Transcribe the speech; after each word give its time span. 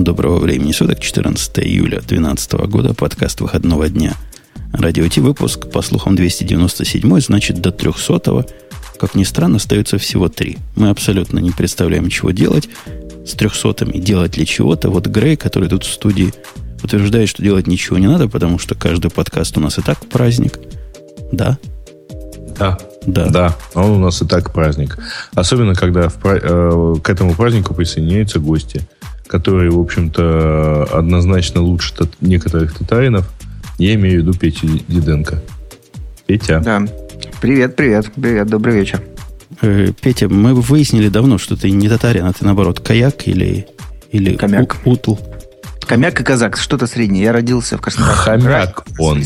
Доброго 0.00 0.38
времени 0.38 0.72
суток, 0.72 0.98
14 1.00 1.58
июля 1.58 2.00
2012 2.00 2.52
года, 2.70 2.94
подкаст 2.94 3.42
выходного 3.42 3.86
дня. 3.90 4.14
Радио 4.72 5.06
Ти 5.06 5.20
выпуск, 5.20 5.70
по 5.70 5.82
слухам, 5.82 6.16
297, 6.16 7.20
значит, 7.20 7.60
до 7.60 7.70
300 7.70 8.46
как 8.98 9.14
ни 9.14 9.24
странно, 9.24 9.56
остается 9.56 9.98
всего 9.98 10.30
три. 10.30 10.56
Мы 10.74 10.88
абсолютно 10.88 11.38
не 11.38 11.50
представляем, 11.50 12.08
чего 12.08 12.30
делать 12.30 12.70
с 13.26 13.32
300 13.32 13.98
делать 13.98 14.38
ли 14.38 14.46
чего-то. 14.46 14.88
Вот 14.88 15.06
Грей, 15.06 15.36
который 15.36 15.68
тут 15.68 15.84
в 15.84 15.92
студии, 15.92 16.32
утверждает, 16.82 17.28
что 17.28 17.42
делать 17.42 17.66
ничего 17.66 17.98
не 17.98 18.06
надо, 18.06 18.26
потому 18.26 18.58
что 18.58 18.74
каждый 18.74 19.10
подкаст 19.10 19.58
у 19.58 19.60
нас 19.60 19.76
и 19.76 19.82
так 19.82 19.98
праздник. 20.06 20.58
Да? 21.30 21.58
Да. 22.58 22.78
Да. 23.06 23.26
Да, 23.28 23.56
он 23.74 23.90
у 23.90 23.98
нас 23.98 24.22
и 24.22 24.26
так 24.26 24.54
праздник. 24.54 24.98
Особенно, 25.34 25.74
когда 25.74 26.08
в, 26.08 26.24
э, 26.24 26.94
к 27.02 27.10
этому 27.10 27.34
празднику 27.34 27.74
присоединяются 27.74 28.38
гости– 28.38 28.80
который, 29.30 29.70
в 29.70 29.78
общем-то, 29.78 30.88
однозначно 30.92 31.60
лучше 31.60 31.94
некоторых 32.20 32.74
татаринов. 32.74 33.30
Я 33.78 33.94
имею 33.94 34.16
в 34.16 34.22
виду 34.22 34.34
Петю 34.36 34.66
Диденко. 34.88 35.40
Петя. 36.26 36.58
Да. 36.58 36.82
Привет, 37.40 37.76
привет, 37.76 38.10
привет, 38.12 38.48
добрый 38.48 38.74
вечер. 38.74 39.00
Э, 39.62 39.92
Петя, 40.00 40.28
мы 40.28 40.54
выяснили 40.54 41.08
давно, 41.08 41.38
что 41.38 41.56
ты 41.56 41.70
не 41.70 41.88
татарин, 41.88 42.24
а 42.24 42.32
ты, 42.32 42.44
наоборот, 42.44 42.80
каяк 42.80 43.28
или, 43.28 43.68
или 44.10 44.34
Камяк. 44.34 44.78
У, 44.84 44.90
утл. 44.90 45.14
Камяк 45.86 46.20
и 46.20 46.24
казак, 46.24 46.56
что-то 46.56 46.88
среднее. 46.88 47.22
Я 47.22 47.32
родился 47.32 47.78
в 47.78 47.80
Краснодарском 47.80 48.40
Хомяк 48.40 48.84
он. 48.98 49.22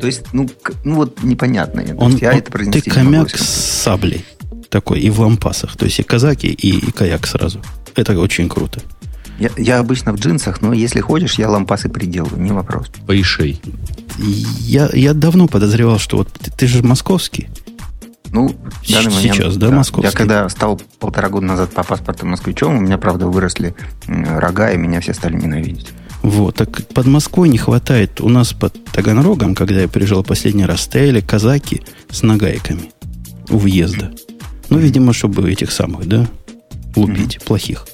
То 0.00 0.06
есть, 0.06 0.24
ну, 0.32 0.50
ну 0.84 0.96
вот 0.96 1.22
непонятно. 1.22 1.84
Он, 1.98 2.16
я 2.16 2.32
он, 2.32 2.36
это 2.36 2.50
ты 2.72 2.90
камяк 2.90 3.30
с 3.30 3.46
саблей 3.82 4.24
такой, 4.70 4.98
и 5.00 5.08
в 5.08 5.20
лампасах. 5.20 5.76
То 5.76 5.84
есть 5.84 6.00
и 6.00 6.02
казаки, 6.02 6.48
и, 6.48 6.88
и 6.88 6.90
каяк 6.90 7.28
сразу. 7.28 7.62
Это 7.94 8.18
очень 8.18 8.48
круто. 8.48 8.80
Я, 9.40 9.50
я 9.56 9.78
обычно 9.78 10.12
в 10.12 10.16
джинсах, 10.16 10.60
но 10.60 10.74
если 10.74 11.00
хочешь, 11.00 11.38
я 11.38 11.48
лампасы 11.48 11.88
приделаю, 11.88 12.36
не 12.36 12.52
вопрос. 12.52 12.88
Поишей. 13.06 13.60
Я, 14.18 14.90
я 14.92 15.14
давно 15.14 15.48
подозревал, 15.48 15.98
что 15.98 16.18
вот 16.18 16.28
ты, 16.30 16.50
ты 16.50 16.66
же 16.66 16.82
московский. 16.82 17.48
Ну, 18.32 18.48
в 18.48 18.92
данный 18.92 19.12
момент, 19.12 19.34
Сейчас, 19.34 19.56
да, 19.56 19.68
да, 19.68 19.76
московский? 19.76 20.10
Я 20.10 20.16
когда 20.16 20.48
стал 20.50 20.80
полтора 20.98 21.30
года 21.30 21.46
назад 21.46 21.70
по 21.70 21.82
паспорту 21.82 22.26
москвичом, 22.26 22.76
у 22.76 22.80
меня, 22.80 22.98
правда, 22.98 23.26
выросли 23.26 23.74
рога, 24.06 24.72
и 24.72 24.76
меня 24.76 25.00
все 25.00 25.14
стали 25.14 25.36
ненавидеть. 25.36 25.88
Вот, 26.22 26.56
так 26.56 26.86
под 26.88 27.06
Москвой 27.06 27.48
не 27.48 27.56
хватает. 27.56 28.20
У 28.20 28.28
нас 28.28 28.52
под 28.52 28.84
Таганрогом, 28.92 29.54
когда 29.54 29.80
я 29.80 29.88
приезжал 29.88 30.22
последний 30.22 30.66
раз, 30.66 30.82
стояли 30.82 31.22
казаки 31.22 31.82
с 32.10 32.22
нагайками 32.22 32.92
у 33.48 33.56
въезда. 33.56 34.12
Ну, 34.68 34.78
видимо, 34.78 35.14
чтобы 35.14 35.50
этих 35.50 35.72
самых, 35.72 36.06
да, 36.06 36.28
лупить, 36.94 37.36
mm-hmm. 37.36 37.44
плохих. 37.46 37.86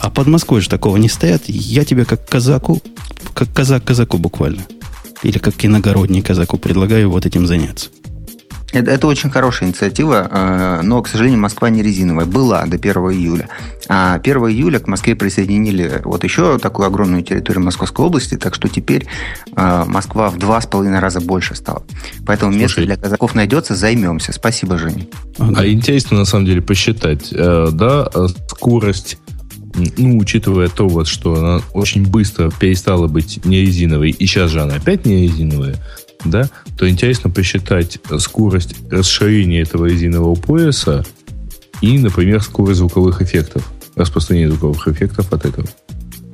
А 0.00 0.10
под 0.10 0.26
Москвой 0.26 0.60
же 0.60 0.68
такого 0.68 0.96
не 0.96 1.08
стоят. 1.08 1.42
Я 1.46 1.84
тебе 1.84 2.04
как 2.04 2.28
казаку, 2.28 2.80
как 3.34 3.52
казак 3.52 3.84
казаку 3.84 4.18
буквально. 4.18 4.62
Или 5.22 5.38
как 5.38 5.64
иногородний 5.64 6.22
казаку 6.22 6.58
предлагаю 6.58 7.10
вот 7.10 7.26
этим 7.26 7.46
заняться. 7.46 7.90
Это, 8.70 8.90
это 8.90 9.06
очень 9.06 9.30
хорошая 9.30 9.70
инициатива, 9.70 10.28
э, 10.30 10.80
но, 10.82 11.00
к 11.02 11.08
сожалению, 11.08 11.40
Москва 11.40 11.70
не 11.70 11.82
резиновая. 11.82 12.26
Была 12.26 12.66
до 12.66 12.76
1 12.76 12.92
июля. 13.12 13.48
А 13.88 14.16
1 14.16 14.36
июля 14.36 14.78
к 14.78 14.86
Москве 14.86 15.16
присоединили 15.16 16.02
вот 16.04 16.22
еще 16.22 16.58
такую 16.58 16.86
огромную 16.86 17.22
территорию 17.22 17.64
Московской 17.64 18.04
области, 18.04 18.36
так 18.36 18.54
что 18.54 18.68
теперь 18.68 19.06
э, 19.56 19.84
Москва 19.86 20.28
в 20.28 20.38
два 20.38 20.60
с 20.60 20.66
половиной 20.66 20.98
раза 20.98 21.20
больше 21.20 21.54
стала. 21.54 21.82
Поэтому 22.26 22.52
Слушай, 22.52 22.62
место 22.62 22.82
для 22.82 22.96
казаков 22.96 23.34
найдется, 23.34 23.74
займемся. 23.74 24.32
Спасибо, 24.34 24.76
Женя. 24.76 25.06
А 25.38 25.66
интересно, 25.66 26.18
на 26.18 26.24
самом 26.26 26.44
деле, 26.44 26.60
посчитать, 26.60 27.32
э, 27.32 27.68
да, 27.72 28.10
скорость 28.48 29.16
ну, 29.74 30.18
учитывая 30.18 30.68
то, 30.68 30.88
вот, 30.88 31.06
что 31.06 31.34
она 31.34 31.62
очень 31.72 32.06
быстро 32.06 32.50
перестала 32.50 33.06
быть 33.06 33.44
не 33.44 33.60
резиновой, 33.60 34.10
и 34.10 34.26
сейчас 34.26 34.50
же 34.50 34.60
она 34.60 34.74
опять 34.74 35.06
не 35.06 35.22
резиновая, 35.22 35.76
да, 36.24 36.48
то 36.76 36.88
интересно 36.88 37.30
посчитать 37.30 37.98
скорость 38.18 38.74
расширения 38.90 39.60
этого 39.60 39.86
резинового 39.86 40.34
пояса 40.34 41.04
и, 41.80 41.98
например, 41.98 42.42
скорость 42.42 42.78
звуковых 42.78 43.22
эффектов, 43.22 43.70
распространение 43.94 44.50
звуковых 44.50 44.88
эффектов 44.88 45.32
от 45.32 45.44
этого. 45.44 45.68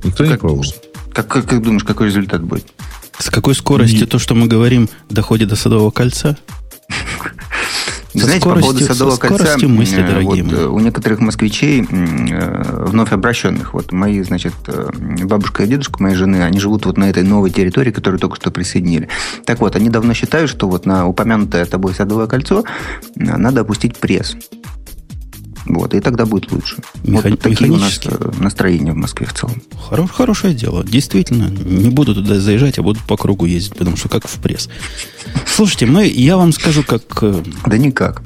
Никто 0.03 0.23
как, 0.23 0.31
не 0.31 0.37
пробовал. 0.37 0.65
Как, 1.13 1.27
как, 1.27 1.45
как 1.47 1.61
думаешь, 1.61 1.83
какой 1.83 2.07
результат 2.07 2.43
будет? 2.43 2.65
С 3.17 3.29
какой 3.29 3.55
скоростью 3.55 4.03
и... 4.03 4.09
то, 4.09 4.19
что 4.19 4.35
мы 4.35 4.47
говорим, 4.47 4.89
доходит 5.09 5.49
до 5.49 5.55
Садового 5.55 5.91
кольца? 5.91 6.37
Знаете, 8.15 8.43
по 8.43 8.55
поводу 8.55 8.79
Садового 8.79 9.17
кольца, 9.17 9.67
мысли, 9.67 10.01
э, 10.01 10.07
дорогие 10.07 10.43
вот, 10.43 10.53
мои. 10.53 10.65
у 10.65 10.79
некоторых 10.79 11.19
москвичей, 11.19 11.81
э, 11.81 12.85
вновь 12.85 13.11
обращенных, 13.11 13.73
вот 13.73 13.91
мои, 13.91 14.21
значит, 14.23 14.53
э, 14.67 14.89
бабушка 15.23 15.63
и 15.63 15.67
дедушка 15.67 16.01
моей 16.01 16.15
жены, 16.15 16.43
они 16.43 16.59
живут 16.59 16.85
вот 16.85 16.97
на 16.97 17.09
этой 17.09 17.23
новой 17.23 17.49
территории, 17.49 17.91
которую 17.91 18.19
только 18.19 18.35
что 18.37 18.51
присоединили. 18.51 19.09
Так 19.45 19.59
вот, 19.59 19.75
они 19.75 19.89
давно 19.89 20.13
считают, 20.13 20.49
что 20.49 20.69
вот 20.69 20.85
на 20.85 21.07
упомянутое 21.07 21.65
тобой 21.65 21.93
Садовое 21.93 22.27
кольцо 22.27 22.63
надо 23.15 23.61
опустить 23.61 23.97
пресс. 23.97 24.35
Вот, 25.65 25.93
и 25.93 25.99
тогда 25.99 26.25
будет 26.25 26.51
лучше. 26.51 26.77
Меха- 27.03 27.29
вот 27.29 27.39
такие 27.39 27.71
у 27.71 27.77
нас 27.77 27.99
настроения 28.39 28.91
в 28.91 28.95
Москве 28.95 29.25
в 29.25 29.33
целом. 29.33 29.61
Хорош, 29.89 30.11
хорошее 30.11 30.53
дело. 30.53 30.83
Действительно, 30.83 31.49
не 31.49 31.89
буду 31.89 32.13
туда 32.13 32.39
заезжать, 32.39 32.77
а 32.77 32.83
буду 32.83 32.99
по 33.07 33.17
кругу 33.17 33.45
ездить, 33.45 33.75
потому 33.75 33.97
что 33.97 34.07
как 34.09 34.27
в 34.27 34.39
пресс. 34.39 34.69
Слушайте, 35.47 35.87
мы, 35.87 36.05
я 36.07 36.37
вам 36.37 36.51
скажу, 36.53 36.83
как... 36.83 37.01
Э, 37.21 37.43
да 37.65 37.77
никак. 37.77 38.21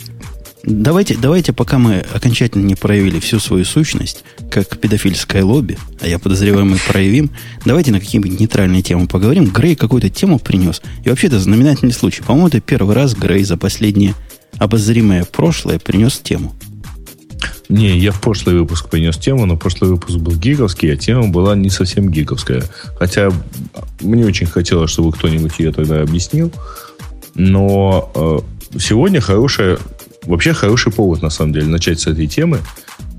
Давайте, 0.64 1.16
давайте, 1.16 1.54
пока 1.54 1.80
мы 1.80 2.04
окончательно 2.14 2.66
не 2.66 2.76
проявили 2.76 3.20
всю 3.20 3.40
свою 3.40 3.64
сущность, 3.64 4.26
как 4.52 4.78
педофильское 4.78 5.44
лобби, 5.44 5.78
а 6.02 6.08
я 6.08 6.20
подозреваю, 6.20 6.66
мы 6.66 6.78
проявим, 6.86 7.32
давайте 7.66 7.92
на 7.92 8.02
какие-нибудь 8.02 8.40
нейтральные 8.40 8.82
темы 8.82 9.08
поговорим. 9.08 9.46
Грей 9.46 9.76
какую-то 9.76 10.10
тему 10.10 10.38
принес. 10.38 10.82
И 11.06 11.10
вообще 11.10 11.28
это 11.28 11.40
знаменательный 11.40 11.94
случай. 11.94 12.22
По-моему, 12.22 12.50
это 12.50 12.60
первый 12.60 12.94
раз 12.94 13.16
Грей 13.16 13.46
за 13.46 13.56
последнее 13.56 14.16
обозримое 14.58 15.24
прошлое 15.24 15.80
принес 15.80 16.20
тему. 16.20 16.54
Не, 17.70 18.00
я 18.00 18.12
в 18.12 18.20
прошлый 18.20 18.58
выпуск 18.58 18.90
принес 18.90 19.16
тему, 19.18 19.46
но 19.46 19.56
прошлый 19.56 19.92
выпуск 19.92 20.18
был 20.18 20.36
гиговский, 20.36 20.92
а 20.92 20.98
тема 20.98 21.28
была 21.28 21.56
не 21.56 21.70
совсем 21.70 22.10
гиговская. 22.10 22.64
Хотя 22.98 23.32
мне 24.02 24.26
очень 24.26 24.48
хотелось, 24.48 24.90
чтобы 24.90 25.12
кто-нибудь 25.12 25.60
ее 25.60 25.72
тогда 25.72 26.02
объяснил. 26.02 26.52
Но 27.36 28.12
э, 28.16 28.80
сегодня 28.80 29.22
хорошая, 29.22 29.78
вообще 30.24 30.54
хороший 30.54 30.92
повод, 30.92 31.22
на 31.22 31.30
самом 31.30 31.54
деле, 31.54 31.68
начать 31.68 32.00
с 32.00 32.08
этой 32.08 32.26
темы. 32.26 32.58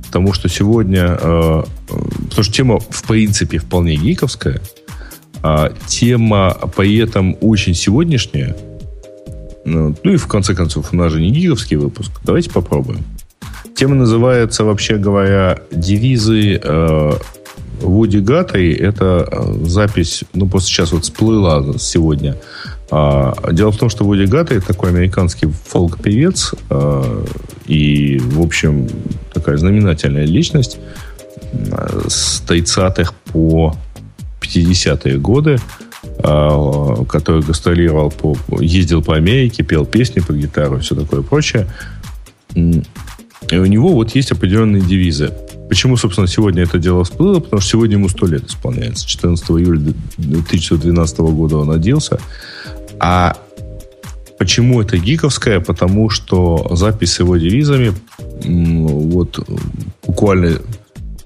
Потому 0.06 0.32
что 0.32 0.48
сегодня, 0.48 1.16
э, 1.20 1.62
потому 1.86 2.42
что 2.42 2.52
тема 2.52 2.80
в 2.80 3.04
принципе 3.04 3.58
вполне 3.58 3.94
гиковская, 3.94 4.60
а 5.44 5.72
тема 5.86 6.58
при 6.76 6.96
этом 6.96 7.36
очень 7.40 7.74
сегодняшняя. 7.74 8.56
Ну, 9.64 9.94
ну 10.02 10.12
и 10.12 10.16
в 10.16 10.26
конце 10.26 10.56
концов, 10.56 10.92
у 10.92 10.96
нас 10.96 11.12
же 11.12 11.20
не 11.20 11.30
гиговский 11.30 11.76
выпуск. 11.76 12.10
Давайте 12.24 12.50
попробуем. 12.50 13.04
Тема 13.80 13.94
называется, 13.94 14.64
вообще 14.64 14.98
говоря, 14.98 15.58
девизы 15.70 16.60
э, 16.62 17.12
Вуди 17.80 18.18
Гатри. 18.18 18.74
Это 18.74 19.26
э, 19.32 19.64
запись, 19.64 20.24
ну, 20.34 20.46
просто 20.46 20.68
сейчас 20.68 20.92
вот 20.92 21.04
всплыла 21.04 21.64
сегодня. 21.78 22.36
А, 22.90 23.34
дело 23.50 23.72
в 23.72 23.78
том, 23.78 23.88
что 23.88 24.04
Вуди 24.04 24.26
Гатри 24.26 24.60
такой 24.60 24.90
американский 24.90 25.48
фолк-певец 25.68 26.52
э, 26.68 27.24
и, 27.68 28.18
в 28.22 28.42
общем, 28.42 28.86
такая 29.32 29.56
знаменательная 29.56 30.26
личность 30.26 30.78
э, 31.54 32.02
с 32.06 32.42
30-х 32.46 33.14
по 33.32 33.74
50-е 34.42 35.16
годы, 35.16 35.58
э, 36.18 37.04
который 37.08 37.40
гастролировал 37.40 38.10
по, 38.10 38.36
ездил 38.60 39.02
по 39.02 39.16
Америке, 39.16 39.62
пел 39.62 39.86
песни 39.86 40.20
по 40.20 40.34
гитару 40.34 40.76
и 40.76 40.80
все 40.80 40.94
такое 40.94 41.22
прочее. 41.22 41.66
И 43.48 43.56
у 43.56 43.66
него 43.66 43.88
вот 43.92 44.14
есть 44.14 44.32
определенные 44.32 44.82
девизы. 44.82 45.32
Почему, 45.68 45.96
собственно, 45.96 46.26
сегодня 46.26 46.64
это 46.64 46.78
дело 46.78 47.04
всплыло? 47.04 47.40
Потому 47.40 47.60
что 47.60 47.70
сегодня 47.70 47.96
ему 47.96 48.08
сто 48.08 48.26
лет 48.26 48.46
исполняется. 48.46 49.06
14 49.06 49.50
июля 49.50 49.94
2012 50.18 51.18
года 51.18 51.58
он 51.58 51.70
родился. 51.70 52.20
А 52.98 53.36
почему 54.38 54.80
это 54.80 54.98
гиковская? 54.98 55.60
Потому 55.60 56.10
что 56.10 56.68
запись 56.72 57.14
с 57.14 57.20
его 57.20 57.36
девизами 57.36 57.94
вот 58.44 59.46
буквально 60.06 60.60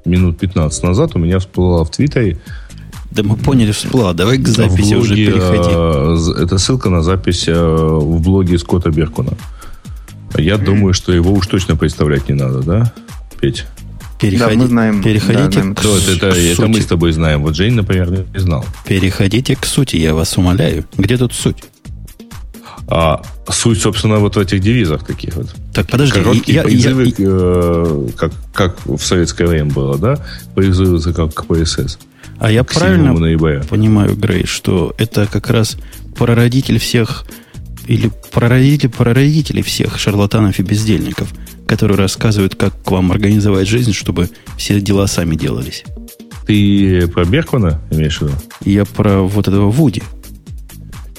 минут 0.05 0.38
15 0.38 0.82
назад 0.82 1.12
у 1.14 1.19
меня 1.19 1.38
всплыла 1.38 1.84
в 1.84 1.90
Твиттере. 1.90 2.38
Да 3.11 3.22
мы 3.22 3.37
поняли, 3.37 3.72
всплыла. 3.72 4.12
Давай 4.12 4.38
к 4.38 4.49
записи 4.49 4.94
блоге, 4.94 4.96
уже 4.96 5.14
переходи. 5.14 5.70
Э, 5.72 6.43
это 6.43 6.58
ссылка 6.58 6.90
на 6.90 7.02
запись 7.02 7.44
э, 7.46 7.55
в 7.55 8.20
блоге 8.20 8.58
Скотта 8.58 8.90
Беркуна. 8.90 9.34
Я 10.36 10.58
думаю, 10.58 10.94
что 10.94 11.12
его 11.12 11.32
уж 11.32 11.46
точно 11.46 11.76
представлять 11.76 12.28
не 12.28 12.34
надо, 12.34 12.60
да, 12.60 12.92
Петь? 13.40 13.64
Переходи, 14.20 14.56
да, 14.56 14.62
мы 14.62 14.66
знаем. 14.69 15.02
Переходите 15.02 15.62
да, 15.62 15.75
к, 15.75 15.82
да, 15.82 15.88
это, 16.12 16.26
это, 16.26 16.40
это 16.40 16.66
мы 16.66 16.81
с 16.81 16.86
тобой 16.86 17.12
знаем. 17.12 17.42
Вот 17.42 17.56
Жень, 17.56 17.75
например, 17.75 18.26
не 18.32 18.38
знал. 18.38 18.64
Переходите 18.86 19.56
к 19.56 19.66
сути, 19.66 19.96
я 19.96 20.14
вас 20.14 20.36
умоляю. 20.38 20.84
Где 20.96 21.19
тут 21.19 21.32
суть? 21.32 21.64
А 22.86 23.22
суть, 23.48 23.81
собственно, 23.81 24.19
вот 24.19 24.36
в 24.36 24.38
этих 24.38 24.60
девизах 24.60 25.04
таких 25.04 25.34
вот. 25.34 25.54
Так, 25.72 25.88
подожди. 25.88 26.19
Короткие 26.19 26.54
я, 26.56 26.62
призывы, 26.62 27.04
я, 27.06 27.14
э, 27.19 28.08
как, 28.16 28.32
как 28.52 28.87
в 28.87 29.00
советское 29.00 29.46
время 29.46 29.70
было, 29.70 29.98
да? 29.98 30.19
Призывы 30.54 31.00
как 31.12 31.34
КПСС. 31.34 31.98
А 32.38 32.50
я 32.50 32.64
правильно 32.64 33.14
понимаю, 33.14 34.14
Грей, 34.16 34.46
что 34.46 34.94
это 34.98 35.26
как 35.26 35.50
раз 35.50 35.76
прародитель 36.16 36.78
всех 36.78 37.25
или 37.86 38.10
прародитель 38.32 38.90
прародителей 38.90 39.62
всех 39.62 39.98
шарлатанов 39.98 40.58
и 40.58 40.62
бездельников, 40.62 41.32
которые 41.66 41.98
рассказывают, 41.98 42.54
как 42.54 42.82
к 42.82 42.90
вам 42.90 43.12
организовать 43.12 43.69
жизнь, 43.69 43.92
чтобы 43.92 44.31
все 44.56 44.81
дела 44.81 45.06
сами 45.06 45.36
делались. 45.36 45.84
Ты 46.46 47.08
про 47.08 47.25
Беркмана 47.25 47.81
имеешь 47.90 48.19
в 48.19 48.22
виду? 48.22 48.34
Я 48.64 48.84
про 48.84 49.20
вот 49.20 49.48
этого 49.48 49.70
Вуди. 49.70 50.02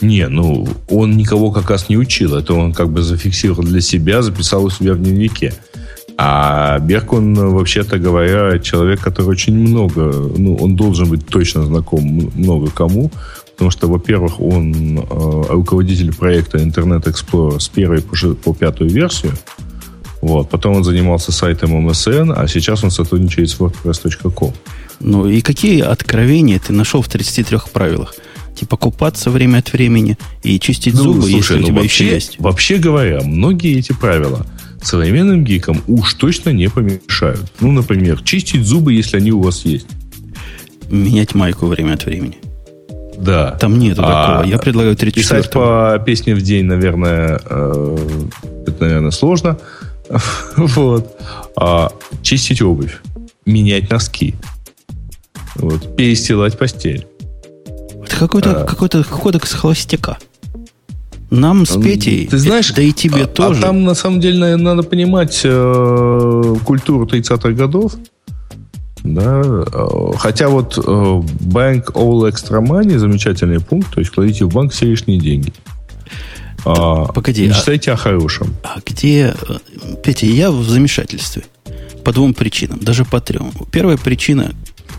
Не, 0.02 0.28
ну, 0.28 0.68
он 0.90 1.18
никого 1.18 1.52
как 1.52 1.70
раз 1.70 1.90
не 1.90 1.98
учил. 1.98 2.36
Это 2.36 2.54
он 2.54 2.74
как 2.74 2.92
бы 2.92 3.02
зафиксировал 3.02 3.64
для 3.64 3.82
себя, 3.82 4.22
записал 4.22 4.66
у 4.66 4.70
себя 4.70 4.94
в 4.94 5.00
дневнике. 5.00 5.54
А 6.18 6.80
Беркун, 6.80 7.34
вообще-то 7.34 7.98
говоря, 7.98 8.60
человек, 8.60 9.02
который 9.02 9.28
очень 9.28 9.54
много, 9.54 10.12
ну, 10.38 10.56
он 10.56 10.76
должен 10.76 11.10
быть 11.10 11.28
точно 11.28 11.64
знаком 11.64 12.32
много 12.36 12.70
кому, 12.70 13.12
потому 13.56 13.72
что, 13.72 13.88
во-первых, 13.88 14.40
он 14.40 15.00
э, 15.00 15.04
руководитель 15.50 16.14
проекта 16.14 16.58
Internet 16.58 17.06
Explorer 17.06 17.60
с 17.60 17.70
первой 17.70 18.02
по, 18.02 18.16
по 18.36 18.54
пятую 18.54 18.90
версию, 18.90 19.34
вот. 20.26 20.50
Потом 20.50 20.78
он 20.78 20.84
занимался 20.84 21.32
сайтом 21.32 21.88
MSN, 21.88 22.34
а 22.36 22.48
сейчас 22.48 22.84
он 22.84 22.90
сотрудничает 22.90 23.48
с 23.48 23.60
WordPress.com. 23.60 24.54
Ну 25.00 25.28
и 25.28 25.42
какие 25.42 25.82
откровения 25.82 26.60
ты 26.60 26.74
нашел 26.74 27.04
в 27.04 27.08
33 27.08 27.60
правилах? 27.72 28.16
Типа 28.56 28.76
купаться 28.76 29.30
время 29.30 29.60
от 29.60 29.72
времени 29.72 30.18
и 30.42 30.60
чистить 30.60 30.96
ну, 30.96 31.04
зубы, 31.04 31.30
слушай, 31.30 31.36
если 31.36 31.54
ну, 31.56 31.60
у 31.60 31.66
тебя 31.66 31.82
вообще, 31.82 32.06
еще 32.06 32.16
есть. 32.16 32.40
Вообще 32.40 32.78
говоря, 32.78 33.22
многие 33.22 33.78
эти 33.78 33.92
правила 33.92 34.48
современным 34.82 35.44
гикам 35.44 35.84
уж 35.88 36.16
точно 36.16 36.50
не 36.50 36.70
помешают. 36.70 37.52
Ну, 37.60 37.72
например, 37.72 38.22
чистить 38.24 38.66
зубы, 38.66 38.94
если 38.94 39.18
они 39.18 39.32
у 39.32 39.42
вас 39.42 39.64
есть. 39.64 39.88
Менять 40.90 41.36
майку 41.36 41.68
время 41.68 41.94
от 41.94 42.06
времени. 42.06 42.38
Да. 43.18 43.52
Там 43.52 43.80
нету 43.80 44.02
а 44.04 44.38
такого. 44.38 44.52
Я 44.52 44.58
предлагаю 44.58 44.96
34 44.96 45.42
Писать 45.42 45.52
по 45.52 46.02
песне 46.06 46.36
в 46.36 46.42
день, 46.42 46.66
наверное, 46.66 47.40
э, 47.46 47.98
это, 48.68 48.84
наверное, 48.84 49.12
сложно. 49.12 49.58
вот. 50.58 51.16
А 51.56 51.92
чистить 52.22 52.62
обувь. 52.62 53.02
Менять 53.46 53.90
носки. 53.90 54.36
Вот. 55.56 55.96
Перестилать 55.96 56.58
постель. 56.58 57.08
Это 58.04 58.18
какой-то 58.18 58.62
а, 58.62 58.66
какой-то 58.66 59.04
кодекс 59.04 59.54
холостяка. 59.54 60.18
Нам 61.32 61.66
с 61.66 61.76
Петей, 61.82 62.28
ты 62.28 62.38
знаешь, 62.38 62.72
да 62.72 62.82
и 62.82 62.92
тебе 62.92 63.24
а, 63.24 63.28
тоже. 63.28 63.60
А 63.60 63.64
там, 63.64 63.84
на 63.84 63.96
самом 63.96 64.20
деле, 64.20 64.56
надо 64.58 64.84
понимать 64.84 65.42
э, 65.44 66.56
культуру 66.64 67.06
30-х 67.06 67.52
годов. 67.52 67.96
Да, 69.06 69.42
э, 69.44 70.12
хотя 70.18 70.50
вот 70.50 70.78
э, 70.78 70.82
Bank 70.82 71.94
All 71.94 72.28
Extra 72.28 72.60
Money 72.60 72.98
замечательный 72.98 73.60
пункт, 73.60 73.94
то 73.94 74.00
есть 74.00 74.12
кладите 74.12 74.46
в 74.46 74.50
банк 74.50 74.74
все 74.74 74.88
лишние 74.88 75.20
деньги. 75.20 75.54
А, 76.66 77.06
Погоди. 77.06 77.48
Мечтайте 77.48 77.92
а, 77.92 77.94
о 77.94 77.98
хорошем. 77.98 78.56
А 78.64 78.80
где... 78.84 79.36
Э, 79.48 79.96
Петя, 80.04 80.26
я 80.26 80.50
в 80.50 80.64
замешательстве. 80.68 81.44
По 82.04 82.12
двум 82.12 82.34
причинам, 82.34 82.80
даже 82.80 83.06
по 83.06 83.22
трем. 83.22 83.52
Первая 83.72 83.98
причина, 83.98 84.52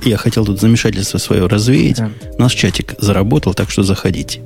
я 0.05 0.17
хотел 0.17 0.45
тут 0.45 0.61
замешательство 0.61 1.19
свое 1.19 1.47
развеять. 1.49 1.99
Да. 1.99 2.11
Наш 2.39 2.55
чатик 2.55 2.95
заработал, 2.99 3.55
так 3.55 3.71
что 3.71 3.83
заходите. 3.83 4.43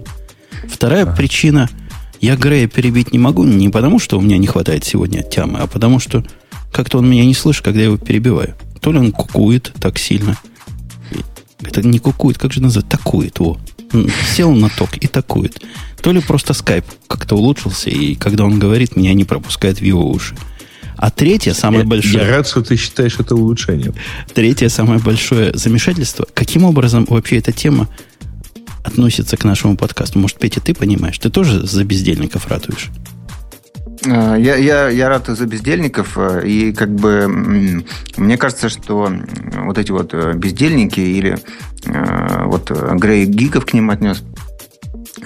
Вторая 0.67 1.03
ага. 1.03 1.15
причина, 1.15 1.69
я 2.23 2.37
Грея 2.37 2.67
перебить 2.67 3.13
не 3.13 3.19
могу 3.19 3.45
не 3.45 3.69
потому, 3.69 3.99
что 3.99 4.19
у 4.19 4.23
меня 4.23 4.39
не 4.39 4.47
хватает 4.47 4.85
сегодня 4.85 5.23
темы, 5.23 5.59
а 5.61 5.67
потому 5.67 5.99
что 5.99 6.25
как-то 6.73 6.99
он 6.99 7.11
меня 7.11 7.27
не 7.27 7.35
слышит, 7.35 7.63
когда 7.63 7.81
я 7.81 7.87
его 7.87 7.99
перебиваю. 7.99 8.55
То 8.81 8.93
ли 8.93 8.99
он 8.99 9.13
кукует 9.13 9.73
так 9.81 9.99
сильно. 9.99 10.37
Это 11.63 11.83
не 11.83 11.99
кукует, 11.99 12.39
как 12.39 12.53
же 12.53 12.63
называется? 12.63 12.97
Такует, 12.97 13.39
во. 13.39 13.59
Сел 14.35 14.53
на 14.53 14.71
ток 14.71 14.97
и 14.97 15.07
такует. 15.07 15.61
То 16.01 16.13
ли 16.13 16.21
просто 16.21 16.55
скайп 16.55 16.85
как-то 17.07 17.37
улучшился, 17.37 17.91
и 17.91 18.15
когда 18.15 18.45
он 18.45 18.59
говорит, 18.59 18.97
меня 18.97 19.13
не 19.13 19.25
пропускает 19.25 19.81
в 19.81 19.85
его 19.85 20.11
уши. 20.11 20.35
А 20.97 21.11
третье, 21.11 21.55
самое 21.55 21.83
я, 21.83 21.89
большое... 21.89 22.25
Я 22.25 22.29
рад, 22.31 22.47
что 22.47 22.63
ты 22.63 22.77
считаешь 22.77 23.17
это 23.19 23.35
улучшением. 23.35 23.95
Третье, 24.35 24.69
самое 24.69 25.01
большое 25.01 25.57
замешательство. 25.57 26.27
Каким 26.35 26.65
образом 26.65 27.07
вообще 27.09 27.39
эта 27.39 27.53
тема 27.53 27.89
относится 28.85 29.37
к 29.37 29.45
нашему 29.45 29.77
подкасту? 29.77 30.19
Может, 30.19 30.39
Петя, 30.39 30.61
ты 30.61 30.75
понимаешь? 30.75 31.19
Ты 31.19 31.31
тоже 31.31 31.67
за 31.67 31.85
бездельников 31.85 32.49
ратуешь? 32.49 32.91
А, 34.07 34.35
я, 34.37 34.57
я, 34.57 34.89
я 34.89 35.09
рад 35.09 35.27
за 35.27 35.47
бездельников, 35.47 36.17
э, 36.17 36.47
и 36.47 36.73
как 36.73 36.91
бы 36.91 37.27
мне 38.17 38.37
кажется, 38.37 38.69
что 38.69 39.13
вот 39.65 39.79
эти 39.79 39.91
вот 39.91 40.15
э, 40.15 40.33
бездельники 40.35 41.01
или 41.01 41.39
э, 41.85 42.45
вот 42.45 42.71
Грей 42.71 43.27
Гиков 43.27 43.67
к 43.67 43.73
ним 43.73 43.91
отнес, 43.91 44.23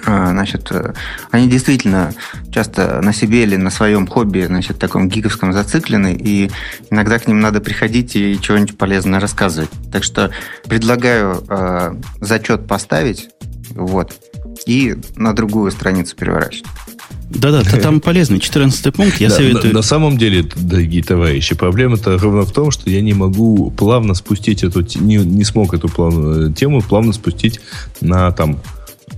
значит, 0.06 0.70
они 1.30 1.48
действительно 1.48 2.12
часто 2.50 3.00
на 3.00 3.12
себе 3.12 3.44
или 3.44 3.56
на 3.56 3.70
своем 3.70 4.06
хобби, 4.06 4.44
значит, 4.44 4.78
таком 4.78 5.08
гиковском 5.08 5.52
зациклены, 5.52 6.14
и 6.14 6.50
иногда 6.90 7.18
к 7.18 7.26
ним 7.26 7.40
надо 7.40 7.60
приходить 7.60 8.14
и 8.16 8.38
чего-нибудь 8.40 8.76
полезное 8.76 9.20
рассказывать. 9.20 9.70
Так 9.92 10.04
что 10.04 10.30
предлагаю 10.64 11.42
э, 11.48 11.94
зачет 12.20 12.66
поставить, 12.66 13.30
вот, 13.70 14.14
и 14.66 14.96
на 15.16 15.32
другую 15.32 15.70
страницу 15.70 16.16
переворачивать. 16.16 16.66
Да-да, 17.34 17.62
там 17.62 18.00
полезный 18.02 18.38
14 18.38 18.94
пункт, 18.94 19.20
я 19.20 19.28
да, 19.28 19.36
советую. 19.36 19.72
На, 19.72 19.78
на 19.78 19.82
самом 19.82 20.18
деле, 20.18 20.44
дорогие 20.56 21.02
товарищи, 21.02 21.54
проблема-то 21.54 22.18
ровно 22.18 22.42
в 22.42 22.52
том, 22.52 22.70
что 22.70 22.88
я 22.90 23.00
не 23.00 23.14
могу 23.14 23.70
плавно 23.70 24.14
спустить 24.14 24.62
эту, 24.62 24.86
не, 25.00 25.16
не 25.16 25.44
смог 25.44 25.74
эту 25.74 25.88
плавно, 25.88 26.52
тему 26.52 26.80
плавно 26.80 27.12
спустить 27.12 27.60
на 28.00 28.30
там, 28.32 28.60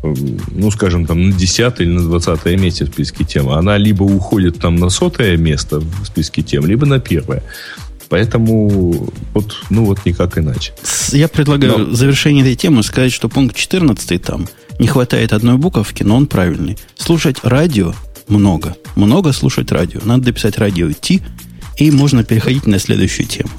ну, 0.03 0.71
скажем, 0.71 1.07
там, 1.07 1.31
на 1.31 1.33
10 1.33 1.81
или 1.81 1.89
на 1.89 2.03
20 2.03 2.45
месте 2.59 2.85
в 2.85 2.89
списке 2.89 3.25
тем. 3.25 3.49
Она 3.51 3.77
либо 3.77 4.03
уходит 4.03 4.59
там 4.59 4.77
на 4.77 4.89
сотое 4.89 5.37
место 5.37 5.81
в 5.81 6.05
списке 6.07 6.43
тем, 6.43 6.67
либо 6.67 6.87
на 6.87 6.99
первое. 6.99 7.43
Поэтому 8.09 9.11
вот, 9.35 9.57
ну 9.71 9.85
вот 9.85 10.05
никак 10.05 10.39
иначе. 10.39 10.73
Я 11.11 11.29
предлагаю 11.29 11.79
но... 11.79 11.85
в 11.87 11.95
завершении 11.95 12.43
этой 12.43 12.55
темы 12.55 12.83
сказать, 12.83 13.13
что 13.13 13.29
пункт 13.29 13.57
14 13.57 14.23
там 14.23 14.49
не 14.79 14.87
хватает 14.87 15.33
одной 15.33 15.57
буковки, 15.57 16.03
но 16.03 16.17
он 16.17 16.27
правильный. 16.27 16.79
Слушать 16.97 17.39
радио 17.43 17.95
много. 18.29 18.77
Много 18.95 19.33
слушать 19.33 19.73
радио. 19.73 20.01
Надо 20.05 20.25
дописать 20.25 20.59
радио 20.59 20.91
Ти, 20.93 21.23
и 21.79 21.91
можно 21.91 22.25
переходить 22.25 22.67
на 22.67 22.79
следующую 22.79 23.27
тему. 23.27 23.51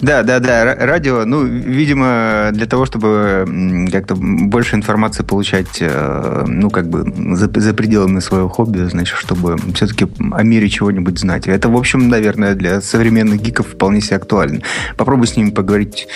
Да, 0.00 0.22
да, 0.22 0.38
да. 0.38 0.74
Радио, 0.74 1.24
ну, 1.24 1.44
видимо, 1.44 2.50
для 2.52 2.66
того, 2.66 2.86
чтобы 2.86 3.88
как-то 3.90 4.14
больше 4.16 4.76
информации 4.76 5.22
получать, 5.22 5.78
э, 5.80 6.44
ну, 6.46 6.70
как 6.70 6.88
бы 6.88 7.36
за, 7.36 7.50
за 7.60 7.74
пределами 7.74 8.20
своего 8.20 8.48
хобби, 8.48 8.84
значит, 8.84 9.16
чтобы 9.16 9.56
все-таки 9.74 10.06
о 10.32 10.42
мире 10.42 10.68
чего-нибудь 10.68 11.18
знать. 11.18 11.46
Это, 11.46 11.68
в 11.68 11.76
общем, 11.76 12.08
наверное, 12.08 12.54
для 12.54 12.80
современных 12.80 13.40
гиков 13.40 13.68
вполне 13.68 14.00
себе 14.00 14.16
актуально. 14.16 14.62
Попробуй 14.96 15.26
с 15.26 15.36
ними 15.36 15.50
поговорить 15.50 16.08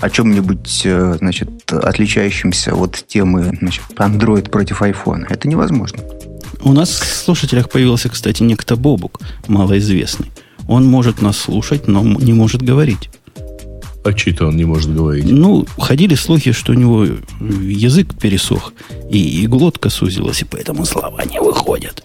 о 0.00 0.10
чем-нибудь, 0.10 0.82
э, 0.84 1.16
значит, 1.18 1.72
отличающемся 1.72 2.74
от 2.74 3.04
темы, 3.06 3.52
значит, 3.60 3.84
Android 3.96 4.50
против 4.50 4.82
iPhone. 4.82 5.26
Это 5.28 5.48
невозможно. 5.48 6.00
У 6.62 6.72
нас 6.72 6.90
в 6.90 7.24
слушателях 7.24 7.70
появился, 7.70 8.08
кстати, 8.08 8.42
некто 8.42 8.76
Бобук, 8.76 9.20
малоизвестный. 9.46 10.30
Он 10.68 10.86
может 10.86 11.22
нас 11.22 11.38
слушать, 11.38 11.88
но 11.88 12.02
не 12.02 12.32
может 12.32 12.62
говорить. 12.62 13.10
А 14.04 14.16
что-то 14.16 14.46
он 14.46 14.56
не 14.56 14.64
может 14.64 14.94
говорить? 14.94 15.26
Ну, 15.26 15.66
ходили 15.76 16.14
слухи, 16.14 16.52
что 16.52 16.72
у 16.72 16.74
него 16.76 17.04
язык 17.40 18.14
пересох, 18.18 18.72
и, 19.10 19.42
и 19.42 19.46
глотка 19.46 19.90
сузилась, 19.90 20.42
и 20.42 20.44
поэтому 20.44 20.84
слова 20.84 21.22
не 21.24 21.40
выходят. 21.40 22.04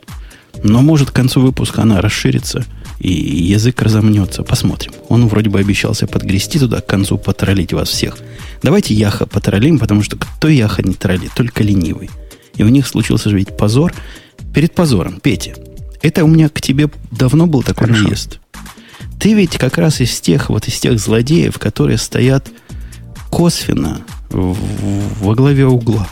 Но 0.63 0.81
может 0.81 1.11
к 1.11 1.13
концу 1.13 1.41
выпуска 1.41 1.81
она 1.81 2.01
расширится, 2.01 2.65
и 2.99 3.11
язык 3.11 3.81
разомнется. 3.81 4.43
Посмотрим. 4.43 4.93
Он 5.09 5.27
вроде 5.27 5.49
бы 5.49 5.59
обещался 5.59 6.07
подгрести 6.07 6.57
туда 6.57 6.79
к 6.79 6.85
концу, 6.85 7.17
потроллить 7.17 7.73
вас 7.73 7.89
всех. 7.89 8.17
Давайте 8.61 8.93
Яха 8.93 9.25
потроллим, 9.25 9.77
потому 9.77 10.03
что 10.03 10.17
кто 10.17 10.47
Яха 10.47 10.83
не 10.83 10.93
троллит, 10.93 11.31
только 11.35 11.63
ленивый. 11.63 12.09
И 12.55 12.63
у 12.63 12.69
них 12.69 12.87
случился 12.87 13.29
же 13.29 13.37
ведь 13.37 13.57
позор 13.57 13.93
перед 14.53 14.73
позором. 14.73 15.19
Петя, 15.21 15.53
это 16.03 16.25
у 16.25 16.27
меня 16.27 16.49
к 16.49 16.61
тебе 16.61 16.89
давно 17.11 17.47
был 17.47 17.63
такой 17.63 17.87
Хорошо. 17.87 18.03
наезд. 18.03 18.39
Ты 19.19 19.33
ведь 19.33 19.57
как 19.57 19.77
раз 19.77 20.01
из 20.01 20.19
тех, 20.19 20.49
вот 20.49 20.67
из 20.67 20.77
тех 20.79 20.99
злодеев, 20.99 21.57
которые 21.57 21.97
стоят 21.97 22.51
косвенно 23.31 24.01
в, 24.29 24.55
во 25.21 25.33
главе 25.33 25.65
угла 25.65 26.07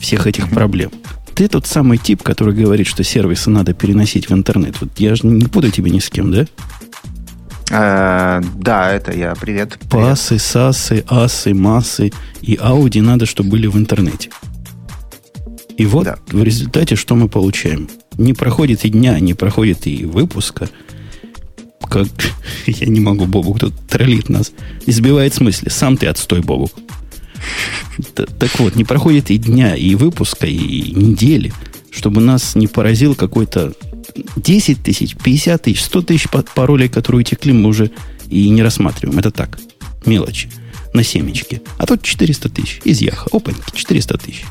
всех 0.00 0.26
этих 0.26 0.50
проблем. 0.50 0.90
Ты 1.34 1.46
тот 1.46 1.66
самый 1.66 1.96
тип, 1.96 2.24
который 2.24 2.52
говорит, 2.54 2.88
что 2.88 3.04
сервисы 3.04 3.50
надо 3.50 3.72
переносить 3.72 4.28
в 4.28 4.32
интернет. 4.34 4.74
Вот 4.80 4.90
я 4.98 5.14
же 5.14 5.26
не 5.26 5.46
буду 5.46 5.70
тебе 5.70 5.92
ни 5.92 6.00
с 6.00 6.10
кем, 6.10 6.32
да? 6.32 6.46
А, 7.70 8.42
да, 8.56 8.90
это 8.90 9.12
я. 9.12 9.34
Привет. 9.36 9.78
Пасы, 9.88 10.40
сасы, 10.40 11.04
асы, 11.08 11.54
массы 11.54 12.10
и 12.42 12.58
ауди 12.60 13.00
надо, 13.00 13.26
чтобы 13.26 13.50
были 13.50 13.68
в 13.68 13.76
интернете. 13.76 14.30
И 15.78 15.86
вот 15.86 16.04
да. 16.04 16.18
в 16.26 16.42
результате 16.42 16.96
что 16.96 17.14
мы 17.14 17.28
получаем? 17.28 17.88
Не 18.16 18.34
проходит 18.34 18.84
и 18.84 18.90
дня, 18.90 19.18
не 19.20 19.34
проходит 19.34 19.86
и 19.86 20.04
выпуска. 20.04 20.68
Как 21.88 22.08
я 22.66 22.86
не 22.86 23.00
могу, 23.00 23.26
Бобук 23.26 23.60
тут 23.60 23.74
троллит 23.88 24.28
нас. 24.28 24.52
Избивает 24.86 25.34
смысле. 25.34 25.70
Сам 25.70 25.96
ты 25.96 26.06
отстой, 26.06 26.40
Бобук. 26.40 26.72
Так 28.14 28.58
вот, 28.58 28.76
не 28.76 28.84
проходит 28.84 29.30
и 29.30 29.36
дня, 29.36 29.74
и 29.74 29.94
выпуска, 29.94 30.46
и 30.46 30.92
недели, 30.92 31.52
чтобы 31.90 32.20
нас 32.20 32.54
не 32.54 32.66
поразил 32.66 33.14
какой-то 33.14 33.74
10 34.36 34.82
тысяч, 34.82 35.16
50 35.16 35.62
тысяч, 35.62 35.82
100 35.82 36.02
тысяч 36.02 36.28
паролей, 36.54 36.88
которые 36.88 37.20
утекли, 37.20 37.52
мы 37.52 37.68
уже 37.68 37.90
и 38.28 38.48
не 38.48 38.62
рассматриваем. 38.62 39.18
Это 39.18 39.30
так, 39.30 39.58
мелочи 40.06 40.50
на 40.94 41.02
семечке. 41.02 41.62
А 41.78 41.86
тут 41.86 42.02
400 42.02 42.48
тысяч 42.48 42.80
из 42.84 43.00
Яха. 43.00 43.28
Опаньки, 43.32 43.62
400 43.74 44.18
тысяч. 44.18 44.44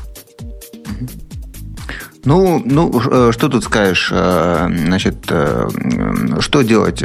Ну, 2.24 2.62
ну, 2.64 3.02
э, 3.10 3.32
что 3.32 3.48
тут 3.48 3.64
скажешь? 3.64 4.10
Э, 4.12 4.68
значит, 4.68 5.16
э, 5.30 5.68
что 6.40 6.62
делать 6.62 7.02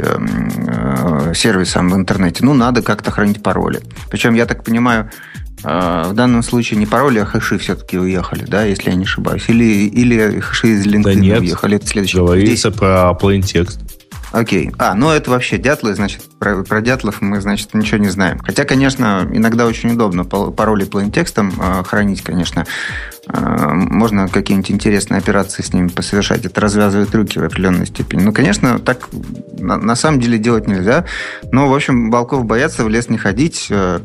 сервисам 1.34 1.90
в 1.90 1.96
интернете? 1.96 2.44
Ну, 2.44 2.54
надо 2.54 2.82
как-то 2.82 3.10
хранить 3.10 3.42
пароли. 3.42 3.80
Причем, 4.10 4.34
я 4.34 4.46
так 4.46 4.64
понимаю, 4.64 5.10
в 5.62 6.12
данном 6.12 6.42
случае 6.42 6.78
не 6.78 6.86
пароли, 6.86 7.18
а 7.18 7.24
хэши 7.24 7.58
все-таки 7.58 7.98
уехали, 7.98 8.44
да, 8.44 8.64
если 8.64 8.90
я 8.90 8.96
не 8.96 9.04
ошибаюсь. 9.04 9.44
Или, 9.48 9.86
или 9.86 10.38
хэши 10.40 10.68
из 10.68 10.86
LinkedIn 10.86 11.02
да 11.02 11.14
нет, 11.14 11.40
уехали. 11.40 11.76
Это 11.76 11.86
следующий. 11.86 12.18
Говорится 12.18 12.68
Здесь... 12.68 12.78
про 12.78 13.16
plain 13.20 13.40
text. 13.40 13.80
Окей. 14.32 14.70
А, 14.78 14.94
ну 14.94 15.10
это 15.10 15.30
вообще 15.30 15.56
дятлы, 15.56 15.94
значит, 15.94 16.22
про, 16.38 16.62
про 16.62 16.80
дятлов 16.80 17.20
мы, 17.20 17.40
значит, 17.40 17.74
ничего 17.74 17.98
не 17.98 18.08
знаем. 18.08 18.38
Хотя, 18.40 18.64
конечно, 18.64 19.28
иногда 19.32 19.66
очень 19.66 19.92
удобно 19.92 20.24
пароли 20.24 20.84
плейн-текстом 20.84 21.52
э, 21.58 21.84
хранить, 21.84 22.22
конечно. 22.22 22.66
Э, 23.28 23.70
можно 23.72 24.28
какие-нибудь 24.28 24.70
интересные 24.70 25.18
операции 25.18 25.62
с 25.62 25.72
ними 25.72 25.88
посовершать. 25.88 26.44
Это 26.44 26.60
развязывает 26.60 27.14
руки 27.14 27.38
в 27.38 27.44
определенной 27.44 27.86
степени. 27.86 28.22
Ну, 28.22 28.32
конечно, 28.32 28.78
так 28.78 29.08
на, 29.58 29.76
на 29.76 29.96
самом 29.96 30.20
деле 30.20 30.38
делать 30.38 30.66
нельзя. 30.66 31.04
Но, 31.52 31.68
в 31.68 31.74
общем, 31.74 32.10
волков 32.10 32.44
бояться, 32.44 32.84
в 32.84 32.88
лес 32.88 33.08
не 33.08 33.18
ходить. 33.18 33.66
Э, 33.70 34.00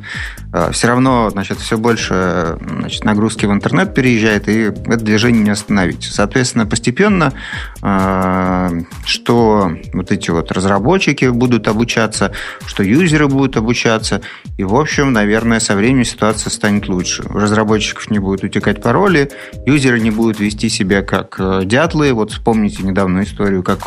э, 0.54 0.70
все 0.72 0.88
равно, 0.88 1.30
значит, 1.30 1.60
все 1.60 1.78
больше 1.78 2.58
значит, 2.80 3.04
нагрузки 3.04 3.46
в 3.46 3.52
интернет 3.52 3.94
переезжает, 3.94 4.48
и 4.48 4.64
это 4.64 4.98
движение 4.98 5.44
не 5.44 5.50
остановить. 5.52 6.04
Соответственно, 6.04 6.66
постепенно, 6.66 7.34
э, 7.82 8.82
что 9.06 9.72
вот 9.94 10.12
эти 10.12 10.32
вот 10.32 10.52
разработчики 10.52 11.26
будут 11.26 11.68
обучаться, 11.68 12.21
что 12.66 12.84
юзеры 12.84 13.28
будут 13.28 13.58
обучаться, 13.58 14.22
и, 14.58 14.64
в 14.64 14.76
общем, 14.76 15.14
наверное, 15.14 15.60
со 15.60 15.76
временем 15.76 16.06
ситуация 16.06 16.50
станет 16.50 16.88
лучше. 16.88 17.24
У 17.24 17.40
разработчиков 17.40 18.10
не 18.12 18.20
будет 18.20 18.44
утекать 18.44 18.82
пароли, 18.82 19.32
юзеры 19.66 20.00
не 20.00 20.12
будут 20.12 20.40
вести 20.40 20.70
себя 20.70 21.02
как 21.02 21.36
э, 21.40 21.62
дятлы. 21.66 22.14
Вот 22.14 22.32
вспомните 22.32 22.84
недавнюю 22.84 23.26
историю, 23.26 23.64
как 23.64 23.80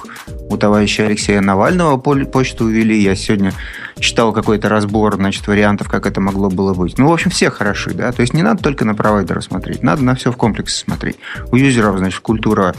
у 0.50 0.56
товарища 0.56 1.06
Алексея 1.06 1.40
Навального 1.40 1.96
почту 1.96 2.64
увели. 2.64 2.98
Я 3.00 3.14
сегодня 3.14 3.52
читал 3.98 4.32
какой-то 4.32 4.68
разбор, 4.68 5.14
значит, 5.16 5.46
вариантов, 5.46 5.88
как 5.88 6.06
это 6.06 6.20
могло 6.20 6.50
было 6.50 6.74
быть. 6.74 6.98
Ну, 6.98 7.08
в 7.08 7.12
общем, 7.12 7.30
все 7.30 7.50
хороши, 7.50 7.92
да. 7.94 8.12
То 8.12 8.22
есть 8.22 8.34
не 8.34 8.42
надо 8.42 8.62
только 8.62 8.84
на 8.84 8.94
провайдера 8.94 9.40
смотреть, 9.40 9.82
надо 9.82 10.02
на 10.04 10.14
все 10.14 10.32
в 10.32 10.36
комплексе 10.36 10.78
смотреть. 10.78 11.16
У 11.50 11.56
юзеров, 11.56 11.98
значит, 11.98 12.20
культура 12.20 12.74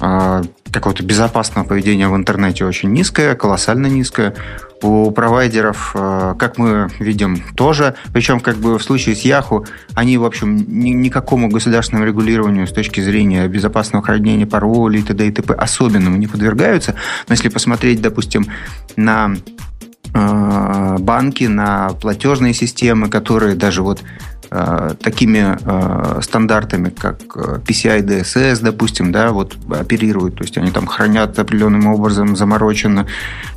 э, 0.00 0.42
какого-то 0.72 1.02
безопасного 1.02 1.66
поведения 1.66 2.08
в 2.08 2.16
интернете 2.16 2.64
очень 2.64 2.92
низкая, 2.92 3.34
колоссально 3.34 3.86
низкая. 3.86 4.34
У 4.80 5.10
провайдеров, 5.10 5.92
э, 5.94 6.34
как 6.38 6.56
мы 6.56 6.88
видим, 7.00 7.42
тоже. 7.56 7.94
Причем, 8.12 8.38
как 8.38 8.56
бы 8.56 8.78
в 8.78 8.82
случае 8.82 9.16
с 9.16 9.24
Yahoo, 9.24 9.66
они, 9.94 10.18
в 10.18 10.24
общем, 10.24 10.56
ни, 10.56 10.90
никакому 10.90 11.48
государственному 11.48 12.06
регулированию 12.06 12.66
с 12.66 12.72
точки 12.72 13.00
зрения 13.00 13.48
безопасного 13.48 14.04
хранения 14.04 14.46
паролей, 14.46 15.02
т.д. 15.02 15.26
и 15.26 15.32
т.п. 15.32 15.52
особенному 15.54 16.16
не 16.16 16.28
подвергаются. 16.28 16.94
Но 17.28 17.32
если 17.32 17.48
посмотреть, 17.48 18.00
допустим, 18.00 18.46
на 18.94 19.34
э, 20.14 20.96
банки, 21.00 21.44
на 21.44 21.90
платежные 22.00 22.54
системы, 22.54 23.08
которые 23.08 23.56
даже 23.56 23.82
вот 23.82 24.02
такими 25.00 25.56
э, 25.60 26.20
стандартами, 26.22 26.90
как 26.90 27.20
э, 27.36 27.58
PCI 27.66 28.00
DSS, 28.00 28.62
допустим, 28.62 29.12
да, 29.12 29.32
вот 29.32 29.56
оперируют, 29.70 30.36
то 30.36 30.44
есть 30.44 30.56
они 30.56 30.70
там 30.70 30.86
хранят 30.86 31.38
определенным 31.38 31.86
образом 31.86 32.36
замороченно 32.36 33.06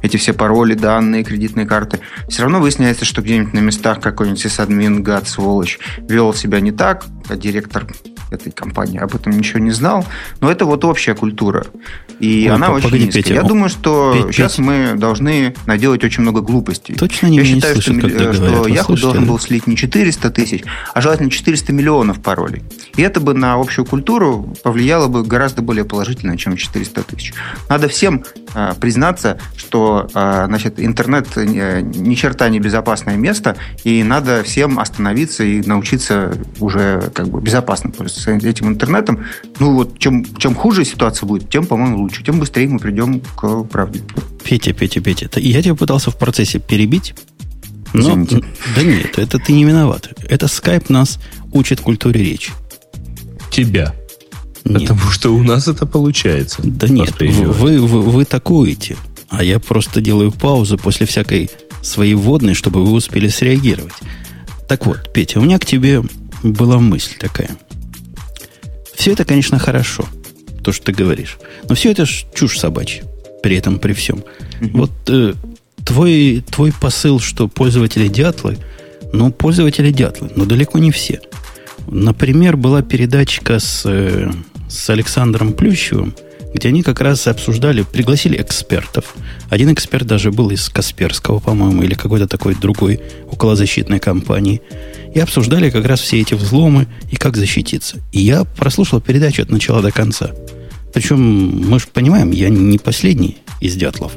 эти 0.02 0.18
все 0.18 0.34
пароли, 0.34 0.74
данные, 0.74 1.24
кредитные 1.24 1.66
карты. 1.66 2.00
Все 2.28 2.44
равно 2.44 2.60
выясняется, 2.60 3.06
что 3.06 3.22
где-нибудь 3.22 3.54
на 3.54 3.60
местах 3.60 4.00
какой-нибудь 4.00 4.40
сисадмин, 4.40 5.04
гад, 5.04 5.28
сволочь 5.28 5.80
вел 6.10 6.34
себя 6.34 6.60
не 6.60 6.72
так, 6.72 7.06
директор 7.30 7.88
этой 8.32 8.52
компании 8.52 8.98
об 9.00 9.14
этом 9.14 9.34
ничего 9.34 9.60
не 9.60 9.72
знал. 9.72 10.06
Но 10.40 10.52
это 10.52 10.66
вот 10.66 10.86
общая 10.86 11.16
культура. 11.16 11.66
И 12.20 12.48
Ой, 12.48 12.56
она 12.56 12.68
погоди, 12.68 12.88
очень 12.88 13.06
низкая. 13.08 13.24
Петя, 13.24 13.34
Я 13.34 13.44
думаю, 13.44 13.70
что 13.70 14.14
Петя, 14.16 14.32
сейчас 14.32 14.52
Петя. 14.54 14.64
мы 14.64 14.94
должны 14.96 15.56
наделать 15.66 16.04
очень 16.04 16.22
много 16.22 16.42
глупостей. 16.42 16.94
Точно 16.94 17.28
не 17.28 17.38
Я 17.38 17.46
считаю, 17.46 17.76
не 17.76 17.82
слышат, 17.82 18.12
что, 18.12 18.34
что 18.34 18.68
Яху 18.68 18.96
должен 18.96 19.26
был 19.26 19.40
слить 19.40 19.68
не 19.68 19.76
400 19.76 20.30
тысяч, 20.30 20.64
а 20.94 21.02
желательно 21.02 21.30
400 21.30 21.74
миллионов 21.74 22.22
паролей. 22.22 22.64
И 22.96 23.02
это 23.02 23.20
бы 23.20 23.34
на 23.34 23.56
общую 23.56 23.86
культуру 23.86 24.54
повлияло 24.64 25.08
бы 25.08 25.24
гораздо 25.24 25.62
более 25.62 25.84
положительно, 25.84 26.38
чем 26.38 26.56
400 26.56 27.04
тысяч. 27.04 27.34
Надо 27.70 27.88
всем 27.88 28.24
э, 28.54 28.74
признаться, 28.80 29.40
что 29.58 30.10
э, 30.14 30.44
значит, 30.46 30.80
интернет 30.80 31.28
э, 31.36 31.82
ни 31.82 32.16
черта 32.16 32.50
не 32.50 32.60
безопасное 32.60 33.18
место, 33.18 33.58
и 33.84 34.04
надо 34.04 34.44
всем 34.44 34.80
остановиться 34.80 35.44
и 35.44 35.62
научиться 35.66 36.38
уже 36.60 37.12
как 37.24 37.32
бы 37.32 37.42
безопасно 37.42 37.92
пользоваться 37.92 38.48
этим 38.48 38.68
интернетом. 38.68 39.26
Ну 39.60 39.74
вот 39.76 40.00
чем, 40.00 40.26
чем 40.38 40.56
хуже 40.56 40.86
ситуация 40.86 41.28
будет, 41.28 41.50
тем, 41.50 41.66
по-моему, 41.66 42.00
лучше. 42.00 42.24
Тем 42.24 42.40
быстрее 42.40 42.68
мы 42.68 42.80
придем 42.80 43.22
к 43.36 43.64
правде. 43.64 44.02
Петя, 44.44 44.74
Петя, 44.74 45.02
Петя, 45.02 45.30
я 45.40 45.62
тебя 45.62 45.76
пытался 45.76 46.12
в 46.12 46.18
процессе 46.18 46.60
перебить, 46.60 47.14
но, 47.94 48.12
Извините. 48.12 48.44
да 48.76 48.84
нет, 48.84 49.18
это 49.18 49.40
ты 49.40 49.54
не 49.54 49.66
виноват. 49.66 50.10
Это 50.30 50.48
скайп 50.48 50.90
нас 50.90 51.20
учит 51.52 51.82
культуре 51.82 52.24
речи. 52.24 52.52
Тебя. 53.52 53.94
Нет. 54.64 54.82
Потому 54.82 55.12
что 55.12 55.34
у 55.34 55.44
нас 55.44 55.68
это 55.68 55.86
получается. 55.86 56.62
Да 56.64 56.88
нет, 56.88 57.20
вы, 57.20 57.82
вы, 57.82 58.02
вы 58.02 58.26
такуете, 58.26 58.96
а 59.30 59.44
я 59.44 59.60
просто 59.60 60.02
делаю 60.02 60.32
паузу 60.32 60.78
после 60.78 61.06
всякой 61.06 61.50
своей 61.82 62.14
вводной, 62.14 62.54
чтобы 62.54 62.86
вы 62.86 62.94
успели 62.94 63.28
среагировать. 63.28 63.94
Так 64.68 64.86
вот, 64.86 65.12
Петя, 65.12 65.40
у 65.40 65.44
меня 65.44 65.60
к 65.60 65.66
тебе 65.66 66.02
была 66.44 66.80
мысль 66.80 67.16
такая. 67.20 67.58
Все 68.94 69.14
это, 69.14 69.26
конечно, 69.26 69.58
хорошо, 69.60 70.06
то, 70.64 70.72
что 70.72 70.86
ты 70.86 70.92
говоришь. 70.92 71.38
Но 71.68 71.76
все 71.76 71.92
это 71.92 72.06
чушь 72.06 72.60
собачья, 72.60 73.04
при 73.42 73.56
этом, 73.56 73.80
при 73.80 73.94
всем. 73.94 74.18
Mm-hmm. 74.60 74.70
Вот 74.74 74.92
э, 75.08 75.34
твой, 75.86 76.44
твой 76.50 76.72
посыл, 76.72 77.20
что 77.20 77.48
пользователи 77.48 78.08
дятлы, 78.08 78.58
ну, 79.14 79.32
пользователи 79.32 79.92
дятлы, 79.92 80.32
но 80.36 80.46
далеко 80.46 80.80
не 80.80 80.92
все. 80.92 81.22
Например, 81.88 82.58
была 82.58 82.82
передачка 82.82 83.60
с, 83.60 83.84
э, 83.86 84.32
с 84.70 84.90
Александром 84.90 85.54
Плющевым, 85.54 86.14
где 86.54 86.70
они 86.70 86.84
как 86.84 87.02
раз 87.02 87.28
обсуждали, 87.28 87.84
пригласили 87.84 88.42
экспертов. 88.42 89.16
Один 89.50 89.72
эксперт 89.74 90.06
даже 90.06 90.32
был 90.32 90.50
из 90.50 90.70
Касперского, 90.70 91.40
по-моему, 91.40 91.84
или 91.84 91.94
какой-то 91.94 92.28
такой 92.28 92.56
другой 92.56 93.02
околозащитной 93.30 94.00
компании. 94.00 94.62
И 95.14 95.20
обсуждали 95.20 95.70
как 95.70 95.86
раз 95.86 96.00
все 96.00 96.22
эти 96.22 96.34
взломы 96.34 96.88
и 97.12 97.16
как 97.16 97.38
защититься. 97.38 97.98
И 98.12 98.22
я 98.22 98.44
прослушал 98.44 99.02
передачу 99.02 99.42
от 99.42 99.50
начала 99.50 99.82
до 99.82 99.92
конца. 99.92 100.32
Причем, 100.94 101.20
мы 101.70 101.80
же 101.80 101.88
понимаем, 101.88 102.32
я 102.32 102.50
не 102.50 102.78
последний 102.78 103.38
из 103.62 103.76
дятлов, 103.76 104.14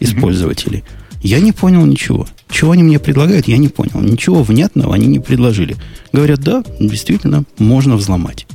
из 0.00 0.12
mm-hmm. 0.12 0.20
пользователей. 0.20 0.84
Я 1.22 1.40
не 1.40 1.52
понял 1.52 1.84
ничего. 1.86 2.26
Чего 2.50 2.72
они 2.72 2.82
мне 2.82 2.98
предлагают, 2.98 3.48
я 3.48 3.56
не 3.56 3.68
понял. 3.68 4.00
Ничего 4.00 4.42
внятного 4.42 4.94
они 4.94 5.06
не 5.06 5.20
предложили. 5.20 5.76
Говорят, 6.12 6.40
да, 6.40 6.62
действительно, 6.78 7.44
можно 7.58 7.96
взломать. 7.96 8.46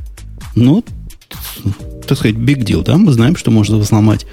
Ну, 0.56 0.84
так 2.10 2.18
сказать, 2.18 2.36
big 2.36 2.64
deal, 2.64 2.84
да, 2.84 2.98
мы 2.98 3.12
знаем, 3.14 3.36
что 3.36 3.52
можно 3.52 3.78
взломать. 3.78 4.26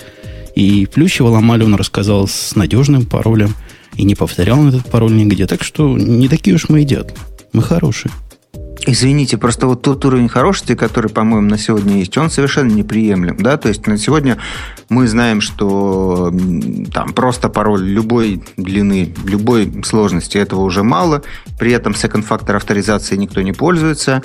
И 0.54 0.86
Плющева 0.86 1.28
ломали, 1.28 1.64
он 1.64 1.74
рассказал 1.74 2.26
с 2.26 2.56
надежным 2.56 3.04
паролем, 3.04 3.54
и 3.94 4.04
не 4.04 4.14
повторял 4.14 4.58
он 4.58 4.68
этот 4.68 4.86
пароль 4.90 5.14
нигде. 5.14 5.46
Так 5.46 5.62
что 5.62 5.96
не 5.96 6.28
такие 6.28 6.56
уж 6.56 6.68
мы 6.68 6.82
и. 6.82 7.14
Мы 7.52 7.62
хорошие. 7.62 8.10
Извините, 8.88 9.36
просто 9.36 9.66
вот 9.66 9.82
тот 9.82 10.04
уровень 10.04 10.28
хорошести, 10.28 10.76
который, 10.76 11.10
по-моему, 11.10 11.48
на 11.48 11.58
сегодня 11.58 11.98
есть, 11.98 12.16
он 12.18 12.30
совершенно 12.30 12.70
неприемлем. 12.70 13.36
Да? 13.38 13.56
То 13.56 13.68
есть 13.68 13.86
на 13.86 13.98
сегодня 13.98 14.38
мы 14.88 15.08
знаем, 15.08 15.40
что 15.40 16.32
там 16.92 17.12
просто 17.12 17.48
пароль 17.48 17.84
любой 17.84 18.42
длины, 18.56 19.12
любой 19.24 19.82
сложности 19.84 20.38
этого 20.38 20.60
уже 20.60 20.84
мало. 20.84 21.22
При 21.58 21.72
этом 21.72 21.94
second 21.94 22.22
фактор 22.22 22.56
авторизации 22.56 23.16
никто 23.16 23.42
не 23.42 23.52
пользуется. 23.52 24.22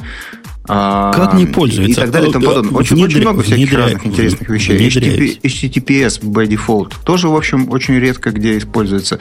А, 0.67 1.11
как 1.13 1.33
не 1.33 1.47
пользуется? 1.47 1.91
И 1.91 1.95
так 1.95 2.11
далее 2.11 2.29
и 2.29 2.33
тому 2.33 2.45
подобное. 2.45 2.79
Очень, 2.79 2.95
внедря... 2.97 3.15
очень 3.15 3.21
много 3.21 3.41
всяких 3.41 3.57
внедря... 3.57 3.79
разных 3.79 4.05
интересных 4.05 4.49
вещей. 4.49 4.77
HTTP, 4.77 5.41
HTTPS 5.41 6.21
by 6.21 6.47
default 6.47 6.93
тоже, 7.03 7.29
в 7.29 7.35
общем, 7.35 7.69
очень 7.69 7.95
редко 7.95 8.29
где 8.31 8.57
используется. 8.57 9.19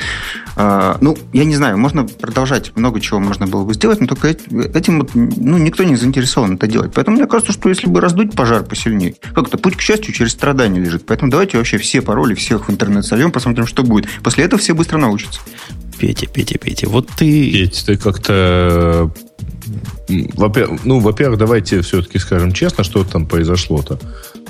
А, 0.56 0.98
ну, 1.00 1.16
я 1.32 1.44
не 1.44 1.56
знаю, 1.56 1.78
можно 1.78 2.04
продолжать, 2.04 2.76
много 2.76 3.00
чего 3.00 3.20
можно 3.20 3.46
было 3.46 3.64
бы 3.64 3.72
сделать, 3.72 4.00
но 4.00 4.06
только 4.06 4.28
этим 4.28 5.00
вот, 5.00 5.10
ну, 5.14 5.56
никто 5.56 5.82
не 5.82 5.96
заинтересован 5.96 6.56
это 6.56 6.66
делать. 6.66 6.92
Поэтому 6.94 7.16
мне 7.16 7.26
кажется, 7.26 7.52
что 7.52 7.70
если 7.70 7.86
бы 7.86 8.00
раздуть 8.00 8.32
пожар 8.32 8.62
посильнее, 8.62 9.14
как-то 9.34 9.56
путь 9.56 9.76
к 9.76 9.80
счастью 9.80 10.12
через 10.12 10.32
страдания 10.32 10.78
лежит. 10.78 11.06
Поэтому 11.06 11.30
давайте 11.30 11.56
вообще 11.56 11.78
все 11.78 12.02
пароли 12.02 12.34
всех 12.34 12.68
в 12.68 12.70
интернет 12.70 13.04
сольем, 13.06 13.32
посмотрим, 13.32 13.66
что 13.66 13.82
будет. 13.82 14.10
После 14.22 14.44
этого 14.44 14.60
все 14.60 14.74
быстро 14.74 14.98
научатся. 14.98 15.40
Петя, 15.98 16.26
Петя, 16.26 16.58
Петя, 16.58 16.88
вот 16.88 17.08
ты... 17.16 17.50
Петя, 17.50 17.86
ты 17.86 17.96
как-то 17.96 19.10
во-первых, 20.08 20.84
ну, 20.84 21.00
во-первых, 21.00 21.38
давайте 21.38 21.80
все-таки 21.82 22.18
скажем 22.18 22.52
честно, 22.52 22.84
что 22.84 23.04
там 23.04 23.26
произошло-то. 23.26 23.98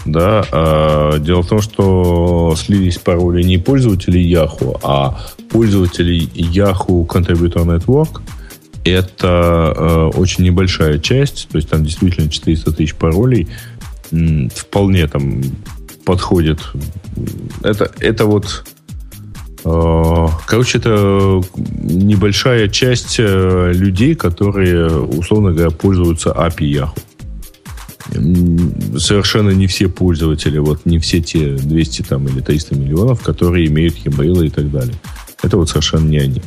Да, 0.06 0.44
а, 0.50 1.18
дело 1.18 1.42
в 1.42 1.48
том, 1.48 1.60
что 1.60 2.54
слились 2.56 2.98
пароли 2.98 3.42
не 3.42 3.58
пользователей 3.58 4.32
Yahoo, 4.32 4.78
а 4.82 5.20
пользователей 5.50 6.26
Yahoo 6.34 7.06
Contributor 7.06 7.64
Network. 7.66 8.22
Это 8.82 9.74
э, 9.76 10.18
очень 10.18 10.42
небольшая 10.44 10.98
часть, 10.98 11.48
то 11.50 11.58
есть 11.58 11.68
там 11.68 11.84
действительно 11.84 12.30
400 12.30 12.72
тысяч 12.72 12.94
паролей 12.94 13.46
вполне 14.54 15.06
там 15.06 15.42
подходит. 16.06 16.60
Это, 17.62 17.90
это 18.00 18.24
вот 18.24 18.64
короче, 19.62 20.78
это 20.78 21.42
небольшая 21.56 22.68
часть 22.68 23.16
э, 23.18 23.72
людей, 23.74 24.14
которые, 24.14 24.88
условно 24.88 25.52
говоря, 25.52 25.70
пользуются 25.70 26.30
API 26.30 26.92
Yahoo. 28.10 28.98
Совершенно 28.98 29.50
не 29.50 29.66
все 29.66 29.88
пользователи, 29.88 30.58
вот 30.58 30.86
не 30.86 30.98
все 30.98 31.20
те 31.20 31.54
200 31.54 32.02
там, 32.02 32.26
или 32.26 32.40
300 32.40 32.74
миллионов, 32.74 33.22
которые 33.22 33.66
имеют 33.68 33.96
e 33.96 34.46
и 34.46 34.50
так 34.50 34.70
далее. 34.70 34.94
Это 35.42 35.56
вот 35.58 35.68
совершенно 35.68 36.08
не 36.08 36.18
они. 36.18 36.42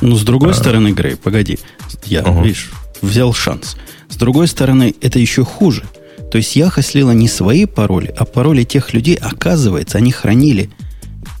Ну, 0.00 0.16
с 0.16 0.22
другой 0.22 0.50
а... 0.50 0.54
стороны, 0.54 0.92
Грей, 0.92 1.16
погоди. 1.16 1.58
Я, 2.04 2.20
ага. 2.20 2.42
видишь, 2.42 2.70
взял 3.00 3.32
шанс. 3.32 3.76
С 4.08 4.16
другой 4.16 4.48
стороны, 4.48 4.94
это 5.00 5.18
еще 5.18 5.44
хуже. 5.44 5.84
То 6.30 6.38
есть 6.38 6.56
Яха 6.56 6.82
слила 6.82 7.12
не 7.12 7.28
свои 7.28 7.66
пароли, 7.66 8.12
а 8.16 8.24
пароли 8.24 8.64
тех 8.64 8.92
людей, 8.92 9.14
оказывается, 9.14 9.98
они 9.98 10.10
хранили– 10.10 10.70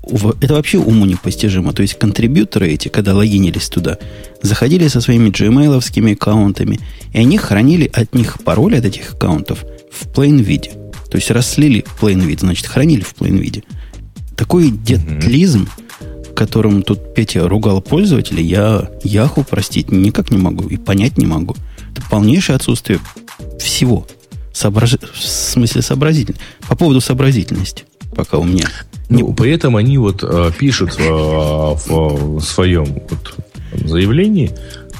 это 0.06 0.54
вообще 0.54 0.78
уму 0.78 1.04
непостижимо. 1.04 1.72
То 1.72 1.82
есть 1.82 1.98
контрибьюторы 1.98 2.68
эти, 2.68 2.88
когда 2.88 3.14
логинились 3.14 3.68
туда, 3.68 3.98
заходили 4.42 4.86
со 4.88 5.00
своими 5.00 5.30
gmail 5.30 6.12
аккаунтами, 6.12 6.80
и 7.12 7.18
они 7.18 7.38
хранили 7.38 7.90
от 7.92 8.14
них 8.14 8.38
пароли 8.44 8.76
от 8.76 8.84
этих 8.84 9.14
аккаунтов 9.14 9.64
в 9.90 10.06
plain 10.08 10.40
виде. 10.40 10.70
То 11.10 11.16
есть 11.16 11.30
расслили 11.30 11.84
plain 12.00 12.20
вид, 12.20 12.40
значит, 12.40 12.66
хранили 12.66 13.02
в 13.02 13.14
plain 13.14 13.36
виде. 13.38 13.64
Такой 14.36 14.70
детлизм, 14.70 15.68
которым 16.34 16.82
тут 16.82 17.14
Петя 17.14 17.48
ругал 17.48 17.80
пользователей, 17.80 18.44
я 18.44 18.90
Яху 19.02 19.42
простить 19.42 19.90
никак 19.90 20.30
не 20.30 20.38
могу 20.38 20.68
и 20.68 20.76
понять 20.76 21.16
не 21.16 21.26
могу. 21.26 21.56
Это 21.92 22.02
полнейшее 22.10 22.56
отсутствие 22.56 23.00
всего. 23.58 24.06
Соображ... 24.52 24.96
В 25.14 25.20
смысле 25.20 25.82
сообразительности. 25.82 26.44
По 26.68 26.76
поводу 26.76 27.00
сообразительности 27.00 27.84
пока 28.16 28.38
у 28.38 28.44
меня. 28.44 28.66
Ну, 29.08 29.32
при 29.32 29.52
этом 29.52 29.76
они 29.76 29.98
вот 29.98 30.24
э, 30.24 30.50
пишут 30.58 30.96
э, 30.98 31.08
в, 31.08 31.78
в 31.86 32.40
своем 32.40 32.86
вот, 33.08 33.34
заявлении, 33.72 34.50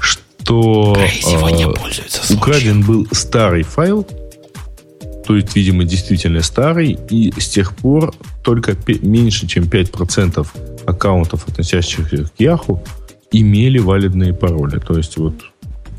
что 0.00 0.96
э, 0.96 2.34
украден 2.34 2.82
был 2.82 3.06
старый 3.10 3.64
файл, 3.64 4.06
то 5.26 5.34
есть, 5.34 5.56
видимо, 5.56 5.84
действительно 5.84 6.40
старый, 6.40 6.96
и 7.10 7.32
с 7.36 7.48
тех 7.48 7.74
пор 7.74 8.14
только 8.44 8.76
меньше, 9.02 9.48
чем 9.48 9.64
5% 9.64 10.46
аккаунтов, 10.86 11.48
относящихся 11.48 12.24
к 12.24 12.40
Yahoo, 12.40 12.78
имели 13.32 13.80
валидные 13.80 14.32
пароли. 14.32 14.78
То 14.78 14.96
есть, 14.96 15.16
вот, 15.16 15.34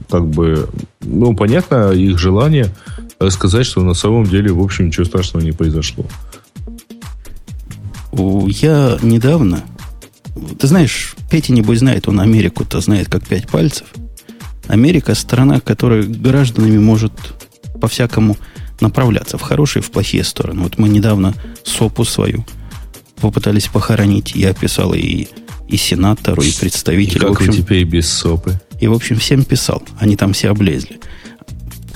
как 0.09 0.25
бы, 0.25 0.69
ну, 1.01 1.35
понятно, 1.35 1.91
их 1.91 2.17
желание 2.17 2.73
сказать, 3.29 3.65
что 3.65 3.81
на 3.81 3.93
самом 3.93 4.23
деле, 4.23 4.53
в 4.53 4.61
общем, 4.61 4.87
ничего 4.87 5.05
страшного 5.05 5.43
не 5.43 5.51
произошло. 5.51 6.05
Я 8.47 8.97
недавно... 9.01 9.63
Ты 10.59 10.67
знаешь, 10.67 11.15
Петя, 11.31 11.53
небось, 11.53 11.79
знает, 11.79 12.07
он 12.07 12.19
Америку-то 12.19 12.79
знает 12.81 13.09
как 13.09 13.25
пять 13.25 13.47
пальцев. 13.47 13.88
Америка– 14.67 15.15
страна, 15.15 15.59
которая 15.59 16.03
гражданами 16.03 16.77
может 16.77 17.13
по-всякому 17.79 18.37
направляться 18.79 19.37
в 19.37 19.42
хорошие 19.42 19.81
в 19.81 19.92
плохие 19.92 20.24
стороны. 20.24 20.61
Вот 20.61 20.77
мы 20.77 20.89
недавно 20.89 21.33
СОПу 21.63 22.05
свою 22.05 22.46
попытались 23.22 23.68
похоронить. 23.68 24.35
Я 24.35 24.53
писал 24.53 24.94
и, 24.94 25.27
и 25.68 25.77
сенатору, 25.77 26.42
и 26.42 26.51
представителю. 26.51 27.18
И 27.18 27.20
как 27.22 27.31
общем, 27.31 27.51
вы 27.51 27.57
теперь 27.57 27.83
без 27.83 28.07
СОПы? 28.09 28.59
И, 28.79 28.87
в 28.87 28.94
общем, 28.94 29.18
всем 29.18 29.44
писал. 29.44 29.81
Они 30.00 30.15
там 30.15 30.33
все 30.33 30.50
облезли. 30.50 31.00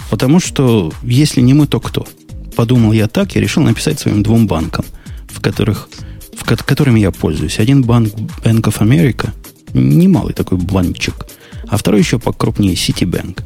Потому 0.10 0.40
что, 0.40 0.92
если 1.04 1.42
не 1.42 1.54
мы, 1.54 1.68
то 1.68 1.80
кто? 1.80 2.08
Подумал 2.56 2.92
я 2.92 3.08
так 3.08 3.36
и 3.36 3.40
решил 3.40 3.64
написать 3.64 4.00
своим 4.00 4.24
двум 4.24 4.48
банкам, 4.48 4.86
в 5.30 5.40
которых 5.40 5.90
в 5.90 6.11
которыми 6.44 7.00
я 7.00 7.12
пользуюсь. 7.12 7.60
Один 7.60 7.84
банк 7.84 8.14
Bank 8.44 8.62
of 8.62 8.80
America, 8.80 9.30
немалый 9.74 10.34
такой 10.34 10.58
банчик, 10.58 11.28
а 11.68 11.78
второй 11.78 12.02
еще 12.02 12.20
покрупнее 12.20 12.74
Citibank. 12.74 13.42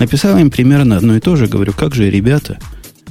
Написал 0.00 0.38
им 0.38 0.50
примерно 0.50 0.96
одно 0.96 1.16
и 1.16 1.20
то 1.20 1.36
же, 1.36 1.46
говорю, 1.46 1.72
как 1.72 1.94
же, 1.94 2.10
ребята, 2.10 2.58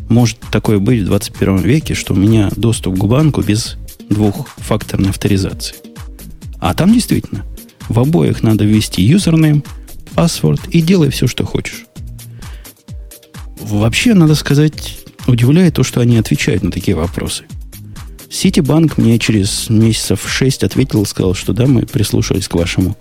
может 0.09 0.39
такое 0.51 0.79
быть 0.79 1.01
в 1.01 1.05
21 1.05 1.57
веке, 1.59 1.93
что 1.93 2.13
у 2.13 2.17
меня 2.17 2.49
доступ 2.55 2.97
к 2.97 3.05
банку 3.05 3.41
без 3.41 3.77
двухфакторной 4.09 5.09
авторизации. 5.09 5.75
А 6.59 6.73
там 6.73 6.93
действительно 6.93 7.45
в 7.87 7.99
обоих 7.99 8.43
надо 8.43 8.65
ввести 8.65 9.01
юзернейм, 9.01 9.63
паспорт 10.13 10.67
и 10.67 10.81
делай 10.81 11.09
все, 11.09 11.27
что 11.27 11.45
хочешь. 11.45 11.85
Вообще, 13.59 14.13
надо 14.13 14.35
сказать, 14.35 14.99
удивляет 15.27 15.75
то, 15.75 15.83
что 15.83 16.01
они 16.01 16.17
отвечают 16.17 16.63
на 16.63 16.71
такие 16.71 16.95
вопросы– 16.95 17.45
Ситибанк 18.31 18.97
мне 18.97 19.19
через 19.19 19.69
месяцев 19.69 20.25
шесть 20.25 20.63
ответил 20.63 21.03
и 21.03 21.05
сказал, 21.05 21.33
что 21.33 21.51
да, 21.51 21.67
мы 21.67 21.85
прислушались 21.85 22.47
к 22.47 22.55
вашему 22.55 22.95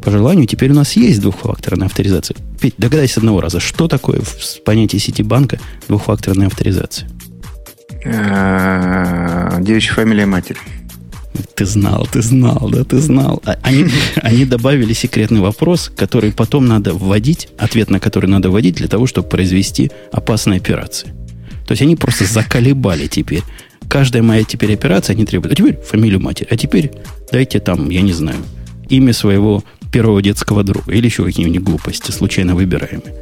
пожеланию. 0.00 0.46
Теперь 0.46 0.70
у 0.70 0.74
нас 0.74 0.94
есть 0.94 1.20
двухфакторная 1.20 1.88
авторизация. 1.88 2.36
Петь, 2.60 2.74
догадайся 2.78 3.18
одного 3.18 3.40
раза, 3.40 3.58
что 3.58 3.88
такое 3.88 4.20
в 4.20 4.62
понятии 4.64 4.98
Ситибанка 4.98 5.58
двухфакторная 5.88 6.46
авторизация? 6.46 7.08
Девичья 8.04 9.92
фамилия 9.94 10.26
матери. 10.26 10.58
Ты 11.56 11.66
знал, 11.66 12.06
ты 12.10 12.22
знал, 12.22 12.70
да, 12.70 12.84
ты 12.84 12.98
знал. 12.98 13.42
А 13.44 13.58
они, 13.62 13.86
они 14.22 14.44
добавили 14.44 14.92
секретный 14.92 15.40
вопрос, 15.40 15.90
который 15.94 16.30
потом 16.32 16.66
надо 16.66 16.94
вводить, 16.94 17.48
ответ 17.58 17.90
на 17.90 17.98
который 17.98 18.26
надо 18.30 18.50
вводить 18.50 18.76
для 18.76 18.86
того, 18.86 19.08
чтобы 19.08 19.28
произвести 19.28 19.90
опасные 20.12 20.58
операции. 20.58 21.08
То 21.66 21.72
есть 21.72 21.82
они 21.82 21.96
просто 21.96 22.24
заколебали 22.24 23.08
теперь 23.08 23.42
каждая 23.96 24.22
моя 24.22 24.44
теперь 24.44 24.74
операция 24.74 25.16
не 25.16 25.24
требует. 25.24 25.54
А 25.54 25.56
теперь 25.56 25.78
фамилию 25.80 26.20
матери. 26.20 26.46
А 26.50 26.56
теперь 26.58 26.92
дайте 27.32 27.60
там, 27.60 27.88
я 27.88 28.02
не 28.02 28.12
знаю, 28.12 28.36
имя 28.90 29.14
своего 29.14 29.64
первого 29.90 30.20
детского 30.20 30.62
друга. 30.62 30.92
Или 30.92 31.06
еще 31.06 31.24
какие-нибудь 31.24 31.62
глупости, 31.62 32.10
случайно 32.10 32.54
выбираемые. 32.54 33.14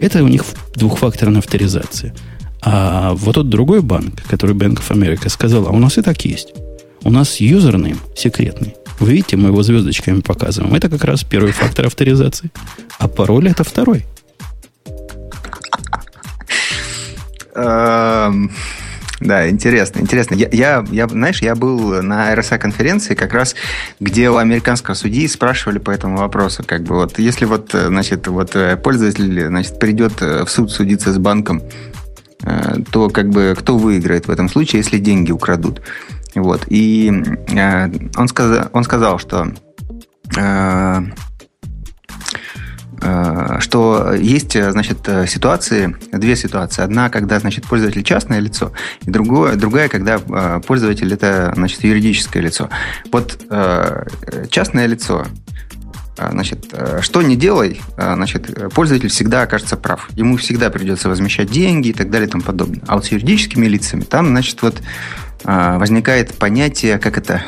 Это 0.00 0.24
у 0.24 0.28
них 0.28 0.44
двухфакторная 0.74 1.40
авторизация. 1.40 2.14
А 2.62 3.12
вот 3.16 3.34
тот 3.34 3.50
другой 3.50 3.82
банк, 3.82 4.22
который 4.26 4.56
Bank 4.56 4.78
of 4.78 4.88
America, 4.88 5.28
сказал, 5.28 5.66
а 5.66 5.72
у 5.72 5.78
нас 5.78 5.98
и 5.98 6.02
так 6.02 6.24
есть. 6.24 6.54
У 7.02 7.10
нас 7.10 7.38
юзернейм 7.38 7.98
секретный. 8.16 8.76
Вы 9.00 9.12
видите, 9.12 9.36
мы 9.36 9.48
его 9.48 9.62
звездочками 9.62 10.20
показываем. 10.20 10.74
Это 10.74 10.88
как 10.88 11.04
раз 11.04 11.22
первый 11.22 11.52
фактор 11.52 11.84
авторизации. 11.84 12.50
А 12.98 13.08
пароль 13.08 13.50
это 13.50 13.62
второй. 13.62 14.06
Да, 19.20 19.48
интересно, 19.48 20.00
интересно. 20.00 20.34
Я, 20.34 20.48
я, 20.52 20.84
я, 20.90 21.08
знаешь, 21.08 21.42
я 21.42 21.54
был 21.54 22.02
на 22.02 22.32
RSA-конференции 22.34 23.14
как 23.14 23.32
раз, 23.32 23.56
где 23.98 24.30
у 24.30 24.36
американского 24.36 24.94
судьи 24.94 25.26
спрашивали 25.26 25.78
по 25.78 25.90
этому 25.90 26.18
вопросу, 26.18 26.62
как 26.64 26.82
бы 26.84 26.94
вот, 26.94 27.18
если 27.18 27.44
вот, 27.44 27.72
значит, 27.72 28.28
вот 28.28 28.54
э, 28.54 28.76
пользователь, 28.76 29.46
значит, 29.48 29.78
придет 29.80 30.22
э, 30.22 30.44
в 30.44 30.50
суд 30.50 30.70
судиться 30.70 31.12
с 31.12 31.18
банком, 31.18 31.62
э, 32.42 32.76
то 32.92 33.08
как 33.08 33.30
бы 33.30 33.56
кто 33.58 33.76
выиграет 33.76 34.28
в 34.28 34.30
этом 34.30 34.48
случае, 34.48 34.82
если 34.82 34.98
деньги 34.98 35.32
украдут? 35.32 35.82
Вот. 36.34 36.66
И 36.68 37.10
он 38.16 38.28
сказал, 38.28 38.68
он 38.72 38.84
сказал, 38.84 39.18
что 39.18 39.52
Э, 40.36 41.00
что 43.60 44.12
есть, 44.14 44.56
э, 44.56 44.72
значит, 44.72 44.98
э, 45.06 45.26
ситуации, 45.26 45.96
две 46.12 46.36
ситуации. 46.36 46.82
Одна, 46.82 47.10
когда, 47.10 47.38
значит, 47.38 47.66
пользователь 47.66 48.02
частное 48.02 48.40
лицо, 48.40 48.72
и 49.06 49.10
другое, 49.10 49.56
другая, 49.56 49.88
когда 49.88 50.18
пользователь 50.18 51.12
это, 51.12 51.52
значит, 51.54 51.84
юридическое 51.84 52.42
лицо. 52.42 52.68
Вот 53.12 53.38
частное 54.50 54.86
лицо 54.86 55.26
значит, 56.16 56.66
э, 56.72 56.98
что 57.00 57.22
не 57.22 57.36
делай, 57.36 57.80
значит, 57.96 58.72
пользователь 58.74 59.08
всегда 59.08 59.42
окажется 59.42 59.76
прав. 59.76 60.08
Ему 60.14 60.36
всегда 60.36 60.68
придется 60.68 61.08
возмещать 61.08 61.48
деньги 61.50 61.88
и 61.88 61.92
так 61.92 62.10
далее 62.10 62.26
и 62.26 62.30
тому 62.30 62.42
подобное. 62.42 62.82
А 62.88 62.96
вот 62.96 63.06
с 63.06 63.12
юридическими 63.12 63.66
лицами 63.66 64.00
там, 64.00 64.26
значит, 64.28 64.60
вот 64.62 64.82
возникает 65.44 66.34
понятие, 66.34 66.98
как 66.98 67.16
это 67.16 67.44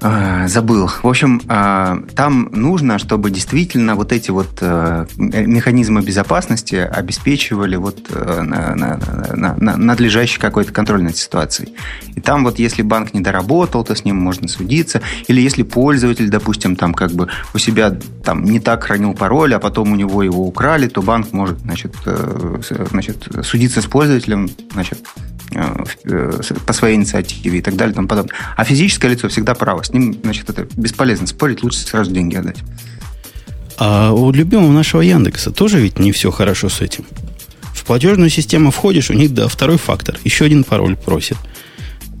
забыл. 0.00 0.88
В 0.88 1.06
общем, 1.06 1.42
а, 1.48 1.98
там 2.14 2.48
нужно, 2.52 2.98
чтобы 2.98 3.30
действительно 3.30 3.94
вот 3.94 4.12
эти 4.12 4.30
вот 4.30 4.48
э, 4.60 5.06
механизмы 5.16 6.02
безопасности 6.02 6.76
обеспечивали 6.76 7.76
вот 7.76 8.06
э, 8.10 8.40
на, 8.40 8.74
на, 8.74 8.98
на, 9.34 9.56
на 9.56 9.76
надлежащий 9.76 10.38
какой-то 10.38 10.72
контроль 10.72 11.02
над 11.02 11.16
ситуацией. 11.16 11.74
И 12.16 12.20
там 12.20 12.44
вот 12.44 12.58
если 12.58 12.82
банк 12.82 13.12
не 13.12 13.20
доработал, 13.20 13.84
то 13.84 13.94
с 13.94 14.04
ним 14.04 14.16
можно 14.16 14.48
судиться. 14.48 15.02
Или 15.28 15.42
если 15.42 15.62
пользователь, 15.62 16.30
допустим, 16.30 16.76
там 16.76 16.94
как 16.94 17.12
бы 17.12 17.28
у 17.52 17.58
себя 17.58 17.94
там 18.24 18.44
не 18.44 18.60
так 18.60 18.84
хранил 18.84 19.12
пароль, 19.12 19.54
а 19.54 19.58
потом 19.58 19.92
у 19.92 19.96
него 19.96 20.22
его 20.22 20.46
украли, 20.46 20.88
то 20.88 21.02
банк 21.02 21.32
может, 21.32 21.58
значит, 21.60 21.94
э, 22.06 22.60
значит 22.90 23.28
судиться 23.42 23.82
с 23.82 23.86
пользователем, 23.86 24.48
значит, 24.72 24.98
по 26.66 26.72
своей 26.72 26.96
инициативе 26.96 27.58
и 27.58 27.62
так 27.62 27.76
далее 27.76 27.92
и 27.92 27.96
тому 27.96 28.08
подобное. 28.08 28.34
А 28.56 28.64
физическое 28.64 29.08
лицо 29.08 29.28
всегда 29.28 29.54
право 29.54 29.82
с 29.82 29.92
ним, 29.92 30.16
значит, 30.22 30.48
это 30.48 30.66
бесполезно 30.76 31.26
спорить, 31.26 31.62
лучше 31.62 31.78
сразу 31.78 32.10
деньги 32.10 32.36
отдать. 32.36 32.58
А 33.78 34.12
у 34.12 34.30
любимого 34.30 34.70
нашего 34.70 35.00
Яндекса 35.00 35.50
тоже 35.50 35.80
ведь 35.80 35.98
не 35.98 36.12
все 36.12 36.30
хорошо 36.30 36.68
с 36.68 36.80
этим. 36.80 37.04
В 37.72 37.84
платежную 37.84 38.28
систему 38.28 38.70
входишь, 38.70 39.10
у 39.10 39.14
них, 39.14 39.32
да, 39.32 39.48
второй 39.48 39.78
фактор. 39.78 40.18
Еще 40.22 40.44
один 40.44 40.64
пароль 40.64 40.96
просит. 40.96 41.38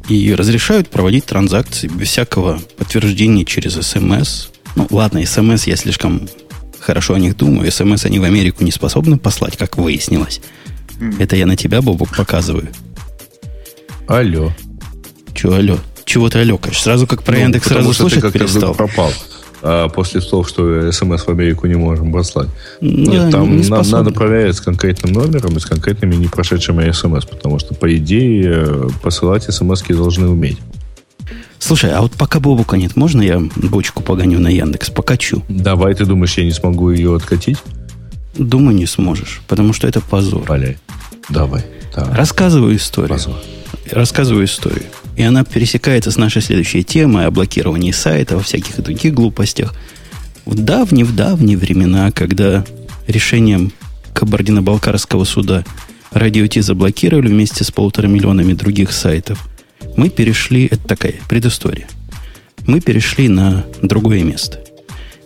И 0.08 0.34
разрешают 0.34 0.88
проводить 0.88 1.26
транзакции 1.26 1.86
без 1.86 2.08
всякого 2.08 2.60
подтверждения 2.78 3.44
через 3.44 3.74
СМС. 3.74 4.48
Ну, 4.74 4.86
ладно, 4.90 5.24
СМС 5.24 5.66
я 5.66 5.76
слишком 5.76 6.28
хорошо 6.80 7.14
о 7.14 7.18
них 7.18 7.36
думаю. 7.36 7.70
СМС 7.70 8.06
они 8.06 8.18
в 8.18 8.24
Америку 8.24 8.64
не 8.64 8.72
способны 8.72 9.18
послать, 9.18 9.56
как 9.56 9.76
выяснилось. 9.76 10.40
Это 11.18 11.36
я 11.36 11.46
на 11.46 11.56
тебя, 11.56 11.82
Бобок, 11.82 12.16
показываю. 12.16 12.68
Алло. 14.10 14.50
Че 15.34 15.54
алло? 15.54 15.78
Чего 16.04 16.28
ты 16.28 16.40
алло, 16.40 16.58
конечно? 16.58 16.82
Сразу 16.82 17.06
как 17.06 17.22
про 17.22 17.34
ну, 17.34 17.42
Яндекс 17.42 17.68
сразу 17.68 17.92
слышать 17.92 18.22
ты 18.22 18.32
перестал. 18.32 18.74
пропал. 18.74 19.12
А 19.62 19.88
после 19.88 20.20
слов, 20.20 20.48
что 20.48 20.90
смс 20.90 21.22
в 21.22 21.28
Америку 21.28 21.68
не 21.68 21.76
можем 21.76 22.12
послать. 22.12 22.48
Нет, 22.80 23.26
да, 23.26 23.30
там 23.30 23.56
не 23.56 23.68
на, 23.68 23.84
надо 23.84 24.10
проверять 24.10 24.56
с 24.56 24.60
конкретным 24.60 25.12
номером 25.12 25.56
и 25.56 25.60
с 25.60 25.64
конкретными 25.64 26.16
не 26.16 26.26
прошедшими 26.26 26.90
смс, 26.90 27.24
потому 27.24 27.60
что, 27.60 27.72
по 27.74 27.96
идее, 27.96 28.90
посылать 29.00 29.44
смс 29.44 29.80
должны 29.82 30.26
уметь. 30.26 30.58
Слушай, 31.60 31.92
а 31.92 32.00
вот 32.00 32.10
пока 32.10 32.40
Бобука 32.40 32.76
нет, 32.76 32.96
можно 32.96 33.22
я 33.22 33.40
бочку 33.54 34.02
погоню 34.02 34.40
на 34.40 34.48
Яндекс? 34.48 34.90
Покачу. 34.90 35.44
Давай, 35.48 35.94
ты 35.94 36.04
думаешь, 36.04 36.36
я 36.36 36.42
не 36.42 36.52
смогу 36.52 36.90
ее 36.90 37.14
откатить? 37.14 37.58
Думаю, 38.34 38.74
не 38.74 38.86
сможешь, 38.86 39.40
потому 39.46 39.72
что 39.72 39.86
это 39.86 40.00
позор. 40.00 40.42
Валяй. 40.48 40.78
Давай. 41.28 41.64
давай. 41.94 42.16
Рассказываю 42.16 42.74
историю. 42.74 43.10
Позор 43.10 43.36
рассказываю 43.92 44.44
историю. 44.44 44.86
И 45.16 45.22
она 45.22 45.44
пересекается 45.44 46.10
с 46.10 46.16
нашей 46.16 46.42
следующей 46.42 46.82
темой 46.82 47.26
о 47.26 47.30
блокировании 47.30 47.92
сайта, 47.92 48.36
во 48.36 48.42
всяких 48.42 48.82
других 48.82 49.14
глупостях. 49.14 49.74
В 50.44 50.54
давние-в 50.54 51.14
давние 51.14 51.56
времена, 51.56 52.10
когда 52.10 52.64
решением 53.06 53.72
Кабардино-Балкарского 54.14 55.24
суда 55.24 55.64
Радио 56.12 56.46
Ти 56.46 56.60
заблокировали 56.60 57.28
вместе 57.28 57.62
с 57.64 57.70
полутора 57.70 58.08
миллионами 58.08 58.52
других 58.52 58.92
сайтов, 58.92 59.48
мы 59.96 60.08
перешли, 60.08 60.66
это 60.66 60.86
такая 60.88 61.14
предыстория, 61.28 61.86
мы 62.66 62.80
перешли 62.80 63.28
на 63.28 63.64
другое 63.82 64.22
место. 64.22 64.60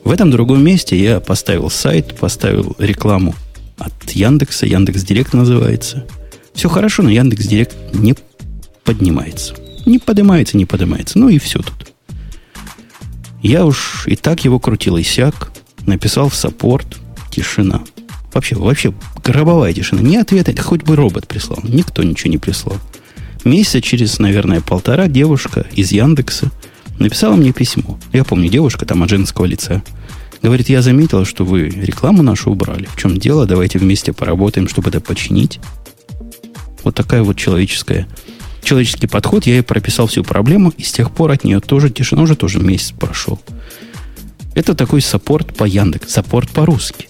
В 0.04 0.10
этом 0.10 0.30
другом 0.30 0.62
месте 0.62 1.00
я 1.02 1.20
поставил 1.20 1.70
сайт, 1.70 2.16
поставил 2.16 2.76
рекламу 2.78 3.34
от 3.78 4.10
Яндекса, 4.10 4.66
Яндекс 4.66 5.02
Директ 5.02 5.32
называется. 5.32 6.06
Все 6.52 6.68
хорошо, 6.68 7.02
но 7.02 7.10
Яндекс 7.10 7.46
Директ 7.46 7.74
не 7.94 8.14
поднимается. 8.84 9.54
Не 9.86 9.98
поднимается, 9.98 10.56
не 10.56 10.66
поднимается. 10.66 11.18
Ну 11.18 11.28
и 11.28 11.38
все 11.38 11.60
тут. 11.60 11.92
Я 13.42 13.66
уж 13.66 14.04
и 14.06 14.16
так 14.16 14.44
его 14.44 14.58
крутил 14.58 14.96
и 14.96 15.02
сяк. 15.02 15.52
Написал 15.86 16.28
в 16.28 16.34
саппорт. 16.34 16.98
Тишина. 17.30 17.82
Вообще, 18.32 18.56
вообще, 18.56 18.94
гробовая 19.22 19.72
тишина. 19.72 20.00
Не 20.00 20.16
ответа, 20.16 20.60
хоть 20.62 20.82
бы 20.82 20.96
робот 20.96 21.26
прислал. 21.26 21.58
Никто 21.62 22.02
ничего 22.02 22.30
не 22.30 22.38
прислал. 22.38 22.78
Месяца 23.44 23.82
через, 23.82 24.18
наверное, 24.18 24.60
полтора 24.60 25.06
девушка 25.06 25.66
из 25.74 25.92
Яндекса 25.92 26.50
написала 26.98 27.36
мне 27.36 27.52
письмо. 27.52 27.98
Я 28.12 28.24
помню, 28.24 28.48
девушка 28.48 28.86
там 28.86 29.02
от 29.02 29.10
женского 29.10 29.44
лица. 29.44 29.82
Говорит, 30.42 30.68
я 30.68 30.82
заметила, 30.82 31.24
что 31.24 31.44
вы 31.44 31.68
рекламу 31.68 32.22
нашу 32.22 32.50
убрали. 32.50 32.86
В 32.86 32.96
чем 32.96 33.18
дело? 33.18 33.46
Давайте 33.46 33.78
вместе 33.78 34.12
поработаем, 34.12 34.68
чтобы 34.68 34.88
это 34.90 35.00
починить. 35.00 35.60
Вот 36.82 36.94
такая 36.94 37.22
вот 37.22 37.36
человеческая 37.36 38.06
человеческий 38.64 39.06
подход, 39.06 39.46
я 39.46 39.54
ей 39.54 39.62
прописал 39.62 40.06
всю 40.06 40.24
проблему, 40.24 40.72
и 40.76 40.82
с 40.82 40.92
тех 40.92 41.10
пор 41.10 41.30
от 41.30 41.44
нее 41.44 41.60
тоже 41.60 41.90
тишина, 41.90 42.22
уже 42.22 42.36
тоже 42.36 42.60
месяц 42.60 42.92
прошел. 42.92 43.40
Это 44.54 44.74
такой 44.74 45.00
саппорт 45.00 45.54
по 45.54 45.64
Яндекс, 45.64 46.12
саппорт 46.12 46.50
по-русски. 46.50 47.08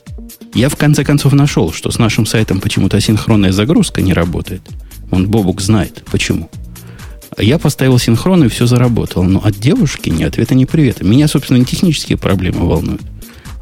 Я 0.55 0.69
в 0.69 0.77
конце 0.77 1.05
концов 1.05 1.33
нашел, 1.33 1.73
что 1.73 1.91
с 1.91 1.99
нашим 1.99 2.27
сайтом 2.27 2.61
почему-то 2.61 3.01
синхронная 3.01 3.53
загрузка 3.53 4.03
не 4.03 4.13
работает. 4.13 4.63
Он 5.11 5.29
Бобук 5.29 5.61
знает, 5.61 6.05
почему. 6.11 6.51
Я 7.37 7.59
поставил 7.59 7.99
синхрон, 7.99 8.45
и 8.45 8.49
все 8.49 8.67
заработало. 8.67 9.25
Но 9.25 9.41
от 9.45 9.59
девушки 9.59 10.09
ни 10.09 10.23
ответа, 10.23 10.55
ни 10.55 10.65
привета. 10.65 11.05
Меня, 11.05 11.27
собственно, 11.29 11.59
не 11.59 11.65
технические 11.65 12.17
проблемы 12.17 12.69
волнуют. 12.69 13.03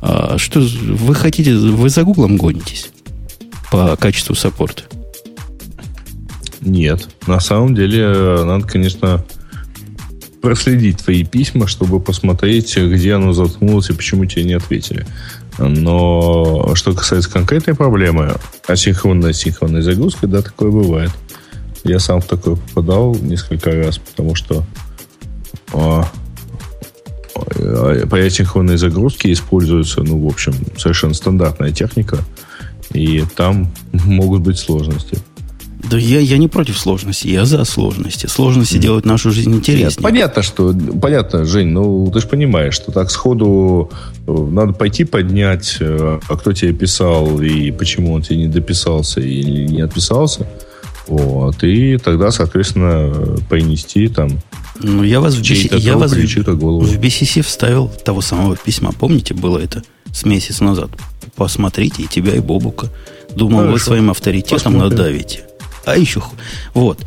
А 0.00 0.36
что 0.36 0.60
вы 0.60 1.14
хотите, 1.14 1.54
вы 1.54 1.88
за 1.88 2.02
Гуглом 2.02 2.36
гонитесь 2.36 2.90
по 3.70 3.96
качеству 3.96 4.34
саппорта? 4.34 4.84
Нет. 6.62 7.08
На 7.26 7.40
самом 7.40 7.74
деле, 7.74 8.00
э, 8.02 8.44
надо, 8.44 8.66
конечно, 8.66 9.24
проследить 10.40 10.98
твои 10.98 11.24
письма, 11.24 11.66
чтобы 11.66 12.00
посмотреть, 12.00 12.76
где 12.76 13.14
оно 13.14 13.32
заткнулось 13.32 13.90
и 13.90 13.94
почему 13.94 14.26
тебе 14.26 14.44
не 14.44 14.54
ответили. 14.54 15.06
Но 15.58 16.72
что 16.74 16.94
касается 16.94 17.30
конкретной 17.30 17.74
проблемы, 17.74 18.34
асинхронной 18.66 19.30
асинхронной 19.30 19.82
загрузкой, 19.82 20.28
да, 20.28 20.42
такое 20.42 20.70
бывает. 20.70 21.10
Я 21.84 21.98
сам 21.98 22.20
в 22.20 22.26
такое 22.26 22.56
попадал 22.56 23.14
несколько 23.14 23.70
раз, 23.72 23.98
потому 23.98 24.34
что 24.34 24.64
а, 25.72 26.08
а, 27.34 28.06
по 28.06 28.18
асинхронной 28.18 28.76
загрузке 28.76 29.32
используется, 29.32 30.02
ну, 30.02 30.18
в 30.18 30.26
общем, 30.26 30.54
совершенно 30.76 31.14
стандартная 31.14 31.72
техника, 31.72 32.18
и 32.92 33.24
там 33.36 33.72
могут 33.92 34.42
быть 34.42 34.58
сложности. 34.58 35.18
Да 35.90 35.98
я, 35.98 36.20
я 36.20 36.38
не 36.38 36.48
против 36.48 36.78
сложности, 36.78 37.28
я 37.28 37.44
за 37.44 37.64
сложности. 37.64 38.26
Сложности 38.26 38.76
mm. 38.76 38.80
делают 38.80 39.04
нашу 39.04 39.30
жизнь 39.30 39.52
интереснее. 39.52 39.88
Нет, 39.88 39.98
понятно, 40.02 40.42
что... 40.42 40.74
Понятно, 41.00 41.44
Жень, 41.44 41.68
ну 41.68 42.10
ты 42.12 42.20
же 42.20 42.28
понимаешь, 42.28 42.74
что 42.74 42.92
так 42.92 43.10
сходу 43.10 43.90
э, 44.26 44.32
надо 44.32 44.72
пойти 44.72 45.04
поднять, 45.04 45.78
э, 45.80 46.20
а 46.28 46.36
кто 46.36 46.52
тебе 46.52 46.72
писал 46.72 47.40
и 47.40 47.72
почему 47.72 48.12
он 48.12 48.22
тебе 48.22 48.36
не 48.36 48.48
дописался 48.48 49.20
или 49.20 49.66
не 49.66 49.80
отписался. 49.80 50.46
Вот, 51.08 51.64
и 51.64 51.98
тогда, 51.98 52.30
соответственно, 52.30 53.12
принести 53.50 54.06
там 54.08 54.38
ну, 54.80 55.02
я 55.02 55.20
вас 55.20 55.34
в, 55.34 55.42
BC, 55.42 55.78
я 55.78 55.96
вас 55.96 56.12
в, 56.12 56.16
в 56.16 57.00
BCC 57.00 57.42
вставил 57.42 57.88
того 57.88 58.20
самого 58.20 58.56
письма. 58.56 58.92
Помните, 58.92 59.34
было 59.34 59.58
это 59.58 59.82
с 60.12 60.24
месяц 60.24 60.60
назад? 60.60 60.90
Посмотрите, 61.36 62.02
и 62.02 62.06
тебя, 62.06 62.34
и 62.34 62.40
Бобука. 62.40 62.88
Думал, 63.34 63.60
Хорошо. 63.60 63.72
вы 63.72 63.78
своим 63.78 64.10
авторитетом 64.10 64.74
Посмотрим. 64.74 64.90
надавите. 64.90 65.42
А 65.84 65.96
еще... 65.96 66.22
Вот. 66.74 67.00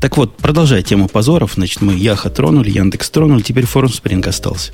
Так 0.00 0.16
вот, 0.16 0.36
продолжая 0.36 0.82
тему 0.82 1.08
позоров, 1.08 1.52
значит, 1.54 1.82
мы 1.82 1.94
Яха 1.94 2.30
тронули, 2.30 2.70
Яндекс 2.70 3.10
тронули, 3.10 3.42
теперь 3.42 3.66
форум 3.66 3.92
Спринг 3.92 4.26
остался. 4.26 4.72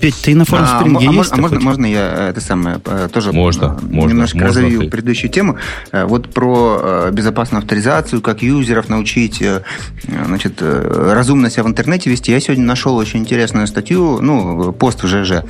Петь, 0.00 0.16
ты 0.22 0.34
на 0.34 0.44
форум 0.44 0.66
а, 0.68 0.80
Спринге 0.80 1.08
а, 1.08 1.12
есть? 1.12 1.32
А 1.32 1.36
можно, 1.36 1.60
можно 1.60 1.86
я 1.86 2.28
это 2.28 2.40
самое 2.40 2.80
э, 2.84 3.08
тоже 3.12 3.32
можно, 3.32 3.78
немножко 3.82 4.38
можно, 4.38 4.48
развею 4.48 4.80
ты. 4.82 4.90
предыдущую 4.90 5.30
тему? 5.30 5.56
Э, 5.92 6.04
вот 6.04 6.30
про 6.30 6.80
э, 6.82 7.10
безопасную 7.12 7.60
авторизацию, 7.60 8.20
как 8.20 8.42
юзеров 8.42 8.88
научить 8.88 9.42
значит, 10.26 10.60
разумно 10.60 11.50
себя 11.50 11.64
в 11.64 11.68
интернете 11.68 12.10
вести. 12.10 12.32
Я 12.32 12.40
сегодня 12.40 12.64
нашел 12.64 12.96
очень 12.96 13.20
интересную 13.20 13.66
статью, 13.66 14.20
ну, 14.20 14.72
пост 14.72 15.02
в 15.02 15.06
ЖЖ. 15.06 15.44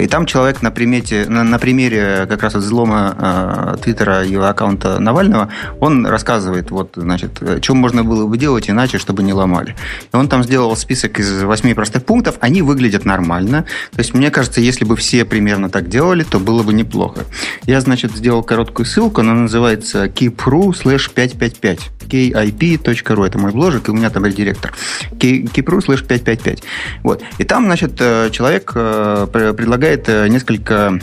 И 0.00 0.06
там 0.06 0.26
человек 0.26 0.62
на, 0.62 0.70
примете, 0.70 1.26
на, 1.28 1.44
на 1.44 1.58
примере 1.58 2.26
как 2.28 2.42
раз 2.42 2.54
взлома 2.54 3.76
Твиттера 3.82 4.24
и 4.24 4.34
аккаунта 4.36 4.98
Навального, 4.98 5.48
он 5.80 6.06
рассказывает, 6.06 6.70
вот, 6.70 6.92
значит, 6.96 7.42
что 7.62 7.74
можно 7.74 8.04
было 8.04 8.26
бы 8.26 8.36
делать 8.38 8.68
иначе, 8.68 8.98
чтобы 8.98 9.22
не 9.22 9.32
ломали. 9.32 9.74
И 10.12 10.16
он 10.16 10.28
там 10.28 10.42
сделал 10.44 10.76
список 10.76 11.18
из 11.18 11.42
восьми 11.42 11.74
простых 11.74 12.04
пунктов, 12.04 12.36
они 12.40 12.62
выглядят 12.62 13.04
на 13.04 13.13
нормально. 13.14 13.64
То 13.92 13.98
есть, 13.98 14.14
мне 14.14 14.30
кажется, 14.30 14.60
если 14.60 14.84
бы 14.84 14.96
все 14.96 15.24
примерно 15.24 15.68
так 15.70 15.88
делали, 15.88 16.24
то 16.24 16.40
было 16.40 16.62
бы 16.62 16.72
неплохо. 16.72 17.24
Я, 17.66 17.80
значит, 17.80 18.12
сделал 18.12 18.42
короткую 18.42 18.86
ссылку, 18.86 19.20
она 19.20 19.34
называется 19.34 20.06
keep.ru 20.06 20.70
slash 20.70 21.10
555 21.14 21.90
kip.ru, 22.04 23.26
это 23.26 23.38
мой 23.38 23.52
бложек, 23.52 23.88
и 23.88 23.90
у 23.90 23.94
меня 23.94 24.10
там 24.10 24.26
редиректор. 24.26 24.74
keep.ru 25.12 25.78
slash 25.78 26.06
555. 26.06 26.62
Вот. 27.02 27.22
И 27.38 27.44
там, 27.44 27.64
значит, 27.64 27.92
э, 28.00 28.30
человек 28.30 28.72
э, 28.74 29.26
предлагает 29.32 30.08
э, 30.08 30.28
несколько 30.28 30.98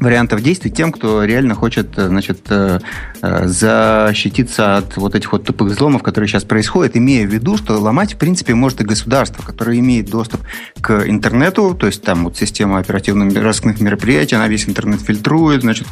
вариантов 0.00 0.42
действий 0.42 0.70
тем, 0.70 0.92
кто 0.92 1.24
реально 1.24 1.54
хочет, 1.54 1.88
значит, 1.96 2.48
Э, 3.22 3.46
защититься 3.46 4.76
от 4.76 4.96
вот 4.96 5.14
этих 5.14 5.32
вот 5.32 5.44
тупых 5.44 5.72
взломов, 5.72 6.02
которые 6.02 6.28
сейчас 6.28 6.44
происходят, 6.44 6.96
имея 6.96 7.26
в 7.26 7.32
виду, 7.32 7.56
что 7.56 7.78
ломать, 7.78 8.14
в 8.14 8.18
принципе, 8.18 8.54
может 8.54 8.80
и 8.80 8.84
государство, 8.84 9.42
которое 9.42 9.78
имеет 9.78 10.10
доступ 10.10 10.42
к 10.80 11.08
интернету, 11.08 11.74
то 11.74 11.86
есть 11.86 12.02
там 12.02 12.24
вот 12.24 12.36
система 12.36 12.78
оперативно-розыскных 12.78 13.80
мероприятий, 13.80 14.36
она 14.36 14.48
весь 14.48 14.68
интернет 14.68 15.00
фильтрует, 15.00 15.62
значит, 15.62 15.86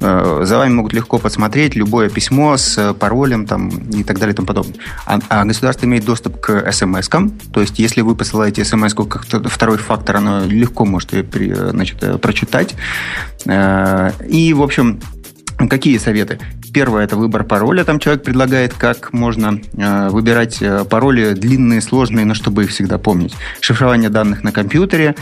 э, 0.00 0.40
за 0.44 0.58
вами 0.58 0.72
могут 0.72 0.94
легко 0.94 1.18
посмотреть 1.18 1.76
любое 1.76 2.08
письмо 2.08 2.56
с 2.56 2.94
паролем 2.94 3.46
там 3.46 3.68
и 3.68 4.02
так 4.02 4.18
далее 4.18 4.32
и 4.32 4.36
тому 4.36 4.46
подобное. 4.46 4.76
А, 5.06 5.20
а 5.28 5.44
государство 5.44 5.86
имеет 5.86 6.04
доступ 6.04 6.40
к 6.40 6.72
смс-кам, 6.72 7.30
то 7.52 7.60
есть 7.60 7.78
если 7.78 8.00
вы 8.00 8.16
посылаете 8.16 8.64
смс 8.64 8.94
как 8.94 9.26
второй 9.26 9.78
фактор, 9.78 10.16
оно 10.16 10.44
легко 10.44 10.84
может 10.84 11.12
ее 11.12 11.24
значит, 11.70 12.02
э, 12.02 12.18
прочитать. 12.18 12.74
И, 13.46 14.54
в 14.54 14.62
общем, 14.62 15.00
Какие 15.56 15.98
советы? 15.98 16.38
Первое– 16.72 17.04
это 17.04 17.16
выбор 17.16 17.44
пароля. 17.44 17.84
Там 17.84 18.00
человек 18.00 18.24
предлагает, 18.24 18.74
как 18.74 19.12
можно 19.12 19.60
э, 19.76 20.08
выбирать 20.08 20.60
э, 20.60 20.84
пароли 20.84 21.34
длинные, 21.34 21.80
сложные, 21.80 22.26
но 22.26 22.34
чтобы 22.34 22.64
их 22.64 22.70
всегда 22.70 22.98
помнить. 22.98 23.34
Шифрование 23.60 24.10
данных 24.10 24.42
на 24.42 24.50
компьютере. 24.50 25.14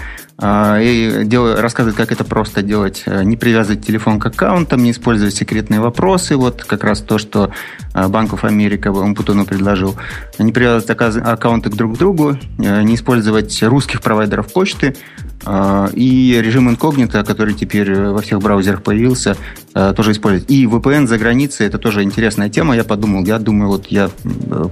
Э, 0.42 0.78
и 0.82 1.24
дел, 1.24 1.54
рассказывает, 1.54 1.96
как 1.96 2.10
это 2.10 2.24
просто 2.24 2.62
делать. 2.62 3.04
Э, 3.06 3.22
не 3.22 3.36
привязывать 3.36 3.86
телефон 3.86 4.18
к 4.18 4.26
аккаунтам, 4.26 4.82
не 4.82 4.90
использовать 4.90 5.34
секретные 5.34 5.80
вопросы. 5.80 6.36
Вот 6.36 6.64
как 6.64 6.82
раз 6.84 7.00
то, 7.00 7.18
что 7.18 7.50
э, 7.94 8.08
Банков 8.08 8.44
Америка 8.44 8.90
Умпутуну 8.90 9.46
предложил. 9.46 9.94
Не 10.38 10.52
привязывать 10.52 10.90
аккаунты 10.90 11.70
к 11.70 11.74
друг 11.74 11.96
другу, 11.96 12.36
э, 12.58 12.82
не 12.82 12.96
использовать 12.96 13.62
русских 13.62 14.02
провайдеров 14.02 14.52
почты, 14.52 14.96
а, 15.44 15.88
и 15.92 16.40
режим 16.40 16.68
инкогнито, 16.68 17.24
который 17.24 17.54
теперь 17.54 17.92
во 17.94 18.20
всех 18.20 18.38
браузерах 18.40 18.82
появился, 18.82 19.36
а, 19.74 19.92
тоже 19.92 20.12
использовать. 20.12 20.50
И 20.50 20.66
VPN 20.66 21.06
за 21.06 21.18
границей, 21.18 21.66
это 21.66 21.78
тоже 21.78 22.02
интересная 22.02 22.48
тема. 22.48 22.76
Я 22.76 22.84
подумал, 22.84 23.24
я 23.24 23.38
думаю, 23.38 23.68
вот 23.68 23.86
я 23.88 24.10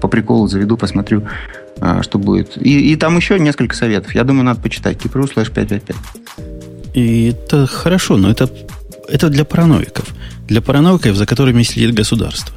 по 0.00 0.08
приколу 0.08 0.46
заведу, 0.46 0.76
посмотрю, 0.76 1.24
а, 1.24 1.69
что 2.02 2.18
будет. 2.18 2.56
И, 2.56 2.92
и 2.92 2.96
там 2.96 3.16
еще 3.16 3.38
несколько 3.38 3.74
советов. 3.74 4.14
Я 4.14 4.24
думаю, 4.24 4.44
надо 4.44 4.60
почитать. 4.60 4.98
Кипру 4.98 5.26
слэш 5.26 5.50
555. 5.50 5.96
И 6.94 7.28
это 7.30 7.66
хорошо, 7.66 8.16
но 8.16 8.30
это, 8.30 8.50
это 9.08 9.28
для 9.28 9.44
параноиков. 9.44 10.08
Для 10.48 10.60
параноиков, 10.60 11.16
за 11.16 11.26
которыми 11.26 11.62
следит 11.62 11.94
государство. 11.94 12.54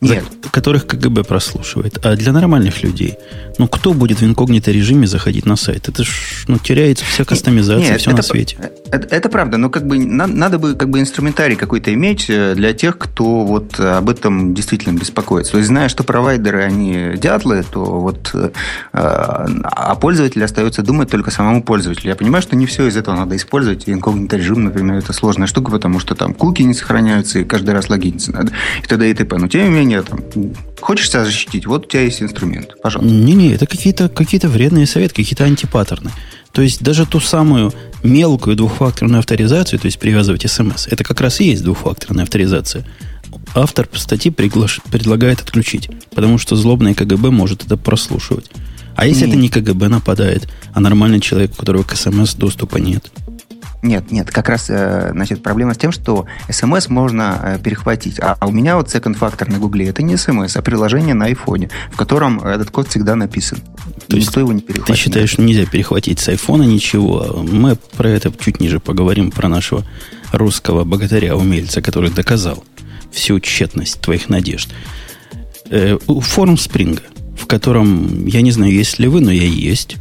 Нет. 0.00 0.24
За, 0.42 0.50
которых 0.50 0.86
КГБ 0.86 1.24
прослушивает. 1.24 1.98
А 2.04 2.16
для 2.16 2.32
нормальных 2.32 2.82
людей– 2.82 3.16
ну, 3.58 3.66
кто 3.66 3.92
будет 3.92 4.20
в 4.20 4.24
инкогнито 4.24 4.70
режиме 4.70 5.06
заходить 5.08 5.44
на 5.44 5.56
сайт? 5.56 5.88
Это 5.88 6.04
ж 6.04 6.44
ну, 6.46 6.58
теряется 6.58 7.04
вся 7.04 7.24
кастомизация, 7.24 7.90
Нет, 7.90 8.00
все 8.00 8.10
это, 8.10 8.18
на 8.18 8.22
свете. 8.22 8.56
Это, 8.90 9.14
это 9.14 9.28
правда, 9.28 9.58
но 9.58 9.70
как 9.70 9.86
бы 9.86 9.98
надо, 9.98 10.32
надо 10.32 10.58
бы 10.58 10.74
как 10.74 10.88
бы 10.88 11.00
инструментарий 11.00 11.56
какой-то 11.56 11.92
иметь 11.94 12.26
э, 12.28 12.54
для 12.54 12.72
тех, 12.72 12.96
кто 12.98 13.44
вот 13.44 13.78
об 13.78 14.08
этом 14.08 14.54
действительно 14.54 14.98
беспокоится. 14.98 15.52
То 15.52 15.58
есть, 15.58 15.68
зная, 15.68 15.88
что 15.88 16.04
провайдеры, 16.04 16.62
они 16.62 17.12
дятлы, 17.16 17.64
то 17.70 17.84
вот 18.00 18.30
э, 18.34 18.50
а 18.92 19.94
пользователь 19.96 20.42
остается 20.42 20.82
думать 20.82 21.10
только 21.10 21.30
самому 21.30 21.62
пользователю. 21.62 22.08
Я 22.08 22.16
понимаю, 22.16 22.42
что 22.42 22.56
не 22.56 22.66
все 22.66 22.86
из 22.86 22.96
этого 22.96 23.14
надо 23.14 23.36
использовать. 23.36 23.88
инкогнито 23.88 24.36
режим, 24.36 24.64
например, 24.64 24.96
это 24.96 25.12
сложная 25.12 25.46
штука, 25.46 25.70
потому 25.70 26.00
что 26.00 26.14
там 26.14 26.34
куки 26.34 26.62
не 26.62 26.74
сохраняются, 26.74 27.40
и 27.40 27.44
каждый 27.44 27.70
раз 27.70 27.88
логиниться 27.90 28.32
надо, 28.32 28.52
и 28.82 28.86
т.д. 28.86 29.10
и 29.10 29.14
т.п. 29.14 29.36
Но 29.38 29.48
тем 29.48 29.64
не 29.64 29.70
менее, 29.70 30.02
там, 30.02 30.20
хочешь 30.80 31.10
себя 31.10 31.24
защитить, 31.24 31.66
вот 31.66 31.86
у 31.86 31.88
тебя 31.88 32.02
есть 32.02 32.22
инструмент. 32.22 32.74
Пожалуйста. 32.82 33.12
Не-не, 33.14 33.52
это 33.52 33.66
какие-то 33.66 34.08
какие 34.08 34.40
вредные 34.46 34.86
советы, 34.86 35.14
какие-то 35.14 35.44
антипаттерны. 35.44 36.10
То 36.52 36.62
есть 36.62 36.82
даже 36.82 37.06
ту 37.06 37.20
самую 37.20 37.72
мелкую 38.02 38.56
двухфакторную 38.56 39.20
авторизацию, 39.20 39.78
то 39.78 39.86
есть 39.86 39.98
привязывать 39.98 40.48
смс, 40.50 40.86
это 40.86 41.04
как 41.04 41.20
раз 41.20 41.40
и 41.40 41.44
есть 41.44 41.62
двухфакторная 41.62 42.24
авторизация. 42.24 42.86
Автор 43.54 43.88
статьи 43.92 44.30
приглаш... 44.30 44.80
предлагает 44.90 45.40
отключить, 45.40 45.90
потому 46.14 46.38
что 46.38 46.56
злобный 46.56 46.94
КГБ 46.94 47.30
может 47.30 47.64
это 47.64 47.76
прослушивать. 47.76 48.50
А 48.96 49.06
если 49.06 49.26
Нет. 49.26 49.30
это 49.30 49.38
не 49.38 49.48
КГБ 49.48 49.88
нападает, 49.88 50.48
а 50.72 50.80
нормальный 50.80 51.20
человек, 51.20 51.52
у 51.52 51.56
которого 51.56 51.82
к 51.84 51.94
смс 51.94 52.34
доступа 52.34 52.78
нет– 52.78 53.10
нет, 53.82 54.10
нет, 54.10 54.30
как 54.30 54.48
раз, 54.48 54.66
э, 54.68 55.10
значит, 55.12 55.42
проблема 55.42 55.74
с 55.74 55.78
тем, 55.78 55.92
что 55.92 56.26
смс 56.50 56.88
можно 56.88 57.40
э, 57.42 57.58
перехватить. 57.62 58.18
А, 58.18 58.36
у 58.44 58.50
меня 58.50 58.76
вот 58.76 58.88
second 58.88 59.16
factor 59.18 59.50
на 59.50 59.58
гугле 59.58 59.88
это 59.88 60.02
не 60.02 60.16
смс, 60.16 60.56
а 60.56 60.62
приложение 60.62 61.14
на 61.14 61.26
айфоне, 61.26 61.70
в 61.92 61.96
котором 61.96 62.40
этот 62.40 62.70
код 62.70 62.88
всегда 62.88 63.14
написан. 63.14 63.58
То 64.08 64.16
есть 64.16 64.28
Никто 64.28 64.40
его 64.40 64.52
не 64.52 64.62
перехватит. 64.62 64.94
Ты 64.94 65.00
считаешь, 65.00 65.30
что 65.30 65.42
нельзя 65.42 65.64
перехватить 65.64 66.18
с 66.18 66.28
айфона 66.28 66.64
ничего? 66.64 67.44
Мы 67.48 67.76
про 67.96 68.08
это 68.08 68.32
чуть 68.32 68.60
ниже 68.60 68.80
поговорим, 68.80 69.30
про 69.30 69.48
нашего 69.48 69.84
русского 70.32 70.84
богатыря-умельца, 70.84 71.80
который 71.80 72.10
доказал 72.10 72.64
всю 73.12 73.38
тщетность 73.38 74.00
твоих 74.00 74.28
надежд. 74.28 74.70
Э, 75.70 75.98
форум 75.98 76.58
Спринга, 76.58 77.02
в 77.38 77.46
котором, 77.46 78.26
я 78.26 78.40
не 78.40 78.50
знаю, 78.50 78.72
есть 78.72 78.98
ли 78.98 79.06
вы, 79.06 79.20
но 79.20 79.30
я 79.30 79.44
есть 79.44 79.96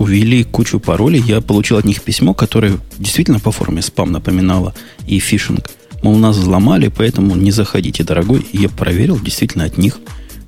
увели 0.00 0.44
кучу 0.44 0.80
паролей. 0.80 1.22
Я 1.24 1.42
получил 1.42 1.76
от 1.76 1.84
них 1.84 2.02
письмо, 2.02 2.32
которое 2.32 2.78
действительно 2.98 3.38
по 3.38 3.52
форме 3.52 3.82
спам 3.82 4.10
напоминало 4.10 4.74
и 5.06 5.18
фишинг. 5.18 5.70
Мол, 6.02 6.16
нас 6.16 6.36
взломали, 6.36 6.88
поэтому 6.88 7.36
не 7.36 7.50
заходите, 7.50 8.02
дорогой. 8.02 8.46
Я 8.52 8.70
проверил, 8.70 9.20
действительно 9.20 9.64
от 9.64 9.76
них. 9.76 9.98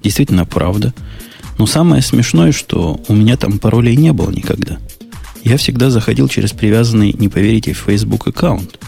Действительно 0.02 0.46
правда. 0.46 0.94
Но 1.58 1.66
самое 1.66 2.00
смешное, 2.00 2.50
что 2.50 2.98
у 3.08 3.14
меня 3.14 3.36
там 3.36 3.58
паролей 3.58 3.94
не 3.94 4.12
было 4.14 4.30
никогда. 4.30 4.78
Я 5.44 5.58
всегда 5.58 5.90
заходил 5.90 6.28
через 6.28 6.52
привязанный, 6.52 7.12
не 7.12 7.28
поверите, 7.28 7.74
Facebook 7.74 8.28
аккаунт. 8.28 8.78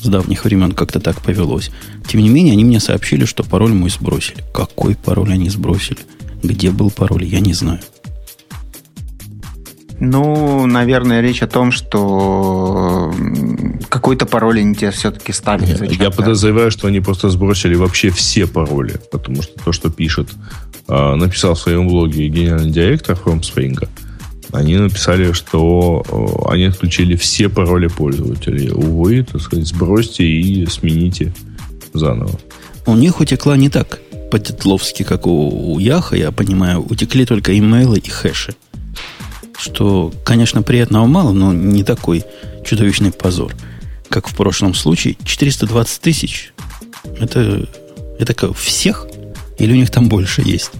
С 0.00 0.06
давних 0.06 0.44
времен 0.44 0.72
как-то 0.72 1.00
так 1.00 1.20
повелось. 1.20 1.72
Тем 2.06 2.20
не 2.20 2.28
менее, 2.28 2.52
они 2.52 2.64
мне 2.64 2.78
сообщили, 2.78 3.24
что 3.24 3.42
пароль 3.42 3.72
мой 3.72 3.90
сбросили. 3.90 4.44
Какой 4.54 4.94
пароль 4.94 5.32
они 5.32 5.48
сбросили? 5.50 5.98
Где 6.44 6.70
был 6.70 6.92
пароль, 6.92 7.24
я 7.24 7.40
не 7.40 7.52
знаю. 7.52 7.80
Ну, 10.00 10.66
наверное, 10.66 11.20
речь 11.20 11.42
о 11.42 11.48
том, 11.48 11.72
что 11.72 13.12
какой-то 13.88 14.26
пароль 14.26 14.60
они 14.60 14.74
тебе 14.74 14.92
все-таки 14.92 15.32
ставят. 15.32 15.80
Нет, 15.80 15.92
я 16.00 16.10
подозреваю, 16.10 16.70
что 16.70 16.86
они 16.86 17.00
просто 17.00 17.30
сбросили 17.30 17.74
вообще 17.74 18.10
все 18.10 18.46
пароли, 18.46 19.00
потому 19.10 19.42
что 19.42 19.52
то, 19.64 19.72
что 19.72 19.90
пишет, 19.90 20.28
а, 20.86 21.16
написал 21.16 21.54
в 21.54 21.58
своем 21.58 21.88
блоге 21.88 22.28
генеральный 22.28 22.70
директор 22.70 23.18
FromSpring, 23.22 23.88
они 24.52 24.76
написали, 24.76 25.32
что 25.32 26.46
они 26.48 26.64
отключили 26.64 27.16
все 27.16 27.48
пароли 27.48 27.88
пользователей. 27.88 28.70
Увы, 28.70 29.24
так 29.24 29.40
сказать, 29.42 29.66
сбросьте 29.66 30.24
и 30.24 30.64
смените 30.66 31.34
заново. 31.92 32.38
У 32.86 32.94
них 32.94 33.20
утекла 33.20 33.56
не 33.56 33.68
так 33.68 34.00
по-тетловски, 34.30 35.02
как 35.02 35.26
у, 35.26 35.74
у 35.74 35.78
Яха, 35.78 36.16
я 36.16 36.30
понимаю, 36.32 36.84
утекли 36.88 37.26
только 37.26 37.58
имейлы 37.58 37.98
и 37.98 38.08
хэши 38.08 38.54
что, 39.58 40.12
конечно, 40.24 40.62
приятного 40.62 41.06
мало, 41.06 41.32
но 41.32 41.52
не 41.52 41.82
такой 41.82 42.24
чудовищный 42.64 43.12
позор, 43.12 43.54
как 44.08 44.28
в 44.28 44.34
прошлом 44.34 44.72
случае. 44.72 45.16
420 45.24 46.00
тысяч. 46.00 46.52
Это, 47.20 47.68
это 48.18 48.34
как, 48.34 48.56
всех? 48.56 49.06
Или 49.58 49.72
у 49.72 49.76
них 49.76 49.90
там 49.90 50.08
больше 50.08 50.42
есть? 50.42 50.70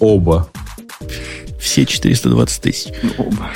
Оба. 0.00 0.50
Все 1.60 1.84
420 1.84 2.62
тысяч. 2.62 2.92
Оба. 3.18 3.50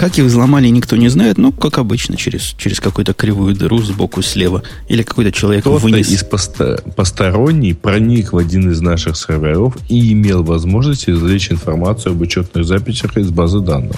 Как 0.00 0.16
их 0.16 0.24
взломали, 0.24 0.66
никто 0.68 0.96
не 0.96 1.10
знает. 1.10 1.36
Ну, 1.36 1.52
как 1.52 1.76
обычно, 1.76 2.16
через, 2.16 2.54
через 2.56 2.80
какую-то 2.80 3.12
кривую 3.12 3.54
дыру 3.54 3.82
сбоку 3.82 4.22
слева. 4.22 4.62
Или 4.88 5.02
какой-то 5.02 5.30
человек 5.30 5.60
Кто-то 5.64 5.76
вынес. 5.82 6.08
из 6.08 6.24
посто- 6.24 6.80
посторонний 6.94 7.74
проник 7.74 8.32
в 8.32 8.38
один 8.38 8.70
из 8.70 8.80
наших 8.80 9.18
серверов 9.18 9.76
и 9.90 10.14
имел 10.14 10.42
возможность 10.42 11.06
извлечь 11.10 11.52
информацию 11.52 12.12
об 12.12 12.22
учетных 12.22 12.64
записях 12.64 13.18
из 13.18 13.28
базы 13.28 13.60
данных. 13.60 13.96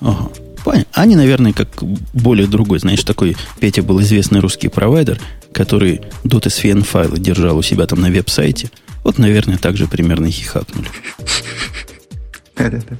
Ага. 0.00 0.30
Понятно. 0.64 0.90
Они, 0.94 1.14
наверное, 1.14 1.52
как 1.52 1.68
более 2.14 2.46
другой, 2.46 2.78
знаешь, 2.78 3.04
такой 3.04 3.36
Петя 3.58 3.82
был 3.82 4.00
известный 4.00 4.40
русский 4.40 4.68
провайдер, 4.68 5.20
который 5.52 6.00
.svn 6.24 6.84
файлы 6.84 7.18
держал 7.18 7.58
у 7.58 7.62
себя 7.62 7.86
там 7.86 8.00
на 8.00 8.08
веб-сайте. 8.08 8.70
Вот, 9.04 9.18
наверное, 9.18 9.58
так 9.58 9.76
же 9.76 9.86
примерно 9.86 10.30
хихакнули. 10.30 10.88
Да-да-да. 12.56 12.96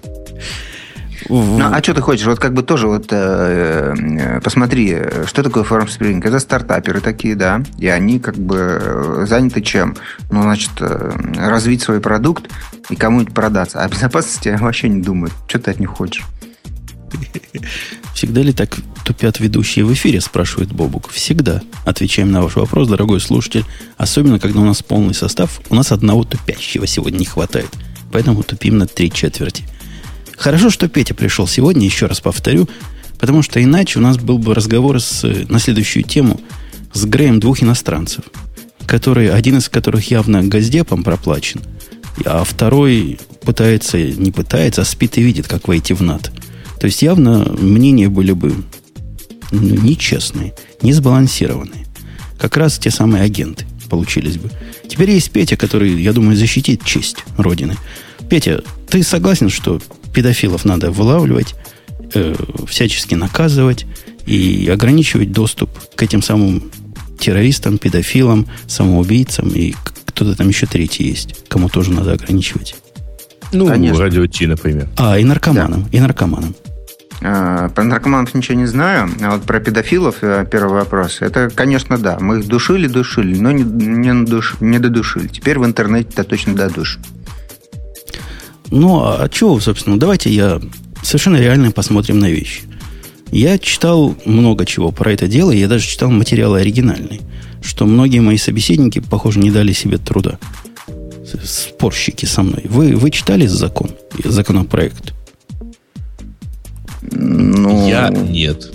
Ну, 1.29 1.65
а 1.65 1.83
что 1.83 1.95
ты 1.95 2.01
хочешь? 2.01 2.27
Вот 2.27 2.39
как 2.39 2.55
бы 2.55 2.63
тоже 2.63 2.87
вот 2.87 3.09
э, 3.11 3.95
э 3.95 4.41
посмотри, 4.41 4.97
что 5.27 5.43
такое 5.43 5.65
FormSpring? 5.65 6.27
Это 6.27 6.39
стартаперы 6.39 7.01
такие, 7.01 7.35
да, 7.35 7.63
и 7.79 7.89
они 7.89 8.19
как 8.19 8.37
бы 8.37 8.81
э, 8.81 9.27
заняты 9.29 9.61
чем? 9.61 9.97
Ну, 10.31 10.43
значит, 10.43 10.71
э, 10.81 11.13
развить 11.37 11.83
свой 11.83 12.01
продукт 12.01 12.51
и 12.89 12.97
кому-нибудь 12.97 13.35
продаться. 13.35 13.81
А 13.81 13.85
о 13.85 13.89
безопасности 13.89 14.57
вообще 14.61 14.89
не 14.89 15.03
думают. 15.03 15.35
Что 15.47 15.59
ты 15.59 15.71
от 15.73 15.81
них 15.81 15.91
хочешь? 15.91 16.25
Всегда 18.15 18.43
ли 18.43 18.53
так 18.53 18.77
тупят 19.05 19.41
ведущие 19.41 19.85
в 19.85 19.93
эфире, 19.93 20.21
спрашивает 20.21 20.73
Бобук. 20.73 21.11
Всегда. 21.11 21.63
Отвечаем 21.85 22.31
на 22.31 22.43
ваш 22.43 22.57
вопрос, 22.57 22.89
дорогой 22.89 23.21
слушатель. 23.21 23.65
Особенно, 23.97 24.39
когда 24.39 24.61
у 24.61 24.65
нас 24.65 24.83
полный 24.83 25.15
состав. 25.15 25.61
У 25.71 25.75
нас 25.75 25.93
одного 25.93 26.25
тупящего 26.25 26.87
сегодня 26.87 27.19
не 27.19 27.25
хватает. 27.25 27.71
Поэтому 28.13 28.43
тупим 28.43 28.79
на 28.79 28.87
три 28.87 29.11
четверти. 29.11 29.65
Хорошо, 30.41 30.71
что 30.71 30.89
Петя 30.89 31.13
пришел 31.13 31.47
сегодня, 31.47 31.85
еще 31.85 32.07
раз 32.07 32.23
повторю, 32.23 32.67
потому 33.19 33.43
что 33.43 33.63
иначе 33.63 33.99
у 33.99 34.03
нас 34.03 34.17
был 34.17 34.39
бы 34.39 34.55
разговор 34.55 34.99
с, 34.99 35.23
на 35.51 35.59
следующую 35.59 36.03
тему 36.03 36.41
с 36.95 37.05
Греем 37.05 37.41
двух 37.41 37.63
иностранцев, 37.63 38.25
которые, 38.87 39.33
один 39.33 39.59
из 39.59 39.69
которых 39.69 40.11
явно 40.11 40.43
газдепом 40.43 41.05
проплачен, 41.05 41.61
а 42.25 42.43
второй 42.45 43.21
пытается, 43.43 43.99
не 43.99 44.33
пытается, 44.33 44.81
а 44.81 44.87
спит 44.87 45.19
и 45.19 45.23
видит, 45.23 45.47
как 45.47 45.69
войти 45.69 45.93
в 45.93 46.01
НАТО. 46.01 46.33
То 46.81 46.87
есть 46.87 47.03
явно 47.03 47.45
мнения 47.59 48.09
были 48.09 48.33
бы 48.33 48.55
ну, 49.51 49.61
нечестные, 49.61 50.55
не 50.81 50.95
сбалансированные. 50.95 51.87
Как 52.39 52.57
раз 52.57 52.79
те 52.79 52.91
самые 52.91 53.25
агенты 53.25 53.67
получились 53.91 54.39
бы. 54.39 54.51
Теперь 54.89 55.11
есть 55.11 55.33
Петя, 55.33 55.59
который, 55.59 56.01
я 56.01 56.15
думаю, 56.15 56.35
защитит 56.35 56.83
честь 56.83 57.19
Родины. 57.37 57.77
Петя, 58.31 58.63
ты 58.89 59.03
согласен, 59.03 59.51
что 59.51 59.83
педофилов 60.13 60.65
надо 60.65 60.91
вылавливать, 60.91 61.55
э, 62.15 62.35
всячески 62.67 63.15
наказывать 63.15 63.87
и 64.27 64.69
ограничивать 64.73 65.33
доступ 65.33 65.71
к 65.95 66.03
этим 66.03 66.23
самым 66.23 66.71
террористам, 67.19 67.79
педофилам, 67.79 68.47
самоубийцам 68.67 69.49
и 69.51 69.75
кто-то 70.07 70.37
там 70.37 70.49
еще 70.49 70.67
третий 70.67 71.05
есть, 71.05 71.49
кому 71.49 71.69
тоже 71.69 71.93
надо 71.93 72.13
ограничивать. 72.13 72.75
Ну, 73.53 73.67
Конечно. 73.67 74.01
радио 74.01 74.27
Ти, 74.27 74.47
например. 74.47 74.89
А, 74.97 75.19
и 75.19 75.25
наркоманам, 75.25 75.83
да. 75.83 75.89
и 75.97 76.01
наркоманам. 76.01 76.55
А, 77.23 77.69
про 77.69 77.85
наркоманов 77.85 78.35
ничего 78.35 78.59
не 78.59 78.67
знаю, 78.67 79.11
а 79.21 79.33
вот 79.33 79.43
про 79.43 79.61
педофилов 79.61 80.17
э, 80.23 80.47
первый 80.51 80.75
вопрос. 80.75 81.19
Это, 81.21 81.51
конечно, 81.51 81.99
да. 81.99 82.19
Мы 82.21 82.39
их 82.39 82.47
душили, 82.47 82.87
душили, 82.87 83.39
но 83.39 83.51
не, 83.51 83.63
не, 83.63 84.25
душ, 84.25 84.57
не 84.61 84.79
додушили. 84.79 85.29
Теперь 85.29 85.59
в 85.59 85.67
интернете-то 85.67 86.25
точно 86.25 86.55
додушим. 86.55 87.03
Ну, 88.71 89.01
а 89.03 89.29
чего, 89.29 89.59
собственно, 89.61 89.99
давайте 89.99 90.31
я 90.31 90.61
совершенно 91.03 91.37
реально 91.37 91.73
посмотрим 91.73 92.19
на 92.19 92.31
вещи. 92.31 92.63
Я 93.33 93.59
читал 93.59 94.17
много 94.25 94.67
чего 94.67 94.91
про 94.91 95.13
это 95.13 95.29
дело, 95.29 95.53
я 95.53 95.69
даже 95.69 95.87
читал 95.87 96.11
материалы 96.11 96.61
оригинальные, 96.61 97.21
что 97.63 97.87
многие 97.87 98.21
мои 98.21 98.37
собеседники, 98.37 99.01
похоже, 99.01 99.39
не 99.39 99.51
дали 99.51 99.73
себе 99.73 99.99
труда. 99.99 100.39
Спорщики 101.45 102.25
со 102.25 102.43
мной. 102.43 102.65
Вы, 102.65 102.97
вы 102.97 103.11
читали 103.11 103.47
закон, 103.47 103.91
законопроект? 104.25 105.15
Ну, 107.03 107.89
я 107.89 108.09
нет. 108.09 108.73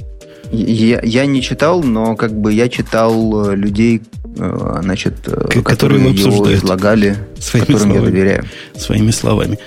Я, 0.51 1.01
я 1.03 1.25
не 1.25 1.41
читал, 1.41 1.83
но 1.83 2.15
как 2.15 2.39
бы 2.39 2.53
я 2.53 2.69
читал 2.69 3.49
э, 3.49 3.55
людей, 3.55 4.01
значит, 4.35 5.21
К- 5.21 5.61
которые, 5.61 5.63
которые 5.63 6.11
его 6.13 6.53
излагали, 6.53 7.17
своими 7.39 7.65
которым 7.65 7.91
словами, 7.91 8.05
я 8.05 8.11
доверяю. 8.11 8.45
Своими 8.77 9.11
словами. 9.11 9.59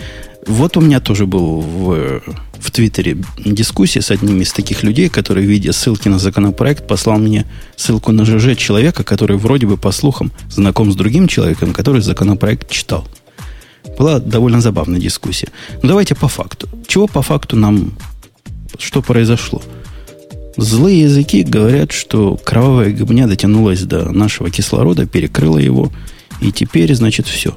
Вот 0.47 0.77
у 0.77 0.81
меня 0.81 1.01
тоже 1.01 1.27
был 1.27 1.61
в, 1.61 2.23
в 2.59 2.71
Твиттере 2.71 3.19
дискуссия 3.45 4.01
с 4.01 4.11
одним 4.11 4.41
из 4.41 4.53
таких 4.53 4.83
людей, 4.83 5.09
который, 5.09 5.45
видя 5.45 5.73
ссылки 5.73 6.09
на 6.09 6.19
законопроект, 6.19 6.87
послал 6.87 7.19
мне 7.19 7.45
ссылку 7.77 8.13
на 8.13 8.25
ЖЖ 8.25 8.57
человека, 8.57 9.05
который 9.05 9.37
вроде 9.37 9.67
бы, 9.67 9.77
по 9.77 9.93
слухам, 9.93 10.33
знаком 10.51 10.91
с 10.93 10.97
другим 10.97 11.29
человеком, 11.29 11.73
который 11.73 12.01
законопроект 12.01 12.71
читал. 12.71 13.07
Была 13.99 14.21
довольно 14.21 14.61
забавная 14.61 15.01
дискуссия. 15.01 15.49
Но 15.83 15.89
давайте 15.89 16.15
по 16.15 16.29
факту. 16.29 16.69
Чего 16.87 17.07
по 17.07 17.23
факту 17.23 17.57
нам... 17.57 17.93
Что 18.79 19.03
произошло? 19.03 19.61
Злые 20.59 21.03
языки 21.03 21.45
говорят, 21.45 21.93
что 21.93 22.37
кровавая 22.37 22.91
гыбня 22.91 23.29
дотянулась 23.29 23.83
до 23.83 24.11
нашего 24.11 24.51
кислорода, 24.51 25.07
перекрыла 25.07 25.59
его, 25.59 25.93
и 26.41 26.51
теперь, 26.51 26.93
значит, 26.97 27.29
все. 27.29 27.57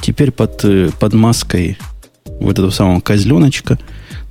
Теперь 0.00 0.30
под, 0.30 0.64
э, 0.64 0.90
под 1.00 1.14
маской 1.14 1.76
вот 2.24 2.52
этого 2.52 2.70
самого 2.70 3.00
козленочка, 3.00 3.76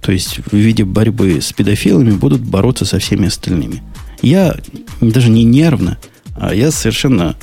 то 0.02 0.14
есть 0.14 0.40
в 0.50 0.56
виде 0.56 0.86
борьбы 0.86 1.42
с 1.42 1.52
педофилами, 1.52 2.12
будут 2.12 2.40
бороться 2.40 2.86
со 2.86 2.98
всеми 3.00 3.28
остальными. 3.28 3.84
Я 4.22 4.56
даже 5.02 5.30
не 5.30 5.44
нервно, 5.44 5.98
а 6.40 6.56
я 6.56 6.72
совершенно 6.72 7.36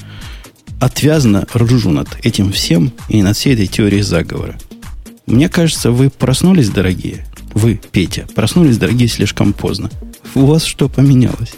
отвязно 0.80 1.46
ржу 1.54 1.90
над 1.90 2.08
этим 2.22 2.52
всем 2.52 2.90
и 3.10 3.22
над 3.22 3.36
всей 3.36 3.52
этой 3.52 3.66
теорией 3.66 4.00
заговора. 4.00 4.58
Мне 5.26 5.50
кажется, 5.50 5.90
вы 5.90 6.08
проснулись, 6.08 6.70
дорогие. 6.70 7.26
Вы, 7.52 7.78
Петя, 7.92 8.26
проснулись, 8.34 8.78
дорогие, 8.78 9.08
слишком 9.08 9.52
поздно. 9.52 9.90
У 10.34 10.46
вас 10.46 10.64
что 10.64 10.88
поменялось? 10.88 11.54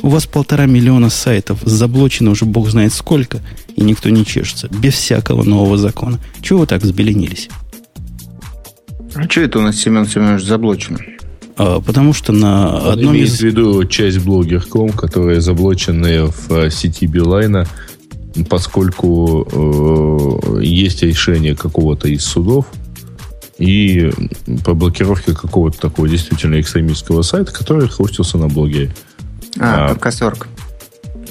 У 0.00 0.08
вас 0.08 0.26
полтора 0.26 0.66
миллиона 0.66 1.10
сайтов 1.10 1.60
заблочено 1.62 2.30
уже 2.30 2.44
бог 2.44 2.68
знает 2.68 2.92
сколько, 2.92 3.40
и 3.74 3.82
никто 3.82 4.10
не 4.10 4.24
чешется, 4.24 4.68
без 4.68 4.94
всякого 4.94 5.42
нового 5.44 5.78
закона. 5.78 6.20
Чего 6.42 6.60
вы 6.60 6.66
так 6.66 6.82
взбеленились? 6.82 7.48
А 9.14 9.24
что 9.24 9.40
это 9.42 9.58
у 9.58 9.62
нас 9.62 9.76
Семен 9.76 10.06
Семенович 10.06 10.44
заблочено? 10.44 10.98
А, 11.56 11.80
потому 11.80 12.12
что 12.12 12.32
на 12.32 12.76
Он 12.76 12.92
одном 12.92 13.14
из... 13.14 13.38
в 13.38 13.42
виду 13.42 13.84
часть 13.84 14.18
блогер.ком, 14.18 14.90
которые 14.90 15.40
заблочены 15.40 16.26
в 16.26 16.50
э, 16.50 16.70
сети 16.70 17.06
Билайна, 17.06 17.66
поскольку 18.50 19.46
э, 19.50 20.62
есть 20.62 21.02
решение 21.02 21.54
какого-то 21.54 22.08
из 22.08 22.24
судов 22.24 22.66
и 23.58 24.10
по 24.64 24.74
блокировке 24.74 25.34
какого-то 25.34 25.78
такого 25.78 26.08
действительно 26.08 26.60
экстремистского 26.60 27.22
сайта, 27.22 27.52
который 27.52 27.88
хостился 27.88 28.38
на 28.38 28.48
блоге. 28.48 28.92
А, 29.58 29.90
а 29.90 29.94
кассорг. 29.94 30.48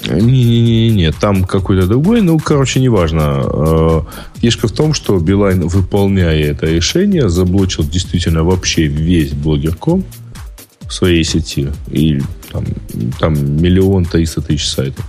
Не-не-не, 0.08 1.12
там 1.12 1.44
какой-то 1.44 1.86
другой. 1.86 2.20
Ну, 2.20 2.38
короче, 2.38 2.80
неважно. 2.80 3.42
Э, 3.44 4.00
фишка 4.36 4.68
в 4.68 4.72
том, 4.72 4.92
что 4.92 5.18
Билайн, 5.18 5.66
выполняя 5.66 6.50
это 6.50 6.66
решение, 6.66 7.28
заблочил 7.28 7.84
действительно 7.84 8.44
вообще 8.44 8.86
весь 8.86 9.32
блогер.ком 9.32 10.04
в 10.86 10.92
своей 10.92 11.24
сети. 11.24 11.68
И 11.90 12.20
там, 12.52 12.64
там 13.18 13.62
миллион 13.62 14.04
триста 14.04 14.42
тысяч 14.42 14.68
сайтов 14.68 15.06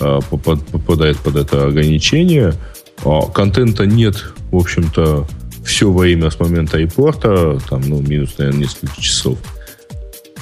э, 0.00 0.20
попадает 0.28 1.16
под 1.18 1.36
это 1.36 1.66
ограничение. 1.66 2.54
А 3.04 3.22
контента 3.22 3.86
нет, 3.86 4.32
в 4.50 4.56
общем-то, 4.56 5.26
все 5.66 5.92
время 5.92 6.30
с 6.30 6.38
момента 6.38 6.78
репорта, 6.78 7.58
там, 7.68 7.82
ну, 7.82 8.00
минус, 8.00 8.38
наверное, 8.38 8.60
несколько 8.62 9.00
часов. 9.00 9.38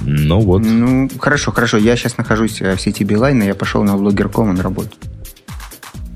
Ну 0.02 0.40
вот. 0.40 0.62
Ну, 0.62 1.08
хорошо, 1.18 1.50
хорошо. 1.50 1.78
Я 1.78 1.96
сейчас 1.96 2.18
нахожусь 2.18 2.60
э, 2.60 2.76
в 2.76 2.80
сети 2.80 3.04
Билайн, 3.04 3.42
и 3.42 3.46
я 3.46 3.54
пошел 3.54 3.82
на 3.82 3.96
блогер.ком 3.96 4.54
на 4.54 4.62
работу. 4.62 4.90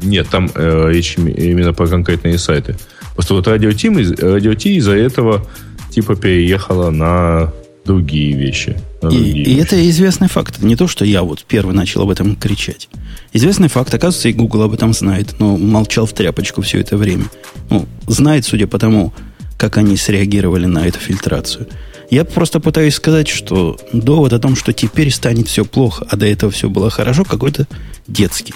Нет, 0.03 0.29
там 0.29 0.51
э, 0.55 0.91
речь 0.91 1.17
именно 1.17 1.73
про 1.73 1.87
конкретные 1.87 2.39
сайты. 2.39 2.77
Просто 3.15 3.35
вот 3.35 3.49
Радио 3.49 3.73
Ти, 3.73 3.89
Радио 3.89 4.55
Ти 4.55 4.77
из-за 4.77 4.95
этого 4.95 5.47
типа 5.91 6.15
переехала 6.15 6.91
на 6.91 7.53
другие 7.89 8.37
вещи. 8.37 8.77
На 9.03 9.09
другие 9.11 9.33
и, 9.33 9.39
вещи. 9.39 9.49
и 9.49 9.57
это 9.57 9.91
известный 9.91 10.29
факт. 10.29 10.63
Не 10.63 10.77
то, 10.77 10.87
что 10.87 11.05
я 11.05 11.23
вот 11.23 11.45
первый 11.49 11.75
начал 11.75 12.03
об 12.03 12.11
этом 12.11 12.37
кричать. 12.37 12.89
Известный 13.33 13.69
факт, 13.69 13.93
оказывается, 13.95 14.29
и 14.29 14.33
Google 14.33 14.63
об 14.63 14.75
этом 14.75 14.93
знает, 14.93 15.37
но 15.39 15.57
молчал 15.57 16.05
в 16.07 16.13
тряпочку 16.13 16.61
все 16.63 16.81
это 16.81 16.97
время. 16.97 17.25
Ну, 17.71 17.87
знает, 18.07 18.45
судя 18.45 18.67
по 18.67 18.79
тому, 18.79 19.13
как 19.57 19.79
они 19.79 19.97
среагировали 19.97 20.67
на 20.67 20.87
эту 20.87 20.99
фильтрацию. 20.99 21.67
Я 22.11 22.25
просто 22.25 22.61
пытаюсь 22.61 22.95
сказать, 22.95 23.29
что 23.29 23.79
довод 23.93 24.33
о 24.33 24.39
том, 24.39 24.55
что 24.55 24.73
теперь 24.73 25.11
станет 25.11 25.49
все 25.49 25.65
плохо, 25.65 26.07
а 26.11 26.17
до 26.17 26.27
этого 26.27 26.53
все 26.53 26.69
было 26.69 26.91
хорошо, 26.91 27.25
какой-то 27.25 27.67
детский. 28.07 28.55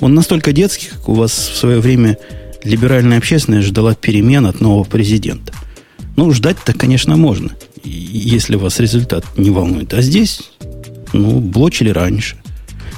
Он 0.00 0.14
настолько 0.14 0.52
детский, 0.52 0.88
как 0.88 1.08
у 1.08 1.14
вас 1.14 1.32
в 1.32 1.56
свое 1.56 1.80
время 1.80 2.16
либеральная 2.64 3.18
общественность 3.18 3.68
ждала 3.68 3.94
перемен 3.94 4.46
от 4.46 4.60
нового 4.60 4.84
президента. 4.84 5.52
Ну, 6.16 6.32
ждать-то, 6.32 6.72
конечно, 6.72 7.16
можно, 7.16 7.52
если 7.84 8.56
вас 8.56 8.80
результат 8.80 9.24
не 9.36 9.50
волнует. 9.50 9.92
А 9.94 10.02
здесь, 10.02 10.50
ну, 11.12 11.40
блочили 11.40 11.90
раньше. 11.90 12.36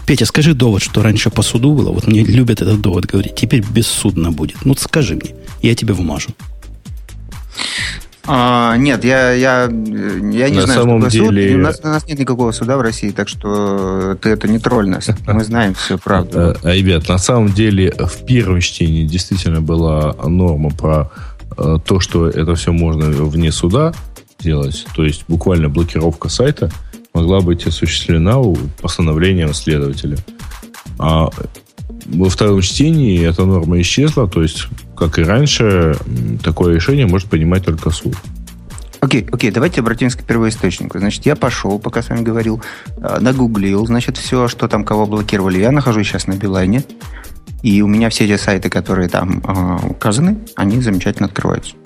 Петя, 0.07 0.27
скажи 0.27 0.55
довод, 0.55 0.83
что 0.83 1.03
раньше 1.03 1.31
по 1.31 1.43
суду 1.43 1.75
было. 1.75 1.93
Вот 1.93 2.07
мне 2.07 2.25
любят 2.25 2.63
этот 2.63 2.81
довод 2.81 3.07
говорить. 3.07 3.35
Теперь 3.37 3.63
бессудно 3.63 4.33
будет. 4.33 4.65
Ну, 4.65 4.75
скажи 4.77 5.15
мне. 5.15 5.35
Я 5.63 5.75
тебе 5.75 5.95
вмажу. 5.95 6.31
А, 8.27 8.77
нет, 8.77 9.05
я, 9.05 9.33
я, 9.33 9.63
я 9.63 9.69
не 9.69 10.57
На 10.57 10.63
знаю, 10.63 10.81
самом 10.81 11.01
что 11.03 11.11
деле... 11.11 11.51
суд. 11.51 11.59
У 11.59 11.63
нас, 11.63 11.81
у 11.83 11.87
нас 11.89 12.07
нет 12.07 12.19
никакого 12.19 12.53
суда 12.53 12.77
в 12.77 12.81
России, 12.81 13.11
так 13.11 13.29
что 13.29 14.17
ты 14.21 14.31
это 14.31 14.47
не 14.47 14.59
тролль 14.59 14.89
нас. 14.89 15.09
Мы 15.27 15.43
знаем 15.45 15.75
всю 15.75 15.99
правду. 15.99 16.57
Э, 16.63 16.75
ребят, 16.75 17.09
на 17.09 17.19
самом 17.19 17.53
деле 17.53 17.93
в 17.99 18.25
первом 18.25 18.61
чтении 18.61 19.05
действительно 19.05 19.61
была 19.61 20.15
норма 20.25 20.71
про 20.71 21.11
э, 21.57 21.79
то, 21.85 22.01
что 22.01 22.29
это 22.29 22.55
все 22.55 22.73
можно 22.73 23.07
вне 23.07 23.53
суда 23.53 23.95
делать. 24.43 24.87
То 24.95 25.05
есть 25.05 25.25
буквально 25.29 25.69
блокировка 25.69 26.29
сайта 26.29 26.71
могла 27.15 27.41
быть 27.41 27.67
осуществлена 27.67 28.37
постановлением 28.81 29.55
следователя. 29.55 30.19
А 30.99 31.31
во 32.07 32.29
втором 32.29 32.61
чтении 32.61 33.27
эта 33.27 33.45
норма 33.45 33.81
исчезла, 33.81 34.29
то 34.29 34.43
есть 34.43 34.67
как 34.97 35.19
и 35.19 35.23
раньше, 35.23 35.97
такое 36.43 36.75
решение 36.75 37.07
может 37.07 37.29
принимать 37.29 37.65
только 37.65 37.91
суд. 37.91 38.17
Окей, 39.01 39.23
okay, 39.23 39.29
окей, 39.33 39.51
okay, 39.51 39.55
давайте 39.55 39.81
обратимся 39.81 40.19
к 40.19 40.25
первоисточнику. 40.25 40.99
Значит, 40.99 41.25
я 41.25 41.35
пошел, 41.35 41.79
пока 41.79 42.03
с 42.03 42.11
вами 42.11 42.23
говорил, 42.23 42.63
э, 42.99 43.19
нагуглил, 43.19 43.87
значит, 43.87 44.19
все, 44.19 44.47
что 44.47 44.69
там 44.69 44.85
кого 44.85 45.07
блокировали. 45.07 45.59
Я 45.59 45.73
нахожусь 45.73 46.07
сейчас 46.07 46.27
на 46.27 46.35
Билайне, 46.35 46.85
и 47.63 47.81
у 47.81 47.87
меня 47.87 48.11
все 48.11 48.27
эти 48.27 48.37
сайты, 48.37 48.69
которые 48.69 49.09
там 49.09 49.43
э, 49.43 49.89
указаны, 49.89 50.39
они 50.55 50.83
замечательно 50.83 51.29
открываются. 51.29 51.77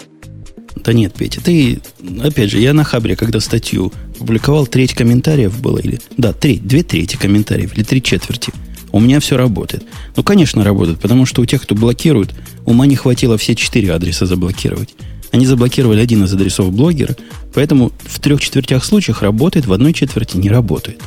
Да 0.85 0.93
нет, 0.93 1.15
Петя, 1.15 1.41
ты, 1.41 1.81
опять 2.23 2.51
же, 2.51 2.61
я 2.61 2.75
на 2.75 2.85
Хабре, 2.85 3.17
когда 3.17 3.41
статью 3.41 3.91
публиковал, 4.19 4.67
треть 4.67 4.93
комментариев 4.93 5.59
было, 5.61 5.79
или, 5.79 5.99
да, 6.19 6.35
треть, 6.35 6.67
две 6.67 6.83
трети 6.83 7.17
комментариев, 7.17 7.75
или 7.75 7.83
три 7.83 8.03
четверти. 8.03 8.53
У 8.93 9.01
меня 9.01 9.19
все 9.19 9.37
работает. 9.37 9.85
Ну, 10.15 10.23
конечно, 10.23 10.63
работает, 10.63 11.01
потому 11.01 11.25
что 11.25 11.41
у 11.41 11.47
тех, 11.47 11.63
кто 11.63 11.75
блокирует, 11.75 12.35
ума 12.67 12.87
не 12.87 12.97
хватило 12.97 13.39
все 13.39 13.55
четыре 13.55 13.93
адреса 13.93 14.27
заблокировать. 14.27 14.91
Они 15.33 15.47
заблокировали 15.47 16.01
один 16.01 16.23
из 16.25 16.35
адресов 16.35 16.71
блогера, 16.71 17.17
поэтому 17.55 17.91
в 18.05 18.21
трех 18.21 18.41
четвертях 18.41 18.85
случаев 18.85 19.23
работает, 19.23 19.67
в 19.67 19.73
одной 19.73 19.95
четверти 19.95 20.37
не 20.37 20.51
работает. 20.51 21.01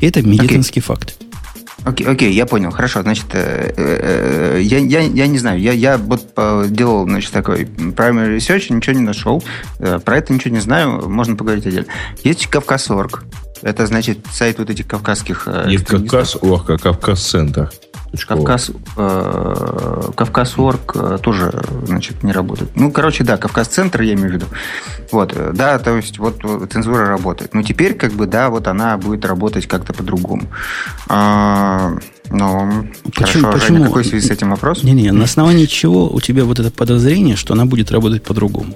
Это 0.00 0.22
медицинский 0.22 0.80
okay. 0.80 0.84
факт. 0.84 1.16
Окей, 1.84 2.06
okay, 2.06 2.16
okay, 2.16 2.30
я 2.30 2.46
понял, 2.46 2.70
хорошо. 2.70 3.02
Значит, 3.02 3.26
э, 3.32 3.72
э, 3.76 4.56
э, 4.56 4.60
я, 4.62 4.78
я, 4.78 5.00
я 5.00 5.26
не 5.26 5.38
знаю, 5.38 5.60
я, 5.60 5.72
я 5.72 5.98
вот 5.98 6.22
делал, 6.70 7.04
значит, 7.04 7.32
такой 7.32 7.64
primary 7.64 8.36
research, 8.36 8.72
ничего 8.72 8.94
не 8.94 9.02
нашел, 9.02 9.42
э, 9.80 9.98
про 9.98 10.18
это 10.18 10.32
ничего 10.32 10.54
не 10.54 10.60
знаю, 10.60 11.08
можно 11.08 11.34
поговорить 11.34 11.66
отдельно. 11.66 11.88
Есть 12.22 12.46
Кавказ.орг, 12.46 13.24
это 13.62 13.86
значит 13.86 14.18
сайт 14.32 14.58
вот 14.58 14.70
этих 14.70 14.86
кавказских... 14.86 15.44
Э, 15.46 15.66
Есть 15.68 15.86
Кавказ, 15.86 16.36
ох, 16.40 16.66
Кавказ-центр. 16.66 17.70
Кавказ, 18.20 18.70
э, 18.96 20.02
Кавказ.орг 20.14 20.92
э, 20.94 21.18
тоже, 21.22 21.62
значит, 21.86 22.22
не 22.22 22.32
работает. 22.32 22.70
Ну, 22.74 22.92
короче, 22.92 23.24
да, 23.24 23.38
Кавказ-центр, 23.38 24.02
я 24.02 24.12
имею 24.12 24.30
в 24.30 24.32
виду. 24.34 24.46
Вот, 25.10 25.32
э, 25.34 25.52
да, 25.54 25.78
то 25.78 25.96
есть 25.96 26.18
вот 26.18 26.42
цензура 26.70 27.06
работает. 27.06 27.54
Но 27.54 27.62
теперь, 27.62 27.94
как 27.94 28.12
бы, 28.12 28.26
да, 28.26 28.50
вот 28.50 28.68
она 28.68 28.98
будет 28.98 29.24
работать 29.24 29.66
как-то 29.66 29.94
по-другому. 29.94 30.42
А, 31.08 31.92
ну, 32.30 32.86
почему, 33.14 33.44
хорошо, 33.44 33.52
почему? 33.52 33.76
Женя, 33.78 33.86
какой 33.86 34.04
связи 34.04 34.26
с 34.26 34.30
этим 34.30 34.50
вопрос? 34.50 34.82
Не-не, 34.82 35.10
на 35.10 35.24
основании 35.24 35.64
чего 35.64 36.08
у 36.08 36.20
тебя 36.20 36.44
вот 36.44 36.60
это 36.60 36.70
подозрение, 36.70 37.36
что 37.36 37.54
она 37.54 37.64
будет 37.64 37.90
работать 37.90 38.22
по-другому? 38.22 38.74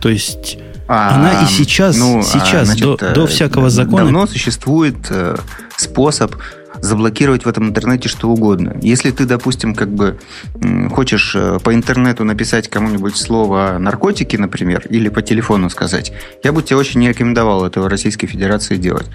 То 0.00 0.08
есть... 0.08 0.58
А, 0.86 1.16
она 1.16 1.42
и 1.42 1.46
сейчас, 1.46 1.96
ну, 1.96 2.22
сейчас 2.22 2.66
значит, 2.66 2.84
до, 2.84 3.14
до 3.14 3.26
всякого 3.26 3.68
закона... 3.68 4.04
Давно 4.04 4.26
существует 4.28 4.96
способ 5.76 6.36
заблокировать 6.84 7.44
в 7.44 7.48
этом 7.48 7.68
интернете 7.68 8.08
что 8.08 8.28
угодно. 8.28 8.76
Если 8.82 9.10
ты, 9.10 9.24
допустим, 9.24 9.74
как 9.74 9.88
бы 9.88 10.18
хочешь 10.90 11.34
э, 11.34 11.58
по 11.62 11.74
интернету 11.74 12.24
написать 12.24 12.68
кому-нибудь 12.68 13.16
слово 13.16 13.78
наркотики, 13.78 14.36
например, 14.36 14.86
или 14.88 15.08
по 15.08 15.22
телефону 15.22 15.70
сказать, 15.70 16.12
я 16.42 16.52
бы 16.52 16.62
тебе 16.62 16.76
очень 16.76 17.00
не 17.00 17.08
рекомендовал 17.08 17.64
этого 17.64 17.88
Российской 17.88 18.26
Федерации 18.26 18.76
делать. 18.76 19.06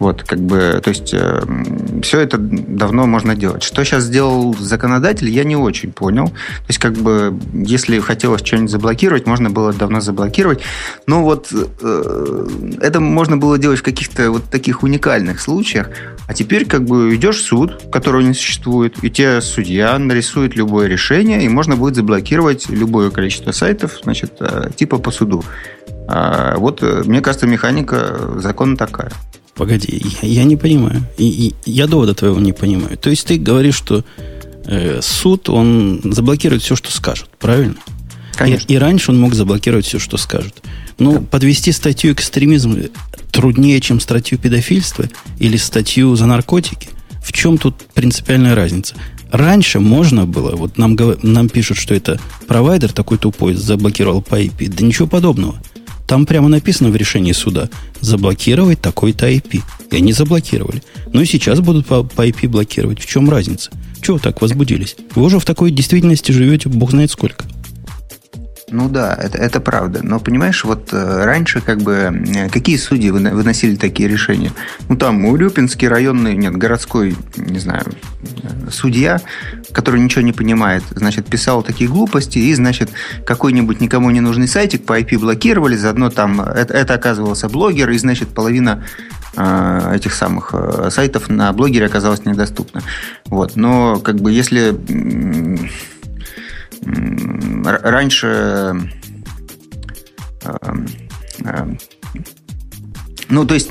Вот, 0.00 0.22
как 0.22 0.40
бы, 0.40 0.80
то 0.82 0.88
есть 0.88 1.12
э, 1.12 1.42
все 2.02 2.20
это 2.20 2.38
давно 2.38 3.06
можно 3.06 3.36
делать. 3.36 3.62
Что 3.62 3.84
сейчас 3.84 4.04
сделал 4.04 4.56
законодатель, 4.58 5.28
я 5.28 5.44
не 5.44 5.56
очень 5.56 5.92
понял. 5.92 6.28
То 6.28 6.68
есть, 6.68 6.78
как 6.78 6.94
бы, 6.94 7.38
если 7.52 8.00
хотелось 8.00 8.40
что-нибудь 8.40 8.70
заблокировать, 8.70 9.26
можно 9.26 9.50
было 9.50 9.74
давно 9.74 10.00
заблокировать. 10.00 10.62
Но 11.06 11.22
вот 11.22 11.48
э, 11.52 12.46
это 12.80 13.00
можно 13.00 13.36
было 13.36 13.58
делать 13.58 13.80
в 13.80 13.82
каких-то 13.82 14.30
вот 14.30 14.44
таких 14.44 14.82
уникальных 14.82 15.38
случаях. 15.38 15.90
А 16.26 16.32
теперь, 16.32 16.64
как 16.64 16.86
бы, 16.86 17.14
идешь 17.14 17.36
в 17.36 17.44
суд, 17.44 17.82
которого 17.92 18.22
не 18.22 18.32
существует, 18.32 19.04
и 19.04 19.10
тебе 19.10 19.42
судья 19.42 19.98
нарисует 19.98 20.56
любое 20.56 20.86
решение, 20.86 21.44
и 21.44 21.48
можно 21.50 21.76
будет 21.76 21.96
заблокировать 21.96 22.70
любое 22.70 23.10
количество 23.10 23.52
сайтов, 23.52 23.98
значит, 24.02 24.32
э, 24.40 24.70
типа 24.74 24.96
по 24.96 25.10
суду. 25.10 25.44
А 26.12 26.56
вот, 26.58 26.82
э, 26.82 27.04
мне 27.06 27.20
кажется, 27.20 27.46
механика 27.46 28.32
закона 28.38 28.76
такая. 28.76 29.12
Погоди, 29.54 30.02
я, 30.22 30.28
я 30.28 30.44
не 30.44 30.56
понимаю. 30.56 31.06
И, 31.18 31.54
и, 31.64 31.70
я 31.70 31.86
довода 31.86 32.14
твоего 32.14 32.40
не 32.40 32.52
понимаю. 32.52 32.98
То 32.98 33.10
есть 33.10 33.28
ты 33.28 33.38
говоришь, 33.38 33.76
что 33.76 34.04
э, 34.64 34.98
суд, 35.02 35.48
он 35.48 36.00
заблокирует 36.02 36.62
все, 36.62 36.74
что 36.74 36.90
скажут, 36.90 37.30
правильно? 37.38 37.76
Конечно. 38.34 38.66
И, 38.66 38.74
и 38.74 38.78
раньше 38.78 39.12
он 39.12 39.20
мог 39.20 39.34
заблокировать 39.34 39.86
все, 39.86 40.00
что 40.00 40.16
скажут. 40.16 40.54
Ну, 40.98 41.12
да. 41.12 41.20
подвести 41.20 41.70
статью 41.70 42.12
экстремизм 42.12 42.76
труднее, 43.30 43.80
чем 43.80 44.00
статью 44.00 44.36
педофильства 44.36 45.08
или 45.38 45.56
статью 45.56 46.16
за 46.16 46.26
наркотики. 46.26 46.88
В 47.22 47.32
чем 47.32 47.56
тут 47.56 47.76
принципиальная 47.94 48.56
разница? 48.56 48.96
Раньше 49.30 49.78
можно 49.78 50.26
было, 50.26 50.56
вот 50.56 50.76
нам, 50.76 50.96
нам 51.22 51.48
пишут, 51.48 51.76
что 51.76 51.94
это 51.94 52.18
провайдер 52.48 52.92
такой 52.92 53.16
тупой 53.16 53.54
заблокировал 53.54 54.22
по 54.22 54.40
IP. 54.42 54.68
Да 54.76 54.84
ничего 54.84 55.06
подобного. 55.06 55.60
Там 56.10 56.26
прямо 56.26 56.48
написано 56.48 56.90
в 56.90 56.96
решении 56.96 57.30
суда 57.30 57.68
заблокировать 58.00 58.80
такой-то 58.80 59.30
IP. 59.30 59.62
И 59.92 59.96
они 59.96 60.12
заблокировали. 60.12 60.82
Ну 61.12 61.20
и 61.20 61.24
сейчас 61.24 61.60
будут 61.60 61.86
по, 61.86 62.02
по 62.02 62.26
IP 62.26 62.48
блокировать. 62.48 62.98
В 62.98 63.06
чем 63.06 63.30
разница? 63.30 63.70
Чего 64.02 64.18
так 64.18 64.42
возбудились? 64.42 64.96
Вы 65.14 65.22
уже 65.22 65.38
в 65.38 65.44
такой 65.44 65.70
действительности 65.70 66.32
живете, 66.32 66.68
бог 66.68 66.90
знает 66.90 67.12
сколько. 67.12 67.44
Ну 68.72 68.88
да, 68.88 69.14
это, 69.14 69.36
это 69.36 69.60
правда. 69.60 70.00
Но 70.02 70.20
понимаешь, 70.20 70.64
вот 70.64 70.92
э, 70.92 71.24
раньше 71.24 71.60
как 71.60 71.78
бы 71.78 71.92
э, 71.92 72.48
какие 72.48 72.76
судьи 72.76 73.10
выносили 73.10 73.74
такие 73.74 74.08
решения? 74.08 74.52
Ну 74.88 74.96
там 74.96 75.24
Урюпинский 75.24 75.88
районный, 75.88 76.36
нет, 76.36 76.56
городской, 76.56 77.16
не 77.36 77.58
знаю, 77.58 77.84
э, 78.22 78.70
судья, 78.70 79.20
который 79.72 80.00
ничего 80.00 80.22
не 80.22 80.32
понимает, 80.32 80.84
значит, 80.90 81.26
писал 81.26 81.62
такие 81.62 81.90
глупости, 81.90 82.38
и, 82.38 82.54
значит, 82.54 82.90
какой-нибудь 83.26 83.80
никому 83.80 84.10
не 84.10 84.20
нужный 84.20 84.46
сайтик 84.46 84.84
по 84.84 84.98
IP 84.98 85.18
блокировали, 85.18 85.74
заодно 85.76 86.10
там 86.10 86.40
это, 86.40 86.72
это 86.74 86.94
оказывался 86.94 87.48
блогер, 87.48 87.90
и, 87.90 87.98
значит, 87.98 88.28
половина 88.28 88.84
этих 89.36 90.12
самых 90.12 90.52
сайтов 90.90 91.28
на 91.28 91.52
блогере 91.52 91.86
оказалась 91.86 92.24
недоступна. 92.24 92.82
Вот. 93.26 93.54
Но 93.54 94.00
как 94.00 94.16
бы 94.16 94.32
если 94.32 94.76
раньше 96.82 98.76
э, 100.44 100.50
э, 101.44 101.74
ну, 103.28 103.44
то 103.44 103.54
есть 103.54 103.70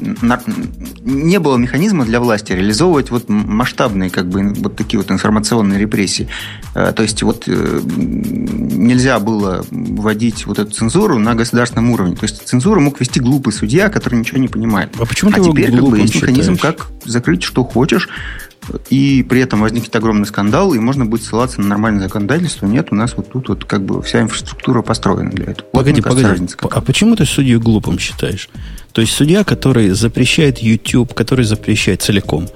не 1.02 1.38
было 1.40 1.58
механизма 1.58 2.06
для 2.06 2.22
власти 2.22 2.54
реализовывать 2.54 3.12
вот 3.12 3.28
масштабные, 3.28 4.10
как 4.10 4.30
бы, 4.30 4.54
вот 4.54 4.78
такие 4.78 4.98
вот 5.00 5.12
информационные 5.12 5.78
репрессии. 5.78 6.30
Э, 6.76 6.94
то 6.94 7.04
есть 7.04 7.22
вот 7.24 7.46
нельзя 7.48 9.20
было 9.20 9.66
вводить 9.70 10.46
вот 10.46 10.60
эту 10.60 10.72
цензуру 10.72 11.20
на 11.20 11.36
государственном 11.36 11.92
уровне. 11.92 12.16
То 12.16 12.24
есть 12.24 12.48
цензуру 12.48 12.80
мог 12.80 13.02
вести 13.02 13.20
глупый 13.20 13.52
судья, 13.52 13.90
который 13.90 14.18
ничего 14.18 14.40
не 14.40 14.48
понимает. 14.48 14.96
А 14.98 15.06
почему 15.06 15.32
а 15.32 15.34
ты 15.34 15.44
теперь 15.44 15.72
как 15.72 15.84
бы 15.84 16.00
есть 16.00 16.16
механизм, 16.16 16.58
как 16.58 16.88
закрыть 17.04 17.44
что 17.44 17.66
хочешь, 17.66 18.08
и 18.90 19.24
при 19.24 19.42
этом 19.42 19.62
возникнет 19.62 19.96
огромный 19.96 20.26
скандал, 20.26 20.74
и 20.74 20.80
можно 20.80 21.06
будет 21.06 21.24
ссылаться 21.24 21.62
на 21.62 21.68
нормальное 21.68 22.04
законодательство. 22.04 22.66
Нет, 22.66 22.88
у 22.92 22.96
нас 22.96 23.16
вот 23.16 23.32
тут 23.32 23.50
вот 23.50 23.66
как 23.66 23.84
бы 23.84 24.02
вся 24.02 24.22
инфраструктура 24.22 24.82
построена 24.82 25.30
для 25.32 25.46
этого. 25.46 25.68
Погоди, 25.72 26.02
вот, 26.02 26.10
погоди. 26.10 26.28
Кажется, 26.28 26.58
а 26.70 26.82
почему 26.82 27.16
ты 27.16 27.26
судью 27.26 27.60
глупым 27.60 28.00
считаешь? 28.00 28.50
То 28.92 29.02
есть 29.02 29.14
судья, 29.14 29.44
который 29.44 29.90
запрещает 29.90 30.60
YouTube, 30.60 31.14
который 31.14 31.46
запрещает 31.46 32.02
целиком, 32.02 32.48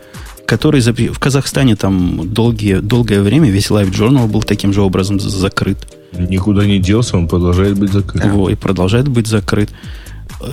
который 0.45 0.82
запр... 0.82 1.11
в 1.11 1.20
Казахстане 1.20 1.76
там 1.76 2.34
долгие, 2.34 2.80
долгое 2.80 3.22
время 3.22 3.49
весь 3.49 3.70
Live 3.70 3.91
Journal 3.91 4.28
был 4.28 4.43
таким 4.43 4.74
же 4.74 4.82
образом 4.82 5.20
закрыт. 5.20 5.78
Никуда 6.11 6.66
не 6.66 6.80
делся, 6.80 7.18
он 7.18 7.28
продолжает 7.28 7.78
быть 7.78 7.91
закрыт. 7.91 8.26
Его, 8.26 8.49
и 8.49 8.55
продолжает 8.55 9.07
быть 9.07 9.28
закрыт. 9.28 9.70
Э, 10.41 10.51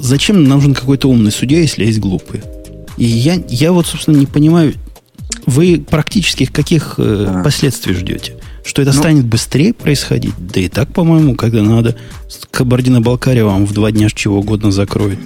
зачем 0.00 0.44
нужен 0.44 0.74
какой-то 0.74 1.08
умный 1.08 1.32
судья, 1.32 1.60
если 1.60 1.84
есть 1.84 1.98
глупые? 1.98 2.42
И 2.98 3.04
я, 3.04 3.42
я 3.48 3.72
вот, 3.72 3.86
собственно, 3.86 4.16
не 4.16 4.26
понимаю, 4.26 4.74
вы 5.46 5.84
практически 5.88 6.46
каких 6.46 6.94
э, 6.98 7.26
а. 7.28 7.42
последствий 7.42 7.94
ждете? 7.94 8.34
Что 8.64 8.82
это 8.82 8.92
ну, 8.92 8.98
станет 8.98 9.24
быстрее 9.24 9.74
происходить? 9.74 10.34
Да 10.38 10.60
и 10.60 10.68
так, 10.68 10.92
по-моему, 10.92 11.34
когда 11.34 11.62
надо, 11.62 11.96
Кабардино-Балкария 12.50 13.44
вам 13.44 13.66
в 13.66 13.72
два 13.72 13.90
дня 13.90 14.08
чего 14.14 14.38
угодно 14.38 14.70
закроет. 14.70 15.18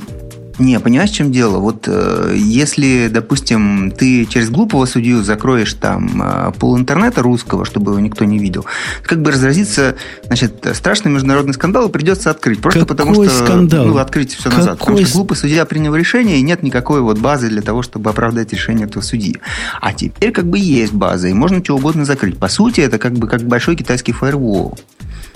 Не, 0.59 0.81
понимаешь, 0.81 1.11
в 1.11 1.15
чем 1.15 1.33
дело? 1.33 1.59
Вот 1.59 1.85
э, 1.87 2.35
если, 2.35 3.09
допустим, 3.09 3.91
ты 3.91 4.25
через 4.25 4.49
глупого 4.49 4.87
судью 4.87 5.23
закроешь 5.23 5.75
там 5.75 6.23
э, 6.23 6.53
пол 6.59 6.79
интернета 6.79 7.23
русского, 7.23 7.67
чтобы 7.67 7.93
его 7.93 8.01
никто 8.01 8.25
не 8.25 8.39
видел, 8.39 8.65
как 9.03 9.21
бы 9.21 9.33
разразится, 9.33 9.97
значит, 10.25 10.67
страшный 10.73 11.13
международный 11.13 11.53
скандал 11.53 11.89
и 11.89 11.93
придется 11.93 12.31
открыть. 12.31 12.61
Просто 12.61 12.81
Какой 12.81 12.97
потому 12.97 13.15
что 13.15 13.29
скандал? 13.29 13.85
ну, 13.87 13.99
открыть 13.99 14.35
все 14.35 14.45
Какой... 14.45 14.59
назад. 14.59 14.79
Потому 14.79 14.99
что 14.99 15.13
глупый 15.13 15.37
судья 15.37 15.67
принял 15.67 15.95
решение, 15.95 16.39
и 16.39 16.43
нет 16.43 16.63
никакой 16.63 17.03
вот 17.03 17.19
базы 17.19 17.49
для 17.49 17.63
того, 17.63 17.83
чтобы 17.83 18.09
оправдать 18.09 18.53
решение 18.53 18.87
этого 18.87 19.03
судьи. 19.03 19.37
А 19.81 19.93
теперь 19.93 20.33
как 20.33 20.47
бы 20.47 20.59
есть 20.59 20.93
база, 20.95 21.29
и 21.29 21.35
можно 21.35 21.63
чего 21.63 21.77
угодно 21.77 22.07
закрыть. 22.07 22.39
По 22.39 22.49
сути, 22.49 22.81
это 22.81 22.99
как 22.99 23.13
бы 23.13 23.29
как 23.29 23.43
большой 23.43 23.77
китайский 23.77 24.13
фаервол. 24.13 24.79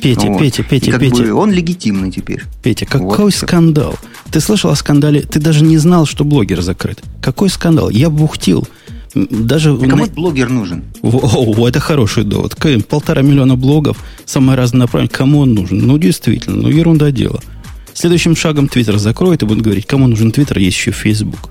Петя, 0.00 0.26
вот. 0.28 0.40
Петя, 0.40 0.62
Петя, 0.62 0.92
как 0.92 1.00
Петя. 1.00 1.22
Бы 1.22 1.32
он 1.34 1.52
легитимный 1.52 2.10
теперь. 2.10 2.44
Петя, 2.62 2.86
какой 2.86 3.24
вот. 3.24 3.34
скандал? 3.34 3.96
Ты 4.30 4.40
слышал 4.40 4.70
о 4.70 4.76
скандале? 4.76 5.22
Ты 5.22 5.40
даже 5.40 5.64
не 5.64 5.78
знал, 5.78 6.06
что 6.06 6.24
блогер 6.24 6.62
закрыт. 6.62 7.00
Какой 7.22 7.48
скандал? 7.50 7.90
Я 7.90 8.10
бухтил 8.10 8.66
Даже 9.14 9.72
а 9.72 9.76
кому 9.76 10.06
на... 10.06 10.12
блогер 10.12 10.48
нужен? 10.48 10.84
О, 11.02 11.68
это 11.68 11.80
хороший 11.80 12.24
довод. 12.24 12.56
Полтора 12.88 13.22
миллиона 13.22 13.56
блогов, 13.56 13.98
самые 14.24 14.56
разные 14.56 14.80
направления. 14.80 15.12
Кому 15.12 15.40
он 15.40 15.54
нужен? 15.54 15.78
Ну, 15.78 15.98
действительно, 15.98 16.56
ну, 16.56 16.68
ерунда 16.68 17.10
дело. 17.10 17.40
Следующим 17.92 18.36
шагом 18.36 18.68
Твиттер 18.68 18.98
закроет 18.98 19.42
и 19.42 19.46
будет 19.46 19.62
говорить, 19.62 19.86
кому 19.86 20.06
нужен 20.06 20.30
Твиттер, 20.30 20.58
есть 20.58 20.76
еще 20.76 20.92
Фейсбук. 20.92 21.50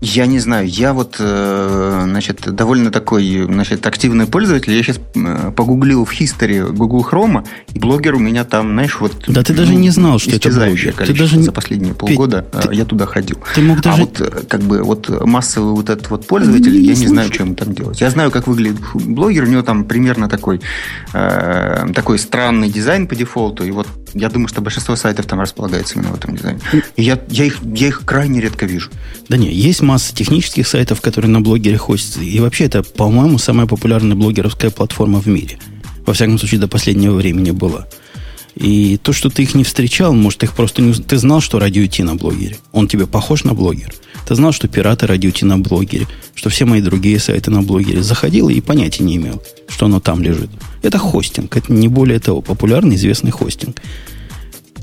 Я 0.00 0.26
не 0.26 0.38
знаю, 0.38 0.68
я 0.68 0.92
вот, 0.92 1.16
э, 1.18 2.00
значит, 2.04 2.54
довольно 2.54 2.92
такой, 2.92 3.44
значит, 3.44 3.84
активный 3.84 4.26
пользователь. 4.26 4.72
Я 4.72 4.82
сейчас 4.82 5.00
э, 5.16 5.50
погуглил 5.50 6.04
в 6.04 6.12
History 6.12 6.70
Google 6.72 7.04
Chrome, 7.10 7.44
и 7.74 7.78
блогер 7.78 8.14
у 8.14 8.20
меня 8.20 8.44
там, 8.44 8.72
знаешь, 8.72 9.00
вот... 9.00 9.24
Да 9.26 9.42
ты 9.42 9.54
даже 9.54 9.74
не 9.74 9.90
знал, 9.90 10.20
что 10.20 10.30
это 10.30 10.50
блогер. 10.50 10.94
Ты 10.94 11.14
даже 11.14 11.42
за 11.42 11.50
последние 11.50 11.94
полгода 11.94 12.42
ты, 12.42 12.74
я 12.74 12.84
туда 12.84 13.06
ходил. 13.06 13.38
Ты 13.54 13.60
мог 13.62 13.80
даже... 13.80 13.96
А 13.96 14.00
вот, 14.04 14.46
как 14.48 14.60
бы, 14.60 14.84
вот 14.84 15.08
массовый 15.26 15.74
вот 15.74 15.90
этот 15.90 16.08
вот 16.10 16.26
пользователь, 16.28 16.72
не 16.72 16.86
я 16.86 16.94
не 16.94 17.06
знаю, 17.08 17.32
что 17.32 17.42
ему 17.42 17.54
там 17.54 17.74
делать. 17.74 18.00
Я 18.00 18.10
знаю, 18.10 18.30
как 18.30 18.46
выглядит 18.46 18.80
блогер, 18.94 19.44
у 19.44 19.48
него 19.48 19.62
там 19.62 19.84
примерно 19.84 20.28
такой, 20.28 20.60
э, 21.12 21.86
такой 21.92 22.20
странный 22.20 22.70
дизайн 22.70 23.08
по 23.08 23.16
дефолту, 23.16 23.64
и 23.64 23.72
вот 23.72 23.88
я 24.14 24.28
думаю, 24.28 24.48
что 24.48 24.60
большинство 24.60 24.96
сайтов 24.96 25.26
там 25.26 25.40
располагается 25.40 25.94
именно 25.94 26.10
в 26.10 26.16
этом 26.16 26.36
дизайне. 26.36 26.60
И 26.96 27.02
я, 27.02 27.20
я, 27.28 27.44
их, 27.44 27.58
я 27.74 27.88
их 27.88 28.04
крайне 28.04 28.40
редко 28.40 28.66
вижу. 28.66 28.90
Да 29.28 29.36
не, 29.36 29.52
есть 29.52 29.82
масса 29.82 30.14
технических 30.14 30.66
сайтов, 30.66 31.00
которые 31.00 31.30
на 31.30 31.40
блогере 31.40 31.76
хостятся. 31.76 32.20
И 32.20 32.40
вообще 32.40 32.64
это, 32.64 32.82
по-моему, 32.82 33.38
самая 33.38 33.66
популярная 33.66 34.16
блогеровская 34.16 34.70
платформа 34.70 35.20
в 35.20 35.26
мире. 35.26 35.58
Во 36.06 36.14
всяком 36.14 36.38
случае, 36.38 36.60
до 36.60 36.68
последнего 36.68 37.14
времени 37.14 37.50
была. 37.50 37.86
И 38.58 38.96
то, 38.96 39.12
что 39.12 39.30
ты 39.30 39.44
их 39.44 39.54
не 39.54 39.62
встречал, 39.62 40.12
может, 40.14 40.42
их 40.42 40.52
просто 40.52 40.82
не... 40.82 40.92
Ты 40.92 41.16
знал, 41.16 41.40
что 41.40 41.60
радио 41.60 41.86
Ти 41.86 42.02
на 42.02 42.16
блогере. 42.16 42.56
Он 42.72 42.88
тебе 42.88 43.06
похож 43.06 43.44
на 43.44 43.54
блогер. 43.54 43.94
Ты 44.26 44.34
знал, 44.34 44.52
что 44.52 44.66
пираты 44.66 45.06
радио 45.06 45.30
Ти 45.30 45.44
на 45.44 45.58
блогере, 45.58 46.08
что 46.34 46.50
все 46.50 46.64
мои 46.64 46.80
другие 46.80 47.20
сайты 47.20 47.52
на 47.52 47.62
блогере. 47.62 48.02
Заходил 48.02 48.48
и 48.48 48.60
понятия 48.60 49.04
не 49.04 49.14
имел, 49.14 49.40
что 49.68 49.86
оно 49.86 50.00
там 50.00 50.22
лежит. 50.22 50.50
Это 50.82 50.98
хостинг. 50.98 51.56
Это 51.56 51.72
не 51.72 51.86
более 51.86 52.18
того. 52.18 52.40
Популярный, 52.40 52.96
известный 52.96 53.30
хостинг. 53.30 53.80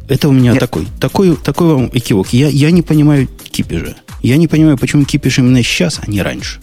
Это 0.07 0.29
у 0.29 0.31
меня 0.31 0.51
Нет. 0.51 0.61
такой, 0.61 0.87
такой, 1.01 1.35
такой 1.35 1.73
вам 1.73 1.89
экивок. 1.91 2.31
Я, 2.31 2.47
я 2.47 2.71
не 2.71 2.81
понимаю 2.81 3.27
кипежа. 3.51 3.97
Я 4.21 4.37
не 4.37 4.47
понимаю, 4.47 4.77
почему 4.77 5.03
кипиш 5.03 5.39
именно 5.39 5.61
сейчас, 5.61 5.99
а 6.01 6.09
не 6.09 6.21
раньше. 6.21 6.61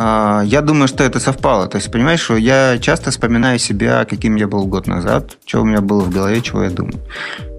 А, 0.00 0.42
я 0.44 0.62
думаю, 0.62 0.86
что 0.86 1.02
это 1.02 1.18
совпало. 1.18 1.66
То 1.66 1.78
есть, 1.78 1.90
понимаешь, 1.90 2.20
что 2.20 2.36
я 2.36 2.78
часто 2.78 3.10
вспоминаю 3.10 3.58
себя, 3.58 4.04
каким 4.04 4.36
я 4.36 4.46
был 4.46 4.64
год 4.66 4.86
назад, 4.86 5.36
что 5.44 5.60
у 5.60 5.64
меня 5.64 5.80
было 5.80 6.02
в 6.02 6.10
голове, 6.10 6.40
чего 6.40 6.62
я 6.62 6.70
думаю. 6.70 7.00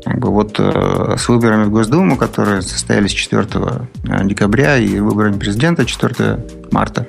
Как 0.05 0.19
бы 0.19 0.29
вот 0.29 0.55
э, 0.57 1.15
с 1.17 1.27
выборами 1.27 1.65
в 1.65 1.69
Госдуму, 1.69 2.15
которые 2.15 2.61
состоялись 2.61 3.11
4 3.11 3.45
э, 3.53 4.23
декабря, 4.23 4.77
и 4.77 4.99
выборами 5.01 5.37
президента 5.37 5.85
4 5.85 6.39
марта, 6.71 7.07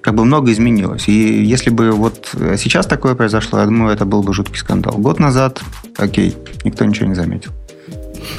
как 0.00 0.16
бы 0.16 0.24
много 0.24 0.50
изменилось. 0.50 1.06
И 1.06 1.44
если 1.44 1.70
бы 1.70 1.92
вот 1.92 2.34
сейчас 2.56 2.86
такое 2.86 3.14
произошло, 3.14 3.60
я 3.60 3.66
думаю, 3.66 3.94
это 3.94 4.04
был 4.04 4.24
бы 4.24 4.34
жуткий 4.34 4.58
скандал. 4.58 4.94
Год 4.98 5.20
назад, 5.20 5.62
окей, 5.96 6.34
никто 6.64 6.84
ничего 6.84 7.06
не 7.06 7.14
заметил. 7.14 7.52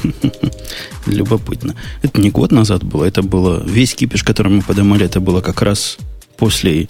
Любопытно. 1.06 1.74
Это 2.02 2.20
не 2.20 2.32
год 2.32 2.52
назад 2.52 2.84
было, 2.84 3.06
это 3.06 3.24
было... 3.24 3.64
Весь 3.66 3.96
кипиш, 3.96 4.24
который 4.26 4.52
мы 4.52 4.62
поднимали, 4.62 5.06
это 5.06 5.22
было 5.22 5.40
как 5.40 5.62
раз 5.62 5.98
после 6.38 6.88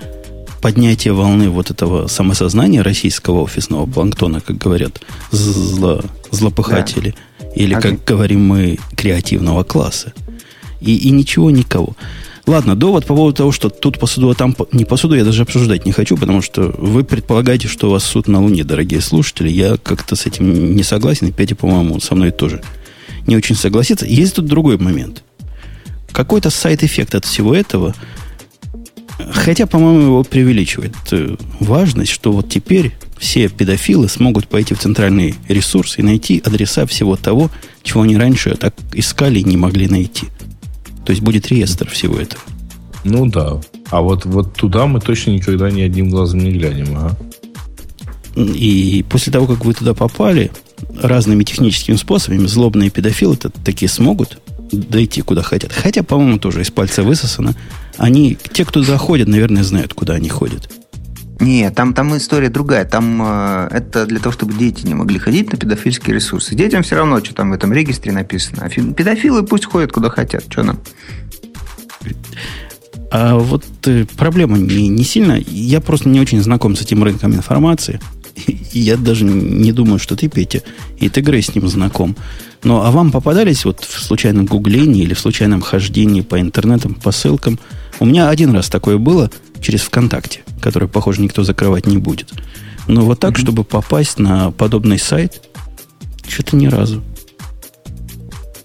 поднятия 0.61 1.11
волны 1.11 1.49
вот 1.49 1.71
этого 1.71 2.07
самосознания 2.07 2.81
российского 2.81 3.41
офисного 3.41 3.85
планктона, 3.85 4.39
как 4.39 4.57
говорят 4.57 5.01
зло, 5.31 6.01
злопыхатели, 6.31 7.15
да. 7.39 7.47
или, 7.55 7.73
как 7.73 8.03
говорим 8.05 8.45
мы, 8.45 8.79
креативного 8.95 9.63
класса. 9.63 10.13
И, 10.79 10.95
и 10.95 11.11
ничего, 11.11 11.51
никого. 11.51 11.95
Ладно, 12.45 12.75
довод 12.75 13.05
по 13.05 13.15
поводу 13.15 13.35
того, 13.35 13.51
что 13.53 13.69
тут 13.69 13.99
посуду, 13.99 14.29
а 14.29 14.35
там 14.35 14.55
не 14.73 14.83
посуду, 14.83 15.15
я 15.15 15.23
даже 15.23 15.43
обсуждать 15.43 15.85
не 15.85 15.93
хочу, 15.93 16.17
потому 16.17 16.41
что 16.41 16.73
вы 16.77 17.05
предполагаете, 17.05 17.69
что 17.69 17.87
у 17.87 17.91
вас 17.91 18.03
суд 18.03 18.27
на 18.27 18.41
Луне, 18.41 18.65
дорогие 18.65 18.99
слушатели. 18.99 19.49
Я 19.49 19.77
как-то 19.77 20.15
с 20.15 20.25
этим 20.25 20.75
не 20.75 20.83
согласен, 20.83 21.27
и 21.27 21.31
Петя, 21.31 21.55
по-моему, 21.55 22.01
со 22.01 22.15
мной 22.15 22.31
тоже 22.31 22.61
не 23.27 23.37
очень 23.37 23.55
согласится. 23.55 24.05
Есть 24.05 24.35
тут 24.35 24.45
другой 24.45 24.77
момент. 24.77 25.23
Какой-то 26.11 26.49
сайт-эффект 26.49 27.15
от 27.15 27.23
всего 27.23 27.55
этого, 27.55 27.95
хотя, 29.31 29.65
по-моему, 29.65 30.01
его 30.01 30.23
преувеличивает 30.23 30.95
э, 31.11 31.35
важность, 31.59 32.11
что 32.11 32.31
вот 32.31 32.49
теперь 32.49 32.93
все 33.17 33.47
педофилы 33.49 34.09
смогут 34.09 34.47
пойти 34.47 34.73
в 34.73 34.79
центральный 34.79 35.35
ресурс 35.47 35.97
и 35.97 36.01
найти 36.01 36.41
адреса 36.43 36.85
всего 36.85 37.15
того, 37.15 37.49
чего 37.81 38.01
они 38.01 38.17
раньше 38.17 38.55
так 38.55 38.75
искали 38.93 39.39
и 39.39 39.43
не 39.43 39.57
могли 39.57 39.87
найти. 39.87 40.27
То 41.05 41.11
есть 41.11 41.21
будет 41.21 41.47
реестр 41.47 41.89
всего 41.89 42.17
этого. 42.17 42.41
Ну 43.03 43.25
да. 43.25 43.59
А 43.89 44.01
вот, 44.01 44.25
вот 44.25 44.53
туда 44.55 44.87
мы 44.87 44.99
точно 44.99 45.31
никогда 45.31 45.69
ни 45.69 45.81
одним 45.81 46.09
глазом 46.09 46.39
не 46.39 46.51
глянем, 46.51 46.95
а? 46.95 47.15
И 48.35 49.05
после 49.09 49.31
того, 49.31 49.45
как 49.45 49.63
вы 49.63 49.73
туда 49.73 49.93
попали, 49.93 50.51
разными 51.01 51.43
техническими 51.43 51.95
способами 51.95 52.47
злобные 52.47 52.89
педофилы 52.89 53.35
-то 53.35 53.53
такие 53.63 53.89
смогут 53.89 54.39
дойти 54.71 55.21
куда 55.21 55.43
хотят. 55.43 55.71
Хотя, 55.71 56.03
по-моему, 56.03 56.39
тоже 56.39 56.61
из 56.61 56.71
пальца 56.71 57.03
высосано. 57.03 57.55
Они, 57.97 58.37
те, 58.51 58.65
кто 58.65 58.83
заходят, 58.83 59.27
наверное, 59.27 59.63
знают, 59.63 59.93
куда 59.93 60.13
они 60.13 60.29
ходят. 60.29 60.69
Не, 61.39 61.69
там, 61.71 61.93
там 61.93 62.15
история 62.15 62.49
другая. 62.49 62.85
Там 62.85 63.21
э, 63.21 63.67
это 63.71 64.05
для 64.05 64.19
того, 64.19 64.31
чтобы 64.31 64.53
дети 64.53 64.85
не 64.85 64.93
могли 64.93 65.19
ходить 65.19 65.51
на 65.51 65.57
педофильские 65.57 66.15
ресурсы. 66.15 66.55
Детям 66.55 66.83
все 66.83 66.95
равно, 66.95 67.23
что 67.23 67.35
там 67.35 67.49
в 67.49 67.53
этом 67.53 67.73
регистре 67.73 68.11
написано. 68.11 68.63
А 68.65 68.69
педофилы 68.69 69.43
пусть 69.43 69.65
ходят 69.65 69.91
куда 69.91 70.09
хотят. 70.09 70.45
Что 70.49 70.63
нам? 70.63 70.79
А 73.11 73.35
вот 73.35 73.65
э, 73.85 74.05
проблема 74.15 74.57
не, 74.57 74.87
не 74.87 75.03
сильно. 75.03 75.37
Я 75.47 75.81
просто 75.81 76.09
не 76.09 76.19
очень 76.19 76.41
знаком 76.41 76.75
с 76.75 76.81
этим 76.81 77.03
рынком 77.03 77.33
информации. 77.33 77.99
И 78.73 78.79
я 78.79 78.97
даже 78.97 79.25
не 79.25 79.71
думаю, 79.71 79.99
что 79.99 80.15
ты, 80.15 80.27
Петя, 80.29 80.61
и 80.97 81.09
ты, 81.09 81.21
Грей, 81.21 81.43
с 81.43 81.53
ним 81.53 81.67
знаком. 81.67 82.15
Но 82.63 82.85
а 82.85 82.91
вам 82.91 83.11
попадались 83.11 83.65
вот 83.65 83.83
в 83.83 84.01
случайном 84.01 84.45
гуглении 84.45 85.03
или 85.03 85.13
в 85.13 85.19
случайном 85.19 85.61
хождении 85.61 86.21
по 86.21 86.39
интернетам, 86.39 86.95
по 86.95 87.11
ссылкам? 87.11 87.59
У 87.99 88.05
меня 88.05 88.29
один 88.29 88.51
раз 88.51 88.69
такое 88.69 88.97
было 88.97 89.29
через 89.61 89.81
ВКонтакте, 89.81 90.41
который, 90.61 90.87
похоже, 90.87 91.21
никто 91.21 91.43
закрывать 91.43 91.85
не 91.85 91.97
будет. 91.97 92.31
Но 92.87 93.01
вот 93.01 93.19
так, 93.19 93.33
mm-hmm. 93.33 93.41
чтобы 93.41 93.63
попасть 93.63 94.19
на 94.19 94.51
подобный 94.51 94.99
сайт, 94.99 95.49
что-то 96.27 96.55
ни 96.55 96.67
разу. 96.67 97.03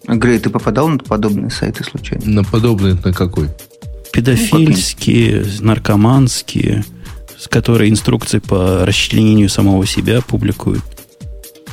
Грей, 0.06 0.38
ты 0.38 0.50
попадал 0.50 0.88
на 0.88 0.98
подобные 0.98 1.50
сайты 1.50 1.84
случайно? 1.84 2.24
На 2.24 2.44
подобные 2.44 2.94
на 2.94 3.12
какой? 3.12 3.48
Педофильские, 4.12 5.44
ну, 5.60 5.66
наркоманские 5.66 6.84
с 7.38 7.46
которой 7.46 7.88
инструкции 7.88 8.40
по 8.40 8.84
расчленению 8.84 9.48
самого 9.48 9.86
себя 9.86 10.20
публикуют? 10.20 10.82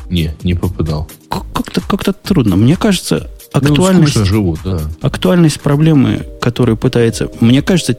Не, 0.09 0.35
не 0.43 0.53
попадал. 0.53 1.09
Как-то 1.29 1.81
как 1.81 2.03
трудно. 2.21 2.55
Мне 2.55 2.75
кажется, 2.75 3.29
актуальность, 3.53 4.15
ну, 4.15 4.25
живут, 4.25 4.59
да. 4.63 4.81
актуальность 5.01 5.61
проблемы, 5.61 6.25
которую 6.41 6.77
пытается... 6.77 7.29
Мне 7.39 7.61
кажется, 7.61 7.97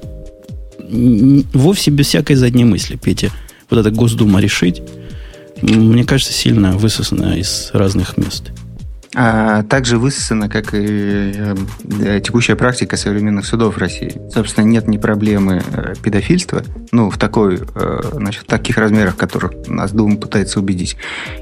вовсе 1.53 1.91
без 1.91 2.07
всякой 2.07 2.37
задней 2.37 2.65
мысли, 2.65 2.97
Петя, 2.97 3.31
вот 3.71 3.81
эта 3.81 3.91
Госдума 3.91 4.41
решить, 4.41 4.83
мне 5.63 6.05
кажется, 6.05 6.33
сильно 6.33 6.73
высосана 6.77 7.39
из 7.39 7.71
разных 7.73 8.17
мест 8.17 8.53
а 9.19 9.63
также 9.63 9.97
высосана, 9.97 10.51
как 10.51 10.75
и 10.75 11.33
э, 11.35 12.21
текущая 12.23 12.55
практика 12.55 12.99
современных 12.99 13.47
судов 13.47 13.79
России. 13.79 14.21
Собственно, 14.31 14.67
нет 14.67 14.87
ни 14.89 14.99
проблемы 14.99 15.63
э, 15.73 15.95
педофильства, 16.03 16.63
ну, 16.93 17.09
в 17.09 17.17
такой, 17.17 17.63
э, 17.75 18.01
значит, 18.13 18.47
таких 18.47 18.77
размерах, 18.77 19.17
которых 19.17 19.69
нас 19.69 19.93
Дума 19.93 20.19
пытается 20.19 20.61
убедить. 20.61 20.99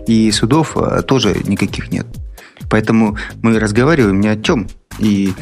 И 0.07 0.31
судов 0.31 0.77
тоже 1.09 1.35
никаких 1.47 1.91
нет. 1.91 2.07
Поэтому 2.71 3.17
мы 3.43 3.59
разговариваем 3.59 4.21
ни 4.21 4.29
о 4.29 4.37
чем. 4.37 4.69
И 4.99 5.33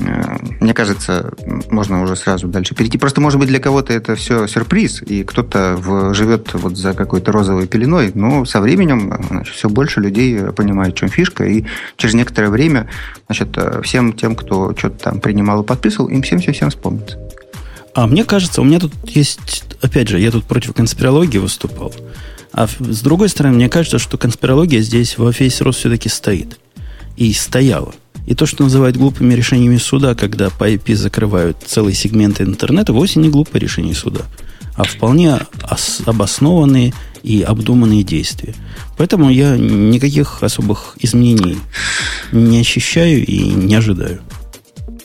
Э, 0.00 0.36
мне 0.60 0.74
кажется, 0.74 1.32
можно 1.70 2.02
уже 2.02 2.16
сразу 2.16 2.48
дальше 2.48 2.74
перейти. 2.74 2.98
Просто, 2.98 3.20
может 3.20 3.38
быть, 3.38 3.48
для 3.48 3.60
кого-то 3.60 3.92
это 3.92 4.14
все 4.14 4.46
сюрприз, 4.46 5.02
и 5.02 5.24
кто-то 5.24 5.76
в, 5.76 6.14
живет 6.14 6.54
вот 6.54 6.76
за 6.76 6.94
какой-то 6.94 7.32
розовой 7.32 7.66
пеленой, 7.66 8.10
но 8.14 8.44
со 8.44 8.60
временем 8.60 9.14
значит, 9.28 9.54
все 9.54 9.68
больше 9.68 10.00
людей 10.00 10.38
понимают, 10.52 10.94
в 10.94 10.98
чем 10.98 11.08
фишка, 11.08 11.44
и 11.44 11.64
через 11.96 12.14
некоторое 12.14 12.48
время 12.48 12.88
значит, 13.26 13.56
всем 13.84 14.12
тем, 14.14 14.34
кто 14.34 14.74
что-то 14.76 15.04
там 15.04 15.20
принимал 15.20 15.62
и 15.62 15.66
подписывал, 15.66 16.08
им 16.08 16.22
всем-всем-всем 16.22 16.70
вспомнится. 16.70 17.18
А 17.94 18.06
мне 18.06 18.24
кажется, 18.24 18.60
у 18.60 18.64
меня 18.64 18.78
тут 18.78 18.92
есть, 19.04 19.64
опять 19.82 20.08
же, 20.08 20.18
я 20.18 20.30
тут 20.30 20.44
против 20.44 20.74
конспирологии 20.74 21.38
выступал, 21.38 21.92
а 22.52 22.66
с 22.66 23.02
другой 23.02 23.28
стороны, 23.28 23.56
мне 23.56 23.68
кажется, 23.68 23.98
что 23.98 24.16
конспирология 24.16 24.80
здесь 24.80 25.18
во 25.18 25.30
весь 25.30 25.60
рост 25.60 25.80
все-таки 25.80 26.08
стоит. 26.08 26.58
И 27.16 27.32
стояла. 27.34 27.92
И 28.26 28.34
то, 28.34 28.46
что 28.46 28.64
называют 28.64 28.96
глупыми 28.96 29.34
решениями 29.34 29.76
суда, 29.76 30.14
когда 30.14 30.50
по 30.50 30.70
IP 30.70 30.94
закрывают 30.94 31.58
целые 31.66 31.94
сегменты 31.94 32.44
интернета, 32.44 32.92
вовсе 32.92 33.20
не 33.20 33.28
глупое 33.28 33.60
решение 33.60 33.94
суда, 33.94 34.22
а 34.76 34.84
вполне 34.84 35.38
обоснованные 36.06 36.92
и 37.22 37.42
обдуманные 37.42 38.02
действия. 38.02 38.54
Поэтому 38.96 39.30
я 39.30 39.56
никаких 39.56 40.42
особых 40.42 40.96
изменений 41.00 41.58
не 42.32 42.60
ощущаю 42.60 43.24
и 43.24 43.38
не 43.38 43.74
ожидаю. 43.74 44.20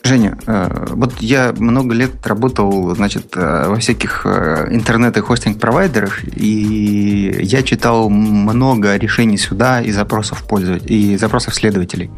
Женя, 0.05 0.37
э, 0.45 0.87
вот 0.91 1.19
я 1.19 1.51
много 1.57 1.95
лет 1.95 2.11
работал, 2.27 2.93
значит, 2.95 3.35
э, 3.35 3.67
во 3.67 3.77
всяких 3.77 4.21
э, 4.25 4.67
интернет- 4.69 5.17
и 5.17 5.21
хостинг-провайдерах, 5.21 6.23
и 6.37 7.39
я 7.41 7.63
читал 7.63 8.09
много 8.11 8.97
решений 8.97 9.37
сюда 9.37 9.81
и 9.81 9.91
запросов 9.91 10.43
пользователей, 10.43 11.13
и 11.13 11.17
запросов 11.17 11.55
следователей. 11.55 12.11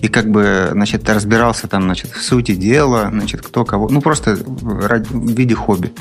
И 0.00 0.08
как 0.08 0.28
бы, 0.28 0.70
значит, 0.72 1.08
разбирался 1.08 1.68
там, 1.68 1.84
значит, 1.84 2.10
в 2.10 2.20
сути 2.20 2.56
дела, 2.56 3.08
значит, 3.12 3.42
кто 3.42 3.64
кого, 3.64 3.88
ну, 3.88 4.00
просто 4.00 4.34
в 4.34 5.36
виде 5.36 5.54
хобби. 5.54 5.92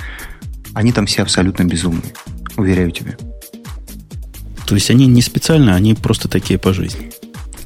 Они 0.74 0.92
там 0.92 1.06
все 1.06 1.22
абсолютно 1.22 1.66
безумные, 1.66 2.14
уверяю 2.58 2.90
тебя. 2.90 3.16
То 4.66 4.74
есть 4.74 4.90
они 4.90 5.06
не 5.06 5.22
специально, 5.22 5.76
они 5.76 5.94
просто 5.94 6.28
такие 6.28 6.58
по 6.58 6.74
жизни. 6.74 7.12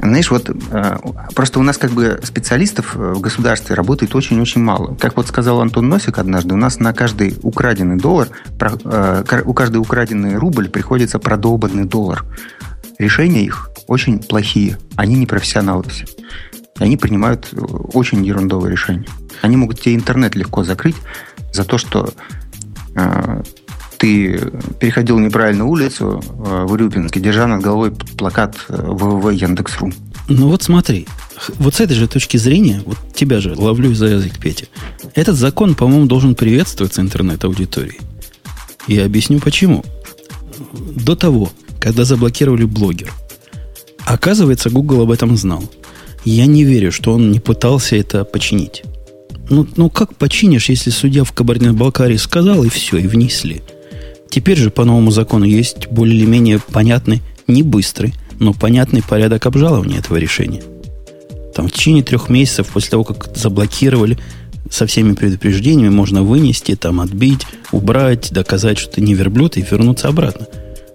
Знаешь, 0.02 0.32
вот 0.32 0.50
э, 0.50 0.98
просто 1.36 1.60
у 1.60 1.64
нас 1.64 1.78
как 1.78 1.92
бы 1.92 2.20
специалистов 2.24 2.96
в 2.96 3.20
государстве 3.20 3.76
работает 3.76 4.16
очень-очень 4.16 4.62
мало. 4.62 4.96
Как 4.96 5.16
вот 5.16 5.28
сказал 5.28 5.62
Антон 5.62 5.90
Носик 5.90 6.18
однажды, 6.18 6.56
у 6.56 6.58
нас 6.58 6.80
на 6.80 6.92
каждый 6.92 7.38
украденный 7.44 7.98
доллар, 7.98 8.30
э, 8.60 9.44
у 9.46 9.54
каждый 9.54 9.78
украденный 9.78 10.38
рубль 10.38 10.70
приходится 10.70 11.20
продолбанный 11.20 11.86
доллар. 11.86 12.26
Решения 12.98 13.44
их 13.44 13.70
очень 13.88 14.20
плохие. 14.20 14.80
Они 14.96 15.16
не 15.16 15.28
профессионалы 15.28 15.84
все. 15.84 16.06
Они 16.80 16.98
принимают 16.98 17.50
э, 17.52 17.58
очень 17.60 18.26
ерундовые 18.26 18.72
решения. 18.72 19.08
Они 19.44 19.56
могут 19.56 19.82
тебе 19.82 19.94
интернет 19.94 20.36
легко 20.36 20.64
закрыть 20.64 20.98
за 21.54 21.64
то, 21.64 21.78
что 21.78 22.12
ты 24.02 24.52
переходил 24.80 25.20
неправильно 25.20 25.66
улицу 25.66 26.24
э, 26.24 26.66
в 26.66 26.72
Урюпинске, 26.72 27.20
держа 27.20 27.46
над 27.46 27.62
головой 27.62 27.92
плакат 27.92 28.56
ВВВ 28.68 29.28
э, 29.28 29.36
Яндекс.ру. 29.36 29.94
Ну 30.28 30.50
вот 30.50 30.64
смотри, 30.64 31.06
вот 31.60 31.76
с 31.76 31.82
этой 31.82 31.94
же 31.94 32.08
точки 32.08 32.38
зрения, 32.38 32.82
вот 32.84 32.98
тебя 33.14 33.40
же 33.40 33.54
ловлю 33.56 33.94
за 33.94 34.08
язык, 34.08 34.40
Петя. 34.40 34.66
Этот 35.14 35.36
закон, 35.36 35.76
по-моему, 35.76 36.08
должен 36.08 36.34
приветствоваться 36.34 37.00
интернет-аудиторией. 37.00 38.00
Я 38.88 39.06
объясню 39.06 39.40
почему. 39.40 39.86
До 40.96 41.16
того, 41.16 41.52
когда 41.80 42.04
заблокировали 42.04 42.66
блогер, 42.66 43.14
оказывается, 44.06 44.72
Google 44.72 45.02
об 45.02 45.12
этом 45.12 45.38
знал. 45.38 45.64
Я 46.26 46.48
не 46.48 46.64
верю, 46.64 46.92
что 46.92 47.14
он 47.14 47.32
не 47.32 47.40
пытался 47.40 47.98
это 47.98 48.26
починить. 48.26 48.82
Ну, 49.52 49.68
ну 49.76 49.92
как 49.92 50.16
починишь, 50.16 50.70
если 50.70 50.90
судья 50.90 51.24
в 51.24 51.34
Кабардино-Балкарии 51.34 52.18
сказал, 52.18 52.64
и 52.64 52.70
все, 52.70 52.98
и 52.98 53.06
внесли– 53.06 53.62
Теперь 54.32 54.58
же 54.58 54.70
по 54.70 54.86
новому 54.86 55.12
закону 55.12 55.44
есть 55.44 55.90
более 55.90 56.16
или 56.16 56.26
менее 56.26 56.60
понятный, 56.60 57.22
не 57.48 57.64
быстрый, 57.64 58.16
но 58.40 58.54
понятный 58.54 59.04
порядок 59.04 59.46
обжалования 59.46 60.00
этого 60.00 60.16
решения. 60.16 60.64
Там 61.54 61.68
в 61.68 61.74
течение 61.74 62.02
трех 62.02 62.30
месяцев 62.30 62.68
после 62.68 62.92
того, 62.92 63.04
как 63.04 63.36
заблокировали, 63.36 64.18
со 64.70 64.86
всеми 64.88 65.16
предупреждениями 65.16 65.94
можно 65.94 66.24
вынести, 66.24 66.76
там 66.78 67.02
отбить, 67.02 67.46
убрать, 67.74 68.32
доказать, 68.32 68.78
что 68.78 68.94
ты 68.94 69.02
не 69.02 69.16
верблюд 69.16 69.58
и 69.58 69.66
вернуться 69.70 70.08
обратно. 70.08 70.48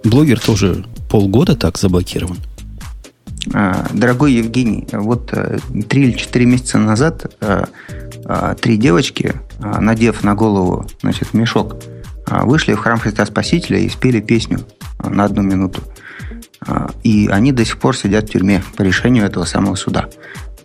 Блогер 0.02 0.40
тоже 0.40 0.86
полгода 1.10 1.56
так 1.56 1.76
заблокирован. 1.76 2.38
А, 3.52 3.86
дорогой 3.92 4.32
Евгений, 4.32 4.86
вот 4.92 5.28
э, 5.34 5.58
три 5.90 6.04
или 6.04 6.12
четыре 6.16 6.46
месяца 6.46 6.78
назад 6.78 7.36
э, 7.40 7.66
э, 8.24 8.56
три 8.58 8.78
девочки, 8.78 9.34
надев 9.58 10.24
на 10.24 10.34
голову 10.34 10.86
значит, 11.02 11.34
мешок, 11.34 11.76
вышли 12.26 12.74
в 12.74 12.78
храм 12.78 12.98
Христа 12.98 13.24
Спасителя 13.26 13.78
и 13.78 13.88
спели 13.88 14.20
песню 14.20 14.60
а, 14.98 15.10
на 15.10 15.24
одну 15.24 15.42
минуту. 15.42 15.82
А, 16.60 16.90
и 17.02 17.28
они 17.28 17.52
до 17.52 17.64
сих 17.64 17.78
пор 17.78 17.96
сидят 17.96 18.28
в 18.28 18.32
тюрьме 18.32 18.62
по 18.76 18.82
решению 18.82 19.24
этого 19.24 19.44
самого 19.44 19.76
суда. 19.76 20.08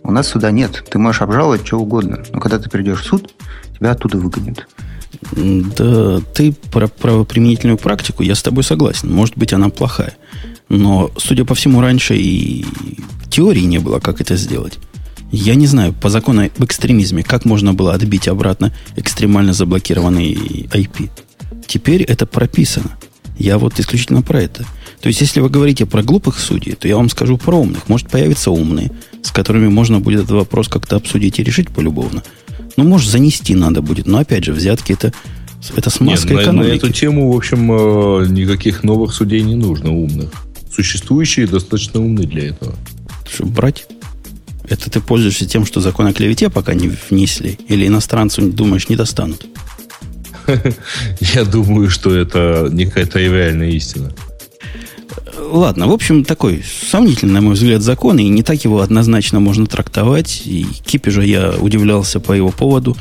У 0.02 0.10
нас 0.10 0.28
суда 0.28 0.50
нет. 0.50 0.84
Ты 0.90 0.98
можешь 0.98 1.22
обжаловать 1.22 1.66
что 1.66 1.78
угодно. 1.78 2.22
Но 2.32 2.40
когда 2.40 2.58
ты 2.58 2.68
придешь 2.68 3.02
в 3.02 3.06
суд, 3.06 3.32
тебя 3.78 3.92
оттуда 3.92 4.18
выгонят. 4.18 4.66
Да, 5.32 6.20
ты 6.34 6.52
про 6.72 6.88
правоприменительную 6.88 7.78
практику, 7.78 8.22
я 8.22 8.34
с 8.34 8.42
тобой 8.42 8.64
согласен. 8.64 9.12
Может 9.12 9.36
быть, 9.36 9.52
она 9.52 9.68
плохая. 9.68 10.14
Но, 10.68 11.10
судя 11.16 11.44
по 11.44 11.54
всему, 11.54 11.80
раньше 11.80 12.16
и 12.16 12.64
теории 13.30 13.60
не 13.60 13.78
было, 13.78 14.00
как 14.00 14.20
это 14.20 14.36
сделать. 14.36 14.78
Я 15.30 15.54
не 15.54 15.66
знаю, 15.66 15.94
по 15.94 16.10
закону 16.10 16.44
об 16.44 16.64
экстремизме, 16.64 17.22
как 17.22 17.44
можно 17.44 17.72
было 17.72 17.94
отбить 17.94 18.28
обратно 18.28 18.72
экстремально 18.96 19.52
заблокированный 19.52 20.34
IP. 20.70 21.10
Теперь 21.66 22.02
это 22.02 22.26
прописано. 22.26 22.96
Я 23.38 23.58
вот 23.58 23.78
исключительно 23.80 24.22
про 24.22 24.42
это. 24.42 24.64
То 25.00 25.08
есть, 25.08 25.20
если 25.20 25.40
вы 25.40 25.48
говорите 25.48 25.84
про 25.86 26.02
глупых 26.02 26.38
судей, 26.38 26.74
то 26.74 26.86
я 26.86 26.96
вам 26.96 27.08
скажу 27.08 27.36
про 27.36 27.56
умных. 27.56 27.88
Может 27.88 28.08
появиться 28.08 28.50
умные, 28.50 28.92
с 29.22 29.30
которыми 29.30 29.68
можно 29.68 30.00
будет 30.00 30.20
этот 30.20 30.32
вопрос 30.32 30.68
как-то 30.68 30.96
обсудить 30.96 31.38
и 31.38 31.42
решить 31.42 31.70
полюбовно. 31.70 32.22
Ну, 32.76 32.84
может, 32.84 33.10
занести 33.10 33.54
надо 33.54 33.82
будет. 33.82 34.06
Но, 34.06 34.18
опять 34.18 34.44
же, 34.44 34.52
взятки 34.52 34.92
это, 34.92 35.12
это 35.74 35.90
смазка 35.90 36.34
Нет, 36.34 36.42
экономики. 36.42 36.68
На, 36.68 36.72
на 36.72 36.76
эту 36.76 36.92
тему, 36.92 37.32
в 37.32 37.36
общем, 37.36 37.72
э, 37.72 38.26
никаких 38.28 38.84
новых 38.84 39.12
судей 39.12 39.42
не 39.42 39.56
нужно, 39.56 39.92
умных. 39.92 40.30
Существующие 40.72 41.46
достаточно 41.46 42.00
умны 42.00 42.24
для 42.24 42.48
этого. 42.48 42.74
Чтобы 43.28 43.50
брать? 43.50 43.86
Это 44.68 44.90
ты 44.90 45.00
пользуешься 45.00 45.46
тем, 45.46 45.66
что 45.66 45.80
закон 45.80 46.06
о 46.06 46.12
клевете 46.12 46.48
пока 46.48 46.74
не 46.74 46.92
внесли? 47.10 47.58
Или 47.68 47.86
иностранцу, 47.86 48.52
думаешь, 48.52 48.88
не 48.88 48.96
достанут? 48.96 49.46
Я 51.20 51.44
думаю, 51.44 51.90
что 51.90 52.14
это 52.14 52.68
не 52.70 52.86
какая-то 52.86 53.18
реальная 53.18 53.70
истина. 53.70 54.12
Ладно, 55.38 55.86
в 55.86 55.92
общем, 55.92 56.24
такой 56.24 56.62
сомнительный, 56.90 57.34
на 57.34 57.40
мой 57.40 57.54
взгляд, 57.54 57.82
закон, 57.82 58.18
и 58.18 58.28
не 58.28 58.42
так 58.42 58.62
его 58.64 58.80
однозначно 58.80 59.40
можно 59.40 59.66
трактовать. 59.66 60.42
И 60.44 60.66
Кипежа 60.84 61.22
я 61.22 61.52
удивлялся 61.58 62.20
по 62.20 62.32
его 62.32 62.50
поводу. 62.50 62.96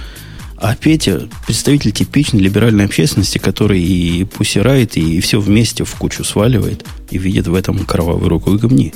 А 0.58 0.76
Петя 0.76 1.28
представитель 1.48 1.92
типичной 1.92 2.39
либеральной 2.39 2.86
общественности, 2.86 3.39
который 3.39 3.82
и 3.82 4.26
пусирает, 4.26 4.96
и 4.96 5.20
все 5.20 5.39
вместе 5.39 5.84
в 5.84 5.96
кучу 5.96 6.24
сваливает, 6.24 6.86
и 7.10 7.18
видит 7.18 7.48
в 7.48 7.56
этом 7.56 7.80
кровавую 7.80 8.30
руку 8.30 8.54
и 8.54 8.58
гомни. 8.58 8.94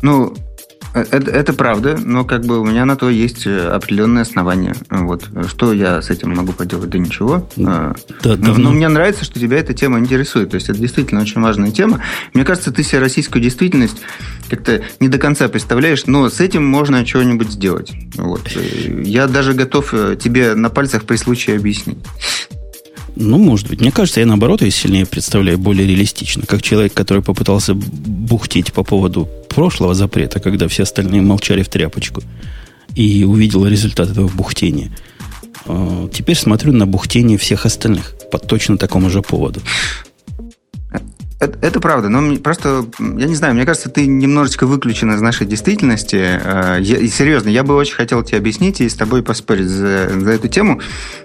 Ну, 0.00 0.34
это, 0.94 1.30
это 1.30 1.52
правда, 1.52 1.98
но 2.02 2.24
как 2.24 2.44
бы 2.44 2.60
у 2.60 2.64
меня 2.64 2.84
на 2.84 2.96
то 2.96 3.10
есть 3.10 3.46
э, 3.46 3.68
определенные 3.68 4.22
основания. 4.22 4.74
Вот. 4.90 5.28
Что 5.48 5.72
я 5.72 6.00
с 6.00 6.10
этим 6.10 6.34
могу 6.34 6.52
поделать? 6.52 6.90
Да 6.90 6.98
ничего. 6.98 7.48
Да, 7.56 7.94
но, 8.24 8.36
давно. 8.36 8.64
но 8.64 8.70
мне 8.70 8.88
нравится, 8.88 9.24
что 9.24 9.38
тебя 9.38 9.58
эта 9.58 9.74
тема 9.74 9.98
интересует. 9.98 10.50
То 10.50 10.54
есть 10.56 10.68
это 10.68 10.78
действительно 10.78 11.20
очень 11.20 11.40
важная 11.40 11.70
тема. 11.70 12.00
Мне 12.34 12.44
кажется, 12.44 12.72
ты 12.72 12.82
себе 12.82 13.00
российскую 13.00 13.42
действительность 13.42 14.00
как-то 14.48 14.82
не 15.00 15.08
до 15.08 15.18
конца 15.18 15.48
представляешь, 15.48 16.06
но 16.06 16.28
с 16.30 16.40
этим 16.40 16.64
можно 16.66 17.04
что-нибудь 17.06 17.50
сделать. 17.50 17.92
Вот. 18.14 18.50
Э, 18.56 19.02
я 19.02 19.26
даже 19.26 19.52
готов 19.52 19.94
тебе 20.20 20.54
на 20.54 20.70
пальцах 20.70 21.04
при 21.04 21.16
случае 21.16 21.56
объяснить. 21.56 21.98
Ну, 23.20 23.36
может 23.36 23.68
быть. 23.68 23.80
Мне 23.80 23.90
кажется, 23.90 24.20
я 24.20 24.26
наоборот 24.26 24.62
ее 24.62 24.70
сильнее 24.70 25.04
представляю, 25.04 25.58
более 25.58 25.88
реалистично. 25.88 26.46
Как 26.46 26.62
человек, 26.62 26.94
который 26.94 27.20
попытался 27.20 27.74
бухтеть 27.74 28.72
по 28.72 28.84
поводу 28.84 29.28
прошлого 29.48 29.92
запрета, 29.94 30.38
когда 30.38 30.68
все 30.68 30.84
остальные 30.84 31.22
молчали 31.22 31.62
в 31.64 31.68
тряпочку, 31.68 32.22
и 32.94 33.24
увидел 33.24 33.66
результат 33.66 34.10
этого 34.10 34.28
бухтения. 34.28 34.92
А, 35.66 36.08
теперь 36.12 36.36
смотрю 36.36 36.72
на 36.72 36.86
бухтение 36.86 37.38
всех 37.38 37.66
остальных 37.66 38.14
по 38.30 38.38
точно 38.38 38.78
такому 38.78 39.10
же 39.10 39.20
поводу. 39.20 39.60
Это, 41.40 41.56
это 41.64 41.80
правда, 41.80 42.08
но 42.08 42.36
просто, 42.38 42.86
я 42.98 43.26
не 43.26 43.36
знаю, 43.36 43.54
мне 43.54 43.64
кажется, 43.64 43.88
ты 43.88 44.08
немножечко 44.08 44.66
выключен 44.66 45.12
из 45.12 45.20
нашей 45.20 45.46
действительности. 45.46 46.16
Э, 46.16 46.78
я, 46.80 46.98
и 46.98 47.06
серьезно, 47.06 47.48
я 47.48 47.62
бы 47.62 47.76
очень 47.76 47.94
хотел 47.94 48.24
тебе 48.24 48.38
объяснить 48.38 48.80
и 48.80 48.88
с 48.88 48.94
тобой 48.94 49.22
поспорить 49.22 49.68
за, 49.68 50.18
за 50.18 50.30
эту 50.32 50.48
тему. 50.48 50.80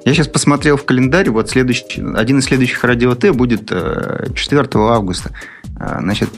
Я 0.05 0.13
сейчас 0.13 0.27
посмотрел 0.27 0.77
в 0.77 0.85
календарь, 0.85 1.31
вот 1.31 1.49
следующий, 1.49 2.03
один 2.15 2.39
из 2.39 2.45
следующих 2.45 2.83
радио 2.83 3.15
Т 3.15 3.33
будет 3.33 3.69
4 3.69 4.35
э, 4.35 4.67
августа. 4.75 5.31
Э, 5.79 5.97
значит, 5.99 6.29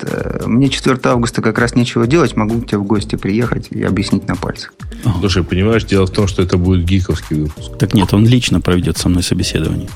мне 0.46 0.70
4 0.70 0.98
августа 1.04 1.42
как 1.42 1.60
раз 1.60 1.76
нечего 1.76 2.08
делать, 2.08 2.38
могу 2.38 2.62
к 2.62 2.68
тебе 2.68 2.78
в 2.78 2.86
гости 2.86 3.18
приехать 3.18 3.68
и 3.72 3.84
объяснить 3.84 4.26
на 4.26 4.38
пальцах. 4.38 4.74
Слушай, 5.20 5.44
понимаешь, 5.44 5.84
дело 5.84 6.08
в 6.08 6.12
том, 6.12 6.28
что 6.28 6.44
это 6.44 6.58
будет 6.58 6.86
гиковский 6.86 7.42
выпуск. 7.42 7.78
Так 7.78 7.94
нет, 7.94 8.14
он 8.14 8.26
лично 8.26 8.62
проведет 8.62 8.98
со 8.98 9.10
мной 9.10 9.22
собеседование. 9.22 9.90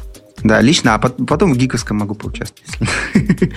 Да, 0.44 0.62
лично, 0.62 0.96
а 0.96 1.00
потом 1.00 1.54
в 1.54 1.58
гиковском 1.58 1.98
могу 1.98 2.16
поучаствовать. 2.16 2.90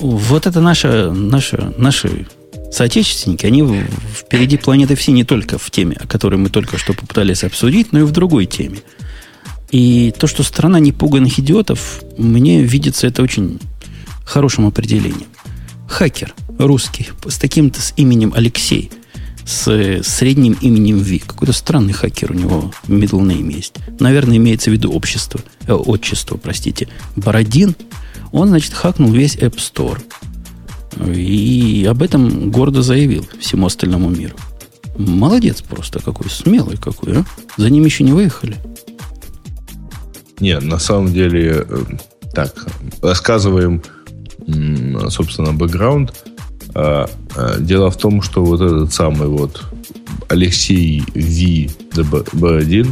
Вот 0.00 0.46
это 0.46 0.60
наша, 0.60 1.10
наша, 1.10 1.74
наши 1.76 2.28
соотечественники, 2.70 3.46
они 3.46 3.82
впереди 4.14 4.56
планеты 4.56 4.94
все 4.94 5.10
не 5.10 5.24
только 5.24 5.58
в 5.58 5.72
теме, 5.72 5.96
о 5.98 6.06
которой 6.06 6.36
мы 6.36 6.50
только 6.50 6.78
что 6.78 6.92
попытались 6.92 7.42
обсудить, 7.42 7.92
но 7.92 7.98
и 7.98 8.02
в 8.04 8.12
другой 8.12 8.46
теме. 8.46 8.78
И 9.72 10.14
то, 10.16 10.28
что 10.28 10.44
страна 10.44 10.78
непуганных 10.78 11.40
идиотов, 11.40 12.04
мне 12.16 12.62
видится 12.62 13.08
это 13.08 13.24
очень 13.24 13.58
хорошим 14.24 14.68
определением. 14.68 15.26
Хакер 15.88 16.32
русский 16.60 17.08
с 17.26 17.36
таким-то 17.36 17.82
с 17.82 17.92
именем 17.96 18.32
Алексей– 18.36 18.92
с 19.48 20.02
средним 20.02 20.58
именем 20.60 20.98
Ви. 20.98 21.20
Какой-то 21.20 21.54
странный 21.54 21.94
хакер 21.94 22.32
у 22.32 22.34
него 22.34 22.70
middle 22.86 23.22
name 23.22 23.50
есть. 23.50 23.76
Наверное, 23.98 24.36
имеется 24.36 24.68
в 24.68 24.74
виду 24.74 24.92
общество, 24.92 25.40
э, 25.66 25.72
отчество, 25.72 26.36
простите. 26.36 26.88
Бородин, 27.16 27.74
он, 28.30 28.48
значит, 28.48 28.74
хакнул 28.74 29.10
весь 29.10 29.36
App 29.36 29.56
Store. 29.56 30.02
И 31.14 31.86
об 31.88 32.02
этом 32.02 32.50
гордо 32.50 32.82
заявил 32.82 33.26
всему 33.40 33.66
остальному 33.66 34.10
миру. 34.10 34.36
Молодец 34.98 35.62
просто 35.62 36.00
какой, 36.00 36.28
смелый 36.28 36.76
какой, 36.76 37.20
а? 37.20 37.24
За 37.56 37.70
ним 37.70 37.86
еще 37.86 38.04
не 38.04 38.12
выехали. 38.12 38.56
Не, 40.40 40.60
на 40.60 40.78
самом 40.78 41.14
деле, 41.14 41.64
э, 41.66 41.84
так, 42.34 42.66
рассказываем, 43.00 43.82
собственно, 45.08 45.54
бэкграунд. 45.54 46.12
А, 46.80 47.10
а, 47.34 47.58
дело 47.58 47.90
в 47.90 47.96
том, 47.96 48.22
что 48.22 48.44
вот 48.44 48.60
этот 48.60 48.92
самый 48.94 49.26
вот 49.26 49.64
Алексей 50.28 51.02
V 51.12 51.68
B1, 51.92 52.88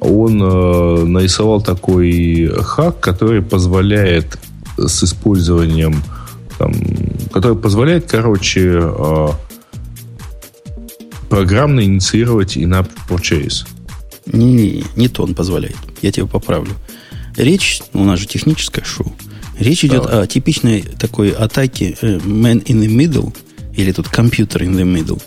он 0.00 0.42
э, 0.42 1.04
нарисовал 1.04 1.62
такой 1.62 2.50
хак, 2.62 2.98
который 2.98 3.42
позволяет 3.42 4.38
с 4.76 5.04
использованием, 5.04 6.02
там, 6.58 6.72
который 7.32 7.56
позволяет, 7.56 8.10
короче, 8.10 8.80
э, 8.82 9.28
программно 11.30 11.84
инициировать 11.84 12.56
in-app 12.56 12.88
purchase. 13.08 13.66
Не, 14.26 14.52
не, 14.52 14.84
не 14.96 15.08
то 15.08 15.22
он 15.22 15.34
позволяет. 15.34 15.76
Я 16.02 16.10
тебя 16.10 16.26
поправлю. 16.26 16.72
Речь, 17.36 17.82
у 17.92 18.02
нас 18.02 18.18
же 18.18 18.26
техническое 18.26 18.84
шоу. 18.84 19.14
Речь 19.58 19.84
идет 19.84 20.06
о 20.06 20.26
типичной 20.26 20.82
такой 20.82 21.30
атаке 21.30 21.96
э, 22.00 22.16
man 22.18 22.62
in 22.64 22.80
the 22.80 22.88
middle, 22.88 23.34
или 23.74 23.92
тут 23.92 24.06
computer 24.06 24.60
in 24.60 24.74
the 24.74 24.84
middle, 24.84 25.22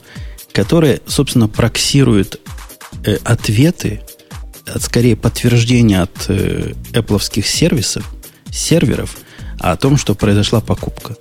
которая, 0.52 1.00
собственно, 1.08 1.48
проксирует 1.48 2.40
э, 3.06 3.18
ответы, 3.24 4.02
от, 4.68 4.84
скорее 4.84 5.16
подтверждения 5.16 6.02
от 6.02 6.26
э, 6.28 6.74
Apple 6.92 7.44
сервисов, 7.44 8.08
серверов, 8.52 9.18
о 9.60 9.76
том, 9.76 9.98
что 9.98 10.14
произошла 10.14 10.62
покупка. 10.62 11.16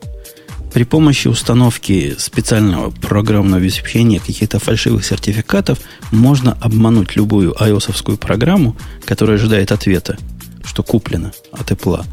При 0.73 0.85
помощи 0.85 1.29
установки 1.29 2.15
специального 2.19 2.91
программного 2.91 3.57
обеспечения 3.57 4.21
каких-то 4.21 4.59
фальшивых 4.59 5.05
сертификатов 5.05 5.79
можно 6.11 6.57
обмануть 6.61 7.17
любую 7.17 7.53
ios 7.53 8.17
программу, 8.19 8.77
которая 9.07 9.39
ожидает 9.39 9.73
ответа, 9.73 10.19
что 10.65 10.83
куплено 10.83 11.33
от 11.53 11.71
Apple, 11.71 12.05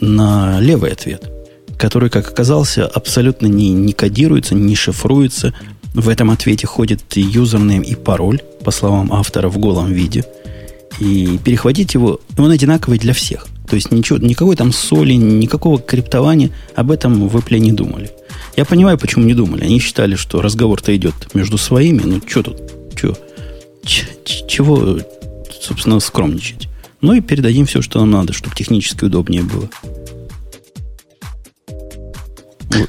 на 0.00 0.60
левый 0.60 0.92
ответ, 0.92 1.30
который, 1.76 2.10
как 2.10 2.28
оказался, 2.28 2.86
абсолютно 2.86 3.46
не, 3.46 3.70
не 3.70 3.92
кодируется, 3.92 4.54
не 4.54 4.74
шифруется. 4.74 5.54
В 5.94 6.08
этом 6.08 6.30
ответе 6.30 6.66
ходит 6.66 7.00
юзернейм 7.16 7.82
и 7.82 7.94
пароль, 7.94 8.40
по 8.64 8.70
словам 8.70 9.12
автора, 9.12 9.48
в 9.48 9.58
голом 9.58 9.92
виде. 9.92 10.24
И 11.00 11.38
перехватить 11.44 11.94
его, 11.94 12.20
он 12.36 12.50
одинаковый 12.50 12.98
для 12.98 13.12
всех– 13.12 13.46
то 13.70 13.76
есть 13.76 13.92
ничего, 13.92 14.18
никакой 14.18 14.56
там 14.56 14.72
соли, 14.72 15.12
никакого 15.12 15.78
криптования 15.80 16.50
об 16.74 16.90
этом 16.90 17.28
в 17.28 17.36
Apple 17.36 17.60
не 17.60 17.70
думали. 17.70 18.10
Я 18.56 18.64
понимаю, 18.64 18.98
почему 18.98 19.24
не 19.24 19.32
думали. 19.32 19.62
Они 19.62 19.78
считали, 19.78 20.16
что 20.16 20.42
разговор-то 20.42 20.94
идет 20.96 21.14
между 21.34 21.56
своими. 21.56 22.02
Ну, 22.02 22.20
что 22.26 22.42
тут? 22.42 22.56
Что? 22.96 23.16
Чего, 23.84 24.98
собственно, 25.60 26.00
скромничать? 26.00 26.68
Ну 27.00 27.14
и 27.14 27.20
передадим 27.20 27.66
все, 27.66 27.82
что 27.82 28.00
нам 28.00 28.10
надо, 28.10 28.32
чтобы 28.32 28.54
технически 28.54 29.04
удобнее 29.04 29.42
было. 29.42 29.68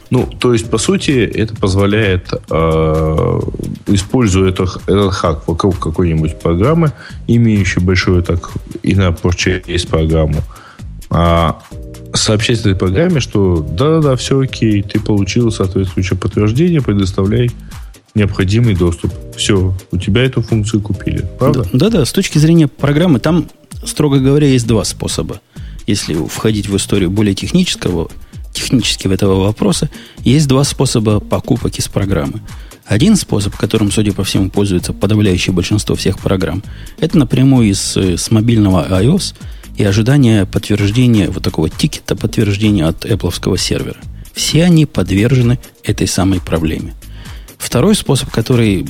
Ну, 0.10 0.26
то 0.26 0.54
есть, 0.54 0.70
по 0.70 0.78
сути, 0.78 1.12
это 1.12 1.56
позволяет, 1.56 2.34
э, 2.50 3.40
используя 3.88 4.50
это, 4.50 4.64
этот 4.86 5.14
хак 5.14 5.48
вокруг 5.48 5.80
какой-нибудь 5.80 6.40
программы, 6.40 6.92
имеющей 7.28 7.80
большую 7.80 8.22
так 8.22 8.52
и 8.84 8.94
на 8.96 9.16
есть 9.68 9.88
программу, 9.88 10.44
а, 11.10 11.62
сообщать 12.14 12.60
этой 12.60 12.76
программе, 12.76 13.20
что 13.20 13.58
да-да-да, 13.58 14.16
все 14.16 14.40
окей, 14.40 14.82
ты 14.82 15.00
получил 15.00 15.52
соответствующее 15.52 16.18
подтверждение, 16.18 16.82
предоставляй 16.82 17.52
необходимый 18.14 18.76
доступ. 18.76 19.14
Все, 19.36 19.74
у 19.92 19.98
тебя 19.98 20.24
эту 20.24 20.42
функцию 20.42 20.82
купили, 20.82 21.26
правда? 21.40 21.66
Да-да, 21.74 22.06
с 22.06 22.12
точки 22.12 22.38
зрения 22.38 22.68
программы, 22.68 23.20
там, 23.20 23.48
строго 23.86 24.20
говоря, 24.20 24.48
есть 24.48 24.68
два 24.68 24.84
способа. 24.84 25.42
Если 25.88 26.14
входить 26.14 26.68
в 26.68 26.78
историю 26.78 27.10
более 27.10 27.36
технического, 27.36 28.10
технически 28.54 29.08
в 29.08 29.12
этого 29.12 29.44
вопроса, 29.44 29.90
есть 30.20 30.48
два 30.48 30.64
способа 30.64 31.20
покупок 31.20 31.78
из 31.78 31.88
программы. 31.88 32.42
Один 32.86 33.16
способ, 33.16 33.56
которым, 33.56 33.92
судя 33.92 34.14
по 34.14 34.24
всему, 34.24 34.50
пользуется 34.50 34.94
подавляющее 34.94 35.54
большинство 35.54 35.96
всех 35.96 36.20
программ, 36.20 36.64
это 37.00 37.18
напрямую 37.18 37.70
из, 37.70 37.96
э, 37.98 38.18
с 38.18 38.32
мобильного 38.32 38.88
iOS– 39.02 39.36
и 39.78 39.84
ожидание 39.84 40.46
подтверждения, 40.46 41.30
вот 41.30 41.44
такого 41.44 41.70
тикета 41.70 42.16
подтверждения 42.16 42.86
от 42.86 43.06
Apple 43.06 43.58
сервера. 43.58 43.98
Все 44.34 44.64
они 44.64 44.86
подвержены 44.86 45.60
этой 45.84 46.08
самой 46.08 46.40
проблеме. 46.40 46.94
Второй 47.58 47.96
способ, 47.96 48.30
который 48.30 48.88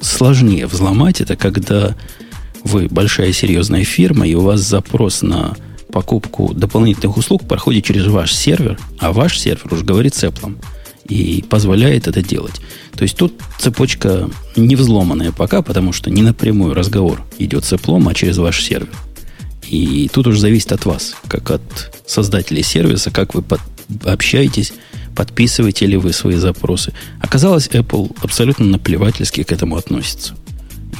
сложнее 0.00 0.66
взломать, 0.66 1.20
это 1.20 1.36
когда 1.36 1.96
вы 2.66 2.88
большая 2.88 3.32
серьезная 3.32 3.84
фирма, 3.84 4.26
и 4.26 4.34
у 4.34 4.42
вас 4.42 4.60
запрос 4.60 5.22
на 5.22 5.56
покупку 5.92 6.52
дополнительных 6.52 7.16
услуг 7.16 7.46
проходит 7.48 7.84
через 7.84 8.06
ваш 8.06 8.34
сервер, 8.34 8.78
а 8.98 9.12
ваш 9.12 9.38
сервер 9.38 9.72
уже 9.72 9.84
говорит 9.84 10.14
с 10.14 10.24
Apple 10.24 10.56
и 11.08 11.44
позволяет 11.48 12.08
это 12.08 12.22
делать. 12.22 12.60
То 12.96 13.02
есть 13.02 13.16
тут 13.16 13.34
цепочка 13.58 14.28
не 14.56 14.76
взломанная 14.76 15.32
пока, 15.32 15.62
потому 15.62 15.92
что 15.92 16.10
не 16.10 16.22
напрямую 16.22 16.74
разговор 16.74 17.22
идет 17.38 17.64
с 17.64 17.72
Apple, 17.72 18.10
а 18.10 18.14
через 18.14 18.38
ваш 18.38 18.62
сервер. 18.62 18.92
И 19.68 20.10
тут 20.12 20.26
уже 20.26 20.40
зависит 20.40 20.72
от 20.72 20.84
вас, 20.84 21.14
как 21.28 21.50
от 21.50 22.02
создателей 22.06 22.62
сервиса, 22.62 23.10
как 23.10 23.34
вы 23.34 23.42
под, 23.42 23.60
общаетесь, 24.04 24.72
подписываете 25.14 25.86
ли 25.86 25.96
вы 25.96 26.12
свои 26.12 26.36
запросы. 26.36 26.92
Оказалось, 27.20 27.68
Apple 27.68 28.16
абсолютно 28.22 28.66
наплевательски 28.66 29.42
к 29.42 29.52
этому 29.52 29.76
относится. 29.76 30.34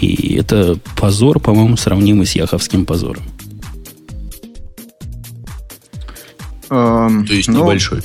И 0.01 0.37
это 0.37 0.79
позор, 0.97 1.41
по-моему, 1.41 1.77
сравнимый 1.77 2.27
с 2.27 2.33
яховским 2.33 2.85
позором. 2.85 3.23
Um, 6.69 7.25
То 7.27 7.33
есть 7.33 7.49
ну, 7.49 7.63
небольшой. 7.63 8.03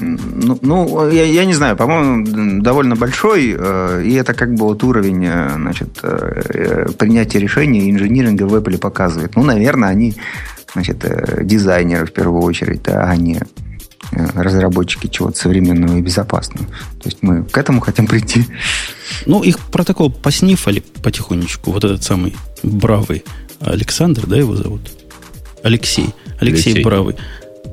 Ну, 0.00 0.58
ну 0.62 1.10
я, 1.10 1.24
я 1.24 1.44
не 1.44 1.54
знаю, 1.54 1.76
по-моему, 1.76 2.62
довольно 2.62 2.96
большой, 2.96 3.54
э, 3.58 4.02
и 4.04 4.14
это 4.14 4.32
как 4.32 4.54
бы 4.54 4.64
вот 4.64 4.82
уровень 4.84 5.26
э, 5.26 5.50
значит, 5.54 5.98
э, 6.02 6.86
принятия 6.98 7.38
решений 7.38 7.90
инжиниринга 7.90 8.44
в 8.44 8.54
Apple 8.54 8.78
показывает. 8.78 9.36
Ну, 9.36 9.42
наверное, 9.42 9.88
они 9.88 10.14
значит, 10.72 11.04
дизайнеры 11.42 12.06
в 12.06 12.12
первую 12.12 12.42
очередь, 12.42 12.82
да, 12.82 13.04
а 13.04 13.16
не 13.16 13.40
разработчики 14.10 15.06
чего-то 15.08 15.36
современного 15.36 15.96
и 15.96 16.00
безопасного. 16.00 16.66
То 16.66 17.06
есть 17.06 17.18
мы 17.20 17.44
к 17.44 17.56
этому 17.56 17.80
хотим 17.80 18.06
прийти. 18.06 18.46
Ну, 19.26 19.42
их 19.42 19.58
протокол 19.58 20.10
поснифали 20.10 20.82
потихонечку. 21.02 21.72
Вот 21.72 21.84
этот 21.84 22.02
самый 22.02 22.34
бравый 22.62 23.24
Александр, 23.60 24.26
да, 24.26 24.36
его 24.36 24.56
зовут? 24.56 24.82
Алексей. 25.62 26.10
Алексей, 26.40 26.72
Алексей. 26.72 26.84
Бравый. 26.84 27.16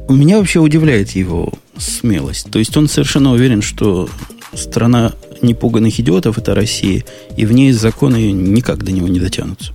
Меня 0.09 0.37
вообще 0.37 0.59
удивляет 0.59 1.11
его 1.11 1.53
смелость. 1.77 2.49
То 2.51 2.59
есть 2.59 2.75
он 2.77 2.87
совершенно 2.87 3.31
уверен, 3.31 3.61
что 3.61 4.09
страна 4.53 5.13
непуганных 5.41 5.99
идиотов– 5.99 6.37
это 6.39 6.55
Россия, 6.55 7.03
и 7.37 7.45
в 7.45 7.51
ней 7.51 7.71
законы 7.71 8.31
никак 8.31 8.83
до 8.83 8.91
него 8.91 9.07
не 9.07 9.19
дотянутся. 9.19 9.73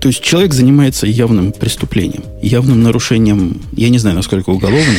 То 0.00 0.08
есть 0.08 0.22
человек 0.22 0.54
занимается 0.54 1.06
явным 1.06 1.52
преступлением, 1.52 2.24
явным 2.40 2.82
нарушением, 2.82 3.60
я 3.72 3.90
не 3.90 3.98
знаю, 3.98 4.16
насколько 4.16 4.48
уголовным, 4.50 4.96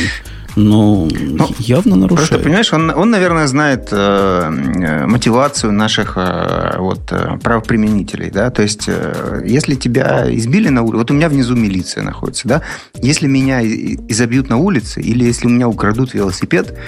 но 0.54 1.08
ну, 1.10 1.48
явно 1.58 1.96
нарушает. 1.96 2.28
Просто, 2.28 2.44
понимаешь, 2.44 2.72
он, 2.72 2.90
он 2.90 3.10
наверное, 3.10 3.46
знает 3.46 3.88
э, 3.90 5.04
мотивацию 5.06 5.72
наших 5.72 6.14
э, 6.16 6.76
вот, 6.78 7.10
э, 7.10 7.38
правоприменителей. 7.42 8.30
Да? 8.30 8.50
То 8.50 8.62
есть, 8.62 8.84
э, 8.86 9.42
если 9.46 9.74
тебя 9.74 10.26
избили 10.34 10.68
на 10.68 10.82
улице... 10.82 10.96
Вот 10.98 11.10
у 11.10 11.14
меня 11.14 11.28
внизу 11.28 11.56
милиция 11.56 12.02
находится. 12.02 12.48
Да? 12.48 12.62
Если 13.00 13.26
меня 13.26 13.62
изобьют 13.64 14.50
на 14.50 14.58
улице, 14.58 15.00
или 15.00 15.24
если 15.24 15.46
у 15.46 15.50
меня 15.50 15.68
украдут 15.68 16.14
велосипед, 16.14 16.78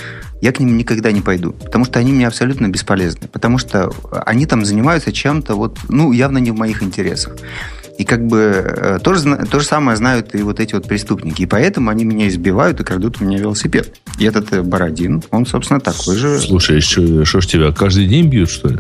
я 0.41 0.53
к 0.53 0.61
ним 0.61 0.77
никогда 0.77 1.11
не 1.11 1.23
пойду, 1.23 1.53
потому 1.53 1.87
что 1.87 1.99
они 1.99 2.13
мне 2.13 2.27
абсолютно 2.27 2.69
бесполезны, 2.69 3.29
потому 3.29 3.57
что 3.57 3.91
они 4.27 4.45
там 4.45 4.63
занимаются 4.65 5.11
чем-то 5.11 5.55
вот, 5.55 5.79
ну, 5.89 6.13
явно 6.13 6.37
не 6.37 6.51
в 6.51 6.57
моих 6.57 6.83
интересах. 6.83 7.37
И 7.99 8.05
как 8.05 8.27
бы 8.27 8.39
э, 8.39 8.99
то 9.03 9.15
же, 9.15 9.37
то 9.51 9.61
же 9.61 9.67
самое 9.67 9.97
знают 9.97 10.35
и 10.35 10.43
вот 10.43 10.59
эти 10.59 10.75
вот 10.75 10.89
преступники. 10.89 11.43
И 11.43 11.47
поэтому 11.47 11.91
они 11.91 12.05
меня 12.05 12.29
избивают 12.29 12.81
и 12.81 12.85
крадут 12.85 13.21
у 13.21 13.25
меня 13.25 13.39
велосипед. 13.39 13.95
И 14.19 14.25
этот 14.25 14.53
э, 14.53 14.63
Бородин, 14.63 15.23
он, 15.31 15.47
собственно, 15.47 15.81
такой 15.81 16.17
же. 16.17 16.41
Слушай, 16.41 16.81
что, 16.81 17.25
что 17.25 17.41
ж 17.41 17.47
тебя 17.47 17.73
каждый 17.73 18.07
день 18.07 18.29
бьют, 18.29 18.51
что 18.51 18.69
ли? 18.69 18.79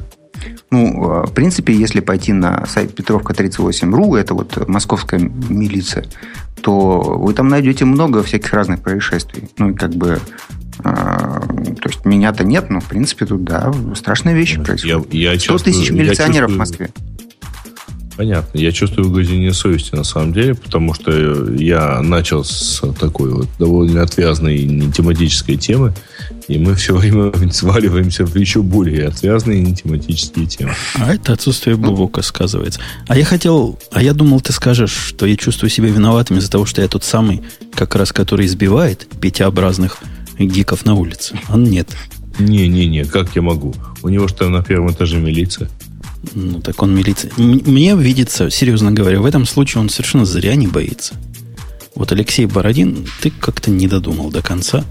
Ну, 0.70 1.22
э, 1.22 1.26
в 1.26 1.32
принципе, 1.32 1.72
если 1.72 2.00
пойти 2.00 2.32
на 2.32 2.66
сайт 2.66 2.98
Петровка38.ру, 2.98 4.16
это 4.16 4.34
вот 4.34 4.68
московская 4.68 5.20
милиция, 5.20 6.06
то 6.60 7.00
вы 7.00 7.34
там 7.34 7.48
найдете 7.48 7.84
много 7.84 8.22
всяких 8.24 8.52
разных 8.52 8.80
происшествий. 8.82 9.48
Ну, 9.58 9.70
и 9.70 9.74
как 9.74 9.90
бы 9.94 10.18
то 10.82 11.88
есть 11.88 12.04
меня-то 12.04 12.44
нет, 12.44 12.68
но 12.68 12.80
в 12.80 12.86
принципе 12.86 13.26
тут, 13.26 13.44
да, 13.44 13.72
страшные 13.94 14.34
вещи 14.34 14.60
происходят. 14.60 15.14
Я, 15.14 15.32
я 15.32 15.38
100 15.38 15.58
тысяч 15.58 15.90
милиционеров 15.90 16.50
в 16.50 16.56
Москве. 16.56 16.90
Понятно. 18.16 18.58
Я 18.58 18.70
чувствую 18.70 19.08
угрызение 19.08 19.52
совести 19.52 19.94
на 19.94 20.04
самом 20.04 20.32
деле, 20.32 20.54
потому 20.54 20.94
что 20.94 21.50
я 21.54 22.00
начал 22.00 22.44
с 22.44 22.80
такой 22.98 23.30
вот 23.30 23.48
довольно 23.58 24.02
отвязной 24.02 24.58
тематической 24.92 25.56
темы, 25.56 25.92
и 26.46 26.58
мы 26.58 26.74
все 26.74 26.94
время 26.94 27.32
сваливаемся 27.52 28.24
в 28.24 28.36
еще 28.36 28.62
более 28.62 29.08
отвязные 29.08 29.74
тематические 29.74 30.46
темы. 30.46 30.74
А 30.94 31.14
это 31.14 31.32
отсутствие 31.32 31.76
бубока 31.76 32.22
сказывается. 32.22 32.80
А 33.08 33.16
я 33.16 33.24
хотел, 33.24 33.78
а 33.90 34.02
я 34.02 34.14
думал, 34.14 34.40
ты 34.40 34.52
скажешь, 34.52 34.92
что 34.92 35.26
я 35.26 35.36
чувствую 35.36 35.70
себя 35.70 35.88
виноватым 35.88 36.38
из-за 36.38 36.50
того, 36.50 36.66
что 36.66 36.82
я 36.82 36.88
тот 36.88 37.04
самый, 37.04 37.42
как 37.74 37.96
раз 37.96 38.12
который 38.12 38.46
избивает 38.46 39.08
пятиобразных 39.20 39.98
гиков 40.38 40.84
на 40.84 40.94
улице. 40.94 41.38
А 41.48 41.56
нет. 41.56 41.88
Не-не-не, 42.38 43.04
как 43.04 43.34
я 43.36 43.42
могу? 43.42 43.74
У 44.02 44.08
него 44.08 44.28
что 44.28 44.48
на 44.48 44.62
первом 44.62 44.90
этаже 44.90 45.18
милиция. 45.18 45.68
Ну, 46.34 46.60
так 46.60 46.82
он 46.82 46.94
милиция. 46.94 47.30
Мне 47.36 47.96
видится, 47.96 48.50
серьезно 48.50 48.92
говоря, 48.92 49.20
в 49.20 49.26
этом 49.26 49.46
случае 49.46 49.82
он 49.82 49.88
совершенно 49.88 50.24
зря 50.24 50.54
не 50.54 50.66
боится. 50.66 51.14
Вот 51.94 52.12
Алексей 52.12 52.46
Бородин, 52.46 53.06
ты 53.20 53.30
как-то 53.30 53.70
не 53.70 53.86
додумал 53.86 54.30
до 54.30 54.42
конца. 54.42 54.84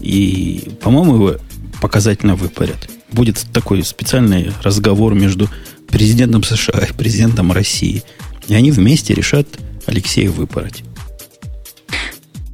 И, 0.00 0.70
по-моему, 0.80 1.14
его 1.14 1.36
показательно 1.80 2.36
выпарят. 2.36 2.88
Будет 3.12 3.44
такой 3.52 3.82
специальный 3.84 4.52
разговор 4.62 5.14
между 5.14 5.48
президентом 5.88 6.42
США 6.42 6.86
и 6.88 6.92
президентом 6.92 7.52
России. 7.52 8.02
И 8.48 8.54
они 8.54 8.70
вместе 8.70 9.14
решат 9.14 9.46
Алексея 9.86 10.30
выпороть. 10.30 10.82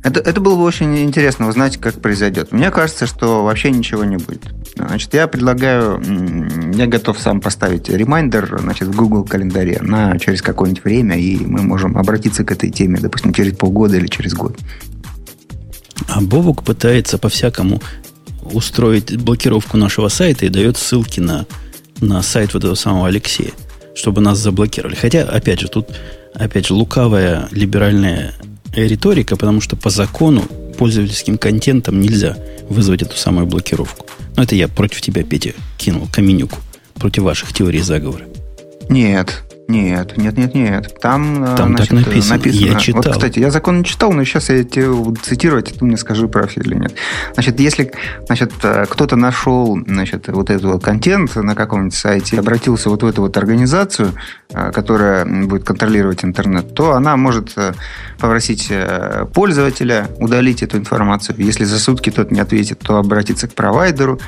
Это, 0.03 0.19
это 0.19 0.41
было 0.41 0.57
бы 0.57 0.65
очень 0.65 0.99
интересно 0.99 1.49
узнать, 1.49 1.77
как 1.77 2.01
произойдет. 2.01 2.51
Мне 2.51 2.71
кажется, 2.71 3.07
что 3.07 3.45
вообще 3.45 3.71
ничего 3.71 4.05
не 4.05 4.17
будет. 4.17 4.43
Значит, 4.75 5.15
я 5.15 5.29
предлагаю, 5.29 6.03
я 6.75 6.87
готов 6.87 7.19
сам 7.21 7.41
поставить 7.41 7.89
ремайдер 7.89 8.59
значит, 8.61 8.89
в 8.89 8.97
Google 8.97 9.25
календаре 9.25 9.79
на 9.81 10.19
через 10.19 10.43
какое-нибудь 10.43 10.83
время, 10.83 11.17
и 11.17 11.37
мы 11.45 11.63
можем 11.63 11.97
обратиться 11.97 12.43
к 12.43 12.51
этой 12.51 12.71
теме, 12.71 12.99
допустим, 12.99 13.33
через 13.33 13.57
полгода 13.57 13.97
или 13.97 14.09
через 14.09 14.35
год. 14.35 14.59
А 16.09 16.21
Бобук 16.21 16.65
пытается 16.65 17.17
по-всякому 17.17 17.81
устроить 18.43 19.17
блокировку 19.17 19.77
нашего 19.77 20.09
сайта 20.09 20.47
и 20.47 20.49
дает 20.49 20.77
ссылки 20.77 21.21
на, 21.21 21.47
на 22.01 22.23
сайт 22.23 22.55
вот 22.55 22.65
этого 22.65 22.75
самого 22.75 23.07
Алексея, 23.07 23.53
чтобы 23.95 24.21
нас 24.21 24.39
заблокировали. 24.39 24.97
Хотя, 24.97 25.23
опять 25.23 25.61
же, 25.61 25.69
тут 25.69 25.91
опять 26.35 26.67
же, 26.67 26.75
лукавая 26.75 27.49
либеральная 27.51 28.35
риторика, 28.75 29.37
потому 29.37 29.61
что 29.61 29.77
по 29.77 29.91
закону 29.91 30.43
пользовательским 30.79 31.39
контентом 31.39 32.01
нельзя 32.01 32.37
вызвать 32.69 33.03
эту 33.03 33.17
самую 33.17 33.47
блокировку. 33.47 34.07
Но 34.37 34.43
это 34.43 34.55
я 34.55 34.69
против 34.69 35.01
тебя, 35.01 35.23
Петя, 35.23 35.53
кинул 35.79 36.09
каменюку. 36.11 36.59
Против 36.95 37.25
ваших 37.25 37.53
теорий 37.53 37.81
заговора. 37.81 38.25
Нет, 38.89 39.45
нет, 39.73 40.17
нет, 40.19 40.37
нет, 40.37 40.55
нет. 40.55 41.01
Там, 41.01 41.45
э, 41.45 41.57
Там 41.57 41.71
значит, 41.71 41.89
так 41.89 42.07
написано. 42.07 42.37
написано. 42.37 42.67
Я 42.67 42.79
читал. 42.79 43.03
Вот, 43.03 43.13
кстати, 43.13 43.39
я 43.39 43.51
закон 43.51 43.79
не 43.79 43.85
читал, 43.85 44.13
но 44.13 44.25
сейчас 44.25 44.51
я 44.51 44.63
тебе 44.65 44.91
буду 44.93 45.19
цитировать, 45.21 45.71
и 45.71 45.75
ты 45.79 45.85
мне 45.85 45.97
скажи, 45.97 46.29
прав 46.29 46.57
или 46.57 46.75
нет. 46.75 46.95
Значит, 47.33 47.59
если 47.61 47.93
значит, 48.27 48.53
э, 48.63 48.85
кто-то 48.89 49.17
нашел 49.17 49.79
значит, 49.87 50.29
вот 50.29 50.51
этот 50.51 50.65
вот 50.65 50.85
контент 50.85 51.35
на 51.37 51.55
каком-нибудь 51.55 51.95
сайте 51.95 52.37
и 52.37 52.39
обратился 52.39 52.91
вот 52.91 53.03
в 53.03 53.07
эту 53.07 53.23
вот 53.23 53.37
организацию, 53.37 54.13
э, 54.51 54.71
которая 54.73 55.25
будет 55.25 55.65
контролировать 55.65 56.25
интернет, 56.25 56.75
то 56.75 56.93
она 56.93 57.17
может 57.17 57.55
попросить 58.19 58.71
пользователя 59.35 60.09
удалить 60.19 60.63
эту 60.63 60.77
информацию. 60.77 61.37
Если 61.39 61.65
за 61.65 61.79
сутки 61.79 62.11
тот 62.11 62.31
не 62.31 62.41
ответит, 62.41 62.81
то 62.81 62.99
обратиться 62.99 63.49
к 63.49 63.55
провайдеру 63.55 64.21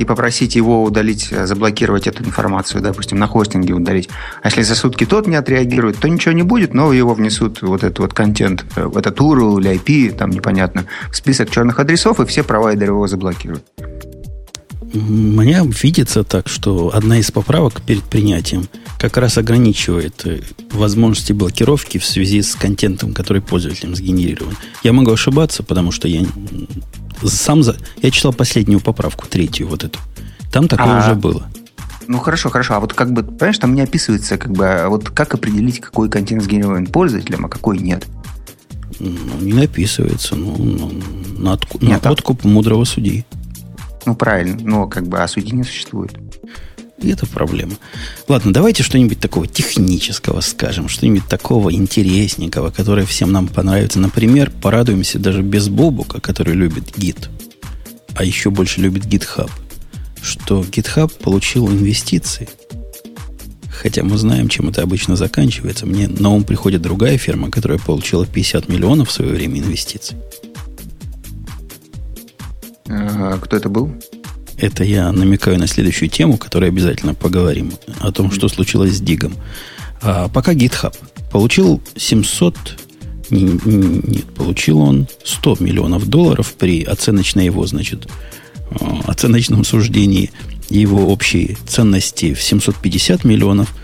и 0.00 0.04
попросить 0.06 0.56
его 0.56 0.82
удалить, 0.82 1.28
э, 1.30 1.46
заблокировать 1.46 2.06
эту 2.06 2.24
информацию, 2.24 2.80
допустим, 2.80 3.18
на 3.18 3.26
хостинге 3.26 3.74
удалить. 3.74 4.08
А 4.42 4.48
если 4.48 4.62
за 4.62 4.74
сутки 4.74 5.04
тот 5.04 5.26
не 5.26 5.36
отреагирует, 5.36 5.98
то 5.98 6.08
ничего 6.08 6.32
не 6.32 6.42
будет, 6.42 6.72
но 6.72 6.90
его 6.94 7.12
внесут 7.12 7.60
вот 7.60 7.84
этот 7.84 7.98
вот 7.98 8.14
контент, 8.14 8.64
э, 8.76 8.90
этот 8.96 9.20
URL 9.20 9.60
или 9.60 9.78
IP, 9.78 10.16
там 10.16 10.30
непонятно, 10.30 10.86
в 11.10 11.16
список 11.16 11.50
черных 11.50 11.78
адресов, 11.78 12.18
и 12.18 12.24
все 12.24 12.42
провайдеры 12.42 12.92
его 12.92 13.06
заблокируют. 13.06 13.62
Мне 14.92 15.62
видится 15.82 16.24
так, 16.24 16.48
что 16.48 16.90
одна 16.92 17.18
из 17.18 17.30
поправок 17.30 17.80
перед 17.82 18.02
принятием 18.02 18.68
как 18.98 19.16
раз 19.16 19.38
ограничивает 19.38 20.26
э, 20.26 20.42
возможности 20.72 21.32
блокировки 21.32 21.98
в 21.98 22.04
связи 22.04 22.42
с 22.42 22.54
контентом, 22.56 23.14
который 23.14 23.40
пользователем 23.40 23.94
сгенерирован. 23.94 24.56
Я 24.82 24.92
могу 24.92 25.12
ошибаться, 25.12 25.62
потому 25.62 25.92
что 25.92 26.08
я 26.08 26.26
сам 27.22 27.62
за... 27.62 27.76
Я 28.02 28.10
читал 28.10 28.32
последнюю 28.32 28.80
поправку, 28.80 29.26
третью 29.28 29.68
вот 29.68 29.84
эту. 29.84 29.98
Там 30.50 30.66
такое 30.66 30.98
а, 31.00 31.04
уже 31.04 31.14
было. 31.14 31.46
Ну 32.08 32.18
хорошо, 32.18 32.50
хорошо. 32.50 32.74
А 32.74 32.80
вот 32.80 32.92
как 32.92 33.12
бы, 33.12 33.22
понимаешь, 33.22 33.58
там 33.58 33.74
не 33.74 33.82
описывается, 33.82 34.38
как 34.38 34.50
бы, 34.50 34.66
а 34.66 34.88
вот 34.88 35.10
как 35.10 35.34
определить, 35.34 35.80
какой 35.80 36.08
контент 36.08 36.42
сгенерирован 36.42 36.86
пользователем, 36.86 37.46
а 37.46 37.48
какой 37.48 37.78
нет. 37.78 38.06
Ну, 38.98 39.16
не 39.40 39.52
написывается. 39.52 40.34
Ну, 40.34 40.56
ну 40.58 40.92
на, 41.38 41.52
отку... 41.52 41.78
нет, 41.80 42.02
на 42.02 42.10
откуп 42.10 42.44
мудрого 42.44 42.84
судьи. 42.84 43.24
Ну, 44.06 44.14
правильно. 44.14 44.58
Но 44.60 44.86
как 44.86 45.06
бы, 45.06 45.18
а 45.18 45.28
судьи 45.28 45.52
не 45.52 45.64
существует. 45.64 46.12
И 47.02 47.08
это 47.08 47.26
проблема. 47.26 47.72
Ладно, 48.28 48.52
давайте 48.52 48.82
что-нибудь 48.82 49.20
такого 49.20 49.46
технического 49.46 50.40
скажем, 50.40 50.88
что-нибудь 50.88 51.26
такого 51.28 51.72
интересненького, 51.72 52.70
которое 52.70 53.06
всем 53.06 53.32
нам 53.32 53.48
понравится. 53.48 53.98
Например, 53.98 54.50
порадуемся 54.50 55.18
даже 55.18 55.42
без 55.42 55.68
Бобука, 55.68 56.20
который 56.20 56.54
любит 56.54 56.96
гид, 56.96 57.30
а 58.14 58.24
еще 58.24 58.50
больше 58.50 58.82
любит 58.82 59.06
GitHub, 59.06 59.50
что 60.20 60.60
GitHub 60.60 61.10
получил 61.22 61.68
инвестиции. 61.68 62.48
Хотя 63.70 64.02
мы 64.02 64.18
знаем, 64.18 64.50
чем 64.50 64.68
это 64.68 64.82
обычно 64.82 65.16
заканчивается. 65.16 65.86
Мне 65.86 66.06
на 66.06 66.28
ум 66.28 66.44
приходит 66.44 66.82
другая 66.82 67.16
фирма, 67.16 67.50
которая 67.50 67.78
получила 67.78 68.26
50 68.26 68.68
миллионов 68.68 69.08
в 69.08 69.12
свое 69.12 69.32
время 69.32 69.58
инвестиций. 69.60 70.18
А, 73.20 73.38
кто 73.38 73.56
это 73.56 73.68
был? 73.68 73.92
Это 74.56 74.82
я 74.82 75.12
намекаю 75.12 75.58
на 75.58 75.66
следующую 75.66 76.08
тему, 76.08 76.38
которой 76.38 76.70
обязательно 76.70 77.14
поговорим. 77.14 77.72
О 78.00 78.12
том, 78.12 78.30
что 78.30 78.48
случилось 78.48 78.96
с 78.96 79.00
Дигом. 79.00 79.34
А 80.00 80.28
пока 80.28 80.54
GitHub 80.54 80.94
получил 81.30 81.82
700... 81.96 82.56
Нет, 83.28 84.24
получил 84.34 84.80
он 84.80 85.06
100 85.22 85.58
миллионов 85.60 86.08
долларов 86.08 86.54
при 86.58 86.82
оценочной 86.82 87.44
его, 87.44 87.64
значит, 87.64 88.08
а, 88.70 89.02
оценочном 89.06 89.64
суждении 89.64 90.32
его 90.68 91.12
общей 91.12 91.56
ценности 91.66 92.34
в 92.34 92.42
750 92.42 93.24
миллионов. 93.24 93.74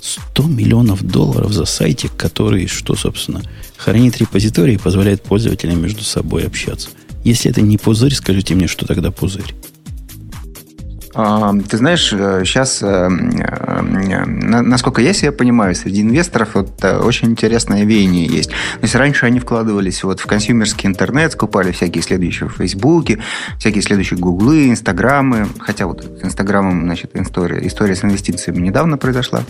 100 0.00 0.42
миллионов 0.42 1.04
долларов 1.04 1.52
за 1.52 1.64
сайтик, 1.64 2.16
который, 2.16 2.66
что, 2.66 2.96
собственно, 2.96 3.42
хранит 3.76 4.18
репозитории 4.18 4.74
и 4.74 4.78
позволяет 4.78 5.22
пользователям 5.22 5.80
между 5.80 6.02
собой 6.02 6.44
общаться. 6.44 6.88
Если 7.24 7.50
это 7.50 7.60
не 7.60 7.78
пузырь, 7.78 8.14
скажите 8.14 8.54
мне, 8.54 8.66
что 8.66 8.86
тогда 8.86 9.10
пузырь. 9.10 9.54
Ты 11.12 11.76
знаешь, 11.76 12.08
сейчас, 12.08 12.82
э, 12.82 12.86
э, 12.86 13.06
э, 13.10 14.24
насколько 14.24 15.02
я 15.02 15.12
себя 15.12 15.30
понимаю, 15.30 15.74
среди 15.74 16.00
инвесторов 16.00 16.54
вот 16.54 16.82
очень 16.82 17.28
интересное 17.28 17.84
веяние 17.84 18.24
есть. 18.24 18.48
То 18.48 18.82
есть 18.82 18.94
раньше 18.94 19.26
они 19.26 19.38
вкладывались 19.38 20.02
вот 20.04 20.20
в 20.20 20.26
консюмерский 20.26 20.88
интернет, 20.88 21.32
скупали 21.32 21.70
всякие 21.70 22.02
следующие 22.02 22.48
в 22.48 22.54
Фейсбуке, 22.54 23.18
всякие 23.58 23.82
следующие 23.82 24.18
Гуглы, 24.18 24.70
Инстаграмы. 24.70 25.48
Хотя 25.58 25.86
вот 25.86 26.02
с 26.02 26.24
Инстаграмом, 26.24 26.84
значит, 26.84 27.10
история, 27.14 27.66
история 27.66 27.94
с 27.94 28.04
инвестициями 28.04 28.60
недавно 28.60 28.96
произошла. 28.96 29.42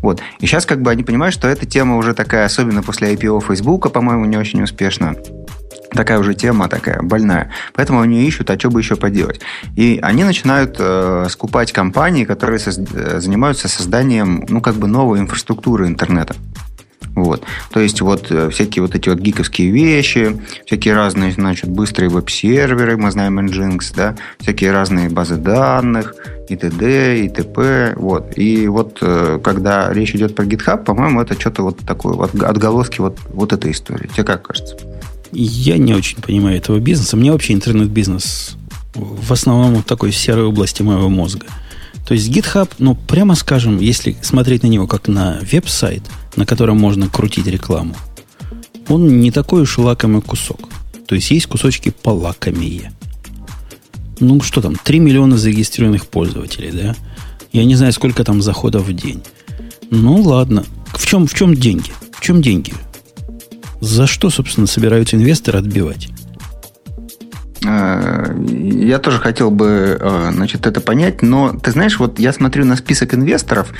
Вот. 0.00 0.22
И 0.40 0.46
сейчас 0.46 0.64
как 0.64 0.80
бы 0.80 0.90
они 0.90 1.02
понимают, 1.02 1.34
что 1.34 1.46
эта 1.46 1.66
тема 1.66 1.98
уже 1.98 2.14
такая, 2.14 2.46
особенно 2.46 2.82
после 2.82 3.12
IPO 3.12 3.44
Фейсбука, 3.48 3.90
по-моему, 3.90 4.24
не 4.24 4.38
очень 4.38 4.62
успешна 4.62 5.14
такая 5.94 6.18
уже 6.18 6.34
тема 6.34 6.68
такая 6.68 7.02
больная. 7.02 7.50
Поэтому 7.74 8.00
они 8.00 8.26
ищут, 8.26 8.50
а 8.50 8.58
что 8.58 8.70
бы 8.70 8.80
еще 8.80 8.96
поделать. 8.96 9.40
И 9.76 9.98
они 10.02 10.24
начинают 10.24 10.76
э, 10.78 11.26
скупать 11.30 11.72
компании, 11.72 12.24
которые 12.24 12.58
созд... 12.58 12.80
Э, 12.94 13.20
занимаются 13.20 13.68
созданием, 13.68 14.44
ну, 14.48 14.60
как 14.60 14.74
бы 14.74 14.86
новой 14.86 15.20
инфраструктуры 15.20 15.86
интернета. 15.86 16.34
Вот. 17.14 17.44
То 17.70 17.80
есть 17.80 18.00
вот 18.00 18.30
э, 18.30 18.48
всякие 18.50 18.82
вот 18.82 18.94
эти 18.94 19.08
вот 19.08 19.18
гиковские 19.18 19.70
вещи, 19.70 20.40
всякие 20.64 20.94
разные, 20.94 21.32
значит, 21.32 21.68
быстрые 21.68 22.08
веб-серверы, 22.08 22.96
мы 22.96 23.10
знаем 23.10 23.38
Nginx, 23.38 23.92
да, 23.94 24.16
всякие 24.38 24.72
разные 24.72 25.10
базы 25.10 25.36
данных, 25.36 26.14
и 26.48 26.56
т.д., 26.56 27.20
и 27.20 27.28
т.п., 27.28 27.94
вот. 27.96 28.32
И 28.36 28.66
вот 28.66 28.98
э, 29.02 29.40
когда 29.42 29.92
речь 29.92 30.14
идет 30.14 30.34
про 30.34 30.44
GitHub, 30.44 30.84
по-моему, 30.84 31.20
это 31.20 31.38
что-то 31.38 31.62
вот 31.62 31.78
такое, 31.80 32.14
вот 32.14 32.34
отголоски 32.34 33.00
вот, 33.00 33.18
вот 33.28 33.52
этой 33.52 33.72
истории. 33.72 34.08
Тебе 34.08 34.24
как 34.24 34.46
кажется? 34.46 34.76
Я 35.32 35.78
не 35.78 35.94
очень 35.94 36.20
понимаю 36.20 36.58
этого 36.58 36.78
бизнеса. 36.78 37.16
Мне 37.16 37.32
вообще 37.32 37.54
интернет-бизнес 37.54 38.56
в 38.94 39.32
основном 39.32 39.76
в 39.76 39.84
такой 39.84 40.12
серой 40.12 40.44
области 40.44 40.82
моего 40.82 41.08
мозга. 41.08 41.46
То 42.06 42.14
есть 42.14 42.28
GitHub, 42.28 42.68
ну, 42.78 42.94
прямо 42.94 43.34
скажем, 43.34 43.78
если 43.78 44.16
смотреть 44.22 44.62
на 44.62 44.66
него 44.66 44.86
как 44.86 45.08
на 45.08 45.38
веб-сайт, 45.40 46.02
на 46.36 46.44
котором 46.44 46.78
можно 46.78 47.08
крутить 47.08 47.46
рекламу, 47.46 47.96
он 48.88 49.20
не 49.20 49.30
такой 49.30 49.62
уж 49.62 49.78
лакомый 49.78 50.20
кусок. 50.20 50.68
То 51.06 51.14
есть 51.14 51.30
есть 51.30 51.46
кусочки 51.46 51.90
полакомее. 52.02 52.92
Ну, 54.20 54.40
что 54.40 54.60
там, 54.60 54.76
3 54.76 54.98
миллиона 54.98 55.36
зарегистрированных 55.36 56.06
пользователей, 56.06 56.70
да? 56.70 56.96
Я 57.52 57.64
не 57.64 57.74
знаю, 57.76 57.92
сколько 57.92 58.24
там 58.24 58.42
заходов 58.42 58.86
в 58.86 58.92
день. 58.92 59.22
Ну, 59.90 60.20
ладно. 60.22 60.64
в 60.94 61.06
чем, 61.06 61.26
в 61.26 61.34
чем 61.34 61.54
деньги? 61.54 61.92
В 62.12 62.20
чем 62.20 62.42
деньги? 62.42 62.72
За 63.82 64.06
что, 64.06 64.30
собственно, 64.30 64.68
собираются 64.68 65.16
инвесторы 65.16 65.58
отбивать? 65.58 66.08
Э, 67.66 68.32
я 68.38 69.00
тоже 69.00 69.18
хотел 69.18 69.50
бы 69.50 69.98
э, 70.00 70.30
значит, 70.32 70.68
это 70.68 70.80
понять, 70.80 71.20
но 71.20 71.52
ты 71.58 71.72
знаешь, 71.72 71.98
вот 71.98 72.20
я 72.20 72.32
смотрю 72.32 72.64
на 72.64 72.76
список 72.76 73.12
инвесторов, 73.14 73.72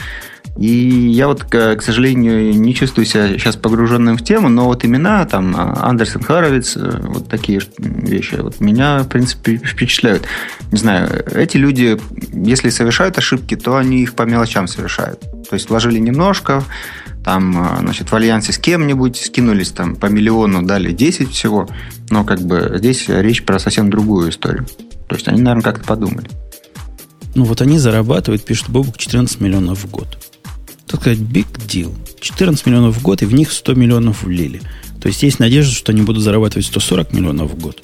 и 0.56 0.66
я 0.66 1.28
вот, 1.28 1.44
к, 1.44 1.80
сожалению, 1.80 2.52
не 2.52 2.74
чувствую 2.74 3.06
себя 3.06 3.28
сейчас 3.28 3.54
погруженным 3.54 4.18
в 4.18 4.24
тему, 4.24 4.48
но 4.48 4.64
вот 4.64 4.84
имена, 4.84 5.24
там, 5.24 5.54
а, 5.56 5.88
Андерсон 5.88 6.24
Харовиц, 6.24 6.76
э, 6.76 7.00
вот 7.00 7.28
такие 7.28 7.60
вещи, 7.78 8.34
вот 8.34 8.58
меня, 8.58 9.04
в 9.04 9.08
принципе, 9.08 9.58
впечатляют. 9.58 10.24
Не 10.72 10.78
знаю, 10.78 11.24
эти 11.32 11.58
люди, 11.58 11.96
если 12.32 12.70
совершают 12.70 13.18
ошибки, 13.18 13.54
то 13.54 13.76
они 13.76 14.02
их 14.02 14.14
по 14.14 14.24
мелочам 14.24 14.66
совершают. 14.66 15.20
То 15.48 15.54
есть 15.54 15.70
вложили 15.70 16.00
немножко, 16.00 16.64
там, 17.24 17.56
а, 17.56 17.78
значит, 17.80 18.10
в 18.10 18.14
альянсе 18.16 18.52
с 18.52 18.58
кем-нибудь 18.58 19.16
скинулись 19.16 19.70
там 19.70 19.94
по 19.96 20.06
миллиону, 20.06 20.62
дали 20.62 20.92
10 20.92 21.30
всего, 21.30 21.68
но 22.10 22.24
как 22.24 22.40
бы 22.40 22.74
здесь 22.78 23.08
речь 23.08 23.44
про 23.44 23.58
совсем 23.58 23.90
другую 23.90 24.30
историю. 24.30 24.66
То 25.08 25.14
есть 25.14 25.28
они, 25.28 25.40
наверное, 25.40 25.62
как-то 25.62 25.84
подумали. 25.84 26.28
Ну 27.34 27.44
вот 27.44 27.60
они 27.62 27.78
зарабатывают, 27.78 28.44
пишет 28.44 28.68
Бобук, 28.68 28.98
14 28.98 29.40
миллионов 29.40 29.84
в 29.84 29.90
год. 29.90 30.18
Так 30.86 31.00
сказать, 31.00 31.20
big 31.20 31.46
deal. 31.66 31.94
14 32.20 32.66
миллионов 32.66 32.96
в 32.96 33.02
год, 33.02 33.22
и 33.22 33.26
в 33.26 33.34
них 33.34 33.52
100 33.52 33.74
миллионов 33.74 34.24
влили. 34.24 34.60
То 35.00 35.08
есть 35.08 35.22
есть 35.22 35.38
надежда, 35.38 35.72
что 35.72 35.92
они 35.92 36.02
будут 36.02 36.22
зарабатывать 36.22 36.66
140 36.66 37.12
миллионов 37.12 37.52
в 37.52 37.58
год. 37.58 37.82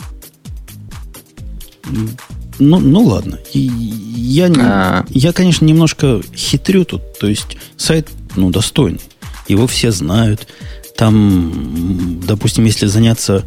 Ну, 2.58 2.80
ну 2.80 3.02
ладно. 3.04 3.38
Я, 3.52 4.50
а... 4.58 5.06
я, 5.10 5.32
конечно, 5.32 5.64
немножко 5.64 6.20
хитрю 6.34 6.84
тут. 6.84 7.18
То 7.18 7.28
есть 7.28 7.56
сайт, 7.76 8.08
ну, 8.36 8.50
достойный 8.50 9.00
его 9.48 9.66
все 9.66 9.90
знают. 9.90 10.46
Там, 10.96 12.20
допустим, 12.26 12.64
если 12.64 12.86
заняться 12.86 13.44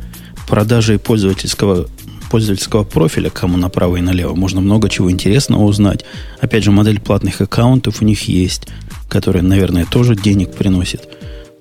продажей 0.47 0.99
пользовательского, 0.99 1.87
пользовательского 2.29 2.83
профиля, 2.83 3.29
кому 3.29 3.57
направо 3.57 3.97
и 3.97 4.01
налево, 4.01 4.35
можно 4.35 4.61
много 4.61 4.89
чего 4.89 5.11
интересного 5.11 5.63
узнать. 5.63 6.05
Опять 6.39 6.63
же, 6.63 6.71
модель 6.71 6.99
платных 6.99 7.41
аккаунтов 7.41 8.01
у 8.01 8.05
них 8.05 8.27
есть, 8.27 8.67
которая, 9.09 9.43
наверное, 9.43 9.85
тоже 9.85 10.15
денег 10.15 10.53
приносит. 10.53 11.07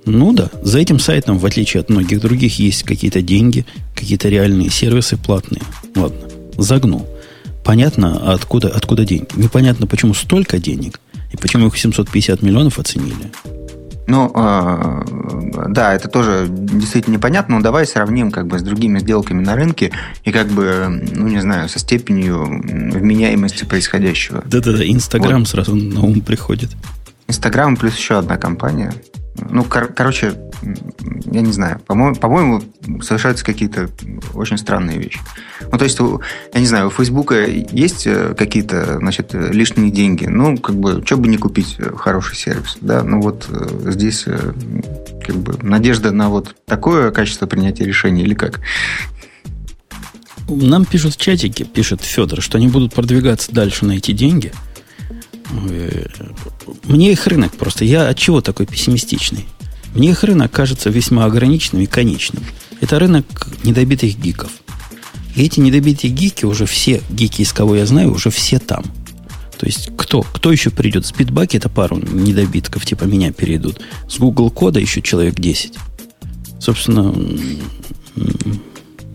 Ну 0.07 0.33
да, 0.33 0.51
за 0.63 0.79
этим 0.79 0.99
сайтом, 0.99 1.39
в 1.39 1.47
отличие 1.47 1.81
от 1.81 1.91
многих 1.91 2.21
других, 2.21 2.59
есть 2.59 2.85
какие-то 2.85 3.21
деньги, 3.21 3.67
какие-то 3.95 4.29
реальные 4.29 4.71
сервисы 4.71 5.17
платные. 5.17 5.63
Ладно, 5.95 6.29
загнул. 6.57 7.07
Понятно, 7.65 8.33
откуда, 8.33 8.69
откуда 8.69 9.05
деньги. 9.05 9.29
Непонятно, 9.37 9.87
почему 9.87 10.15
столько 10.15 10.59
денег 10.59 11.01
и 11.33 11.37
почему 11.37 11.67
их 11.67 11.77
750 11.77 12.43
миллионов 12.43 12.79
оценили. 12.79 13.31
Ну, 14.07 14.31
э, 14.35 15.03
да, 15.69 15.95
это 15.95 16.09
тоже 16.09 16.47
действительно 16.49 17.15
непонятно, 17.15 17.57
но 17.57 17.63
давай 17.63 17.87
сравним 17.87 18.31
как 18.31 18.47
бы 18.47 18.59
с 18.59 18.63
другими 18.63 18.99
сделками 18.99 19.43
на 19.43 19.55
рынке 19.55 19.93
и 20.25 20.33
как 20.33 20.49
бы, 20.49 21.03
ну, 21.13 21.29
не 21.29 21.41
знаю, 21.41 21.69
со 21.69 21.79
степенью 21.79 22.45
вменяемости 22.45 23.65
происходящего. 23.65 24.43
Да-да-да, 24.47 24.85
Инстаграм 24.85 25.41
вот. 25.41 25.49
сразу 25.49 25.77
на 25.77 26.01
ум 26.01 26.21
приходит. 26.21 26.71
Инстаграм 27.29 27.77
плюс 27.77 27.97
еще 27.97 28.19
одна 28.19 28.37
компания– 28.37 28.93
ну, 29.37 29.65
кор- 29.65 29.93
короче, 29.93 30.35
я 31.27 31.41
не 31.41 31.53
знаю. 31.53 31.81
По-моему, 31.87 32.17
по-моему, 32.17 32.63
совершаются 33.03 33.45
какие-то 33.45 33.89
очень 34.35 34.59
странные 34.59 34.99
вещи. 34.99 35.21
Ну, 35.71 35.79
то 35.79 35.85
есть, 35.85 35.99
я 35.99 36.61
не 36.61 36.67
знаю, 36.67 36.89
у 36.89 36.91
Фейсбука 36.91 37.47
есть 37.47 38.07
э, 38.07 38.35
какие-то, 38.37 38.99
значит, 38.99 39.33
лишние 39.33 39.91
деньги. 39.91 40.27
Ну, 40.27 40.59
как 40.59 40.77
бы, 40.77 41.03
что 41.05 41.17
бы 41.17 41.29
не 41.29 41.37
купить 41.37 41.77
э, 41.79 41.95
хороший 41.97 42.37
сервис, 42.37 42.77
да? 42.81 43.03
Ну, 43.03 43.21
вот 43.21 43.47
э, 43.49 43.91
здесь, 43.91 44.25
как 45.25 45.37
бы, 45.37 45.57
надежда 45.63 46.11
на 46.11 46.29
вот 46.29 46.57
такое 46.67 47.11
качество 47.11 47.47
принятия 47.47 47.85
решений 47.85 48.23
или 48.23 48.35
как? 48.35 48.61
Нам 50.49 50.85
пишут 50.85 51.15
в 51.15 51.21
чатике, 51.21 51.65
пишет 51.65 52.03
Федор, 52.03 52.41
что 52.41 52.59
они 52.59 52.67
будут 52.67 52.93
продвигаться 52.93 53.53
дальше 53.53 53.85
на 53.85 53.93
эти 53.93 54.11
деньги– 54.13 54.53
мне 56.85 57.13
их 57.13 57.27
рынок 57.27 57.57
просто. 57.57 57.85
Я 57.85 58.09
от 58.09 58.19
чего 58.19 58.41
такой 58.41 58.67
пессимистичный? 58.67 59.47
Мне 59.95 60.11
их 60.11 60.23
рынок 60.23 60.51
кажется 60.53 60.91
весьма 60.91 61.25
ограниченным 61.25 61.83
и 61.83 61.87
конечным. 61.87 62.45
Это 62.81 62.99
рынок 62.99 63.27
недобитых 63.65 64.19
гиков. 64.19 64.51
И 65.35 65.45
эти 65.45 65.61
недобитые 65.61 66.13
гики, 66.13 66.45
уже 66.45 66.67
все 66.67 67.03
гики, 67.11 67.43
из 67.43 67.53
кого 67.53 67.77
я 67.77 67.87
знаю, 67.87 68.13
уже 68.13 68.31
все 68.31 68.59
там. 68.59 68.85
То 69.59 69.67
есть 69.67 69.91
кто? 69.97 70.23
Кто 70.23 70.51
еще 70.53 70.71
придет? 70.71 71.07
С 71.07 71.13
это 71.13 71.69
пару 71.69 71.99
недобитков, 71.99 72.87
типа 72.87 73.05
меня 73.05 73.33
перейдут. 73.33 73.81
С 74.09 74.19
Google 74.19 74.51
кода 74.51 74.81
еще 74.81 75.03
человек 75.03 75.35
10. 75.35 75.75
Собственно, 76.59 77.15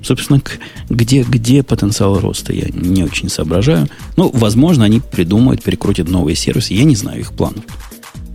Собственно, 0.06 0.40
где, 0.88 1.24
где 1.24 1.64
потенциал 1.64 2.20
роста, 2.20 2.54
я 2.54 2.68
не 2.72 3.04
очень 3.04 3.28
соображаю. 3.28 3.88
Ну, 4.18 4.30
возможно, 4.32 4.86
они 4.86 5.00
придумают, 5.00 5.64
перекрутят 5.64 6.08
новые 6.08 6.36
сервисы. 6.36 6.76
Я 6.76 6.84
не 6.84 6.96
знаю 6.96 7.22
их 7.22 7.34
планов. 7.34 7.64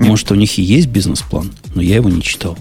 Может, 0.00 0.32
у 0.32 0.34
них 0.34 0.58
и 0.58 0.62
есть 0.62 0.88
бизнес-план, 0.88 1.52
но 1.76 1.80
я 1.80 1.96
его 1.96 2.08
не 2.08 2.22
читал. 2.22 2.58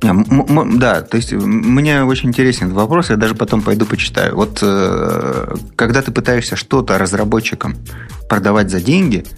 Да, 0.00 1.02
то 1.02 1.16
есть 1.16 1.32
мне 1.32 2.04
очень 2.04 2.28
интересен 2.28 2.66
этот 2.66 2.76
вопрос, 2.76 3.10
я 3.10 3.16
даже 3.16 3.34
потом 3.34 3.62
пойду 3.62 3.84
почитаю. 3.84 4.36
Вот 4.36 4.60
э, 4.62 5.56
когда 5.74 6.02
ты 6.02 6.12
пытаешься 6.12 6.54
что-то 6.54 6.98
разработчикам 6.98 7.74
продавать 8.28 8.70
за 8.70 8.80
деньги– 8.80 9.24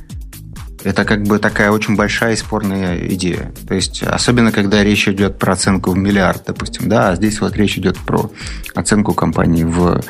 это 0.85 1.05
как 1.05 1.23
бы 1.25 1.39
такая 1.39 1.71
очень 1.71 1.97
большая 1.97 2.35
и 2.35 2.37
спорная 2.37 2.99
идея. 3.09 3.53
То 3.67 3.75
есть, 3.75 4.03
особенно 4.03 4.53
когда 4.53 4.83
речь 4.83 5.09
идет 5.09 5.39
про 5.39 5.55
оценку 5.55 5.91
в 5.91 5.99
миллиард, 5.99 6.45
допустим, 6.47 6.89
да, 6.89 7.11
а 7.11 7.17
здесь 7.17 7.41
вот 7.41 7.57
речь 7.57 7.79
идет 7.79 7.99
про 7.99 8.31
оценку 8.75 9.15
компании 9.15 9.65
в 9.65 10.01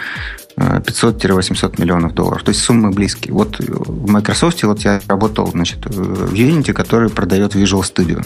500-800 0.58 1.80
миллионов 1.80 2.14
долларов. 2.14 2.42
То 2.42 2.50
есть 2.50 2.62
суммы 2.62 2.90
близкие. 2.90 3.32
Вот 3.32 3.58
в 3.60 4.10
Microsoft 4.10 4.62
вот 4.64 4.80
я 4.80 5.00
работал 5.06 5.46
значит, 5.46 5.86
в 5.86 6.32
Unity, 6.32 6.72
который 6.72 7.10
продает 7.10 7.54
Visual 7.54 7.82
Studio. 7.82 8.24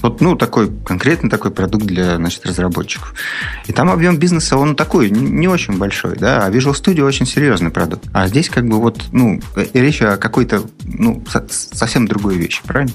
Вот 0.00 0.20
ну, 0.20 0.36
такой 0.36 0.70
конкретный 0.84 1.28
такой 1.28 1.50
продукт 1.50 1.84
для 1.84 2.16
значит, 2.16 2.46
разработчиков. 2.46 3.14
И 3.66 3.72
там 3.72 3.90
объем 3.90 4.18
бизнеса, 4.18 4.56
он 4.56 4.76
такой, 4.76 5.10
не 5.10 5.48
очень 5.48 5.76
большой, 5.76 6.16
да, 6.16 6.46
а 6.46 6.50
Visual 6.50 6.72
Studio 6.72 7.02
очень 7.02 7.26
серьезный 7.26 7.70
продукт. 7.70 8.04
А 8.12 8.28
здесь 8.28 8.48
как 8.48 8.66
бы 8.66 8.80
вот, 8.80 9.02
ну, 9.12 9.40
речь 9.74 10.00
о 10.02 10.16
какой-то, 10.16 10.62
ну, 10.84 11.22
совсем 11.48 12.06
другой 12.06 12.36
вещи, 12.36 12.62
правильно? 12.64 12.94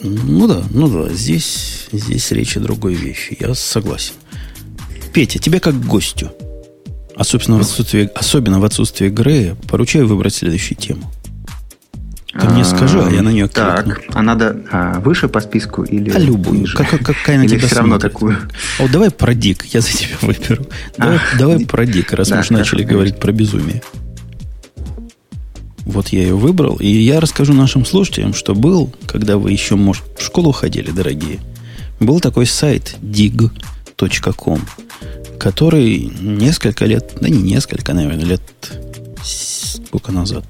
Ну 0.00 0.46
да, 0.46 0.62
ну 0.70 0.88
да, 0.88 1.12
здесь, 1.12 1.88
здесь 1.90 2.30
речь 2.30 2.56
о 2.56 2.60
другой 2.60 2.94
вещи, 2.94 3.36
я 3.40 3.52
согласен. 3.54 4.14
Петя, 5.12 5.40
тебе 5.40 5.58
как 5.58 5.74
гостю– 5.84 6.30
Особенно 7.18 7.58
в 7.58 7.62
отсутствии, 7.62 8.08
особенно 8.14 8.60
в 8.60 8.64
отсутствии 8.64 9.08
Грея, 9.08 9.56
поручаю 9.68 10.06
выбрать 10.06 10.34
следующую 10.34 10.78
тему. 10.78 11.10
Ты 12.32 12.48
мне 12.48 12.64
скажи, 12.64 13.02
а 13.02 13.10
я 13.10 13.22
на 13.22 13.30
нее 13.30 13.48
кликну. 13.48 13.94
Так, 13.94 14.02
а 14.14 14.22
надо 14.22 14.56
а, 14.70 15.00
выше 15.00 15.28
по 15.28 15.40
списку 15.40 15.82
или 15.82 16.10
А 16.10 16.18
любую, 16.18 16.60
ниже? 16.60 16.76
Как, 16.76 16.90
какая 16.90 17.38
на 17.38 17.42
или 17.42 17.56
тебя 17.56 17.66
все 17.66 17.76
равно 17.76 17.98
такую? 17.98 18.36
О, 18.78 18.86
давай 18.86 19.10
про 19.10 19.34
Дик, 19.34 19.64
я 19.64 19.80
за 19.80 19.88
тебя 19.88 20.16
выберу. 20.20 20.64
Давай, 20.96 21.16
а, 21.16 21.38
давай 21.38 21.66
про 21.66 21.84
Дик, 21.86 22.12
раз 22.12 22.28
да, 22.28 22.36
мы 22.36 22.40
уж 22.42 22.50
начали 22.50 22.82
конечно. 22.82 22.92
говорить 22.92 23.18
про 23.18 23.32
безумие. 23.32 23.82
Вот 25.84 26.08
я 26.10 26.20
ее 26.20 26.36
выбрал, 26.36 26.76
и 26.76 26.86
я 26.86 27.18
расскажу 27.18 27.52
нашим 27.52 27.84
слушателям, 27.84 28.34
что 28.34 28.54
был, 28.54 28.92
когда 29.06 29.38
вы 29.38 29.50
еще, 29.50 29.74
может, 29.74 30.04
в 30.16 30.22
школу 30.22 30.52
ходили, 30.52 30.92
дорогие, 30.92 31.40
был 31.98 32.20
такой 32.20 32.46
сайт 32.46 32.96
dig.com 33.98 34.60
который 35.38 36.10
несколько 36.20 36.84
лет, 36.84 37.12
да 37.20 37.28
не 37.28 37.40
несколько, 37.40 37.94
наверное, 37.94 38.24
лет 38.24 38.42
сколько 39.22 40.12
назад, 40.12 40.44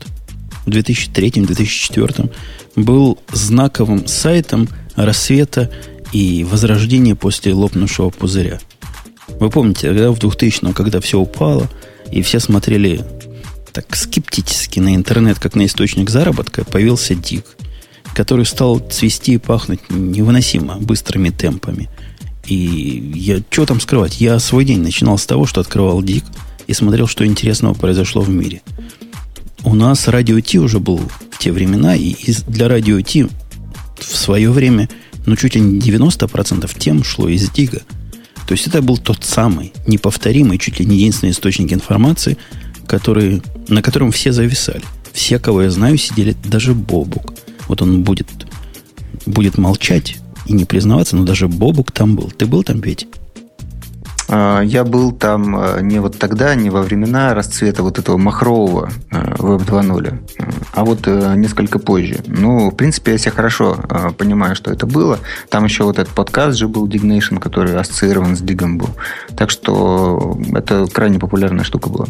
в 0.65 0.71
2003-2004 0.71 2.31
был 2.77 3.19
знаковым 3.33 4.07
сайтом 4.07 4.69
рассвета 4.97 5.71
и 6.13 6.45
возрождения 6.45 7.15
после 7.15 7.53
лопнувшего 7.53 8.11
пузыря. 8.11 8.59
Вы 9.41 9.51
помните, 9.51 9.89
когда 9.89 10.11
в 10.11 10.19
2000-м, 10.19 10.73
когда 10.73 11.01
все 11.01 11.19
упало, 11.19 11.69
и 12.11 12.23
все 12.23 12.41
смотрели 12.41 13.05
так 13.73 13.95
скептически 13.95 14.81
на 14.81 14.95
интернет, 14.95 15.39
как 15.39 15.55
на 15.55 15.67
источник 15.67 16.09
заработка, 16.09 16.65
появился 16.65 17.15
Дик, 17.15 17.45
который 18.15 18.47
стал 18.47 18.79
цвести 18.79 19.35
и 19.35 19.39
пахнуть 19.39 19.81
невыносимо 19.91 20.79
быстрыми 20.79 21.29
темпами– 21.29 21.91
и 22.49 23.13
я, 23.15 23.43
что 23.51 23.67
там 23.67 23.81
скрывать? 23.81 24.21
Я 24.21 24.39
свой 24.39 24.65
день 24.65 24.81
начинал 24.81 25.19
с 25.19 25.27
того, 25.27 25.47
что 25.47 25.61
открывал 25.61 26.03
Дик 26.03 26.25
и 26.67 26.73
смотрел, 26.73 27.07
что 27.07 27.27
интересного 27.27 27.75
произошло 27.75 28.23
в 28.23 28.31
мире. 28.31 28.63
У 29.65 29.75
нас 29.75 30.09
радио 30.09 30.41
Ти 30.41 30.59
уже 30.59 30.79
был 30.79 30.99
в 31.31 31.39
те 31.39 31.53
времена, 31.53 31.95
и 31.95 32.15
для 32.47 32.69
радио 32.69 33.01
Ти 33.01 33.27
в 33.99 34.17
свое 34.17 34.51
время, 34.51 34.89
ну, 35.27 35.37
чуть 35.37 35.57
ли 35.57 35.61
не 35.61 35.79
90% 35.79 36.71
тем 36.79 37.05
шло 37.05 37.29
из 37.29 37.51
Дига. 37.51 37.83
То 38.47 38.53
есть 38.53 38.67
это 38.67 38.81
был 38.81 38.97
тот 38.97 39.25
самый 39.25 39.73
неповторимый, 39.87 40.59
чуть 40.59 40.81
ли 40.81 40.87
не 40.87 40.97
единственный 40.97 41.31
источник 41.31 41.73
информации, 41.73 42.39
который, 42.87 43.43
на 43.69 43.83
котором 43.83 44.11
все 44.11 44.33
зависали. 44.33 44.83
Все, 45.13 45.39
кого 45.39 45.63
я 45.63 45.71
знаю, 45.71 45.99
сидели, 45.99 46.35
даже 46.45 46.73
Бобук. 46.73 47.35
Вот 47.67 47.83
он 47.83 48.05
будет, 48.05 48.29
будет 49.27 49.59
молчать, 49.59 50.17
и 50.49 50.53
не 50.53 50.65
признаваться, 50.65 51.17
но 51.17 51.25
даже 51.25 51.47
Бобук 51.47 51.93
там 51.93 52.17
был. 52.17 52.33
Ты 52.37 52.47
был 52.47 52.65
там, 52.65 52.81
Петь? 52.81 53.07
А, 54.31 54.61
я 54.61 54.85
был 54.85 55.13
там 55.13 55.57
а, 55.57 55.81
не 55.81 56.01
вот 56.01 56.19
тогда, 56.19 56.55
не 56.55 56.71
во 56.71 56.83
времена 56.83 57.35
расцвета 57.35 57.83
вот 57.83 57.99
этого 57.99 58.19
махрового 58.19 58.91
Web 59.11 59.67
2.0, 59.67 60.19
а 60.75 60.85
вот 60.85 61.07
э, 61.07 61.35
несколько 61.37 61.79
позже. 61.79 62.21
Ну, 62.27 62.71
в 62.71 62.75
принципе, 62.75 63.13
я 63.13 63.19
себя 63.19 63.33
хорошо 63.33 63.79
а, 63.89 64.11
понимаю, 64.13 64.55
что 64.55 64.71
это 64.71 64.87
было. 64.87 65.19
Там 65.49 65.65
еще 65.65 65.85
вот 65.85 65.99
этот 65.99 66.13
подкаст 66.15 66.59
же 66.59 66.69
был 66.69 66.87
Dignation, 66.87 67.39
который 67.39 67.77
ассоциирован 67.77 68.37
с 68.37 68.41
Дигом 68.41 68.77
был. 68.77 68.91
Так 69.37 69.51
что 69.51 70.39
это 70.55 70.87
крайне 70.93 71.19
популярная 71.19 71.65
штука 71.65 71.89
была. 71.89 72.07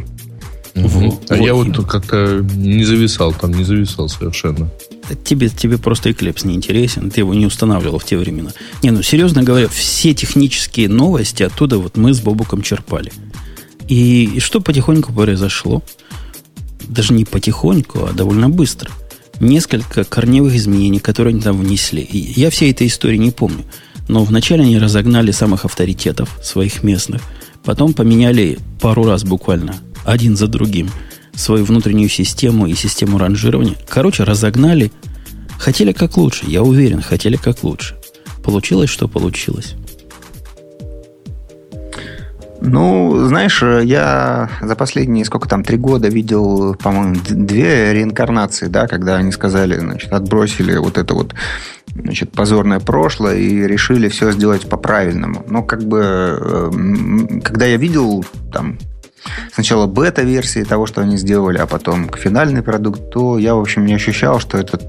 Угу. 0.75 1.21
А 1.29 1.35
вот. 1.35 1.45
я 1.45 1.55
вот 1.55 1.87
как-то 1.87 2.45
не 2.55 2.85
зависал, 2.85 3.33
там 3.33 3.53
не 3.53 3.65
зависал 3.65 4.09
совершенно. 4.09 4.69
Тебе, 5.15 5.49
тебе 5.49 5.79
просто 5.79 6.11
Eclipse 6.11 6.47
не 6.47 6.55
интересен, 6.55 7.11
ты 7.11 7.21
его 7.21 7.35
не 7.35 7.47
устанавливал 7.47 7.99
в 7.99 8.05
те 8.05 8.17
времена. 8.17 8.51
Не, 8.83 8.91
ну 8.91 9.03
серьезно 9.03 9.43
говоря, 9.43 9.69
все 9.69 10.15
технические 10.15 10.89
новости 10.89 11.43
оттуда 11.43 11.79
вот 11.79 11.97
мы 11.97 12.15
с 12.15 12.21
Бобуком 12.21 12.63
черпали. 12.63 13.13
И, 13.89 14.25
и 14.35 14.41
что 14.41 14.61
потихоньку 14.61 15.13
произошло? 15.13 15.83
Даже 16.89 17.13
не 17.13 17.25
потихоньку, 17.25 18.05
а 18.05 18.13
довольно 18.13 18.49
быстро. 18.49 18.91
Несколько 19.41 20.05
корневых 20.05 20.55
изменений, 20.55 20.99
которые 20.99 21.33
они 21.33 21.41
там 21.41 21.59
внесли. 21.59 22.03
И 22.03 22.41
я 22.41 22.51
всей 22.51 22.73
этой 22.73 22.87
истории 22.87 23.17
не 23.17 23.31
помню. 23.31 23.65
Но 24.09 24.25
вначале 24.25 24.63
они 24.63 24.79
разогнали 24.79 25.31
самых 25.31 25.65
авторитетов 25.65 26.39
своих 26.43 26.83
местных. 26.83 27.23
Потом 27.65 27.93
поменяли 27.93 28.59
пару 28.81 29.05
раз 29.05 29.25
буквально 29.25 29.77
один 30.05 30.37
за 30.37 30.49
другим 30.49 30.91
свою 31.39 31.65
внутреннюю 31.65 32.09
систему 32.09 32.67
и 32.67 32.75
систему 32.75 33.19
ранжирования. 33.19 33.77
Короче, 33.89 34.25
разогнали. 34.25 34.93
Хотели 35.59 35.93
как 35.93 36.17
лучше, 36.17 36.45
я 36.47 36.63
уверен, 36.63 37.03
хотели 37.03 37.37
как 37.37 37.63
лучше. 37.65 37.97
Получилось, 38.45 38.91
что 38.91 39.09
получилось. 39.09 39.75
Ну, 42.61 43.27
знаешь, 43.27 43.63
я 43.63 44.51
за 44.61 44.75
последние, 44.75 45.25
сколько 45.25 45.49
там, 45.49 45.63
три 45.63 45.77
года 45.77 46.09
видел, 46.09 46.75
по-моему, 46.75 47.17
две 47.29 47.93
реинкарнации, 47.93 48.67
да, 48.67 48.89
когда 48.89 49.17
они 49.17 49.31
сказали, 49.31 49.79
значит, 49.79 50.13
отбросили 50.13 50.77
вот 50.77 50.99
это 50.99 51.15
вот, 51.15 51.35
значит, 51.95 52.33
позорное 52.33 52.81
прошлое 52.81 53.37
и 53.37 53.67
решили 53.67 54.09
все 54.09 54.33
сделать 54.33 54.69
по-правильному. 54.69 55.45
Но 55.49 55.63
как 55.63 55.85
бы, 55.85 56.01
э, 56.03 57.41
когда 57.45 57.67
я 57.67 57.77
видел 57.77 58.25
там 58.53 58.79
сначала 59.53 59.87
бета-версии 59.87 60.65
того, 60.65 60.87
что 60.87 61.01
они 61.01 61.17
сделали, 61.17 61.59
а 61.59 61.67
потом 61.67 62.09
к 62.09 62.19
финальный 62.19 62.63
продукт, 62.63 63.11
то 63.11 63.39
я, 63.39 63.55
в 63.55 63.61
общем, 63.61 63.87
не 63.87 63.95
ощущал, 63.95 64.41
что 64.41 64.59
это 64.59 64.81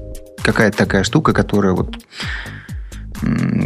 какая-то 0.42 0.76
такая 0.76 1.04
штука, 1.04 1.32
которая 1.32 1.72
вот 1.72 1.96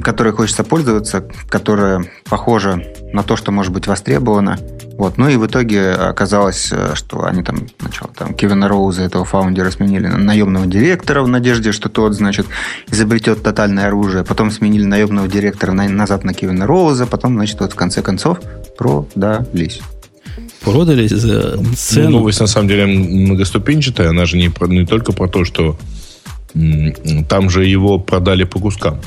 которой 0.03 0.33
хочется 0.33 0.65
пользоваться, 0.65 1.25
которая 1.49 2.05
похожа 2.29 2.83
на 3.13 3.23
то, 3.23 3.37
что 3.37 3.53
может 3.53 3.73
быть 3.73 3.87
востребовано. 3.87 4.59
Вот. 4.99 5.17
Ну 5.19 5.29
и 5.29 5.37
в 5.37 5.47
итоге 5.47 5.93
оказалось, 5.93 6.73
что 6.95 7.25
они 7.25 7.43
там 7.43 7.67
сначала 7.81 8.13
там 8.13 8.35
Кевина 8.35 8.69
Роуза, 8.69 9.03
этого 9.03 9.25
фаундера, 9.25 9.71
сменили 9.71 10.07
на 10.07 10.19
наемного 10.19 10.67
директора 10.67 11.23
в 11.23 11.29
надежде, 11.29 11.73
что 11.73 11.89
тот, 11.89 12.15
значит, 12.15 12.47
изобретет 12.89 13.43
тотальное 13.43 13.87
оружие. 13.87 14.25
Потом 14.25 14.51
сменили 14.51 14.85
наемного 14.85 15.29
директора 15.29 15.73
на, 15.73 15.89
назад 15.89 16.25
на 16.25 16.35
Кевина 16.35 16.67
Роуза. 16.67 17.07
Потом, 17.07 17.35
значит, 17.35 17.61
вот 17.61 17.73
в 17.73 17.77
конце 17.77 18.03
концов 18.03 18.41
продались 18.77 19.81
продали 20.65 21.07
за 21.07 21.59
цену. 21.77 22.11
Ну, 22.11 22.19
новость 22.19 22.41
на 22.41 22.47
самом 22.47 22.69
деле 22.69 22.87
многоступенчатая, 22.87 24.11
она 24.11 24.27
же 24.27 24.37
не, 24.37 24.51
не 24.69 24.87
только 24.87 25.13
про 25.13 25.29
то, 25.29 25.45
что 25.45 25.79
там 27.29 27.51
же 27.51 27.67
его 27.67 27.99
продали 27.99 28.45
по 28.45 28.59
кускам. 28.59 29.01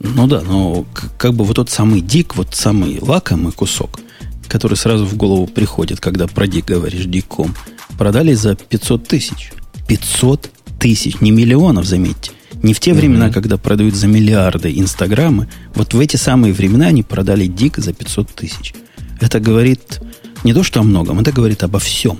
Ну 0.00 0.26
да, 0.26 0.42
но 0.42 0.84
как 1.16 1.34
бы 1.34 1.44
вот 1.44 1.56
тот 1.56 1.70
самый 1.70 2.00
дик, 2.00 2.36
вот 2.36 2.54
самый 2.54 2.98
лакомый 3.00 3.52
кусок, 3.52 4.00
который 4.48 4.76
сразу 4.76 5.06
в 5.06 5.16
голову 5.16 5.46
приходит, 5.46 6.00
когда 6.00 6.26
про 6.26 6.46
дик 6.46 6.66
говоришь 6.66 7.04
диком, 7.04 7.54
продали 7.96 8.34
за 8.34 8.54
500 8.54 9.06
тысяч. 9.06 9.52
500 9.88 10.50
тысяч, 10.78 11.20
не 11.20 11.30
миллионов, 11.30 11.86
заметьте. 11.86 12.32
Не 12.62 12.72
в 12.72 12.80
те 12.80 12.94
времена, 12.94 13.30
когда 13.30 13.58
продают 13.58 13.94
за 13.94 14.06
миллиарды 14.06 14.72
инстаграмы, 14.74 15.48
вот 15.74 15.92
в 15.92 16.00
эти 16.00 16.16
самые 16.16 16.52
времена 16.54 16.86
они 16.86 17.02
продали 17.02 17.46
дик 17.46 17.78
за 17.78 17.92
500 17.92 18.28
тысяч. 18.34 18.74
Это 19.20 19.38
говорит 19.38 20.00
не 20.44 20.54
то, 20.54 20.62
что 20.62 20.80
о 20.80 20.82
многом, 20.82 21.20
это 21.20 21.32
говорит 21.32 21.62
обо 21.62 21.78
всем. 21.78 22.18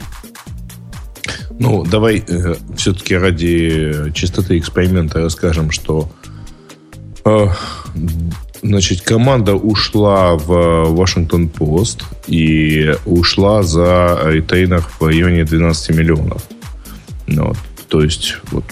Ну, 1.58 1.84
давай 1.84 2.24
э, 2.26 2.54
все-таки 2.76 3.14
ради 3.14 4.10
чистоты 4.12 4.58
эксперимента 4.58 5.20
расскажем, 5.20 5.70
что 5.70 6.10
э, 7.24 7.46
значит, 8.62 9.02
команда 9.02 9.54
ушла 9.54 10.34
в 10.34 10.86
Вашингтон 10.94 11.48
Пост 11.48 12.04
и 12.26 12.94
ушла 13.04 13.62
за 13.62 14.18
ретейнер 14.24 14.80
в 14.80 15.06
районе 15.06 15.44
12 15.44 15.96
миллионов. 15.96 16.42
Ну, 17.26 17.52
то 17.88 18.02
есть, 18.02 18.38
вот, 18.50 18.64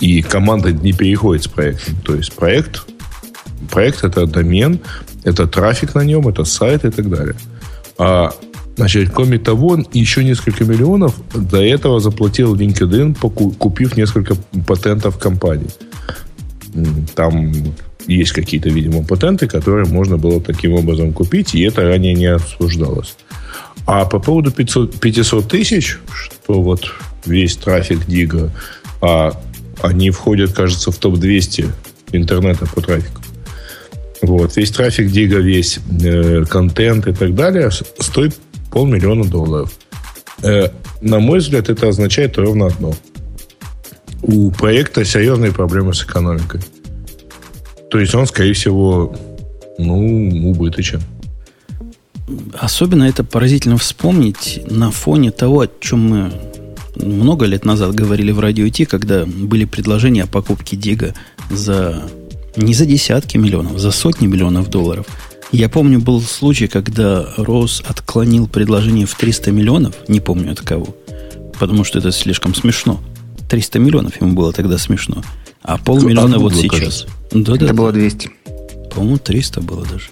и 0.00 0.22
команда 0.22 0.70
не 0.70 0.92
переходит 0.92 1.44
с 1.44 1.48
проектом. 1.48 1.96
То 2.04 2.14
есть, 2.14 2.32
проект, 2.34 2.86
проект 3.70 4.04
это 4.04 4.26
домен, 4.26 4.80
это 5.24 5.46
трафик 5.46 5.94
на 5.94 6.04
нем, 6.04 6.28
это 6.28 6.44
сайт 6.44 6.84
и 6.84 6.90
так 6.90 7.08
далее. 7.08 7.34
А 7.98 8.32
Значит, 8.78 9.10
кроме 9.12 9.40
того, 9.40 9.76
еще 9.92 10.22
несколько 10.22 10.64
миллионов 10.64 11.12
до 11.34 11.60
этого 11.60 11.98
заплатил 11.98 12.54
LinkedIn, 12.54 13.16
купив 13.58 13.96
несколько 13.96 14.36
патентов 14.68 15.18
компании. 15.18 15.68
Там 17.16 17.52
есть 18.06 18.30
какие-то, 18.30 18.68
видимо, 18.68 19.02
патенты, 19.02 19.48
которые 19.48 19.88
можно 19.88 20.16
было 20.16 20.40
таким 20.40 20.74
образом 20.74 21.12
купить, 21.12 21.56
и 21.56 21.62
это 21.62 21.82
ранее 21.82 22.14
не 22.14 22.26
обсуждалось. 22.26 23.16
А 23.84 24.04
по 24.04 24.20
поводу 24.20 24.52
500, 24.52 25.00
500 25.00 25.48
тысяч, 25.48 25.98
что 26.14 26.62
вот 26.62 26.84
весь 27.26 27.56
трафик 27.56 28.06
Дига, 28.06 28.52
а 29.00 29.32
они 29.82 30.12
входят, 30.12 30.52
кажется, 30.52 30.92
в 30.92 30.98
топ-200 30.98 31.68
интернета 32.12 32.64
по 32.66 32.80
трафику. 32.80 33.22
Вот, 34.22 34.56
весь 34.56 34.70
трафик 34.70 35.10
Дига, 35.10 35.38
весь 35.38 35.80
э, 36.00 36.44
контент 36.48 37.08
и 37.08 37.12
так 37.12 37.34
далее 37.34 37.72
стоит 37.98 38.36
полмиллиона 38.70 39.24
долларов. 39.24 39.72
Э, 40.42 40.68
на 41.00 41.18
мой 41.18 41.38
взгляд, 41.38 41.68
это 41.68 41.88
означает 41.88 42.38
ровно 42.38 42.66
одно. 42.66 42.94
У 44.22 44.50
проекта 44.50 45.04
серьезные 45.04 45.52
проблемы 45.52 45.94
с 45.94 46.02
экономикой. 46.02 46.60
То 47.90 47.98
есть 47.98 48.14
он, 48.14 48.26
скорее 48.26 48.52
всего, 48.52 49.16
ну, 49.78 50.50
убыточен. 50.50 51.00
Особенно 52.58 53.04
это 53.04 53.24
поразительно 53.24 53.78
вспомнить 53.78 54.60
на 54.70 54.90
фоне 54.90 55.30
того, 55.30 55.60
о 55.62 55.68
чем 55.80 56.00
мы 56.00 56.32
много 56.96 57.46
лет 57.46 57.64
назад 57.64 57.94
говорили 57.94 58.32
в 58.32 58.40
радио 58.40 58.68
Ти, 58.68 58.84
когда 58.84 59.24
были 59.24 59.64
предложения 59.64 60.24
о 60.24 60.26
покупке 60.26 60.76
Дига 60.76 61.14
за 61.50 62.02
не 62.56 62.74
за 62.74 62.86
десятки 62.86 63.36
миллионов, 63.36 63.78
за 63.78 63.92
сотни 63.92 64.26
миллионов 64.26 64.68
долларов– 64.68 65.06
я 65.52 65.68
помню, 65.68 66.00
был 66.00 66.20
случай, 66.20 66.66
когда 66.66 67.26
Рос 67.36 67.82
отклонил 67.86 68.46
предложение 68.46 69.06
в 69.06 69.14
300 69.14 69.50
миллионов, 69.50 69.94
не 70.08 70.20
помню 70.20 70.52
от 70.52 70.60
кого, 70.60 70.94
потому 71.58 71.84
что 71.84 71.98
это 71.98 72.12
слишком 72.12 72.54
смешно. 72.54 73.00
300 73.48 73.78
миллионов 73.78 74.20
ему 74.20 74.34
было 74.34 74.52
тогда 74.52 74.76
смешно. 74.76 75.22
А 75.62 75.78
полмиллиона 75.78 76.36
а 76.36 76.38
вот 76.38 76.54
сейчас. 76.54 77.06
Да, 77.32 77.54
это 77.54 77.68
да, 77.68 77.72
было 77.72 77.92
200. 77.92 78.30
По-моему, 78.94 79.18
300 79.18 79.60
было 79.62 79.86
даже. 79.86 80.10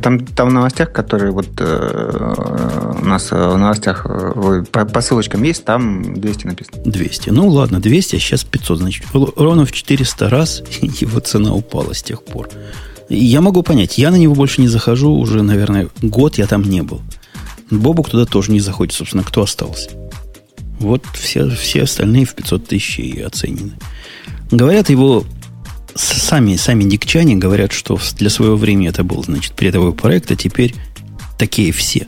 Там, 0.00 0.24
там 0.24 0.48
в 0.48 0.52
новостях, 0.52 0.92
которые 0.92 1.32
вот 1.32 1.48
э, 1.58 2.94
у 3.00 3.04
нас 3.04 3.30
в 3.30 3.56
новостях 3.56 4.06
э, 4.08 4.64
по, 4.70 4.84
по 4.84 5.00
ссылочкам 5.00 5.42
есть, 5.42 5.64
там 5.64 6.20
200 6.20 6.46
написано. 6.46 6.82
200. 6.84 7.30
Ну 7.30 7.48
ладно, 7.48 7.80
200, 7.80 8.16
а 8.16 8.18
сейчас 8.18 8.44
500. 8.44 8.78
Значит, 8.78 9.04
ровно 9.12 9.66
в 9.66 9.72
400 9.72 10.28
раз 10.28 10.62
его 10.80 11.20
цена 11.20 11.52
упала 11.52 11.94
с 11.94 12.02
тех 12.02 12.22
пор. 12.22 12.48
Я 13.14 13.42
могу 13.42 13.62
понять, 13.62 13.98
я 13.98 14.10
на 14.10 14.16
него 14.16 14.34
больше 14.34 14.62
не 14.62 14.68
захожу, 14.68 15.12
уже, 15.12 15.42
наверное, 15.42 15.90
год 16.00 16.38
я 16.38 16.46
там 16.46 16.62
не 16.62 16.82
был. 16.82 17.02
Бобук 17.70 18.08
туда 18.08 18.24
тоже 18.24 18.52
не 18.52 18.60
заходит, 18.60 18.94
собственно, 18.94 19.22
кто 19.22 19.42
остался. 19.42 19.90
Вот 20.80 21.04
все, 21.12 21.50
все 21.50 21.82
остальные 21.82 22.24
в 22.24 22.34
500 22.34 22.66
тысяч 22.66 22.98
и 22.98 23.20
оценены. 23.20 23.72
Говорят, 24.50 24.88
его 24.88 25.24
сами, 25.94 26.56
сами 26.56 26.84
дикчане 26.84 27.36
говорят, 27.36 27.72
что 27.72 28.00
для 28.16 28.30
своего 28.30 28.56
времени 28.56 28.88
это 28.88 29.04
был, 29.04 29.22
значит, 29.22 29.52
передовой 29.52 29.92
проект, 29.92 30.30
а 30.30 30.36
теперь 30.36 30.74
такие 31.38 31.70
все. 31.70 32.06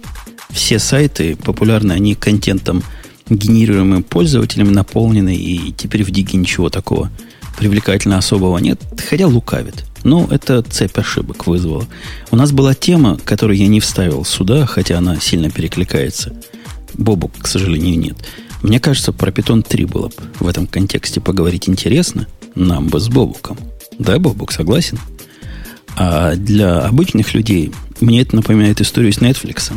Все 0.49 0.79
сайты 0.79 1.37
популярны, 1.37 1.93
они 1.93 2.15
контентом 2.15 2.83
генерируемым 3.29 4.05
пользователями 4.05 4.71
наполнены, 4.71 5.37
и 5.37 5.73
теперь 5.73 6.03
в 6.03 6.11
Диге 6.11 6.39
ничего 6.39 6.71
такого 6.71 7.11
привлекательно 7.59 8.17
особого 8.17 8.57
нет, 8.57 8.81
хотя 9.07 9.27
лукавит. 9.27 9.85
Ну, 10.05 10.27
это 10.31 10.63
цепь 10.63 10.99
ошибок 10.99 11.47
вызвала. 11.47 11.87
У 12.31 12.37
нас 12.37 12.53
была 12.53 12.75
тема, 12.75 13.19
которую 13.25 13.59
я 13.59 13.67
не 13.67 13.81
вставил 13.81 14.25
сюда, 14.25 14.67
хотя 14.67 14.99
она 14.99 15.19
сильно 15.19 15.51
перекликается. 15.51 16.33
Бобу, 16.93 17.29
к 17.29 17.47
сожалению, 17.47 17.99
нет. 17.99 18.17
Мне 18.63 18.81
кажется, 18.81 19.13
про 19.13 19.31
Python 19.31 19.67
3 19.67 19.85
было 19.87 20.09
бы 20.09 20.15
в 20.41 20.47
этом 20.47 20.67
контексте 20.67 21.21
поговорить 21.21 21.69
интересно. 21.69 22.29
Нам 22.55 22.89
бы 22.89 23.01
с 23.01 23.09
Бобуком. 23.09 23.59
Да, 23.99 24.19
Бобук, 24.19 24.53
согласен? 24.53 24.99
А 25.97 26.35
для 26.35 26.81
обычных 26.81 27.35
людей 27.35 27.73
мне 28.01 28.21
это 28.21 28.37
напоминает 28.37 28.81
историю 28.81 29.13
с 29.13 29.19
Netflix, 29.19 29.73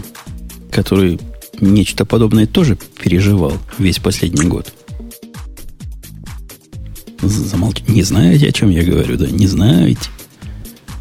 который 0.72 1.20
нечто 1.60 2.06
подобное 2.06 2.48
тоже 2.48 2.78
переживал 3.02 3.54
весь 3.78 4.00
последний 4.00 4.46
год. 4.46 4.74
Замолч... 7.22 7.82
Не 7.88 8.04
знаете, 8.04 8.48
о 8.48 8.52
чем 8.52 8.70
я 8.70 8.84
говорю, 8.84 9.18
да? 9.18 9.28
Не 9.28 9.48
знаете. 9.48 10.10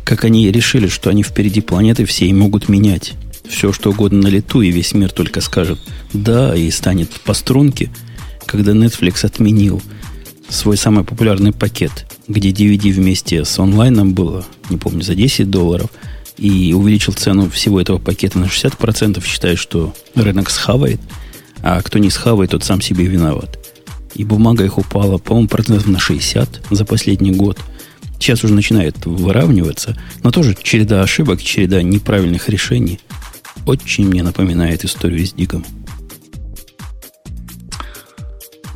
Как 0.07 0.23
они 0.25 0.51
решили, 0.53 0.87
что 0.87 1.11
они 1.11 1.25
впереди 1.25 1.61
планеты 1.61 2.05
все 2.05 2.27
и 2.27 2.33
могут 2.33 2.69
менять 2.69 3.15
все, 3.49 3.73
что 3.73 3.91
угодно 3.91 4.23
на 4.23 4.29
лету, 4.29 4.63
и 4.63 4.71
весь 4.71 4.95
мир 4.95 5.11
только 5.11 5.41
скажет 5.41 5.81
«да» 6.13 6.55
и 6.55 6.71
станет 6.71 7.11
по 7.23 7.35
струнке, 7.35 7.91
когда 8.47 8.71
Netflix 8.71 9.27
отменил 9.27 9.83
свой 10.49 10.77
самый 10.77 11.03
популярный 11.03 11.53
пакет, 11.53 12.07
где 12.29 12.51
DVD 12.51 12.93
вместе 12.93 13.45
с 13.45 13.59
онлайном 13.59 14.15
было, 14.15 14.45
не 14.71 14.77
помню, 14.77 15.03
за 15.03 15.17
10 15.17 15.51
долларов, 15.51 15.91
и 16.39 16.73
увеличил 16.73 17.13
цену 17.13 17.51
всего 17.51 17.81
этого 17.81 17.99
пакета 17.99 18.39
на 18.39 18.45
60%, 18.45 19.25
считая, 19.25 19.57
что 19.57 19.93
рынок 20.15 20.51
схавает, 20.51 21.01
а 21.63 21.83
кто 21.83 21.99
не 21.99 22.11
схавает, 22.11 22.53
тот 22.53 22.63
сам 22.63 22.81
себе 22.81 23.07
виноват. 23.07 23.59
И 24.15 24.23
бумага 24.23 24.65
их 24.65 24.79
упала, 24.79 25.19
по-моему, 25.19 25.49
процентов 25.49 25.89
на 25.89 25.99
60 25.99 26.63
за 26.71 26.85
последний 26.85 27.33
год. 27.33 27.59
Сейчас 28.19 28.45
уже 28.45 28.55
начинает 28.55 29.07
выравниваться, 29.07 29.97
но 30.23 30.31
тоже 30.31 30.57
череда 30.61 31.03
ошибок, 31.03 31.43
череда 31.43 31.83
неправильных 31.83 32.49
решений 32.49 33.01
очень 33.67 34.07
мне 34.07 34.23
напоминает 34.23 34.85
историю 34.85 35.27
с 35.27 35.33
Дигом. 35.33 35.65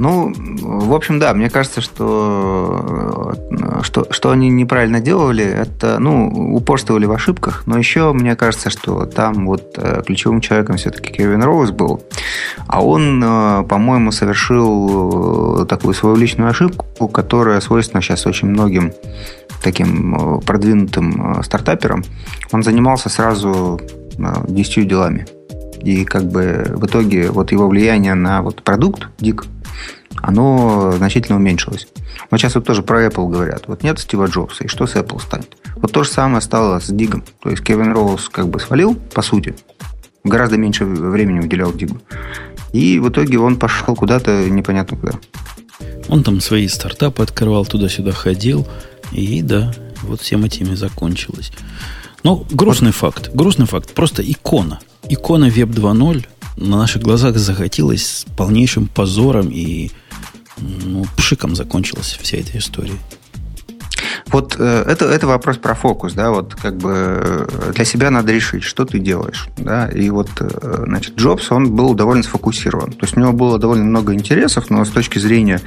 Ну, 0.01 0.33
в 0.35 0.95
общем, 0.95 1.19
да, 1.19 1.35
мне 1.35 1.51
кажется, 1.51 1.83
что, 1.83 3.35
что, 3.83 4.07
что 4.11 4.31
они 4.31 4.49
неправильно 4.49 4.99
делали, 4.99 5.45
это, 5.45 5.99
ну, 5.99 6.55
упорствовали 6.55 7.05
в 7.05 7.13
ошибках, 7.13 7.65
но 7.67 7.77
еще 7.77 8.15
мне 8.15 8.35
кажется, 8.35 8.71
что 8.71 9.05
там 9.05 9.45
вот 9.47 9.75
э, 9.77 10.03
ключевым 10.07 10.41
человеком 10.41 10.79
все-таки 10.79 11.13
Кевин 11.13 11.43
Роуз 11.43 11.73
был, 11.73 12.03
а 12.67 12.83
он, 12.83 13.23
э, 13.23 13.65
по-моему, 13.65 14.11
совершил 14.11 15.65
э, 15.65 15.67
такую 15.67 15.93
свою 15.93 16.17
личную 16.17 16.49
ошибку, 16.49 17.07
которая 17.09 17.61
свойственна 17.61 18.01
сейчас 18.01 18.27
очень 18.27 18.49
многим 18.49 18.95
таким 19.63 20.41
продвинутым 20.41 21.43
стартаперам. 21.43 22.05
Он 22.53 22.63
занимался 22.63 23.11
сразу 23.11 23.79
десятью 24.49 24.87
делами. 24.87 25.27
И 25.83 26.07
как 26.07 26.25
бы 26.25 26.65
в 26.75 26.87
итоге 26.87 27.31
вот 27.31 27.53
его 27.53 27.69
влияние 27.69 28.15
на 28.15 28.41
вот 28.43 28.63
продукт 28.63 29.09
Дик, 29.19 29.45
оно 30.17 30.93
значительно 30.93 31.37
уменьшилось. 31.37 31.89
Вот 32.31 32.41
сейчас 32.41 32.55
вот 32.55 32.65
тоже 32.65 32.83
про 32.83 33.07
Apple 33.07 33.29
говорят. 33.29 33.65
Вот 33.67 33.83
нет 33.83 33.99
Стива 33.99 34.27
Джобса, 34.27 34.65
и 34.65 34.69
что 34.69 34.87
с 34.87 34.95
Apple 34.95 35.21
станет? 35.21 35.57
Вот 35.77 35.93
то 35.93 36.03
же 36.03 36.11
самое 36.11 36.41
стало 36.41 36.79
с 36.81 36.89
Дигом. 36.89 37.25
То 37.43 37.51
есть 37.51 37.63
Кевин 37.63 37.93
Роуз 37.93 38.29
как 38.29 38.49
бы 38.49 38.61
свалил, 38.61 38.95
по 38.95 39.23
сути, 39.23 39.55
гораздо 40.25 40.57
меньше 40.57 40.85
времени 40.85 41.41
уделял 41.41 41.73
Дигу. 41.73 41.99
И 42.73 42.99
в 42.99 43.09
итоге 43.09 43.39
он 43.39 43.57
пошел 43.57 43.95
куда-то 43.95 44.49
непонятно 44.49 44.97
куда. 44.97 45.13
Он 46.09 46.23
там 46.23 46.41
свои 46.41 46.69
стартапы 46.69 47.23
открывал, 47.23 47.65
туда-сюда 47.65 48.13
ходил. 48.13 48.67
И 49.13 49.43
да, 49.43 49.73
вот 50.03 50.21
всем 50.21 50.45
этими 50.45 50.75
закончилось. 50.75 51.53
Ну, 52.23 52.47
грустный 52.51 52.89
вот. 52.89 52.97
факт. 52.97 53.31
Грустный 53.35 53.67
факт. 53.67 53.95
Просто 53.95 54.23
икона. 54.23 54.81
Икона 55.09 55.47
Web 55.47 55.73
2.0 55.73 56.27
на 56.57 56.79
наших 56.79 57.03
глазах 57.03 57.37
захотелось 57.37 58.07
с 58.07 58.25
полнейшим 58.37 58.87
позором 58.87 59.49
и 59.51 59.91
ну, 60.59 61.07
пшиком 61.17 61.55
закончилась 61.55 62.19
вся 62.21 62.39
эта 62.39 62.59
история. 62.59 62.99
Вот 64.29 64.57
э, 64.59 64.85
это, 64.87 65.07
это 65.07 65.27
вопрос 65.27 65.57
про 65.57 65.75
фокус, 65.75 66.13
да, 66.13 66.31
вот 66.31 66.55
как 66.55 66.77
бы 66.77 66.93
э, 66.95 67.73
для 67.75 67.85
себя 67.85 68.11
надо 68.11 68.33
решить, 68.33 68.63
что 68.63 68.85
ты 68.85 69.01
делаешь, 69.01 69.49
да, 69.57 69.89
и 69.89 70.09
вот, 70.11 70.31
э, 70.39 70.85
значит, 70.87 71.17
Джобс, 71.17 71.51
он 71.51 71.75
был 71.75 71.95
довольно 71.95 72.23
сфокусирован, 72.23 72.93
то 72.93 73.07
есть 73.07 73.17
у 73.17 73.21
него 73.21 73.33
было 73.33 73.59
довольно 73.59 73.85
много 73.85 74.15
интересов, 74.15 74.71
но 74.71 74.85
с 74.85 74.91
точки 74.91 75.19
зрения 75.19 75.61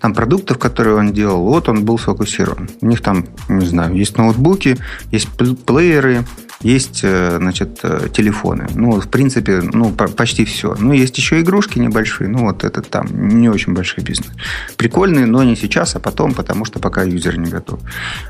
там 0.00 0.14
продуктов, 0.14 0.58
которые 0.58 0.96
он 0.96 1.12
делал, 1.12 1.44
вот 1.44 1.68
он 1.68 1.84
был 1.84 1.98
сфокусирован. 1.98 2.68
У 2.80 2.86
них 2.86 3.02
там, 3.02 3.26
не 3.48 3.66
знаю, 3.66 3.94
есть 3.94 4.18
ноутбуки, 4.18 4.78
есть 5.12 5.28
плееры, 5.64 6.24
есть, 6.60 7.00
э, 7.04 7.36
значит, 7.38 7.78
э, 7.84 8.08
телефоны. 8.12 8.66
Ну, 8.74 9.00
в 9.00 9.08
принципе, 9.08 9.60
ну, 9.62 9.92
почти 9.92 10.44
все. 10.44 10.74
Ну, 10.78 10.92
есть 10.92 11.16
еще 11.16 11.40
игрушки 11.40 11.78
небольшие. 11.78 12.28
Ну, 12.28 12.46
вот 12.46 12.64
это 12.64 12.82
там 12.82 13.06
не 13.40 13.48
очень 13.48 13.74
большой 13.74 14.02
бизнес. 14.02 14.32
Прикольные, 14.76 15.26
но 15.26 15.44
не 15.44 15.54
сейчас, 15.54 15.94
а 15.94 16.00
потом, 16.00 16.34
потому 16.34 16.64
что 16.64 16.80
пока 16.80 17.04
юзер 17.04 17.38
не 17.38 17.50
готов. 17.50 17.78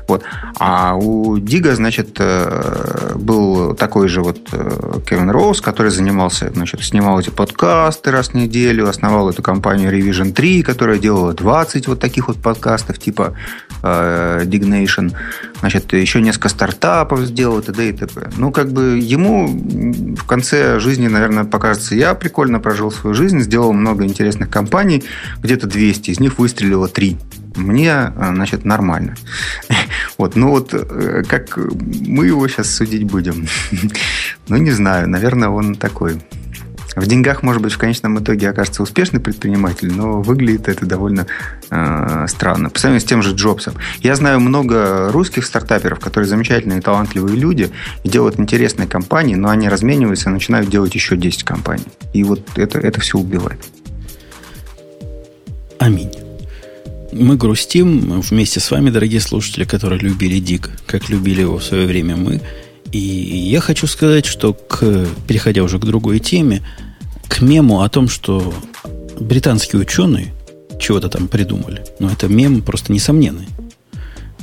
Вот. 0.07 0.23
А 0.59 0.95
у 0.95 1.39
Дига, 1.39 1.75
значит, 1.75 2.17
э, 2.19 3.13
был 3.15 3.73
такой 3.73 4.07
же 4.07 4.21
вот 4.21 4.49
Кевин 5.07 5.31
Роуз, 5.31 5.61
который 5.61 5.91
занимался, 5.91 6.51
значит, 6.53 6.83
снимал 6.83 7.19
эти 7.19 7.31
подкасты 7.31 8.11
раз 8.11 8.29
в 8.29 8.33
неделю, 8.35 8.87
основал 8.87 9.29
эту 9.29 9.41
компанию 9.41 9.91
Revision 9.91 10.33
3, 10.33 10.61
которая 10.61 10.99
делала 10.99 11.33
20 11.33 11.87
вот 11.87 11.99
таких 11.99 12.27
вот 12.27 12.37
подкастов, 12.37 12.99
типа 12.99 13.33
Dignation. 13.81 15.15
Значит, 15.61 15.93
еще 15.93 16.21
несколько 16.21 16.49
стартапов 16.49 17.21
сделал, 17.21 17.61
т.д. 17.61 17.89
и 17.89 17.93
т.п. 17.93 18.18
Ну, 18.37 18.51
как 18.51 18.71
бы 18.71 18.99
ему 18.99 19.47
в 19.47 20.25
конце 20.25 20.79
жизни, 20.79 21.07
наверное, 21.07 21.43
покажется, 21.43 21.95
я 21.95 22.13
прикольно 22.13 22.59
прожил 22.59 22.91
свою 22.91 23.13
жизнь, 23.13 23.39
сделал 23.41 23.73
много 23.73 24.05
интересных 24.05 24.49
компаний, 24.49 25.03
где-то 25.41 25.67
200, 25.67 26.11
из 26.11 26.19
них 26.19 26.39
выстрелило 26.39 26.87
3 26.87 27.17
мне, 27.55 27.89
э, 27.89 28.11
значит, 28.33 28.65
нормально. 28.65 29.15
Вот, 30.17 30.35
ну 30.35 30.49
вот, 30.49 30.73
э, 30.73 31.23
как 31.27 31.57
мы 31.57 32.27
его 32.27 32.47
сейчас 32.47 32.69
судить 32.75 33.03
будем? 33.03 33.47
Ну, 34.47 34.57
не 34.57 34.71
знаю, 34.71 35.07
наверное, 35.07 35.49
он 35.49 35.75
такой 35.75 36.19
в 36.99 37.07
деньгах, 37.07 37.43
может 37.43 37.61
быть, 37.61 37.73
в 37.73 37.77
конечном 37.77 38.19
итоге 38.19 38.49
окажется 38.49 38.83
успешный 38.83 39.19
предприниматель, 39.19 39.91
но 39.91 40.21
выглядит 40.21 40.67
это 40.67 40.85
довольно 40.85 41.27
э, 41.69 42.25
странно. 42.27 42.69
По 42.69 42.79
сравнению 42.79 43.01
с 43.01 43.09
тем 43.09 43.21
же 43.21 43.33
Джобсом. 43.33 43.75
Я 44.01 44.15
знаю 44.15 44.39
много 44.39 45.11
русских 45.11 45.45
стартаперов, 45.45 45.99
которые 45.99 46.27
замечательные, 46.27 46.81
талантливые 46.81 47.37
люди, 47.37 47.69
и 48.03 48.09
делают 48.09 48.39
интересные 48.39 48.87
компании, 48.87 49.35
но 49.35 49.49
они 49.49 49.69
размениваются 49.69 50.29
и 50.29 50.33
начинают 50.33 50.69
делать 50.69 50.95
еще 50.95 51.17
10 51.17 51.43
компаний. 51.43 51.85
И 52.13 52.23
вот 52.23 52.41
это, 52.55 52.79
это 52.79 52.99
все 52.99 53.17
убивает. 53.17 53.59
Аминь. 55.79 56.11
Мы 57.11 57.37
грустим 57.37 58.21
вместе 58.21 58.59
с 58.59 58.69
вами, 58.69 58.91
дорогие 58.91 59.19
слушатели, 59.19 59.63
которые 59.63 59.99
любили 59.99 60.39
Дик, 60.39 60.69
как 60.85 61.09
любили 61.09 61.41
его 61.41 61.57
в 61.57 61.63
свое 61.63 61.87
время 61.87 62.15
мы. 62.15 62.41
И 62.91 62.97
я 62.97 63.61
хочу 63.61 63.87
сказать, 63.87 64.25
что, 64.25 64.53
к, 64.53 65.07
переходя 65.27 65.63
уже 65.63 65.79
к 65.79 65.85
другой 65.85 66.19
теме, 66.19 66.61
к 67.29 67.41
мему 67.41 67.81
о 67.81 67.89
том, 67.89 68.09
что 68.09 68.53
британские 69.19 69.81
ученые 69.81 70.33
чего-то 70.79 71.09
там 71.09 71.27
придумали. 71.27 71.83
Но 71.99 72.09
это 72.09 72.27
мем 72.27 72.61
просто 72.61 72.91
несомненный. 72.91 73.47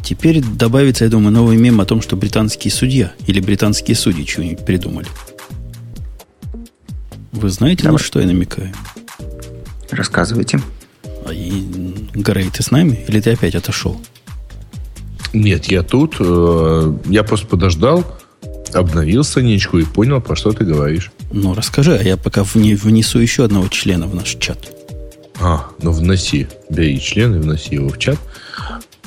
Теперь 0.03 0.41
добавится, 0.41 1.05
я 1.05 1.11
думаю, 1.11 1.33
новый 1.33 1.57
мем 1.57 1.81
о 1.81 1.85
том, 1.85 2.01
что 2.01 2.17
британские 2.17 2.73
судья 2.73 3.13
или 3.27 3.41
британские 3.41 3.97
судьи 3.97 4.25
чего-нибудь 4.25 4.65
придумали. 4.65 5.09
Вы 7.33 7.51
знаете, 7.51 7.83
Давай. 7.83 7.99
на 7.99 7.99
что 7.99 8.21
я 8.21 8.27
намекаю? 8.27 8.73
Рассказывайте. 9.91 10.61
А 11.27 11.33
и, 11.33 11.63
Грей, 12.15 12.51
ты 12.51 12.63
с 12.63 12.71
нами? 12.71 13.05
Или 13.09 13.21
ты 13.21 13.33
опять 13.33 13.55
отошел? 13.55 14.01
Нет, 15.33 15.67
я 15.67 15.83
тут. 15.83 16.17
Э, 16.21 16.97
я 17.07 17.25
просто 17.25 17.47
подождал, 17.47 18.05
обновил 18.73 19.25
страничку 19.25 19.79
и 19.79 19.85
понял, 19.85 20.21
про 20.21 20.37
что 20.37 20.53
ты 20.53 20.65
говоришь. 20.65 21.11
Ну, 21.33 21.55
расскажи, 21.55 21.97
а 21.97 22.03
я 22.03 22.17
пока 22.17 22.43
внесу 22.45 23.19
еще 23.19 23.45
одного 23.45 23.69
члена 23.69 24.07
в 24.07 24.15
наш 24.15 24.37
чат. 24.39 24.59
А, 25.41 25.67
ну 25.83 25.93
вноси. 25.93 26.47
Бери 26.71 27.01
член 27.01 27.35
и 27.35 27.39
вноси 27.39 27.75
его 27.75 27.89
в 27.89 27.99
чат. 27.99 28.19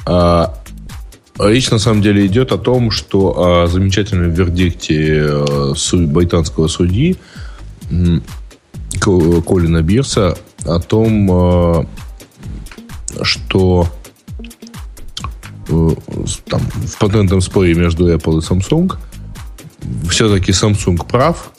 А, 0.06 0.54
речь 1.40 1.70
на 1.72 1.80
самом 1.80 2.02
деле 2.02 2.26
идет 2.26 2.52
о 2.52 2.58
том, 2.58 2.92
что 2.92 3.64
о 3.64 3.68
замечательном 3.68 4.32
вердикте 4.32 5.22
э, 5.22 5.74
британского 5.94 6.68
судьи 6.68 7.18
Колина 9.00 9.82
Бирса 9.82 10.38
о 10.66 10.80
том, 10.80 11.30
э, 11.32 11.86
что 13.24 13.88
э, 15.70 15.90
там, 16.46 16.62
в 16.62 16.98
патентном 17.00 17.42
споре 17.42 17.74
между 17.74 18.14
Apple 18.14 18.40
и 18.40 18.42
Samsung 18.42 18.96
все-таки 20.10 20.52
Samsung 20.52 21.06
прав, 21.08 21.52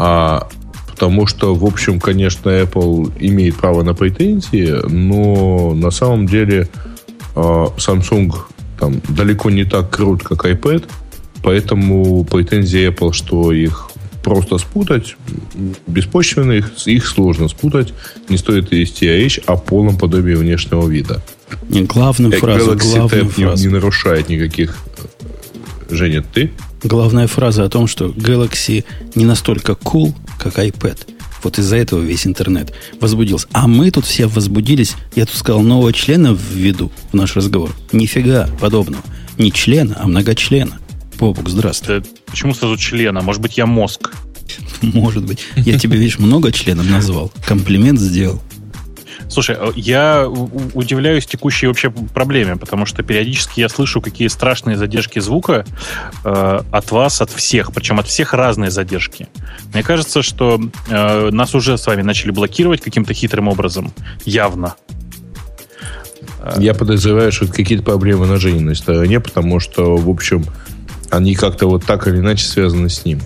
а, 0.00 0.46
потому 0.86 1.26
что, 1.26 1.56
в 1.56 1.64
общем, 1.64 1.98
конечно, 1.98 2.50
Apple 2.50 3.12
имеет 3.18 3.56
право 3.56 3.82
на 3.82 3.94
претензии, 3.94 4.76
но 4.88 5.74
на 5.74 5.90
самом 5.90 6.26
деле 6.26 6.68
а, 7.34 7.72
Samsung 7.76 8.32
там 8.78 9.02
далеко 9.08 9.50
не 9.50 9.64
так 9.64 9.90
крут, 9.90 10.22
как 10.22 10.44
iPad, 10.44 10.84
поэтому 11.42 12.22
претензии 12.22 12.88
Apple, 12.88 13.12
что 13.12 13.52
их 13.52 13.90
просто 14.22 14.58
спутать, 14.58 15.16
беспочвенно 15.88 16.52
их, 16.52 16.70
их 16.86 17.04
сложно 17.04 17.48
спутать, 17.48 17.92
не 18.28 18.36
стоит 18.36 18.70
вести 18.70 19.06
речь 19.06 19.40
о 19.46 19.56
полном 19.56 19.98
подобии 19.98 20.34
внешнего 20.34 20.86
вида. 20.86 21.20
Не, 21.68 21.82
главную 21.82 22.38
фразу, 22.38 22.74
Galaxy 22.74 22.92
главную 22.92 23.24
Tab 23.24 23.28
фразу. 23.30 23.64
Не, 23.64 23.68
не 23.68 23.74
нарушает 23.74 24.28
никаких 24.28 24.76
Женя, 25.90 26.22
ты? 26.22 26.52
Главная 26.82 27.26
фраза 27.26 27.64
о 27.64 27.68
том, 27.68 27.86
что 27.86 28.06
Galaxy 28.06 28.84
не 29.14 29.24
настолько 29.24 29.72
cool, 29.72 30.14
как 30.38 30.58
iPad. 30.58 30.98
Вот 31.42 31.58
из-за 31.58 31.76
этого 31.76 32.00
весь 32.00 32.26
интернет 32.26 32.72
возбудился. 33.00 33.46
А 33.52 33.68
мы 33.68 33.90
тут 33.90 34.04
все 34.04 34.26
возбудились, 34.26 34.94
я 35.14 35.24
тут 35.26 35.36
сказал, 35.36 35.62
нового 35.62 35.92
члена 35.92 36.36
введу 36.36 36.90
в 37.12 37.14
наш 37.14 37.36
разговор. 37.36 37.74
Нифига 37.92 38.48
подобного. 38.60 39.02
Не 39.38 39.52
члена, 39.52 39.96
а 40.00 40.08
многочлена. 40.08 40.78
Бобук, 41.18 41.48
здравствуй. 41.48 42.00
Да, 42.00 42.06
почему 42.26 42.54
сразу 42.54 42.76
члена? 42.76 43.22
Может 43.22 43.42
быть, 43.42 43.56
я 43.56 43.66
мозг? 43.66 44.12
Может 44.82 45.24
быть. 45.24 45.40
Я 45.56 45.78
тебе, 45.78 45.98
видишь, 45.98 46.18
много 46.18 46.52
членов 46.52 46.88
назвал. 46.88 47.32
Комплимент 47.46 48.00
сделал. 48.00 48.40
Слушай, 49.28 49.56
э, 49.58 49.72
я 49.76 50.26
удивляюсь 50.28 51.26
текущей 51.26 51.66
вообще 51.66 51.90
проблеме, 51.90 52.56
потому 52.56 52.86
что 52.86 53.02
периодически 53.02 53.60
я 53.60 53.68
слышу, 53.68 54.00
какие 54.00 54.28
страшные 54.28 54.76
задержки 54.76 55.18
звука 55.18 55.64
э, 56.24 56.60
от 56.70 56.90
вас, 56.90 57.20
от 57.20 57.30
всех, 57.30 57.72
причем 57.72 58.00
от 58.00 58.06
всех 58.06 58.32
разные 58.32 58.70
задержки. 58.70 59.28
Мне 59.72 59.82
кажется, 59.82 60.22
что 60.22 60.60
э, 60.88 61.30
нас 61.30 61.54
уже 61.54 61.76
с 61.76 61.86
вами 61.86 62.02
начали 62.02 62.30
блокировать 62.30 62.80
каким-то 62.80 63.12
хитрым 63.14 63.48
образом, 63.48 63.92
явно. 64.24 64.74
Я 66.56 66.72
подозреваю, 66.72 67.32
что 67.32 67.44
это 67.44 67.54
какие-то 67.54 67.84
проблемы 67.84 68.26
на 68.26 68.38
Жениной 68.38 68.76
стороне, 68.76 69.20
потому 69.20 69.60
что, 69.60 69.96
в 69.96 70.08
общем, 70.08 70.46
они 71.10 71.34
как-то 71.34 71.66
вот 71.66 71.84
так 71.84 72.06
или 72.06 72.18
иначе 72.18 72.46
связаны 72.46 72.88
с 72.88 73.04
ним. 73.04 73.20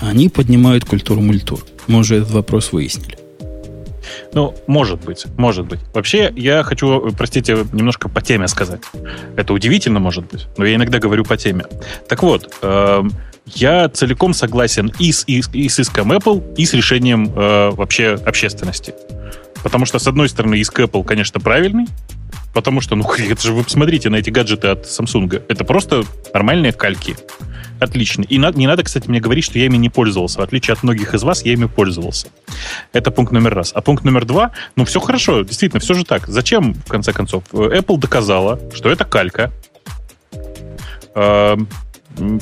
Они 0.00 0.28
поднимают 0.28 0.84
культуру 0.84 1.20
мультур. 1.20 1.60
Мы 1.86 2.00
уже 2.00 2.16
этот 2.16 2.30
вопрос 2.32 2.72
выяснили. 2.72 3.18
Ну, 4.36 4.54
может 4.66 5.02
быть, 5.02 5.24
может 5.38 5.66
быть. 5.66 5.80
Вообще, 5.94 6.30
я 6.36 6.62
хочу, 6.62 7.10
простите, 7.16 7.56
немножко 7.72 8.10
по 8.10 8.20
теме 8.20 8.48
сказать. 8.48 8.82
Это 9.34 9.54
удивительно, 9.54 9.98
может 9.98 10.30
быть, 10.30 10.46
но 10.58 10.66
я 10.66 10.74
иногда 10.74 10.98
говорю 10.98 11.24
по 11.24 11.38
теме. 11.38 11.64
Так 12.06 12.22
вот, 12.22 12.54
э, 12.60 13.02
я 13.46 13.88
целиком 13.88 14.34
согласен 14.34 14.92
и 14.98 15.10
с, 15.10 15.24
и, 15.26 15.42
и 15.54 15.70
с 15.70 15.78
иском 15.80 16.12
Apple, 16.12 16.54
и 16.54 16.66
с 16.66 16.74
решением 16.74 17.32
э, 17.34 17.70
вообще 17.70 18.18
общественности. 18.26 18.92
Потому 19.62 19.86
что, 19.86 19.98
с 19.98 20.06
одной 20.06 20.28
стороны, 20.28 20.56
иск 20.56 20.80
Apple, 20.80 21.02
конечно, 21.02 21.40
правильный, 21.40 21.86
потому 22.56 22.80
что, 22.80 22.96
ну, 22.96 23.04
это 23.18 23.42
же 23.42 23.52
вы 23.52 23.62
посмотрите 23.64 24.08
на 24.08 24.16
эти 24.16 24.30
гаджеты 24.30 24.68
от 24.68 24.86
Samsung. 24.86 25.42
Это 25.46 25.62
просто 25.64 26.04
нормальные 26.32 26.72
кальки. 26.72 27.14
Отлично. 27.80 28.22
И 28.22 28.38
на, 28.38 28.50
не 28.50 28.66
надо, 28.66 28.82
кстати, 28.82 29.10
мне 29.10 29.20
говорить, 29.20 29.44
что 29.44 29.58
я 29.58 29.66
ими 29.66 29.76
не 29.76 29.90
пользовался. 29.90 30.40
В 30.40 30.42
отличие 30.42 30.72
от 30.72 30.82
многих 30.82 31.12
из 31.12 31.22
вас, 31.22 31.44
я 31.44 31.52
ими 31.52 31.66
пользовался. 31.66 32.28
Это 32.94 33.10
пункт 33.10 33.30
номер 33.30 33.54
раз. 33.54 33.72
А 33.74 33.82
пункт 33.82 34.04
номер 34.04 34.24
два, 34.24 34.52
ну, 34.74 34.86
все 34.86 35.00
хорошо, 35.00 35.42
действительно, 35.42 35.80
все 35.80 35.92
же 35.92 36.06
так. 36.06 36.26
Зачем, 36.28 36.72
в 36.72 36.88
конце 36.88 37.12
концов? 37.12 37.44
Apple 37.52 37.98
доказала, 37.98 38.58
что 38.72 38.90
это 38.90 39.04
калька. 39.04 39.52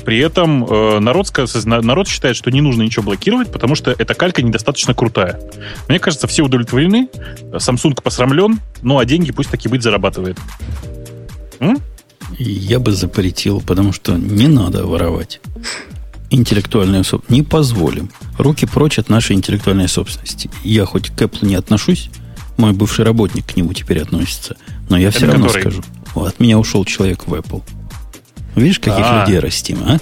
При 0.05 0.19
этом 0.19 0.65
э, 0.65 1.01
народ, 1.01 1.33
народ 1.65 2.09
считает, 2.09 2.37
что 2.37 2.51
не 2.51 2.61
нужно 2.61 2.83
ничего 2.83 3.03
блокировать, 3.05 3.51
потому 3.51 3.75
что 3.75 3.91
эта 3.91 4.15
калька 4.15 4.43
недостаточно 4.43 4.95
крутая. 4.95 5.41
Мне 5.89 5.99
кажется, 5.99 6.27
все 6.29 6.43
удовлетворены, 6.43 7.09
Samsung 7.53 8.01
посрамлен, 8.01 8.61
ну 8.83 8.99
а 8.99 9.05
деньги 9.05 9.33
пусть 9.33 9.51
таки 9.51 9.69
быть 9.69 9.83
зарабатывает. 9.83 10.39
М? 11.59 11.79
Я 12.39 12.79
бы 12.79 12.93
запретил, 12.93 13.61
потому 13.61 13.93
что 13.93 14.17
не 14.17 14.47
надо 14.47 14.87
воровать 14.87 15.41
интеллектуальную 16.31 17.05
собственность. 17.05 17.31
Не 17.31 17.43
позволим. 17.43 18.11
Руки 18.39 18.67
прочь 18.67 18.99
от 18.99 19.09
нашей 19.09 19.37
интеллектуальной 19.37 19.89
собственности. 19.89 20.51
Я 20.63 20.85
хоть 20.85 21.11
к 21.11 21.23
Apple 21.23 21.47
не 21.47 21.55
отношусь, 21.55 22.11
мой 22.57 22.73
бывший 22.73 23.05
работник 23.05 23.47
к 23.47 23.57
нему 23.57 23.73
теперь 23.73 24.01
относится, 24.01 24.57
но 24.89 24.97
я 24.97 25.11
все 25.11 25.21
Это 25.21 25.33
равно 25.33 25.47
который? 25.47 25.61
скажу. 25.63 25.83
От 26.15 26.39
меня 26.41 26.59
ушел 26.59 26.85
человек 26.85 27.27
в 27.27 27.35
Apple. 27.35 27.63
Видишь, 28.55 28.79
каких 28.79 29.05
А-а-а. 29.05 29.27
людей 29.27 29.41
растим, 29.41 29.79
а? 29.85 29.99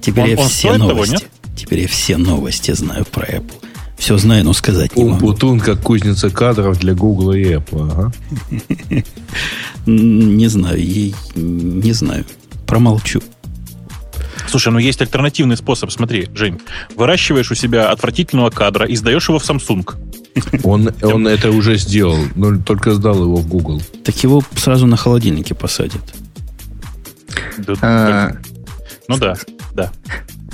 Теперь 0.00 0.24
он, 0.24 0.30
я 0.30 0.36
он 0.38 0.48
все 0.48 0.76
новости. 0.76 1.16
Того, 1.16 1.26
Теперь 1.56 1.80
я 1.80 1.88
все 1.88 2.16
новости 2.16 2.72
знаю 2.72 3.04
про 3.04 3.26
Apple. 3.26 3.62
Все 3.98 4.18
знаю, 4.18 4.44
но 4.44 4.52
сказать 4.52 4.96
не 4.96 5.04
могу. 5.04 5.28
Путун 5.28 5.60
как 5.60 5.80
кузница 5.80 6.30
кадров 6.30 6.78
для 6.78 6.94
Google 6.94 7.32
и 7.34 7.44
Apple. 7.44 7.90
Ага. 7.92 8.12
Не 9.86 10.48
знаю, 10.48 10.80
не 11.34 11.92
знаю. 11.92 12.24
Промолчу. 12.66 13.22
Слушай, 14.48 14.72
ну 14.72 14.78
есть 14.78 15.00
альтернативный 15.00 15.56
способ. 15.56 15.90
Смотри, 15.92 16.28
Жень, 16.34 16.58
выращиваешь 16.96 17.50
у 17.50 17.54
себя 17.54 17.90
отвратительного 17.90 18.50
кадра 18.50 18.86
и 18.86 18.96
сдаешь 18.96 19.28
его 19.28 19.38
в 19.38 19.48
Samsung. 19.48 19.88
Он, 20.64 20.90
он 21.02 21.28
это 21.28 21.50
уже 21.50 21.76
сделал, 21.76 22.18
но 22.34 22.56
только 22.58 22.94
сдал 22.94 23.22
его 23.22 23.36
в 23.36 23.46
Google. 23.46 23.82
Так 24.04 24.16
его 24.22 24.42
сразу 24.56 24.86
на 24.86 24.96
холодильнике 24.96 25.54
посадят. 25.54 26.02
А, 27.80 28.32
ну 29.08 29.18
да, 29.18 29.34
да. 29.74 29.90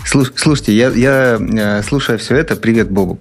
Слушайте, 0.04 0.72
я, 0.72 0.88
я 0.90 1.38
э, 1.38 1.82
слушая 1.82 2.16
все 2.18 2.36
это, 2.36 2.56
привет, 2.56 2.90
Бобу. 2.90 3.18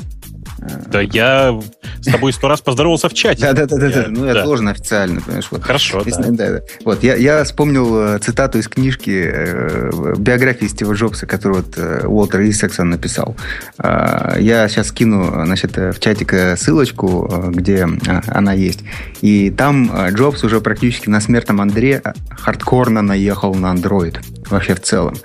Да 0.57 1.01
я 1.01 1.59
с 2.01 2.11
тобой 2.11 2.33
сто 2.33 2.47
раз 2.47 2.61
поздоровался 2.61 3.09
в 3.09 3.13
чате. 3.13 3.41
Да, 3.41 3.53
да, 3.53 3.65
да, 3.65 3.89
да. 3.89 4.05
Ну, 4.07 4.25
я 4.25 4.43
должен 4.43 4.67
официально, 4.67 5.21
понимаешь. 5.21 5.49
Хорошо, 5.61 6.03
да. 6.05 6.61
Вот, 6.83 7.03
я, 7.03 7.43
вспомнил 7.43 8.15
э, 8.15 8.19
цитату 8.19 8.57
из 8.57 8.67
книжки 8.67 9.31
э, 9.31 10.13
биографии 10.17 10.65
Стива 10.65 10.93
Джобса, 10.93 11.25
которую 11.25 11.63
вот 11.63 11.77
э, 11.77 12.05
Уолтер 12.05 12.41
Исаксон 12.41 12.89
написал. 12.89 13.35
Э, 13.77 14.37
я 14.39 14.67
сейчас 14.67 14.87
скину, 14.87 15.45
значит, 15.45 15.77
в 15.77 15.99
чатик 15.99 16.33
ссылочку, 16.57 17.51
где 17.53 17.87
она 18.27 18.53
есть. 18.53 18.79
И 19.21 19.51
там 19.51 19.91
Джобс 20.09 20.43
уже 20.43 20.61
практически 20.61 21.09
на 21.09 21.21
смертном 21.21 21.61
Андре 21.61 22.01
хардкорно 22.29 23.01
наехал 23.01 23.53
на 23.55 23.73
Android. 23.73 24.17
Вообще 24.49 24.75
в 24.75 24.81
целом 24.81 25.15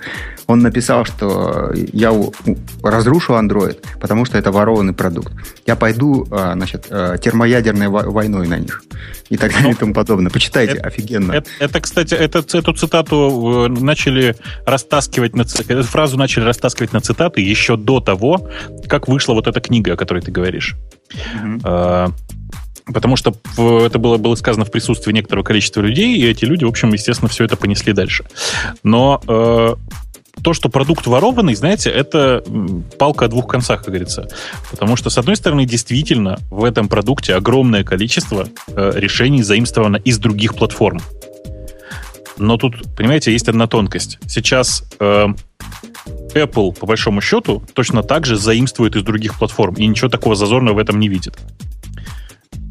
он 0.47 0.59
написал, 0.59 1.05
что 1.05 1.71
я 1.73 2.13
разрушу 2.81 3.33
Android, 3.33 3.77
потому 3.99 4.25
что 4.25 4.37
это 4.37 4.51
ворованный 4.51 4.93
продукт. 4.93 5.33
Я 5.65 5.75
пойду, 5.75 6.27
а, 6.31 6.53
значит, 6.53 6.87
а, 6.89 7.17
термоядерной 7.17 7.87
войной 7.87 8.47
на 8.47 8.59
них. 8.59 8.83
И 9.29 9.37
так 9.37 9.51
далее 9.51 9.69
ну, 9.69 9.75
и 9.75 9.79
тому 9.79 9.93
подобное. 9.93 10.29
Почитайте, 10.31 10.73
это, 10.73 10.87
офигенно. 10.87 11.31
Это, 11.31 11.49
это 11.59 11.81
кстати, 11.81 12.13
это, 12.13 12.39
эту 12.39 12.73
цитату 12.73 13.67
э, 13.67 13.79
начали 13.79 14.35
растаскивать, 14.65 15.35
на, 15.35 15.41
эту 15.41 15.83
фразу 15.83 16.17
начали 16.17 16.43
растаскивать 16.43 16.93
на 16.93 16.99
цитаты 16.99 17.41
еще 17.41 17.77
до 17.77 17.99
того, 17.99 18.49
как 18.87 19.07
вышла 19.07 19.33
вот 19.33 19.47
эта 19.47 19.59
книга, 19.61 19.93
о 19.93 19.95
которой 19.95 20.21
ты 20.21 20.31
говоришь. 20.31 20.75
Угу. 21.43 22.13
Потому 22.85 23.15
что 23.15 23.33
это 23.57 23.97
было, 23.97 24.17
было 24.17 24.35
сказано 24.35 24.65
в 24.65 24.71
присутствии 24.71 25.13
некоторого 25.13 25.45
количества 25.45 25.79
людей, 25.79 26.17
и 26.17 26.27
эти 26.27 26.43
люди, 26.43 26.65
в 26.65 26.67
общем, 26.67 26.91
естественно, 26.91 27.29
все 27.29 27.45
это 27.45 27.55
понесли 27.55 27.93
дальше. 27.93 28.25
Но 28.83 29.21
э, 29.25 29.75
то, 30.41 30.53
что 30.53 30.69
продукт 30.69 31.05
ворованный, 31.05 31.55
знаете, 31.55 31.89
это 31.89 32.43
палка 32.97 33.25
о 33.25 33.27
двух 33.27 33.47
концах, 33.47 33.79
как 33.79 33.89
говорится. 33.89 34.27
Потому 34.71 34.95
что, 34.95 35.09
с 35.09 35.17
одной 35.17 35.35
стороны, 35.35 35.65
действительно, 35.65 36.39
в 36.49 36.63
этом 36.63 36.87
продукте 36.87 37.35
огромное 37.35 37.83
количество 37.83 38.47
э, 38.67 38.91
решений 38.95 39.43
заимствовано 39.43 39.97
из 39.97 40.17
других 40.17 40.55
платформ. 40.55 41.01
Но 42.37 42.57
тут, 42.57 42.95
понимаете, 42.95 43.31
есть 43.31 43.47
одна 43.47 43.67
тонкость. 43.67 44.19
Сейчас 44.27 44.83
э, 44.99 45.27
Apple, 46.33 46.77
по 46.77 46.85
большому 46.87 47.21
счету, 47.21 47.63
точно 47.73 48.01
так 48.01 48.25
же 48.25 48.35
заимствует 48.35 48.95
из 48.95 49.03
других 49.03 49.37
платформ, 49.37 49.75
и 49.75 49.85
ничего 49.85 50.09
такого 50.09 50.35
зазорного 50.35 50.75
в 50.75 50.79
этом 50.79 50.99
не 50.99 51.09
видит. 51.09 51.37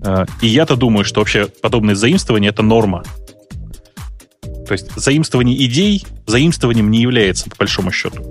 Э, 0.05 0.27
и 0.41 0.49
я-то 0.49 0.77
думаю, 0.77 1.05
что 1.05 1.21
вообще 1.21 1.47
подобное 1.47 1.95
заимствование— 1.95 2.51
это 2.51 2.63
норма. 2.63 3.05
То 4.73 4.79
есть 4.79 4.87
заимствование 4.97 5.67
идей 5.67 6.03
заимствованием 6.27 6.91
не 6.91 7.03
является, 7.03 7.51
по 7.51 7.57
большому 7.57 7.93
счету. 7.93 8.25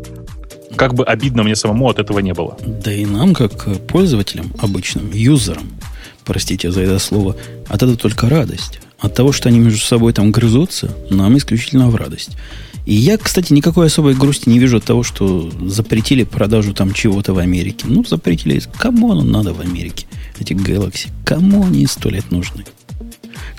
Как 0.75 0.95
бы 0.95 1.05
обидно 1.05 1.43
мне 1.43 1.55
самому 1.55 1.87
от 1.87 1.99
этого 1.99 2.17
не 2.17 2.33
было. 2.33 2.57
Да 2.65 2.91
и 2.91 3.05
нам, 3.05 3.35
как 3.35 3.67
пользователям, 3.85 4.51
обычным, 4.57 5.11
юзерам, 5.13 5.69
простите 6.25 6.71
за 6.71 6.81
это 6.81 6.97
слово, 6.97 7.35
от 7.67 7.75
этого 7.83 7.95
только 7.95 8.27
радость. 8.27 8.79
От 8.97 9.13
того, 9.13 9.33
что 9.33 9.49
они 9.49 9.59
между 9.59 9.81
собой 9.81 10.13
там 10.13 10.31
грызутся, 10.31 10.91
нам 11.11 11.37
исключительно 11.37 11.91
в 11.91 11.95
радость. 11.95 12.31
И 12.87 12.95
я, 12.95 13.19
кстати, 13.19 13.53
никакой 13.53 13.85
особой 13.85 14.15
грусти 14.15 14.49
не 14.49 14.57
вижу 14.57 14.77
от 14.77 14.83
того, 14.83 15.03
что 15.03 15.51
запретили 15.67 16.23
продажу 16.23 16.73
там 16.73 16.91
чего-то 16.91 17.35
в 17.35 17.37
Америке. 17.37 17.85
Ну, 17.87 18.03
запретили. 18.03 18.63
Кому 18.79 19.11
оно 19.11 19.21
надо 19.21 19.53
в 19.53 19.61
Америке? 19.61 20.07
Эти 20.39 20.53
Galaxy. 20.53 21.09
Кому 21.23 21.63
они 21.67 21.85
сто 21.85 22.09
лет 22.09 22.31
нужны? 22.31 22.65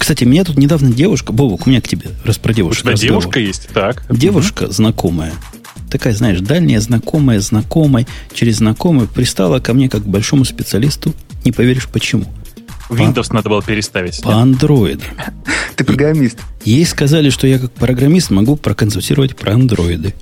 Кстати, 0.02 0.24
меня 0.24 0.42
тут 0.42 0.58
недавно 0.58 0.92
девушка, 0.92 1.32
Бобок, 1.32 1.68
у 1.68 1.70
меня 1.70 1.80
к 1.80 1.86
тебе, 1.86 2.10
раз 2.24 2.36
про 2.36 2.52
девушку. 2.52 2.88
У 2.88 2.92
тебя 2.92 3.00
девушка 3.00 3.38
есть, 3.38 3.68
так. 3.72 4.04
Девушка 4.10 4.64
угу. 4.64 4.72
знакомая, 4.72 5.32
такая, 5.88 6.12
знаешь, 6.12 6.40
дальняя 6.40 6.80
знакомая, 6.80 7.38
знакомой, 7.38 8.08
через 8.34 8.56
знакомую 8.56 9.06
пристала 9.06 9.60
ко 9.60 9.74
мне 9.74 9.88
как 9.88 10.02
к 10.02 10.06
большому 10.06 10.44
специалисту. 10.44 11.14
Не 11.44 11.52
поверишь, 11.52 11.86
почему. 11.86 12.24
Windows 12.90 13.28
по, 13.28 13.34
надо 13.34 13.48
было 13.48 13.62
переставить. 13.62 14.20
По 14.22 14.34
андроиду. 14.34 15.04
Ты 15.76 15.84
программист. 15.84 16.36
Ей 16.64 16.84
сказали, 16.84 17.30
что 17.30 17.46
я 17.46 17.60
как 17.60 17.70
программист 17.70 18.30
могу 18.30 18.56
проконсультировать 18.56 19.36
про 19.36 19.52
андроиды. 19.52 20.16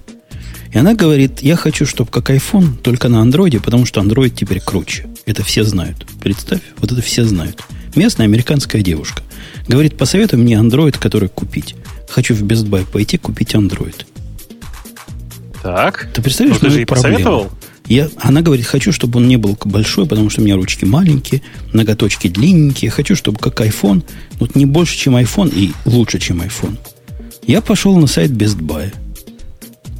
И 0.74 0.76
она 0.76 0.92
говорит, 0.92 1.40
я 1.40 1.56
хочу, 1.56 1.86
чтобы 1.86 2.10
как 2.10 2.28
iPhone, 2.28 2.76
только 2.76 3.08
на 3.08 3.22
андроиде, 3.22 3.60
потому 3.60 3.86
что 3.86 4.02
Android 4.02 4.28
теперь 4.28 4.60
круче. 4.60 5.06
Это 5.24 5.42
все 5.42 5.64
знают. 5.64 6.06
Представь, 6.22 6.60
вот 6.76 6.92
это 6.92 7.00
все 7.00 7.24
знают. 7.24 7.62
Местная 7.94 8.26
американская 8.26 8.82
девушка. 8.82 9.22
Говорит, 9.70 9.96
посоветуй 9.96 10.36
мне 10.36 10.54
Android, 10.54 10.98
который 10.98 11.28
купить. 11.28 11.76
Хочу 12.08 12.34
в 12.34 12.42
Best 12.42 12.68
Buy 12.68 12.84
пойти 12.84 13.18
купить 13.18 13.54
Android. 13.54 14.04
Так. 15.62 16.08
Ты 16.12 16.20
представляешь, 16.20 16.60
ну, 16.60 16.68
ты 16.68 16.74
же 16.74 16.86
посоветовал? 16.86 17.52
Я, 17.86 18.10
она 18.16 18.42
говорит, 18.42 18.66
хочу, 18.66 18.90
чтобы 18.90 19.20
он 19.20 19.28
не 19.28 19.36
был 19.36 19.56
большой, 19.64 20.06
потому 20.06 20.28
что 20.28 20.40
у 20.40 20.44
меня 20.44 20.56
ручки 20.56 20.84
маленькие, 20.84 21.42
ноготочки 21.72 22.26
длинненькие. 22.26 22.90
Хочу, 22.90 23.14
чтобы 23.14 23.38
как 23.38 23.60
iPhone, 23.60 24.02
вот 24.40 24.56
не 24.56 24.66
больше, 24.66 24.98
чем 24.98 25.16
iPhone 25.16 25.54
и 25.54 25.72
лучше, 25.84 26.18
чем 26.18 26.42
iPhone. 26.42 26.76
Я 27.46 27.60
пошел 27.60 27.96
на 27.96 28.08
сайт 28.08 28.32
Best 28.32 28.58
Buy. 28.58 28.92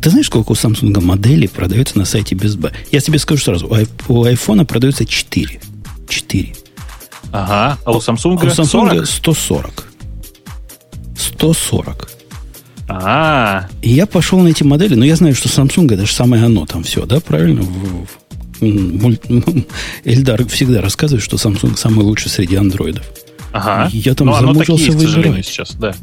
Ты 0.03 0.11
знаешь, 0.11 0.27
сколько 0.27 0.51
у 0.51 0.55
Samsung 0.55 1.01
моделей 1.01 1.47
продается 1.47 1.97
на 1.97 2.07
сайте 2.07 2.35
Best 2.35 2.57
Buy? 2.57 2.73
Я 2.91 2.99
тебе 2.99 3.21
скажу 3.21 3.45
сразу, 3.45 3.69
у 3.69 4.25
iPhone 4.25 4.65
продается 4.65 5.07
4. 5.07 5.61
4. 6.09 6.55
Ага, 7.33 7.79
а 7.85 7.93
у 7.93 7.99
Samsung, 7.99 8.39
а 8.41 8.45
у 8.45 8.49
Samsung 8.49 9.05
40? 9.05 9.07
140. 9.07 9.85
140. 11.17 12.11
А, 12.89 13.69
И 13.83 13.91
я 13.91 14.07
пошел 14.07 14.41
на 14.41 14.49
эти 14.49 14.65
модели, 14.65 14.97
но 14.97 15.05
я 15.05 15.15
знаю, 15.15 15.35
что 15.35 15.49
Samsung 15.49 15.93
это 15.95 16.07
же 16.07 16.13
самое 16.13 16.45
оно 16.45 16.67
там 16.67 16.83
все, 16.83 17.07
да, 17.07 17.21
правильно? 17.21 17.65
Эльдар 20.05 20.45
всегда 20.49 20.81
рассказывает, 20.83 21.23
что 21.23 21.37
Samsung 21.37 21.77
самый 21.77 22.05
лучший 22.05 22.31
среди 22.31 22.57
андроидов. 22.57 23.05
Ага. 23.53 23.89
Я 23.93 24.15
там 24.15 24.27
но 24.29 24.39
замучился 24.39 24.93
выбирать. 24.93 25.47
сейчас, 25.47 25.75
да. 25.75 25.95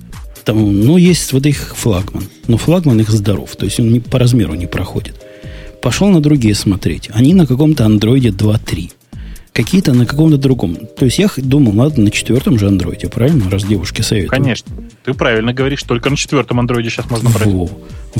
Там, 0.43 0.85
ну, 0.85 0.97
есть 0.97 1.33
вот 1.33 1.45
их 1.45 1.75
флагман. 1.75 2.23
Но 2.47 2.57
флагман 2.57 3.01
их 3.01 3.09
здоров. 3.09 3.55
То 3.57 3.65
есть 3.65 3.79
он 3.79 3.91
не, 3.91 3.99
по 3.99 4.17
размеру 4.17 4.53
не 4.53 4.65
проходит. 4.65 5.15
Пошел 5.81 6.07
на 6.07 6.21
другие 6.21 6.55
смотреть. 6.55 7.09
Они 7.13 7.33
на 7.33 7.45
каком-то 7.45 7.85
андроиде 7.85 8.29
2.3 8.29 8.91
какие-то 9.57 9.91
на 9.93 10.05
каком-то 10.05 10.38
другом. 10.38 10.77
То 10.97 11.05
есть 11.05 11.17
я 11.17 11.27
думал, 11.35 11.73
надо 11.73 11.99
на 11.99 12.11
четвертом 12.11 12.59
же 12.59 12.67
андроиде, 12.67 13.09
правильно? 13.09 13.49
Раз 13.49 13.63
девушки 13.63 14.01
советуют. 14.01 14.29
Конечно. 14.29 14.71
Ты 15.03 15.15
правильно 15.15 15.51
говоришь, 15.51 15.81
только 15.81 16.11
на 16.11 16.15
четвертом 16.15 16.59
андроиде 16.59 16.91
сейчас 16.91 17.09
можно 17.09 17.31
брать. 17.31 17.47
Во. 17.47 17.67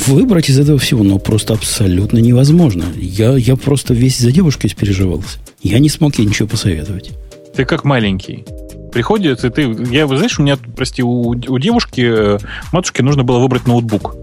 Выбрать 0.08 0.50
из 0.50 0.60
этого 0.60 0.80
всего, 0.80 1.04
но 1.04 1.20
просто 1.20 1.54
абсолютно 1.54 2.18
невозможно. 2.18 2.86
Я, 2.96 3.38
я 3.38 3.56
просто 3.56 3.94
весь 3.94 4.18
за 4.18 4.32
девушкой 4.32 4.66
испереживался. 4.66 5.38
Я 5.62 5.78
не 5.78 5.90
смог 5.90 6.18
ей 6.18 6.26
ничего 6.26 6.48
посоветовать. 6.48 7.12
Ты 7.56 7.66
как 7.66 7.84
маленький. 7.84 8.44
Приходит, 8.92 9.46
и 9.46 9.52
ты... 9.52 9.62
Я, 9.92 10.08
знаешь, 10.08 10.40
у 10.40 10.42
меня, 10.42 10.58
прости, 10.76 11.04
у, 11.04 11.30
у 11.30 11.60
девушки, 11.60 12.02
э, 12.02 12.40
матушке 12.72 13.04
нужно 13.04 13.24
было 13.24 13.38
выбрать 13.38 13.68
ноутбук. 13.68 14.16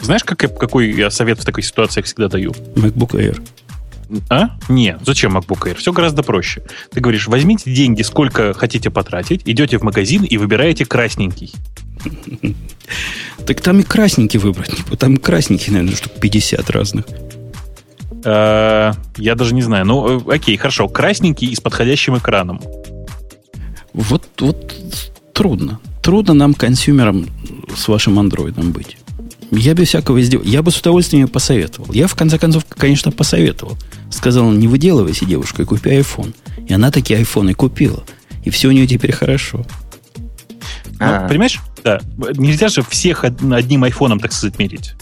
Знаешь, 0.00 0.22
как, 0.22 0.38
какой 0.38 0.92
я 0.92 1.10
совет 1.10 1.40
в 1.40 1.44
такой 1.44 1.64
ситуации 1.64 2.02
всегда 2.02 2.28
даю? 2.28 2.52
MacBook 2.76 3.14
Air. 3.14 3.42
А? 4.28 4.50
Не, 4.68 4.98
зачем 5.04 5.36
MacBook 5.36 5.70
Air? 5.70 5.74
Все 5.76 5.92
гораздо 5.92 6.22
проще. 6.22 6.62
Ты 6.92 7.00
говоришь, 7.00 7.28
возьмите 7.28 7.72
деньги, 7.72 8.02
сколько 8.02 8.54
хотите 8.54 8.90
потратить, 8.90 9.42
идете 9.44 9.78
в 9.78 9.82
магазин 9.82 10.24
и 10.24 10.36
выбираете 10.36 10.84
красненький. 10.84 11.52
Так 13.46 13.60
там 13.62 13.80
и 13.80 13.82
красненький 13.82 14.38
выбрать. 14.38 14.72
Там 14.98 15.16
красненький, 15.16 15.72
наверное, 15.72 15.96
штук 15.96 16.12
50 16.20 16.68
разных. 16.70 17.06
А, 18.24 18.92
я 19.16 19.34
даже 19.34 19.54
не 19.54 19.62
знаю. 19.62 19.86
Ну, 19.86 20.20
э, 20.20 20.34
окей, 20.34 20.56
хорошо. 20.56 20.88
Красненький 20.88 21.48
и 21.48 21.54
с 21.54 21.60
подходящим 21.60 22.18
экраном. 22.18 22.60
Вот, 23.94 24.28
вот 24.38 24.74
трудно. 25.32 25.80
Трудно 26.02 26.34
нам, 26.34 26.54
консюмерам, 26.54 27.26
с 27.74 27.88
вашим 27.88 28.18
андроидом 28.18 28.72
быть. 28.72 28.98
Я 29.50 29.74
без 29.74 29.88
всякого 29.88 30.20
издев... 30.20 30.44
Я 30.44 30.62
бы 30.62 30.70
с 30.70 30.78
удовольствием 30.78 31.24
ее 31.24 31.28
посоветовал. 31.28 31.92
Я, 31.92 32.06
в 32.06 32.14
конце 32.14 32.38
концов, 32.38 32.64
конечно, 32.68 33.12
посоветовал. 33.12 33.76
Сказал, 34.10 34.50
не 34.50 34.68
выделывайся, 34.68 35.24
девушка, 35.24 35.62
и 35.62 35.64
купи 35.64 35.90
iPhone. 35.90 36.34
И 36.66 36.72
она 36.72 36.90
такие 36.90 37.18
айфоны 37.18 37.54
купила. 37.54 38.04
И 38.44 38.50
все 38.50 38.68
у 38.68 38.72
нее 38.72 38.86
теперь 38.86 39.12
хорошо. 39.12 39.64
Ну, 41.00 41.28
понимаешь, 41.28 41.60
да, 41.84 42.00
нельзя 42.36 42.68
же 42.68 42.82
всех 42.82 43.24
одним 43.24 43.84
айфоном, 43.84 44.18
так 44.18 44.32
сказать, 44.32 44.58
мерить. 44.58 44.94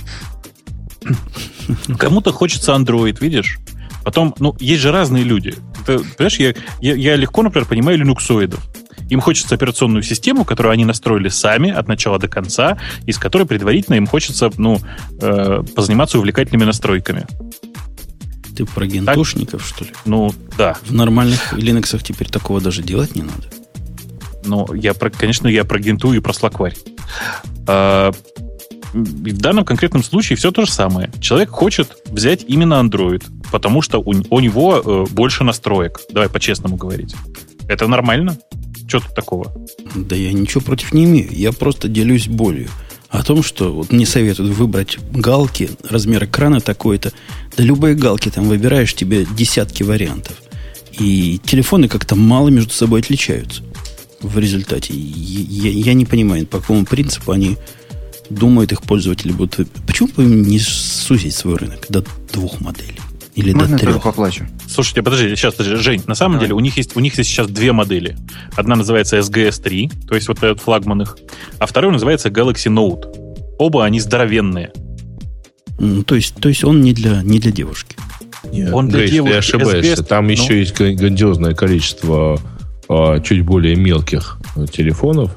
Кому-то 1.99 2.33
хочется 2.33 2.73
Android, 2.73 3.19
видишь? 3.21 3.59
Потом, 4.05 4.35
ну, 4.39 4.55
есть 4.61 4.83
же 4.83 4.93
разные 4.93 5.25
люди. 5.25 5.55
Ты, 5.85 5.99
понимаешь, 5.99 6.39
я, 6.39 6.55
я, 6.81 6.95
я 6.95 7.17
легко, 7.17 7.43
например, 7.43 7.67
понимаю 7.67 7.99
линуксоидов. 7.99 8.61
Им 9.09 9.21
хочется 9.21 9.55
операционную 9.55 10.03
систему, 10.03 10.45
которую 10.45 10.73
они 10.73 10.85
настроили 10.85 11.29
сами 11.29 11.71
от 11.71 11.89
начала 11.89 12.19
до 12.19 12.29
конца, 12.29 12.79
из 13.05 13.19
которой 13.19 13.47
предварительно 13.47 13.97
им 13.97 14.07
хочется 14.07 14.51
ну, 14.59 14.79
э, 15.21 15.63
позаниматься 15.75 16.19
увлекательными 16.19 16.65
настройками. 16.65 17.27
Ты 18.57 18.65
про 18.65 18.87
гентушников, 18.87 19.63
так? 19.63 19.69
что 19.69 19.85
ли? 19.85 19.91
Ну, 20.07 20.33
да. 20.57 20.77
В 20.83 20.93
нормальных 20.93 21.53
Linux 21.53 22.03
теперь 22.03 22.29
такого 22.29 22.61
даже 22.61 22.83
делать 22.83 23.15
не 23.15 23.23
надо. 23.23 23.45
Ну, 24.45 24.73
я 24.73 24.95
про, 24.95 25.11
конечно, 25.11 25.47
я 25.47 25.65
про 25.65 25.79
генту 25.79 26.13
и 26.15 26.21
про 26.21 26.33
слакварь. 26.33 26.75
А, 27.69 28.13
в 28.95 29.39
данном 29.39 29.65
конкретном 29.65 30.03
случае 30.03 30.37
все 30.37 30.51
то 30.51 30.65
же 30.65 30.73
самое. 30.73 31.11
Человек 31.21 31.51
хочет 31.51 31.97
взять 32.07 32.45
именно 32.49 32.75
Android, 32.75 33.25
потому 33.53 33.83
что 33.83 33.99
у, 33.99 34.15
у 34.31 34.41
него 34.41 34.83
э, 34.83 35.13
больше 35.13 35.45
настроек. 35.45 36.01
Давай 36.11 36.31
по-честному 36.31 36.77
говорить. 36.77 37.15
Это 37.69 37.87
нормально? 37.89 38.39
Что 38.89 39.01
тут 39.01 39.15
такого? 39.15 39.53
Да 39.95 40.17
я 40.17 40.33
ничего 40.33 40.63
против 40.63 40.95
не 40.95 41.05
имею. 41.05 41.29
Я 41.33 41.53
просто 41.53 41.89
делюсь 41.89 42.29
болью. 42.29 42.71
О 43.09 43.23
том, 43.23 43.43
что 43.43 43.73
вот 43.73 43.93
мне 43.93 44.05
советуют 44.05 44.55
выбрать 44.57 44.99
галки, 45.13 45.71
размер 45.89 46.25
экрана 46.25 46.61
такой-то. 46.61 47.13
Да 47.57 47.63
любые 47.63 47.95
галки 47.95 48.31
там 48.31 48.49
выбираешь, 48.49 48.95
тебе 48.95 49.27
десятки 49.37 49.83
вариантов. 49.83 50.37
И 50.99 51.41
телефоны 51.45 51.89
как-то 51.89 52.17
мало 52.17 52.49
между 52.49 52.73
собой 52.73 53.01
отличаются 53.01 53.63
в 54.21 54.39
результате. 54.39 54.95
Я, 54.95 55.71
я 55.71 55.95
не 55.95 56.05
понимаю, 56.05 56.47
по 56.47 56.61
какому 56.61 56.85
принципу 56.85 57.33
они 57.33 57.57
думают, 58.31 58.73
их 58.73 58.83
пользователи 58.83 59.33
будут... 59.33 59.71
Почему 59.87 60.09
бы 60.09 60.25
им 60.25 60.43
не 60.43 60.59
сузить 60.59 61.35
свой 61.35 61.57
рынок 61.57 61.87
до 61.89 62.05
двух 62.33 62.61
моделей? 62.61 63.01
Или 63.37 63.53
Можно 63.53 63.77
до 63.77 63.83
трех? 63.83 64.03
поплачу? 64.03 64.47
Слушайте, 64.67 65.03
подожди, 65.03 65.37
сейчас, 65.37 65.55
подожди, 65.55 65.77
Жень, 65.77 66.03
на 66.07 66.15
самом 66.15 66.37
Давай. 66.37 66.47
деле 66.47 66.55
у 66.55 66.61
них, 66.61 66.79
есть, 66.79 66.97
у 66.97 67.01
них 67.01 67.19
есть 67.19 67.29
сейчас 67.29 67.49
две 67.49 67.73
модели. 67.73 68.17
Одна 68.57 68.77
называется 68.77 69.19
SGS3, 69.19 70.07
то 70.09 70.15
есть 70.15 70.29
вот 70.29 70.39
этот 70.39 70.61
флагман 70.61 71.03
их, 71.03 71.19
а 71.59 71.67
второй 71.67 71.93
называется 71.93 72.31
Galaxy 72.31 72.73
Note. 72.73 73.05
Оба 73.59 73.85
они 73.85 74.01
здоровенные. 74.01 74.73
Mm, 75.79 76.05
то, 76.05 76.15
есть, 76.15 76.35
то 76.37 76.49
есть 76.49 76.65
он 76.65 76.81
не 76.81 76.95
для, 76.95 77.23
не 77.23 77.39
для 77.39 77.53
девушки. 77.53 77.97
Нет, 78.51 78.73
он 78.73 78.89
для 78.89 79.01
Грейс, 79.01 79.13
девушки. 79.13 79.33
Ты 79.33 79.39
ошибаешься. 79.39 80.03
SGS, 80.03 80.07
Там 80.07 80.25
ну? 80.25 80.31
еще 80.31 80.59
есть 80.59 80.75
грандиозное 80.75 81.55
количество 81.55 82.41
а, 82.89 83.21
чуть 83.21 83.45
более 83.45 83.77
мелких 83.77 84.39
телефонов. 84.73 85.33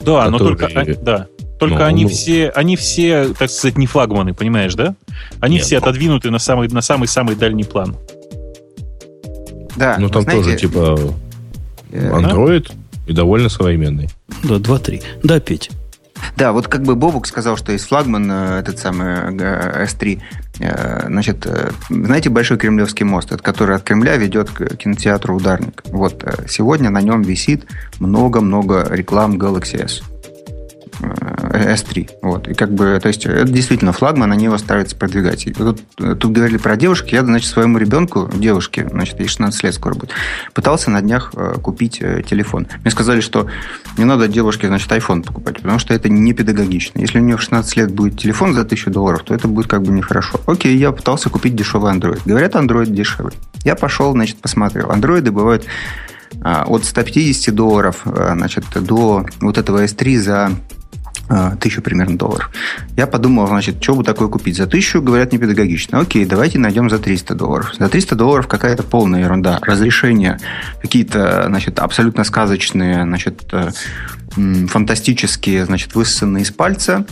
Да, 0.00 0.24
которые... 0.24 0.30
но 0.30 0.38
только... 0.38 0.66
А, 0.74 0.84
да. 1.02 1.26
Только 1.68 1.84
ну, 1.84 1.88
они 1.88 2.02
ну... 2.04 2.10
все, 2.10 2.50
они 2.50 2.76
все, 2.76 3.32
так 3.38 3.48
сказать, 3.48 3.78
не 3.78 3.86
флагманы, 3.86 4.34
понимаешь, 4.34 4.74
да? 4.74 4.94
Они 5.40 5.56
Нет, 5.56 5.64
все 5.64 5.76
ну... 5.76 5.82
отодвинуты 5.82 6.30
на 6.30 6.38
самый, 6.38 6.68
на 6.68 6.82
самый 6.82 7.08
самый 7.08 7.36
дальний 7.36 7.64
план. 7.64 7.96
Да. 9.76 9.96
Ну 9.98 10.10
там 10.10 10.22
знаете, 10.22 10.44
тоже 10.44 10.56
типа 10.58 10.98
э, 11.90 12.10
Android 12.10 12.68
да? 12.68 12.74
и 13.06 13.14
довольно 13.14 13.48
современный. 13.48 14.10
Да, 14.42 14.56
2-3. 14.56 15.02
Да, 15.22 15.40
Петь. 15.40 15.70
Да, 16.36 16.52
вот 16.52 16.68
как 16.68 16.82
бы 16.82 16.96
Бобук 16.96 17.26
сказал, 17.26 17.56
что 17.56 17.72
есть 17.72 17.88
флагман, 17.88 18.30
э, 18.30 18.58
этот 18.60 18.78
самый 18.78 19.34
S3. 19.34 20.20
Э, 20.60 21.06
значит, 21.06 21.46
знаете 21.88 22.28
Большой 22.28 22.58
Кремлевский 22.58 23.06
мост, 23.06 23.34
который 23.40 23.76
от 23.76 23.84
Кремля 23.84 24.16
ведет 24.16 24.50
к 24.50 24.76
кинотеатру 24.76 25.36
«Ударник». 25.36 25.82
Вот 25.86 26.24
сегодня 26.46 26.90
на 26.90 27.00
нем 27.00 27.22
висит 27.22 27.64
много-много 28.00 28.86
реклам 28.90 29.38
Galaxy 29.38 29.82
S. 29.82 30.02
S3. 31.04 32.10
Вот. 32.22 32.48
И 32.48 32.54
как 32.54 32.72
бы, 32.72 32.98
то 33.00 33.08
есть, 33.08 33.26
это 33.26 33.50
действительно 33.50 33.92
флагман, 33.92 34.28
на 34.30 34.34
него 34.34 34.58
стараются 34.58 34.96
продвигать. 34.96 35.46
И 35.46 35.52
тут, 35.52 35.82
тут 35.96 36.32
говорили 36.32 36.58
про 36.58 36.76
девушек. 36.76 37.08
Я, 37.08 37.24
значит, 37.24 37.50
своему 37.50 37.78
ребенку, 37.78 38.30
девушке, 38.34 38.88
значит, 38.90 39.20
ей 39.20 39.28
16 39.28 39.62
лет 39.64 39.74
скоро 39.74 39.94
будет, 39.94 40.10
пытался 40.54 40.90
на 40.90 41.00
днях 41.00 41.32
э, 41.36 41.54
купить 41.62 41.98
э, 42.00 42.22
телефон. 42.28 42.66
Мне 42.82 42.90
сказали, 42.90 43.20
что 43.20 43.46
не 43.96 44.04
надо 44.04 44.28
девушке, 44.28 44.66
значит, 44.66 44.90
iPhone 44.90 45.22
покупать, 45.22 45.56
потому 45.56 45.78
что 45.78 45.94
это 45.94 46.08
не 46.08 46.32
педагогично. 46.32 47.00
Если 47.00 47.18
у 47.18 47.22
нее 47.22 47.36
в 47.36 47.42
16 47.42 47.76
лет 47.76 47.92
будет 47.92 48.18
телефон 48.18 48.54
за 48.54 48.62
1000 48.62 48.90
долларов, 48.90 49.22
то 49.22 49.34
это 49.34 49.48
будет 49.48 49.66
как 49.66 49.82
бы 49.82 49.92
нехорошо. 49.92 50.40
Окей, 50.46 50.76
я 50.76 50.92
пытался 50.92 51.30
купить 51.30 51.54
дешевый 51.54 51.92
Android. 51.92 52.20
Говорят, 52.24 52.54
Android 52.54 52.86
дешевый. 52.86 53.32
Я 53.64 53.74
пошел, 53.74 54.12
значит, 54.12 54.36
посмотрел. 54.38 54.90
Андроиды 54.90 55.30
бывают 55.30 55.64
а, 56.42 56.64
от 56.66 56.84
150 56.84 57.54
долларов 57.54 58.02
э, 58.04 58.32
значит, 58.34 58.64
до 58.74 59.26
вот 59.40 59.58
этого 59.58 59.84
S3 59.84 60.18
за 60.18 60.50
тысячу 61.60 61.82
примерно 61.82 62.18
долларов. 62.18 62.50
Я 62.96 63.06
подумал, 63.06 63.46
значит, 63.46 63.82
что 63.82 63.94
бы 63.94 64.04
такое 64.04 64.28
купить? 64.28 64.56
За 64.56 64.66
тысячу, 64.66 65.02
говорят, 65.02 65.32
не 65.32 65.38
педагогично. 65.38 66.00
Окей, 66.00 66.24
давайте 66.24 66.58
найдем 66.58 66.90
за 66.90 66.98
300 66.98 67.34
долларов. 67.34 67.72
За 67.78 67.88
300 67.88 68.14
долларов 68.14 68.48
какая-то 68.48 68.82
полная 68.82 69.20
ерунда. 69.20 69.58
Разрешение, 69.62 70.38
какие-то, 70.80 71.44
значит, 71.46 71.78
абсолютно 71.78 72.24
сказочные, 72.24 73.02
значит, 73.04 73.44
э, 73.52 73.70
фантастические, 74.34 75.64
значит, 75.66 75.94
высосанные 75.94 76.42
из 76.42 76.50
пальца, 76.50 77.06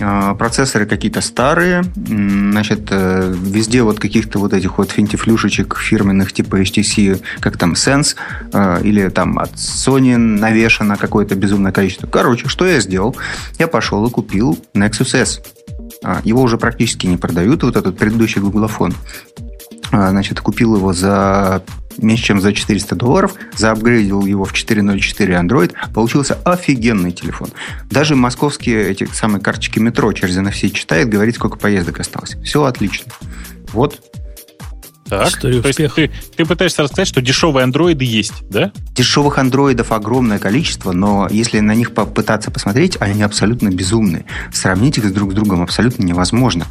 а, 0.00 0.34
процессоры 0.34 0.86
какие-то 0.86 1.20
старые, 1.20 1.84
значит, 1.96 2.88
э, 2.90 3.34
везде 3.36 3.82
вот 3.82 3.98
каких-то 3.98 4.38
вот 4.38 4.52
этих 4.52 4.78
вот 4.78 4.92
финтифлюшечек 4.92 5.76
фирменных 5.76 6.32
типа 6.32 6.60
HTC, 6.60 7.20
как 7.40 7.56
там 7.56 7.72
Sense, 7.72 8.14
э, 8.52 8.80
или 8.84 9.08
там 9.08 9.40
от 9.40 9.54
Sony 9.54 10.16
навешано 10.16 10.96
какое-то 10.96 11.34
безумное 11.34 11.72
количество. 11.72 12.06
Короче, 12.06 12.48
что 12.48 12.64
я 12.64 12.78
сделал? 12.78 13.16
Я 13.58 13.66
пошел 13.66 14.06
и 14.06 14.10
купил 14.10 14.56
Nexus 14.72 15.18
S. 15.20 15.40
А, 16.04 16.20
его 16.22 16.42
уже 16.42 16.58
практически 16.58 17.06
не 17.06 17.16
продают, 17.16 17.64
вот 17.64 17.76
этот 17.76 17.98
предыдущий 17.98 18.40
гуглофон. 18.40 18.94
А, 19.90 20.10
значит, 20.10 20.40
купил 20.40 20.76
его 20.76 20.92
за 20.92 21.64
меньше 21.98 22.24
чем 22.24 22.40
за 22.40 22.52
400 22.52 22.94
долларов, 22.94 23.34
заапгрейдил 23.56 24.24
его 24.24 24.44
в 24.44 24.52
4.04 24.52 25.46
Android, 25.46 25.74
получился 25.92 26.38
офигенный 26.44 27.12
телефон. 27.12 27.50
Даже 27.90 28.14
московские 28.14 28.88
эти 28.88 29.04
самые 29.12 29.40
карточки 29.40 29.78
метро 29.78 30.12
через 30.12 30.36
NFC 30.36 30.70
читает, 30.70 31.08
говорит, 31.08 31.36
сколько 31.36 31.58
поездок 31.58 32.00
осталось. 32.00 32.36
Все 32.42 32.64
отлично. 32.64 33.12
Вот 33.72 34.00
так, 35.08 35.28
История 35.28 35.62
то 35.62 35.68
есть 35.68 35.94
ты, 35.94 36.10
ты 36.36 36.44
пытаешься 36.44 36.82
рассказать, 36.82 37.08
что 37.08 37.20
дешевые 37.20 37.64
андроиды 37.64 38.04
есть, 38.04 38.34
да? 38.48 38.72
Дешевых 38.94 39.38
андроидов 39.38 39.92
огромное 39.92 40.38
количество, 40.38 40.92
но 40.92 41.28
если 41.30 41.60
на 41.60 41.74
них 41.74 41.94
попытаться 41.94 42.50
посмотреть, 42.50 42.96
они 43.00 43.22
абсолютно 43.22 43.70
безумные. 43.70 44.24
Сравнить 44.52 44.98
их 44.98 45.12
друг 45.14 45.32
с 45.32 45.34
другом 45.34 45.62
абсолютно 45.62 46.04
невозможно, 46.04 46.66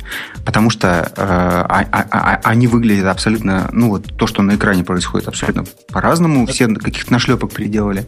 потому 0.46 0.70
что 0.70 1.12
э, 1.16 1.22
а, 1.22 1.86
а, 1.92 2.06
а, 2.12 2.40
они 2.44 2.68
выглядят 2.68 3.06
абсолютно, 3.06 3.70
ну 3.72 3.90
вот 3.90 4.06
то, 4.18 4.28
что 4.28 4.42
на 4.42 4.56
экране 4.56 4.84
происходит, 4.84 5.28
абсолютно 5.28 5.66
по-разному. 5.92 6.46
Все 6.48 6.68
каких-то 6.68 7.12
нашлепок 7.12 7.52
приделали. 7.52 8.06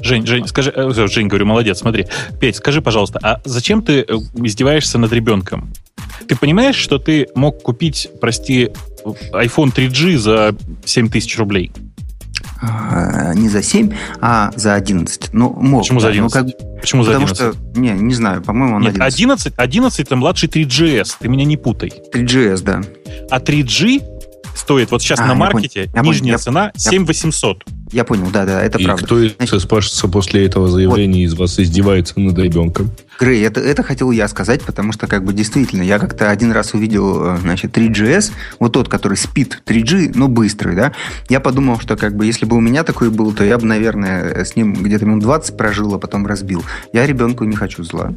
Жень, 0.00 0.26
Жень, 0.26 0.46
скажи, 0.46 0.72
э, 0.74 1.06
Жень, 1.08 1.28
говорю, 1.28 1.46
молодец, 1.46 1.78
смотри. 1.78 2.06
Петь, 2.40 2.56
скажи, 2.56 2.82
пожалуйста, 2.82 3.18
а 3.22 3.40
зачем 3.44 3.82
ты 3.82 4.00
э, 4.00 4.04
издеваешься 4.34 4.98
над 4.98 5.12
ребенком? 5.12 5.72
Ты 6.28 6.36
понимаешь, 6.36 6.76
что 6.76 6.98
ты 6.98 7.28
мог 7.34 7.62
купить, 7.62 8.08
прости, 8.20 8.70
iPhone 9.32 9.72
3G 9.74 10.16
за 10.16 10.54
7 10.84 11.08
тысяч 11.08 11.38
рублей? 11.38 11.72
А, 12.60 13.34
не 13.34 13.48
за 13.48 13.62
7, 13.62 13.92
а 14.20 14.50
за 14.56 14.74
11. 14.74 15.30
Ну, 15.32 15.52
мог. 15.52 15.82
Почему 15.82 16.00
за 16.00 16.08
11? 16.08 16.34
Ну, 16.34 16.42
как... 16.42 16.80
Почему 16.80 17.02
за 17.02 17.12
11? 17.12 17.36
Потому 17.36 17.52
что, 17.52 17.80
не, 17.80 17.90
не 17.90 18.14
знаю, 18.14 18.42
по-моему, 18.42 18.76
он 18.76 18.82
Нет, 18.82 18.94
11. 18.94 19.18
11, 19.18 19.54
11 19.56 20.00
это 20.00 20.16
младший 20.16 20.48
3GS, 20.48 21.16
ты 21.20 21.28
меня 21.28 21.44
не 21.44 21.56
путай. 21.56 21.92
3GS, 22.12 22.62
да. 22.62 22.82
А 23.30 23.38
3G 23.38 24.15
стоит 24.56 24.90
вот 24.90 25.02
сейчас 25.02 25.20
а, 25.20 25.26
на 25.26 25.34
маркете, 25.34 25.88
понял, 25.92 26.04
нижняя 26.04 26.32
я 26.32 26.38
цена 26.38 26.72
7800. 26.76 27.64
Я 27.92 28.04
понял, 28.04 28.28
да, 28.32 28.44
да, 28.44 28.62
это 28.62 28.78
и 28.78 28.84
правда. 28.84 29.04
кто 29.04 29.28
Значит, 29.28 29.60
спрашивается 29.60 30.08
после 30.08 30.44
этого 30.44 30.68
заявления 30.68 31.20
вот. 31.20 31.32
из 31.32 31.34
вас 31.38 31.58
издевается 31.60 32.18
над 32.18 32.36
ребенком? 32.38 32.90
Грей, 33.18 33.44
это, 33.44 33.60
это 33.60 33.82
хотел 33.82 34.10
я 34.10 34.26
сказать, 34.28 34.62
потому 34.62 34.92
что 34.92 35.06
как 35.06 35.24
бы 35.24 35.32
действительно, 35.32 35.82
я 35.82 35.98
как-то 35.98 36.30
один 36.30 36.50
раз 36.50 36.74
увидел, 36.74 37.34
э, 37.34 37.38
значит, 37.40 37.76
3GS, 37.76 38.32
вот 38.58 38.72
тот, 38.72 38.88
который 38.88 39.16
спит 39.16 39.62
3G, 39.64 40.12
но 40.14 40.28
быстрый, 40.28 40.74
да, 40.74 40.92
я 41.28 41.38
подумал, 41.40 41.78
что 41.78 41.96
как 41.96 42.16
бы 42.16 42.26
если 42.26 42.44
бы 42.44 42.56
у 42.56 42.60
меня 42.60 42.82
такой 42.82 43.10
был, 43.10 43.32
то 43.32 43.44
я 43.44 43.58
бы, 43.58 43.66
наверное, 43.66 44.44
с 44.44 44.56
ним 44.56 44.74
где-то 44.74 45.06
минут 45.06 45.22
20 45.22 45.56
прожил, 45.56 45.94
а 45.94 45.98
потом 45.98 46.26
разбил. 46.26 46.64
Я 46.92 47.06
ребенку 47.06 47.44
не 47.44 47.56
хочу 47.56 47.84
зла. 47.84 48.12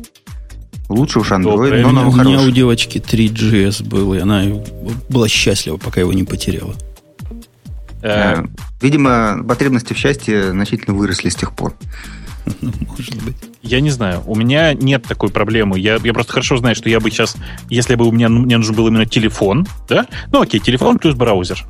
Лучше 0.90 1.20
уж 1.20 1.32
Android, 1.32 1.82
но 1.82 1.90
он 1.90 1.98
У 1.98 2.24
меня 2.24 2.42
у 2.42 2.50
девочки 2.50 2.98
3GS 2.98 3.88
был, 3.88 4.16
и 4.16 4.20
она 4.20 4.44
была 5.08 5.28
счастлива, 5.28 5.78
пока 5.78 6.02
его 6.02 6.12
не 6.14 6.24
потеряла. 6.24 6.74
Э, 8.02 8.44
видимо, 8.82 9.44
потребности 9.48 9.94
в 9.94 9.98
счастье 9.98 10.52
значительно 10.52 10.96
выросли 10.96 11.30
с 11.30 11.36
тех 11.36 11.54
пор. 11.54 11.74
Ну, 12.62 12.72
может 12.88 13.22
быть. 13.24 13.36
Я 13.62 13.80
не 13.80 13.92
знаю. 13.92 14.24
У 14.26 14.34
меня 14.34 14.74
нет 14.74 15.04
такой 15.04 15.30
проблемы. 15.30 15.78
Я, 15.78 16.00
я 16.04 16.14
просто 16.14 16.34
хорошо 16.34 16.58
знаю, 16.58 16.76
что 16.76 16.90
я 16.90 17.00
бы 17.00 17.12
сейчас, 17.12 17.36
если 17.70 17.94
бы 17.94 18.08
у 18.08 18.12
меня 18.12 18.28
мне 18.28 18.58
нужен 18.58 18.74
был 18.74 18.88
именно 18.88 19.06
телефон, 19.06 19.68
да, 19.88 20.08
ну 20.32 20.42
окей, 20.42 20.60
телефон 20.60 20.98
плюс 20.98 21.14
браузер, 21.14 21.64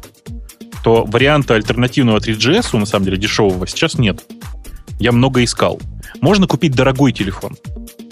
то 0.84 1.04
варианта 1.06 1.56
альтернативного 1.56 2.20
3GS, 2.20 2.78
на 2.78 2.86
самом 2.86 3.06
деле, 3.06 3.18
дешевого, 3.18 3.68
сейчас 3.68 3.98
нет. 3.98 4.24
Я 5.00 5.12
много 5.12 5.44
искал. 5.44 5.82
Можно 6.22 6.48
купить 6.48 6.74
дорогой 6.74 7.12
телефон. 7.12 7.58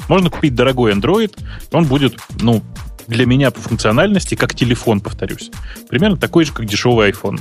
Можно 0.07 0.29
купить 0.29 0.55
дорогой 0.55 0.93
Android, 0.93 1.37
он 1.71 1.85
будет, 1.85 2.17
ну, 2.41 2.63
для 3.07 3.25
меня 3.25 3.51
по 3.51 3.61
функциональности 3.61 4.35
как 4.35 4.53
телефон, 4.53 4.99
повторюсь. 4.99 5.51
Примерно 5.89 6.17
такой 6.17 6.45
же, 6.45 6.53
как 6.53 6.65
дешевый 6.65 7.09
iPhone. 7.09 7.39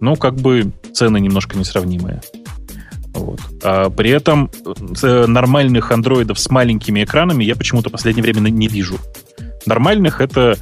Но 0.00 0.16
как 0.16 0.34
бы 0.36 0.72
цены 0.92 1.18
немножко 1.20 1.58
несравнимые. 1.58 2.20
Вот. 3.12 3.40
А 3.62 3.90
при 3.90 4.10
этом 4.10 4.50
э, 5.02 5.26
нормальных 5.26 5.90
андроидов 5.90 6.38
с 6.38 6.50
маленькими 6.50 7.02
экранами 7.02 7.44
я 7.44 7.56
почему-то 7.56 7.88
в 7.88 7.92
последнее 7.92 8.22
время 8.22 8.40
не 8.40 8.68
вижу. 8.68 8.98
Нормальных 9.64 10.20
это 10.20 10.58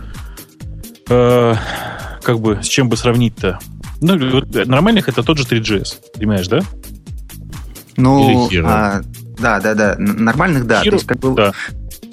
э, 1.09 1.55
как 2.23 2.41
бы 2.41 2.61
с 2.63 2.67
чем 2.67 2.89
бы 2.89 2.97
сравнить-то? 2.97 3.59
Ну, 4.01 4.17
нормальных 4.67 5.09
это 5.09 5.23
тот 5.23 5.39
же 5.39 5.45
3GS, 5.45 5.97
понимаешь, 6.15 6.47
да? 6.49 6.61
Ну, 7.97 8.49
а, 8.65 9.01
да, 9.39 9.61
да, 9.61 9.75
да. 9.75 9.97
Нормальных, 9.99 10.67
да. 10.67 10.83
Hero, 10.83 10.91
То 10.91 10.97
есть, 10.97 11.07
как 11.07 11.19
бы, 11.19 11.35
да. 11.35 11.53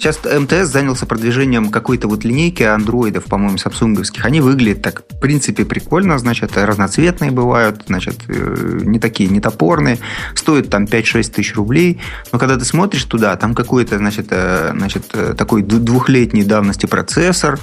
Сейчас 0.02 0.18
МТС 0.24 0.68
занялся 0.68 1.06
продвижением 1.06 1.70
какой-то 1.70 2.08
вот 2.08 2.24
линейки 2.24 2.64
андроидов, 2.64 3.24
по-моему, 3.26 3.56
самсунговских. 3.56 4.24
Они 4.24 4.40
выглядят 4.40 4.82
так, 4.82 5.04
в 5.08 5.20
принципе, 5.20 5.64
прикольно, 5.64 6.18
значит, 6.18 6.56
разноцветные 6.56 7.30
бывают, 7.30 7.82
значит, 7.86 8.16
э, 8.26 8.80
не 8.82 8.98
такие, 8.98 9.30
не 9.30 9.40
топорные. 9.40 9.98
Стоят 10.34 10.70
там 10.70 10.86
5-6 10.86 11.30
тысяч 11.30 11.54
рублей. 11.54 12.00
Но 12.32 12.40
когда 12.40 12.56
ты 12.56 12.64
смотришь 12.64 13.04
туда, 13.04 13.36
там 13.36 13.54
какой-то, 13.54 13.98
значит, 13.98 14.26
э, 14.30 14.72
значит 14.76 15.04
э, 15.12 15.34
такой 15.38 15.62
двухлетней 15.62 16.42
давности 16.42 16.86
процессор, 16.86 17.60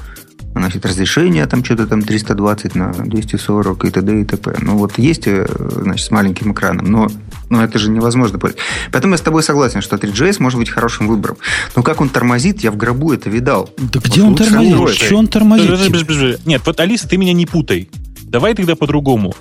значит, 0.53 0.85
разрешение 0.85 1.45
там 1.45 1.63
что-то 1.63 1.88
там 1.88 2.01
320 2.01 2.76
на 2.76 2.91
240 2.91 3.85
и 3.85 3.89
т.д. 3.89 4.21
и 4.21 4.26
т.п. 4.26 4.57
Ну, 4.61 4.77
вот 4.77 4.97
есть, 4.97 5.27
значит, 5.27 6.05
с 6.05 6.11
маленьким 6.11 6.53
экраном, 6.53 6.85
но 6.85 7.07
но 7.49 7.63
это 7.63 7.80
же 7.80 7.89
невозможно. 7.89 8.39
Поэтому 8.91 9.13
я 9.13 9.17
с 9.17 9.21
тобой 9.21 9.41
согласен, 9.43 9.81
что 9.81 9.95
3GS 9.95 10.38
может 10.39 10.59
быть 10.59 10.69
хорошим 10.69 11.07
выбором. 11.07 11.38
Но 11.76 11.81
как 11.84 11.99
он 11.99 12.09
тормозит, 12.09 12.61
я 12.61 12.71
в 12.71 12.77
гробу 12.77 13.11
это 13.11 13.30
видал. 13.30 13.69
Да 13.77 13.99
где 13.99 14.21
он 14.21 14.35
тормозит? 14.35 14.95
Что 14.95 15.17
он 15.17 15.27
тормозит? 15.27 16.45
Нет, 16.45 16.61
вот, 16.65 16.80
Алиса, 16.80 17.07
ты 17.07 17.17
меня 17.17 17.34
не 17.34 17.45
путай. 17.45 17.89
Давай 18.21 18.53
тогда 18.53 18.76
по-другому. 18.76 19.34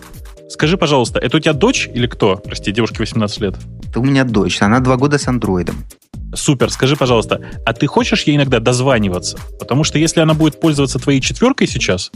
Скажи, 0.48 0.78
пожалуйста, 0.78 1.18
это 1.18 1.36
у 1.36 1.40
тебя 1.40 1.52
дочь 1.52 1.88
или 1.92 2.06
кто? 2.06 2.36
Прости, 2.36 2.72
девушке 2.72 2.98
18 3.00 3.40
лет. 3.40 3.54
Это 3.88 4.00
у 4.00 4.04
меня 4.04 4.24
дочь. 4.24 4.60
Она 4.62 4.80
два 4.80 4.96
года 4.96 5.18
с 5.18 5.28
андроидом. 5.28 5.84
Супер, 6.34 6.70
скажи, 6.70 6.96
пожалуйста, 6.96 7.40
а 7.64 7.72
ты 7.72 7.86
хочешь 7.86 8.22
ей 8.24 8.36
иногда 8.36 8.58
дозваниваться? 8.60 9.38
Потому 9.58 9.84
что 9.84 9.98
если 9.98 10.20
она 10.20 10.34
будет 10.34 10.60
пользоваться 10.60 10.98
твоей 10.98 11.20
четверкой 11.20 11.66
сейчас, 11.66 12.10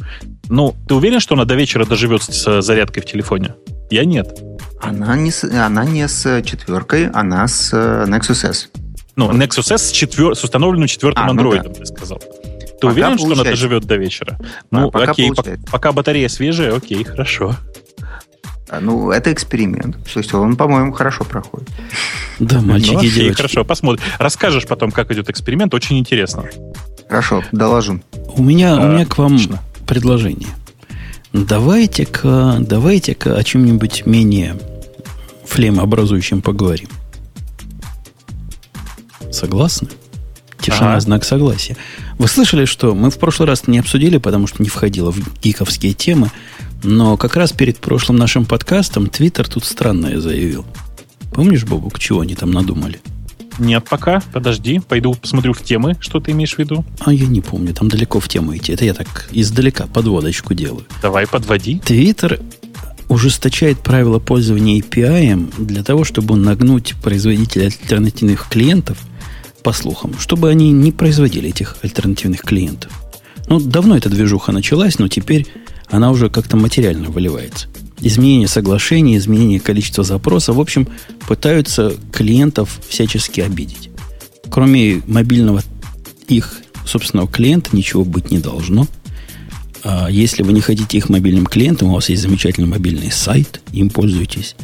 ну, 0.48 0.74
ты 0.88 0.94
уверен, 0.94 1.20
что 1.20 1.34
она 1.34 1.44
до 1.44 1.54
вечера 1.54 1.84
доживет 1.84 2.22
с 2.22 2.62
зарядкой 2.62 3.02
в 3.02 3.06
телефоне? 3.06 3.54
Я 3.90 4.04
нет. 4.04 4.42
Она 4.80 5.16
не 5.16 5.30
с, 5.30 5.44
она 5.44 5.84
не 5.84 6.09
с 6.09 6.42
четверкой, 6.42 7.09
она 7.09 7.46
с 7.46 7.70
э, 7.72 8.06
Nexus 8.09 8.48
S. 8.48 8.70
Ну, 9.16 9.30
Nexus 9.30 9.72
S 9.72 9.88
с, 9.88 9.90
четвер, 9.92 10.34
с 10.34 10.42
установленным 10.42 10.88
четвертым 10.88 11.24
а, 11.24 11.32
ну 11.32 11.52
да. 11.52 11.62
ты 11.62 11.86
сказал. 11.86 12.18
Ты 12.18 12.88
пока 12.88 12.88
уверен, 12.88 13.10
получается. 13.10 13.26
что 13.26 13.42
она 13.42 13.50
доживет 13.50 13.84
до 13.84 13.96
вечера? 13.96 14.38
Ну, 14.70 14.90
пока 14.90 15.12
окей, 15.12 15.32
пока, 15.32 15.52
пока 15.70 15.92
батарея 15.92 16.28
свежая, 16.28 16.74
окей, 16.74 17.04
хорошо. 17.04 17.56
А, 18.73 18.81
ну, 18.81 19.11
это 19.11 19.31
эксперимент. 19.31 19.99
Есть 20.16 20.32
он, 20.32 20.57
по-моему, 20.57 20.93
хорошо 20.93 21.24
проходит. 21.24 21.69
Да, 22.39 22.62
мальчики 22.62 22.94
ну, 22.94 23.03
и 23.03 23.11
девочки. 23.11 23.36
Хорошо, 23.36 23.65
посмотрим. 23.66 24.03
Расскажешь 24.19 24.66
потом, 24.66 24.90
как 24.90 25.11
идет 25.11 25.28
эксперимент, 25.28 25.74
очень 25.74 25.99
интересно. 25.99 26.47
Хорошо, 27.07 27.44
доложу. 27.53 28.01
У 28.35 28.43
меня, 28.43 28.78
а, 28.78 28.81
у 28.81 28.89
меня 28.94 29.05
к 29.05 29.19
вам 29.19 29.35
отлично. 29.35 29.61
предложение. 29.86 30.49
Давайте-ка, 31.35 32.57
давайте-ка 32.61 33.36
о 33.36 33.44
чем-нибудь 33.44 34.07
менее 34.07 34.57
флемообразующем 35.44 36.40
поговорим. 36.40 36.89
Согласны? 39.31 39.89
Тишина, 40.62 40.93
ага. 40.93 41.01
знак 41.01 41.24
согласия. 41.24 41.77
Вы 42.16 42.27
слышали, 42.27 42.65
что 42.65 42.94
мы 42.94 43.11
в 43.11 43.19
прошлый 43.19 43.49
раз 43.49 43.66
не 43.66 43.78
обсудили, 43.78 44.16
потому 44.16 44.47
что 44.47 44.62
не 44.62 44.70
входило 44.70 45.11
в 45.12 45.19
гиковские 45.43 45.93
темы, 45.93 46.31
но 46.82 47.16
как 47.16 47.36
раз 47.36 47.52
перед 47.52 47.78
прошлым 47.78 48.16
нашим 48.16 48.44
подкастом 48.44 49.09
Твиттер 49.09 49.48
тут 49.48 49.64
странное 49.64 50.20
заявил. 50.20 50.64
Помнишь, 51.32 51.64
Бобук, 51.64 51.98
чего 51.98 52.20
они 52.20 52.34
там 52.34 52.50
надумали? 52.50 53.00
Нет 53.59 53.84
пока, 53.88 54.22
подожди, 54.32 54.80
пойду 54.80 55.14
посмотрю 55.14 55.52
в 55.52 55.62
темы, 55.62 55.96
что 56.00 56.20
ты 56.20 56.32
имеешь 56.32 56.54
в 56.54 56.59
виду. 56.59 56.84
А 57.00 57.12
я 57.12 57.26
не 57.26 57.40
помню, 57.40 57.74
там 57.74 57.88
далеко 57.88 58.18
в 58.18 58.28
тему 58.28 58.56
идти. 58.56 58.72
Это 58.72 58.84
я 58.84 58.94
так 58.94 59.28
издалека 59.32 59.86
подводочку 59.86 60.54
делаю. 60.54 60.86
Давай, 61.02 61.26
подводи. 61.26 61.80
Твиттер 61.84 62.40
ужесточает 63.09 63.78
правила 63.80 64.18
пользования 64.18 64.80
API 64.80 65.62
для 65.62 65.82
того, 65.82 66.04
чтобы 66.04 66.36
нагнуть 66.36 66.94
производителей 67.02 67.66
альтернативных 67.66 68.48
клиентов, 68.48 68.98
по 69.62 69.72
слухам, 69.72 70.18
чтобы 70.18 70.50
они 70.50 70.72
не 70.72 70.92
производили 70.92 71.50
этих 71.50 71.76
альтернативных 71.82 72.42
клиентов. 72.42 72.92
Ну, 73.48 73.60
давно 73.60 73.96
эта 73.96 74.09
движуха 74.09 74.52
началась, 74.52 74.98
но 74.98 75.09
теперь 75.09 75.46
она 75.93 76.10
уже 76.10 76.31
как-то 76.31 76.56
материально 76.56 77.10
выливается. 77.10 77.69
Изменение 78.01 78.48
соглашений, 78.48 79.16
изменение 79.16 79.60
количества 79.60 80.02
запросов, 80.02 80.56
в 80.56 80.60
общем, 80.60 80.89
пытаются 81.28 81.94
клиентов 82.10 82.81
всячески 82.89 83.43
обидеть. 83.43 83.90
Кроме 84.51 85.02
мобильного 85.06 85.62
их 86.28 86.56
собственного 86.86 87.28
клиента 87.28 87.77
ничего 87.77 88.05
быть 88.05 88.31
не 88.31 88.39
должно. 88.39 88.89
А 89.85 90.09
если 90.10 90.43
вы 90.43 90.55
не 90.55 90.62
хотите 90.62 90.97
их 90.97 91.10
мобильным 91.10 91.44
клиентом, 91.44 91.89
у 91.90 91.94
вас 91.94 92.09
есть 92.09 92.23
замечательный 92.23 92.66
мобильный 92.66 93.12
сайт, 93.12 93.60
им 93.73 93.90
пользуйтесь. 93.90 94.56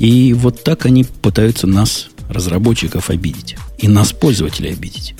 И 0.00 0.34
вот 0.34 0.64
так 0.64 0.86
они 0.86 1.04
пытаются 1.04 1.68
нас, 1.68 2.08
разработчиков, 2.28 3.10
обидеть. 3.10 3.56
И 3.78 3.86
нас, 3.86 4.12
пользователей, 4.12 4.72
обидеть. 4.72 5.14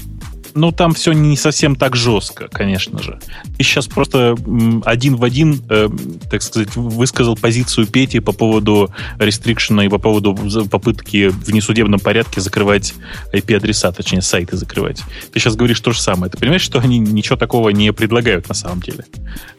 Ну, 0.55 0.71
там 0.71 0.95
все 0.95 1.13
не 1.13 1.37
совсем 1.37 1.75
так 1.75 1.97
жестко, 1.97 2.49
конечно 2.49 3.03
же. 3.03 3.19
Ты 3.57 3.65
сейчас 3.65 3.87
просто 3.87 4.37
один 4.85 5.17
в 5.17 5.25
один, 5.25 5.61
э, 5.69 5.89
так 6.31 6.43
сказать, 6.43 6.77
высказал 6.77 7.37
позицию 7.37 7.87
Пети 7.87 8.21
по 8.21 8.33
поводу 8.33 8.91
рестрикшена 9.19 9.85
и 9.85 9.89
по 9.89 9.99
поводу 9.99 10.39
попытки 10.71 11.29
в 11.29 11.53
несудебном 11.53 11.99
порядке 11.99 12.41
закрывать 12.41 12.95
IP-адреса, 13.33 13.91
точнее, 13.93 14.23
сайты 14.23 14.57
закрывать. 14.57 15.03
Ты 15.33 15.41
сейчас 15.41 15.57
говоришь 15.57 15.81
то 15.81 15.91
же 15.93 16.01
самое. 16.01 16.31
Ты 16.31 16.39
понимаешь, 16.39 16.63
что 16.63 16.79
они 16.79 16.99
ничего 16.99 17.37
такого 17.37 17.71
не 17.71 17.93
предлагают 17.93 18.49
на 18.49 18.55
самом 18.55 18.81
деле? 18.81 19.05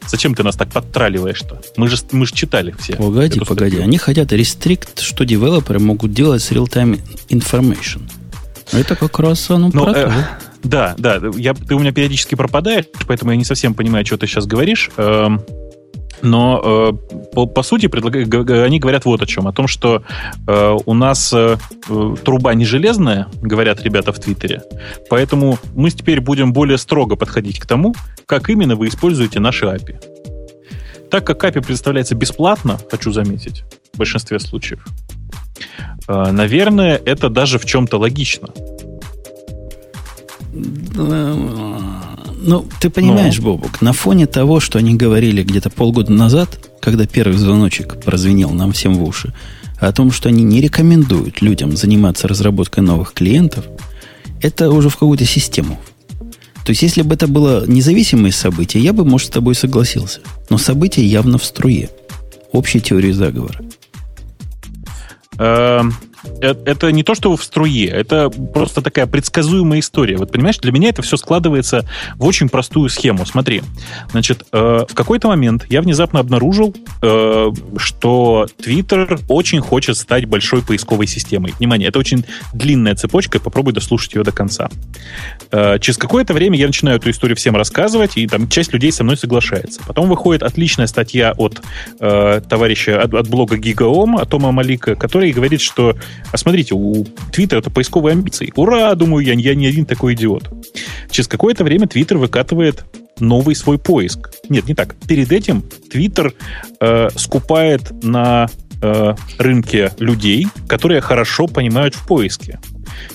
Зачем 0.06 0.34
ты 0.34 0.42
нас 0.42 0.56
так 0.56 0.72
подтраливаешь-то? 0.72 1.60
Мы 1.76 1.88
же, 1.88 1.96
мы 2.12 2.26
же 2.26 2.34
читали 2.34 2.74
все. 2.78 2.96
Погоди, 2.96 3.40
погоди. 3.40 3.76
Статью. 3.76 3.82
Они 3.82 3.98
хотят 3.98 4.32
рестрикт, 4.32 5.00
что 5.00 5.24
девелоперы 5.24 5.78
могут 5.78 6.12
делать 6.12 6.42
с 6.42 6.50
real-time 6.52 7.00
information. 7.28 8.02
Это 8.72 8.96
как 8.96 9.18
раз 9.18 9.50
оно 9.50 9.70
ну, 9.72 9.84
про 9.84 9.92
э. 9.92 10.12
Да, 10.66 10.94
да, 10.98 11.20
я, 11.36 11.54
ты 11.54 11.74
у 11.74 11.78
меня 11.78 11.92
периодически 11.92 12.34
пропадаешь, 12.34 12.86
поэтому 13.06 13.30
я 13.30 13.36
не 13.36 13.44
совсем 13.44 13.74
понимаю, 13.74 14.04
что 14.04 14.18
ты 14.18 14.26
сейчас 14.26 14.46
говоришь. 14.46 14.90
Эм, 14.96 15.40
но 16.22 16.60
э, 16.64 16.92
по, 17.32 17.46
по 17.46 17.62
сути 17.62 17.86
предлаг... 17.86 18.16
они 18.16 18.80
говорят 18.80 19.04
вот 19.04 19.22
о 19.22 19.26
чем. 19.26 19.46
О 19.46 19.52
том, 19.52 19.68
что 19.68 20.02
э, 20.48 20.76
у 20.84 20.94
нас 20.94 21.32
э, 21.32 21.56
труба 22.24 22.54
не 22.54 22.64
железная, 22.64 23.28
говорят 23.40 23.82
ребята 23.82 24.12
в 24.12 24.18
Твиттере. 24.18 24.62
Поэтому 25.08 25.58
мы 25.74 25.90
теперь 25.90 26.20
будем 26.20 26.52
более 26.52 26.78
строго 26.78 27.14
подходить 27.14 27.60
к 27.60 27.66
тому, 27.66 27.94
как 28.26 28.50
именно 28.50 28.74
вы 28.74 28.88
используете 28.88 29.38
наши 29.38 29.66
API. 29.66 30.00
Так 31.10 31.24
как 31.24 31.44
API 31.44 31.64
представляется 31.64 32.16
бесплатно, 32.16 32.78
хочу 32.90 33.12
заметить, 33.12 33.62
в 33.94 33.98
большинстве 33.98 34.40
случаев, 34.40 34.84
э, 36.08 36.30
наверное, 36.32 37.00
это 37.04 37.28
даже 37.28 37.60
в 37.60 37.66
чем-то 37.66 37.98
логично. 37.98 38.48
Ну, 42.38 42.66
ты 42.80 42.90
понимаешь, 42.90 43.38
Но. 43.38 43.44
Бобук, 43.44 43.80
на 43.80 43.92
фоне 43.92 44.26
того, 44.26 44.60
что 44.60 44.78
они 44.78 44.94
говорили 44.94 45.42
где-то 45.42 45.70
полгода 45.70 46.12
назад, 46.12 46.70
когда 46.80 47.06
первый 47.06 47.36
звоночек 47.36 48.00
прозвенел 48.02 48.50
нам 48.50 48.72
всем 48.72 48.94
в 48.94 49.02
уши, 49.02 49.32
о 49.80 49.92
том, 49.92 50.10
что 50.10 50.28
они 50.28 50.42
не 50.42 50.60
рекомендуют 50.60 51.42
людям 51.42 51.76
заниматься 51.76 52.28
разработкой 52.28 52.82
новых 52.84 53.12
клиентов, 53.12 53.64
это 54.40 54.70
уже 54.70 54.88
в 54.88 54.94
какую-то 54.94 55.24
систему. 55.24 55.78
То 56.64 56.70
есть, 56.70 56.82
если 56.82 57.02
бы 57.02 57.14
это 57.14 57.26
было 57.28 57.64
независимое 57.66 58.32
событие, 58.32 58.82
я 58.82 58.92
бы, 58.92 59.04
может, 59.04 59.28
с 59.28 59.30
тобой 59.30 59.54
согласился. 59.54 60.20
Но 60.50 60.58
событие 60.58 61.06
явно 61.06 61.38
в 61.38 61.44
струе. 61.44 61.90
Общей 62.52 62.80
теории 62.80 63.12
заговора. 63.12 63.60
Э, 66.40 66.54
это 66.64 66.92
не 66.92 67.02
то, 67.02 67.14
что 67.14 67.36
в 67.36 67.42
струе, 67.42 67.86
это 67.86 68.30
просто 68.30 68.82
такая 68.82 69.06
предсказуемая 69.06 69.80
история. 69.80 70.16
Вот 70.16 70.32
понимаешь, 70.32 70.58
для 70.58 70.72
меня 70.72 70.88
это 70.90 71.02
все 71.02 71.16
складывается 71.16 71.88
в 72.16 72.24
очень 72.24 72.48
простую 72.48 72.88
схему. 72.88 73.24
Смотри, 73.26 73.62
значит, 74.10 74.44
э, 74.52 74.84
в 74.88 74.94
какой-то 74.94 75.28
момент 75.28 75.66
я 75.68 75.82
внезапно 75.82 76.20
обнаружил, 76.20 76.74
э, 77.02 77.50
что 77.76 78.46
Twitter 78.58 79.20
очень 79.28 79.60
хочет 79.60 79.96
стать 79.96 80.26
большой 80.26 80.62
поисковой 80.62 81.06
системой. 81.06 81.54
Внимание, 81.58 81.88
это 81.88 81.98
очень 81.98 82.24
длинная 82.52 82.94
цепочка, 82.94 83.40
попробуй 83.40 83.72
дослушать 83.72 84.14
ее 84.14 84.22
до 84.22 84.32
конца. 84.32 84.68
Э, 85.50 85.78
через 85.78 85.98
какое-то 85.98 86.34
время 86.34 86.58
я 86.58 86.66
начинаю 86.66 86.98
эту 86.98 87.10
историю 87.10 87.36
всем 87.36 87.56
рассказывать, 87.56 88.16
и 88.16 88.26
там 88.26 88.48
часть 88.48 88.72
людей 88.72 88.92
со 88.92 89.04
мной 89.04 89.16
соглашается. 89.16 89.80
Потом 89.86 90.08
выходит 90.08 90.42
отличная 90.42 90.86
статья 90.86 91.32
от 91.36 91.62
э, 92.00 92.40
товарища, 92.48 93.00
от, 93.00 93.14
от 93.14 93.28
блога 93.28 93.56
от 93.56 94.30
Тома 94.30 94.52
Малика, 94.52 94.94
который 94.94 95.32
говорит, 95.32 95.60
что 95.60 95.96
а 96.32 96.36
смотрите, 96.36 96.74
у 96.74 97.04
Твиттера 97.32 97.60
это 97.60 97.70
поисковые 97.70 98.12
амбиции. 98.12 98.52
Ура, 98.56 98.94
думаю 98.94 99.24
я, 99.24 99.34
я 99.34 99.54
не 99.54 99.66
один 99.66 99.86
такой 99.86 100.14
идиот. 100.14 100.50
Через 101.10 101.28
какое-то 101.28 101.64
время 101.64 101.86
Твиттер 101.86 102.18
выкатывает 102.18 102.84
новый 103.20 103.54
свой 103.54 103.78
поиск. 103.78 104.30
Нет, 104.48 104.66
не 104.68 104.74
так. 104.74 104.94
Перед 105.06 105.32
этим 105.32 105.62
Твиттер 105.62 106.34
э, 106.80 107.08
скупает 107.16 108.02
на 108.02 108.48
э, 108.82 109.14
рынке 109.38 109.92
людей, 109.98 110.46
которые 110.68 111.00
хорошо 111.00 111.46
понимают 111.46 111.94
в 111.94 112.06
поиске. 112.06 112.60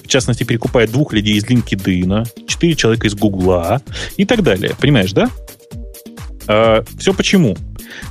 В 0.04 0.08
частности, 0.08 0.44
перекупает 0.44 0.92
двух 0.92 1.14
людей 1.14 1.36
из 1.36 1.46
LinkedIn, 1.46 2.28
четыре 2.48 2.76
человека 2.76 3.08
из 3.08 3.16
Гугла 3.16 3.82
и 4.18 4.26
так 4.26 4.44
далее. 4.44 4.76
Понимаешь, 4.80 5.14
да? 5.14 5.30
Э, 6.48 6.84
все 6.98 7.14
почему? 7.14 7.56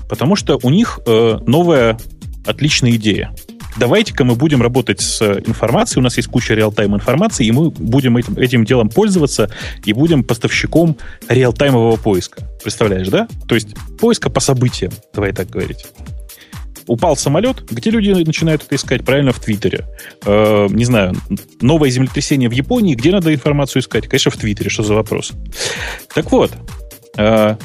Потому 0.09 0.37
что 0.37 0.59
у 0.63 0.71
них 0.71 1.01
э, 1.07 1.39
новая 1.47 1.99
отличная 2.47 2.93
идея 2.93 3.35
давайте-ка 3.77 4.25
мы 4.25 4.35
будем 4.35 4.63
работать 4.63 5.01
с 5.01 5.23
информацией, 5.23 6.01
у 6.01 6.03
нас 6.03 6.17
есть 6.17 6.29
куча 6.29 6.55
реал-тайм 6.55 6.95
информации, 6.95 7.47
и 7.47 7.53
мы 7.53 7.71
будем 7.71 8.17
этим, 8.17 8.37
этим 8.37 8.65
делом 8.65 8.89
пользоваться 8.89 9.51
и 9.85 9.93
будем 9.93 10.25
поставщиком 10.25 10.97
реал-таймового 11.29 11.97
поиска. 11.97 12.43
Представляешь, 12.63 13.09
да? 13.09 13.29
То 13.49 13.55
есть 13.55 13.69
поиска 13.99 14.31
по 14.31 14.41
событиям, 14.41 14.93
давай 15.15 15.33
так 15.33 15.49
говорить. 15.49 15.87
Упал 16.87 17.17
самолет, 17.17 17.63
где 17.71 17.91
люди 17.91 18.11
начинают 18.11 18.65
это 18.65 18.75
искать? 18.75 19.05
Правильно, 19.05 19.33
в 19.33 19.39
Твиттере. 19.39 19.87
Э, 20.25 20.67
не 20.71 20.85
знаю, 20.85 21.15
новое 21.61 21.91
землетрясение 21.91 22.49
в 22.49 22.53
Японии, 22.53 22.95
где 22.95 23.13
надо 23.13 23.33
информацию 23.33 23.83
искать? 23.83 24.09
Конечно, 24.09 24.31
в 24.33 24.37
Твиттере, 24.37 24.71
что 24.71 24.83
за 24.83 24.95
вопрос? 24.95 25.33
Так 26.13 26.33
вот, 26.33 26.53
э, 27.17 27.57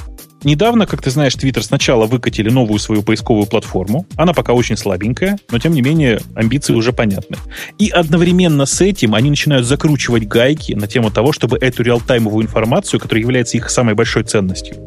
Недавно, 0.45 0.85
как 0.85 1.01
ты 1.01 1.09
знаешь, 1.09 1.33
Twitter 1.33 1.63
сначала 1.63 2.05
выкатили 2.05 2.51
новую 2.51 2.77
свою 2.77 3.01
поисковую 3.01 3.47
платформу. 3.47 4.05
Она 4.15 4.31
пока 4.31 4.53
очень 4.53 4.77
слабенькая, 4.77 5.39
но 5.49 5.57
тем 5.57 5.73
не 5.73 5.81
менее 5.81 6.21
амбиции 6.35 6.73
уже 6.73 6.93
понятны. 6.93 7.37
И 7.79 7.89
одновременно 7.89 8.67
с 8.67 8.79
этим 8.79 9.15
они 9.15 9.31
начинают 9.31 9.65
закручивать 9.65 10.27
гайки 10.27 10.73
на 10.73 10.85
тему 10.85 11.09
того, 11.09 11.31
чтобы 11.31 11.57
эту 11.57 11.81
реалтаймовую 11.81 12.45
информацию, 12.45 12.99
которая 12.99 13.23
является 13.23 13.57
их 13.57 13.71
самой 13.71 13.95
большой 13.95 14.23
ценностью, 14.23 14.77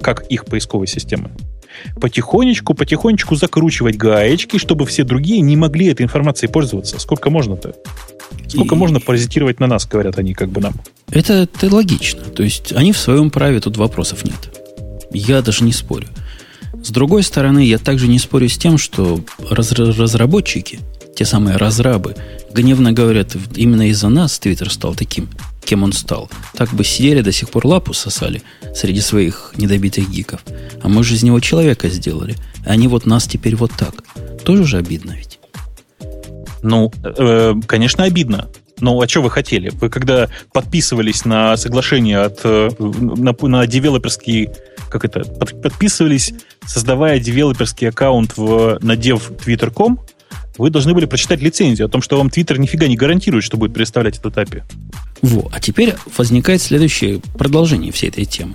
как 0.00 0.24
их 0.28 0.46
поисковой 0.46 0.86
системы, 0.86 1.32
потихонечку, 2.00 2.72
потихонечку 2.72 3.36
закручивать 3.36 3.98
гаечки, 3.98 4.56
чтобы 4.56 4.86
все 4.86 5.04
другие 5.04 5.42
не 5.42 5.58
могли 5.58 5.88
этой 5.88 6.02
информацией 6.02 6.50
пользоваться. 6.50 6.98
Сколько 6.98 7.28
можно-то? 7.28 7.74
Сколько 8.48 8.74
и... 8.74 8.78
можно 8.78 9.00
паразитировать 9.00 9.60
на 9.60 9.66
нас, 9.66 9.86
говорят 9.86 10.18
они, 10.18 10.32
как 10.32 10.48
бы 10.48 10.62
нам. 10.62 10.72
Это, 11.10 11.46
это 11.52 11.74
логично. 11.74 12.22
То 12.24 12.42
есть 12.42 12.72
они 12.72 12.92
в 12.92 12.98
своем 12.98 13.28
праве, 13.30 13.60
тут 13.60 13.76
вопросов 13.76 14.24
нет. 14.24 14.63
Я 15.14 15.40
даже 15.40 15.64
не 15.64 15.72
спорю. 15.72 16.08
С 16.82 16.90
другой 16.90 17.22
стороны, 17.22 17.64
я 17.64 17.78
также 17.78 18.08
не 18.08 18.18
спорю 18.18 18.48
с 18.48 18.58
тем, 18.58 18.76
что 18.76 19.20
раз 19.48 19.72
разработчики, 19.72 20.80
те 21.16 21.24
самые 21.24 21.56
разрабы, 21.56 22.14
гневно 22.52 22.92
говорят, 22.92 23.36
именно 23.54 23.88
из-за 23.88 24.08
нас 24.08 24.38
Твиттер 24.38 24.70
стал 24.70 24.94
таким, 24.94 25.28
кем 25.64 25.82
он 25.82 25.92
стал. 25.92 26.30
Так 26.56 26.74
бы 26.74 26.84
сидели 26.84 27.20
до 27.22 27.32
сих 27.32 27.48
пор 27.50 27.66
лапу 27.66 27.94
сосали 27.94 28.42
среди 28.74 29.00
своих 29.00 29.52
недобитых 29.56 30.10
гиков. 30.10 30.42
А 30.82 30.88
мы 30.88 31.04
же 31.04 31.14
из 31.14 31.22
него 31.22 31.40
человека 31.40 31.88
сделали. 31.88 32.36
А 32.66 32.72
они 32.72 32.88
вот 32.88 33.06
нас 33.06 33.26
теперь 33.26 33.56
вот 33.56 33.72
так. 33.72 33.94
Тоже 34.44 34.64
же 34.64 34.76
обидно 34.78 35.12
ведь. 35.12 35.38
Ну, 36.62 36.92
э, 37.02 37.54
конечно, 37.66 38.04
обидно. 38.04 38.48
Но 38.80 39.00
а 39.00 39.08
что 39.08 39.22
вы 39.22 39.30
хотели? 39.30 39.70
Вы 39.70 39.88
когда 39.88 40.28
подписывались 40.52 41.24
на 41.24 41.56
соглашение 41.56 42.18
от, 42.18 42.40
э, 42.44 42.70
на, 42.78 43.34
на 43.40 43.66
девелоперский 43.66 44.50
как 44.94 45.04
это, 45.04 45.24
подписывались, 45.24 46.32
создавая 46.64 47.18
девелоперский 47.18 47.88
аккаунт 47.88 48.36
в, 48.36 48.78
на 48.80 48.92
dev.twitter.com, 48.92 49.98
вы 50.56 50.70
должны 50.70 50.94
были 50.94 51.06
прочитать 51.06 51.40
лицензию 51.40 51.86
о 51.86 51.90
том, 51.90 52.00
что 52.00 52.16
вам 52.16 52.28
Twitter 52.28 52.56
нифига 52.58 52.86
не 52.86 52.96
гарантирует, 52.96 53.42
что 53.42 53.56
будет 53.56 53.74
представлять 53.74 54.18
этот 54.18 54.36
API. 54.36 54.62
Во, 55.20 55.50
а 55.52 55.58
теперь 55.58 55.94
возникает 56.16 56.62
следующее 56.62 57.20
продолжение 57.36 57.90
всей 57.90 58.10
этой 58.10 58.24
темы. 58.24 58.54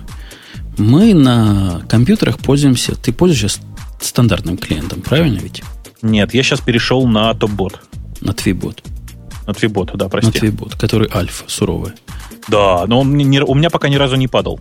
Мы 0.78 1.12
на 1.12 1.82
компьютерах 1.90 2.38
пользуемся, 2.38 2.94
ты 2.94 3.12
пользуешься 3.12 3.60
стандартным 4.00 4.56
клиентом, 4.56 5.02
правильно 5.02 5.40
ведь? 5.40 5.62
Нет, 6.00 6.32
я 6.32 6.42
сейчас 6.42 6.62
перешел 6.62 7.06
на 7.06 7.34
топ-бот. 7.34 7.82
На 8.22 8.32
Твибот. 8.32 8.82
На 9.46 9.52
Твибот, 9.52 9.90
да, 9.94 10.08
прости. 10.08 10.28
На 10.28 10.32
Твибот, 10.32 10.74
который 10.76 11.10
альфа, 11.12 11.44
суровый. 11.48 11.92
Да, 12.48 12.86
но 12.86 13.00
он 13.00 13.14
не, 13.14 13.40
у 13.40 13.54
меня 13.54 13.68
пока 13.68 13.90
ни 13.90 13.96
разу 13.96 14.16
не 14.16 14.26
падал. 14.26 14.58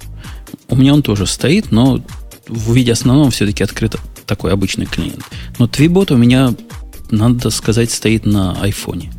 У 0.68 0.76
меня 0.76 0.94
он 0.94 1.02
тоже 1.02 1.26
стоит, 1.26 1.72
но 1.72 2.02
в 2.48 2.74
виде 2.74 2.92
основном 2.92 3.32
все-таки 3.32 3.64
открыт 3.64 3.96
такой 4.26 4.52
обычный 4.52 4.86
клиент. 4.86 5.24
Но 5.58 5.68
Твибот 5.68 6.12
у 6.12 6.18
меня, 6.18 6.54
надо 7.10 7.50
сказать, 7.50 7.92
стоит 7.92 8.26
на 8.26 8.60
айфоне. 8.62 9.12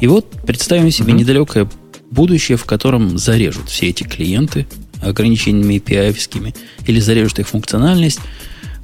И 0.00 0.06
вот 0.06 0.30
представим 0.46 0.90
себе 0.90 1.12
mm 1.12 1.16
недалекое 1.16 1.68
будущее, 2.10 2.56
в 2.56 2.64
котором 2.64 3.18
зарежут 3.18 3.68
все 3.68 3.88
эти 3.88 4.02
клиенты 4.02 4.66
ограничениями 5.02 5.74
API-овскими 5.74 6.54
или 6.86 7.00
зарежут 7.00 7.38
их 7.38 7.48
функциональность. 7.48 8.20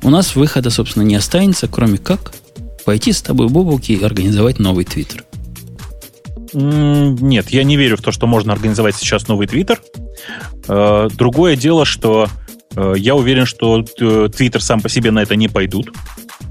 У 0.02 0.10
нас 0.10 0.36
выхода, 0.36 0.70
собственно, 0.70 1.02
не 1.02 1.16
останется, 1.16 1.66
кроме 1.68 1.98
как 1.98 2.34
пойти 2.84 3.12
с 3.12 3.22
тобой, 3.22 3.48
Бобуки, 3.48 3.92
и 3.92 4.04
организовать 4.04 4.58
новый 4.58 4.84
Твиттер. 4.84 5.24
Нет, 6.52 7.50
я 7.50 7.64
не 7.64 7.76
верю 7.76 7.96
в 7.96 8.02
то, 8.02 8.12
что 8.12 8.26
можно 8.26 8.52
организовать 8.52 8.96
сейчас 8.96 9.26
новый 9.26 9.46
Твиттер. 9.46 9.80
Э, 10.68 11.08
другое 11.12 11.56
дело, 11.56 11.84
что 11.84 12.28
э, 12.76 12.94
я 12.96 13.14
уверен, 13.14 13.46
что 13.46 13.82
Твиттер 13.82 14.62
сам 14.62 14.80
по 14.80 14.88
себе 14.88 15.10
на 15.10 15.22
это 15.22 15.36
не 15.36 15.48
пойдут. 15.48 15.90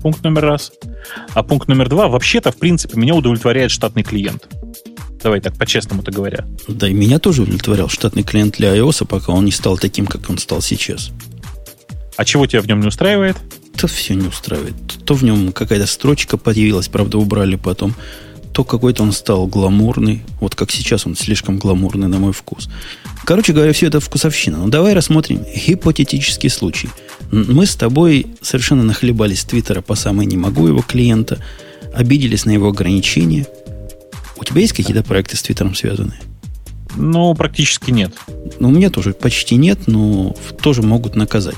Пункт 0.01 0.23
номер 0.23 0.43
раз. 0.43 0.71
А 1.33 1.43
пункт 1.43 1.67
номер 1.67 1.89
два, 1.89 2.07
вообще-то, 2.07 2.51
в 2.51 2.57
принципе, 2.57 2.99
меня 2.99 3.15
удовлетворяет 3.15 3.71
штатный 3.71 4.03
клиент. 4.03 4.47
Давай 5.21 5.39
так, 5.39 5.57
по-честному-то 5.57 6.11
говоря. 6.11 6.45
Да, 6.67 6.89
и 6.89 6.93
меня 6.93 7.17
тоже 7.17 7.43
удовлетворял 7.43 7.87
штатный 7.87 8.23
клиент 8.23 8.57
для 8.57 8.75
iOS, 8.75 9.05
пока 9.05 9.31
он 9.31 9.45
не 9.45 9.51
стал 9.51 9.77
таким, 9.77 10.05
как 10.05 10.29
он 10.29 10.37
стал 10.37 10.61
сейчас. 10.61 11.11
А 12.17 12.25
чего 12.25 12.45
тебя 12.45 12.61
в 12.61 12.67
нем 12.67 12.81
не 12.81 12.87
устраивает? 12.87 13.37
То 13.77 13.87
все 13.87 14.15
не 14.15 14.27
устраивает. 14.27 14.75
То 15.05 15.13
в 15.15 15.23
нем 15.23 15.53
какая-то 15.53 15.87
строчка 15.87 16.37
появилась, 16.37 16.89
правда, 16.89 17.17
убрали 17.17 17.55
потом. 17.55 17.95
То 18.53 18.63
какой-то 18.63 19.03
он 19.03 19.11
стал 19.11 19.47
гламурный. 19.47 20.21
Вот 20.39 20.55
как 20.55 20.71
сейчас 20.71 21.07
он 21.07 21.15
слишком 21.15 21.57
гламурный 21.57 22.07
на 22.07 22.19
мой 22.19 22.33
вкус. 22.33 22.69
Короче 23.25 23.51
говоря, 23.51 23.73
все 23.73 23.87
это 23.87 23.99
вкусовщина. 23.99 24.57
Но 24.57 24.65
ну, 24.65 24.69
давай 24.69 24.93
рассмотрим 24.93 25.43
гипотетический 25.43 26.49
случай. 26.49 26.89
Мы 27.31 27.65
с 27.65 27.75
тобой 27.75 28.27
совершенно 28.41 28.83
нахлебались 28.83 29.43
Твиттера 29.43 29.81
по 29.81 29.95
самой 29.95 30.27
не 30.27 30.37
могу 30.37 30.67
его 30.67 30.81
клиента, 30.81 31.39
обиделись 31.95 32.45
на 32.45 32.51
его 32.51 32.69
ограничения. 32.69 33.47
У 34.37 34.43
тебя 34.43 34.61
есть 34.61 34.73
какие-то 34.73 35.03
проекты 35.03 35.35
с 35.35 35.41
Твиттером 35.41 35.73
связанные? 35.73 36.19
Ну, 36.95 37.33
практически 37.33 37.91
нет. 37.91 38.13
Ну, 38.59 38.69
у 38.69 38.71
меня 38.71 38.89
тоже 38.89 39.13
почти 39.13 39.55
нет, 39.55 39.87
но 39.87 40.35
тоже 40.61 40.81
могут 40.83 41.15
наказать. 41.15 41.55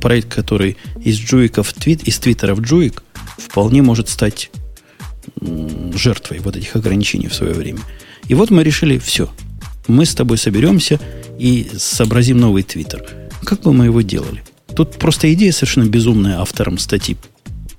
Проект, 0.00 0.34
который 0.34 0.76
из 1.02 1.18
джуика 1.18 1.62
в 1.62 1.72
твит, 1.74 2.04
из 2.04 2.18
твиттера 2.18 2.54
в 2.54 2.62
джуик, 2.62 3.02
вполне 3.36 3.82
может 3.82 4.08
стать 4.08 4.50
жертвой 5.94 6.38
вот 6.40 6.56
этих 6.56 6.76
ограничений 6.76 7.28
в 7.28 7.34
свое 7.34 7.52
время. 7.52 7.80
И 8.28 8.34
вот 8.34 8.50
мы 8.50 8.62
решили, 8.62 8.98
все, 8.98 9.30
мы 9.86 10.04
с 10.04 10.14
тобой 10.14 10.38
соберемся 10.38 11.00
и 11.38 11.68
сообразим 11.76 12.38
новый 12.38 12.62
твиттер. 12.62 13.04
Как 13.44 13.62
бы 13.62 13.72
мы 13.72 13.86
его 13.86 14.02
делали? 14.02 14.42
Тут 14.74 14.98
просто 14.98 15.32
идея 15.32 15.52
совершенно 15.52 15.88
безумная 15.88 16.40
автором 16.40 16.78
статьи 16.78 17.16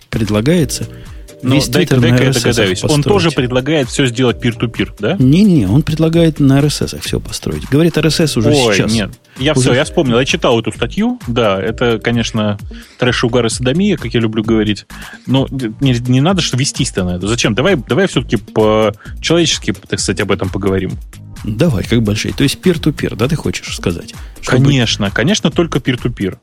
предлагается– 0.10 0.88
но 1.42 1.56
Весь 1.56 1.70
дай-ка, 1.70 1.98
дай 1.98 2.12
я 2.12 2.32
догадаюсь. 2.32 2.82
Построить. 2.82 2.84
Он 2.84 3.04
тоже 3.04 3.32
предлагает 3.32 3.90
все 3.90 4.06
сделать 4.06 4.38
peer-to-peer, 4.44 4.94
да? 5.00 5.16
Не-не, 5.20 5.68
он 5.68 5.84
предлагает 5.84 6.40
на 6.40 6.60
RSS 6.60 7.00
все 7.02 7.20
построить. 7.20 7.68
Говорит, 7.70 7.98
RSS 7.98 8.38
уже 8.38 8.50
Ой, 8.50 8.76
сейчас. 8.76 8.92
нет. 8.92 9.12
Я 9.38 9.54
уже... 9.54 9.62
все, 9.62 9.74
я 9.74 9.86
вспомнил. 9.86 10.20
Я 10.20 10.26
читал 10.26 10.60
эту 10.60 10.72
статью. 10.72 11.20
Да, 11.28 11.62
это, 11.62 12.00
конечно, 12.00 12.58
трэш, 12.98 13.24
угар 13.24 13.46
и 13.46 13.50
садомия, 13.50 13.98
как 13.98 14.14
я 14.14 14.20
люблю 14.20 14.44
говорить. 14.44 14.86
Но 15.28 15.48
не, 15.50 15.94
не 16.08 16.22
надо 16.22 16.42
что 16.42 16.58
вестись-то 16.58 17.04
на 17.04 17.16
это. 17.16 17.28
Зачем? 17.28 17.56
Давай, 17.56 17.76
давай 17.76 18.08
все-таки 18.08 18.38
по-человечески, 18.38 19.74
так 19.74 20.00
сказать, 20.00 20.22
об 20.22 20.32
этом 20.32 20.50
поговорим. 20.50 20.92
Давай, 21.46 21.84
как 21.84 22.04
большие. 22.04 22.34
То 22.34 22.44
есть 22.44 22.60
peer-to-peer, 22.62 23.16
да, 23.16 23.28
ты 23.28 23.36
хочешь 23.36 23.76
сказать? 23.76 24.14
Чтобы... 24.42 24.66
Конечно, 24.66 25.10
конечно, 25.10 25.52
только 25.52 25.80
peer-to-peer. 25.80 26.38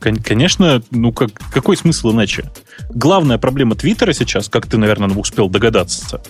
Конечно, 0.00 0.82
ну 0.90 1.12
как, 1.12 1.32
какой 1.52 1.76
смысл 1.76 2.12
иначе? 2.12 2.50
Главная 2.90 3.38
проблема 3.38 3.74
Твиттера 3.74 4.12
сейчас, 4.12 4.48
как 4.48 4.66
ты, 4.66 4.78
наверное, 4.78 5.08
успел 5.10 5.48
догадаться, 5.48 6.22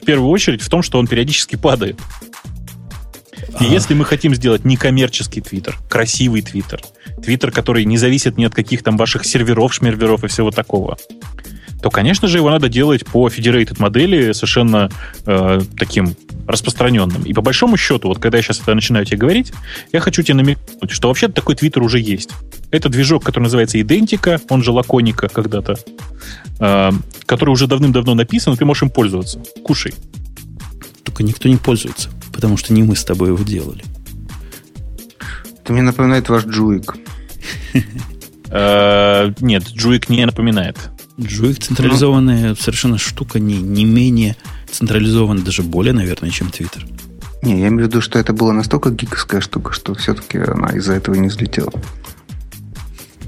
в 0.00 0.04
первую 0.04 0.30
очередь 0.30 0.62
в 0.62 0.68
том, 0.68 0.82
что 0.82 0.98
он 0.98 1.06
периодически 1.06 1.56
падает. 1.56 1.98
И 3.60 3.64
а. 3.64 3.68
если 3.68 3.94
мы 3.94 4.04
хотим 4.04 4.34
сделать 4.34 4.64
некоммерческий 4.64 5.42
Твиттер, 5.42 5.78
красивый 5.88 6.42
Твиттер, 6.42 6.82
Твиттер, 7.22 7.50
который 7.50 7.84
не 7.84 7.98
зависит 7.98 8.38
ни 8.38 8.44
от 8.44 8.54
каких 8.54 8.82
там 8.82 8.96
ваших 8.96 9.24
серверов, 9.24 9.74
шмерверов 9.74 10.24
и 10.24 10.28
всего 10.28 10.50
такого, 10.50 10.96
то, 11.82 11.90
конечно 11.90 12.28
же, 12.28 12.38
его 12.38 12.50
надо 12.50 12.68
делать 12.68 13.04
по 13.04 13.28
federated 13.28 13.76
модели 13.78 14.32
совершенно 14.32 14.90
э, 15.26 15.60
таким 15.76 16.14
распространенным. 16.46 17.22
И 17.24 17.32
по 17.32 17.42
большому 17.42 17.76
счету, 17.76 18.08
вот 18.08 18.18
когда 18.18 18.38
я 18.38 18.42
сейчас 18.42 18.60
это 18.60 18.74
начинаю 18.74 19.04
тебе 19.04 19.18
говорить, 19.18 19.52
я 19.92 20.00
хочу 20.00 20.22
тебе 20.22 20.34
намекнуть, 20.34 20.90
что 20.90 21.08
вообще 21.08 21.28
такой 21.28 21.54
твиттер 21.54 21.82
уже 21.82 21.98
есть. 21.98 22.30
Это 22.70 22.88
движок, 22.88 23.24
который 23.24 23.44
называется 23.44 23.80
Идентика, 23.80 24.40
он 24.48 24.62
же 24.62 24.72
Лаконика 24.72 25.28
когда-то, 25.28 25.76
э, 26.58 26.90
который 27.26 27.50
уже 27.50 27.66
давным-давно 27.66 28.14
написан, 28.14 28.54
и 28.54 28.56
ты 28.56 28.64
можешь 28.64 28.82
им 28.82 28.90
пользоваться. 28.90 29.42
Кушай. 29.64 29.94
Только 31.04 31.22
никто 31.22 31.48
не 31.48 31.56
пользуется, 31.56 32.10
потому 32.32 32.56
что 32.56 32.72
не 32.72 32.82
мы 32.82 32.96
с 32.96 33.04
тобой 33.04 33.28
его 33.28 33.42
делали. 33.42 33.84
Это 35.62 35.72
мне 35.72 35.82
напоминает 35.82 36.28
ваш 36.28 36.44
Джуик. 36.44 36.96
Э, 38.54 39.32
нет, 39.40 39.62
Джуик 39.70 40.10
не 40.10 40.26
напоминает. 40.26 40.76
Джуик 41.22 41.58
централизованная 41.60 42.50
ну, 42.50 42.56
совершенно 42.56 42.98
штука, 42.98 43.38
не, 43.38 43.56
не 43.56 43.84
менее 43.84 44.36
централизованная, 44.70 45.42
даже 45.42 45.62
более, 45.62 45.92
наверное, 45.92 46.30
чем 46.30 46.50
Твиттер. 46.50 46.86
Не, 47.42 47.60
я 47.60 47.68
имею 47.68 47.86
в 47.86 47.88
виду, 47.88 48.00
что 48.00 48.18
это 48.18 48.32
была 48.32 48.52
настолько 48.52 48.90
гиковская 48.90 49.40
штука, 49.40 49.72
что 49.72 49.94
все-таки 49.94 50.38
она 50.38 50.68
из-за 50.70 50.94
этого 50.94 51.14
не 51.16 51.28
взлетела. 51.28 51.72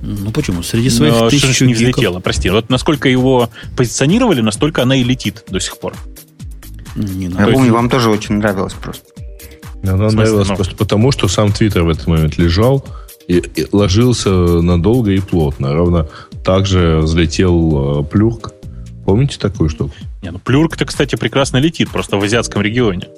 Ну 0.02 0.30
почему? 0.30 0.62
Среди 0.62 0.90
своих 0.90 1.14
Но 1.14 1.30
тысяч 1.30 1.60
не 1.62 1.74
взлетела, 1.74 2.20
прости. 2.20 2.50
Вот 2.50 2.68
насколько 2.68 3.08
его 3.08 3.50
позиционировали, 3.76 4.40
настолько 4.40 4.82
она 4.82 4.96
и 4.96 5.02
летит 5.02 5.44
до 5.48 5.58
сих 5.60 5.78
пор. 5.78 5.94
Не, 6.94 7.28
ну, 7.28 7.40
я 7.40 7.46
помню, 7.46 7.64
есть... 7.64 7.70
вам 7.72 7.90
тоже 7.90 8.10
очень 8.10 8.36
нравилось 8.36 8.74
просто. 8.74 9.06
Она 9.82 10.10
нравилась 10.10 10.48
ну... 10.48 10.56
просто 10.56 10.76
потому, 10.76 11.10
что 11.10 11.26
сам 11.26 11.52
Твиттер 11.52 11.82
в 11.82 11.88
этот 11.88 12.06
момент 12.06 12.38
лежал 12.38 12.84
и, 13.26 13.38
и 13.38 13.66
ложился 13.72 14.30
надолго 14.30 15.10
и 15.10 15.20
плотно. 15.20 15.72
Равно 15.72 16.08
также 16.44 16.98
взлетел 16.98 18.00
э, 18.00 18.04
Плюрк. 18.04 18.52
Помните 19.04 19.38
такую 19.38 19.68
штуку? 19.68 19.94
Не, 20.22 20.30
ну 20.30 20.38
Плюрк-то, 20.38 20.84
кстати, 20.84 21.16
прекрасно 21.16 21.56
летит, 21.58 21.90
просто 21.90 22.16
в 22.16 22.22
азиатском 22.22 22.62
регионе. 22.62 23.08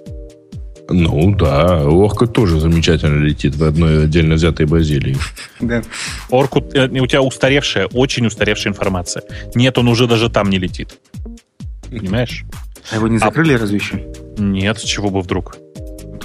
Ну 0.89 1.35
да, 1.35 1.85
Орка 1.85 2.27
тоже 2.27 2.61
замечательно 2.61 3.21
летит 3.25 3.57
в 3.57 3.65
одной 3.65 4.05
отдельно 4.05 4.37
взятой 4.37 4.67
Бразилии. 4.67 5.17
Да. 5.61 5.83
Орку, 6.31 6.63
э, 6.75 6.87
у 6.87 7.07
тебя 7.07 7.23
устаревшая, 7.23 7.87
очень 7.87 8.27
устаревшая 8.27 8.73
информация. 8.73 9.23
Нет, 9.55 9.79
он 9.79 9.89
уже 9.89 10.07
даже 10.07 10.29
там 10.29 10.51
не 10.51 10.59
летит. 10.59 10.99
Понимаешь? 11.91 12.45
А 12.93 12.97
его 12.97 13.09
не 13.09 13.17
а 13.17 13.21
закрыли 13.21 13.55
а... 13.55 13.59
разве 13.59 13.79
еще? 13.79 14.05
Нет, 14.39 14.79
с 14.79 14.83
чего 14.83 15.11
бы 15.11 15.23
вдруг? 15.23 15.57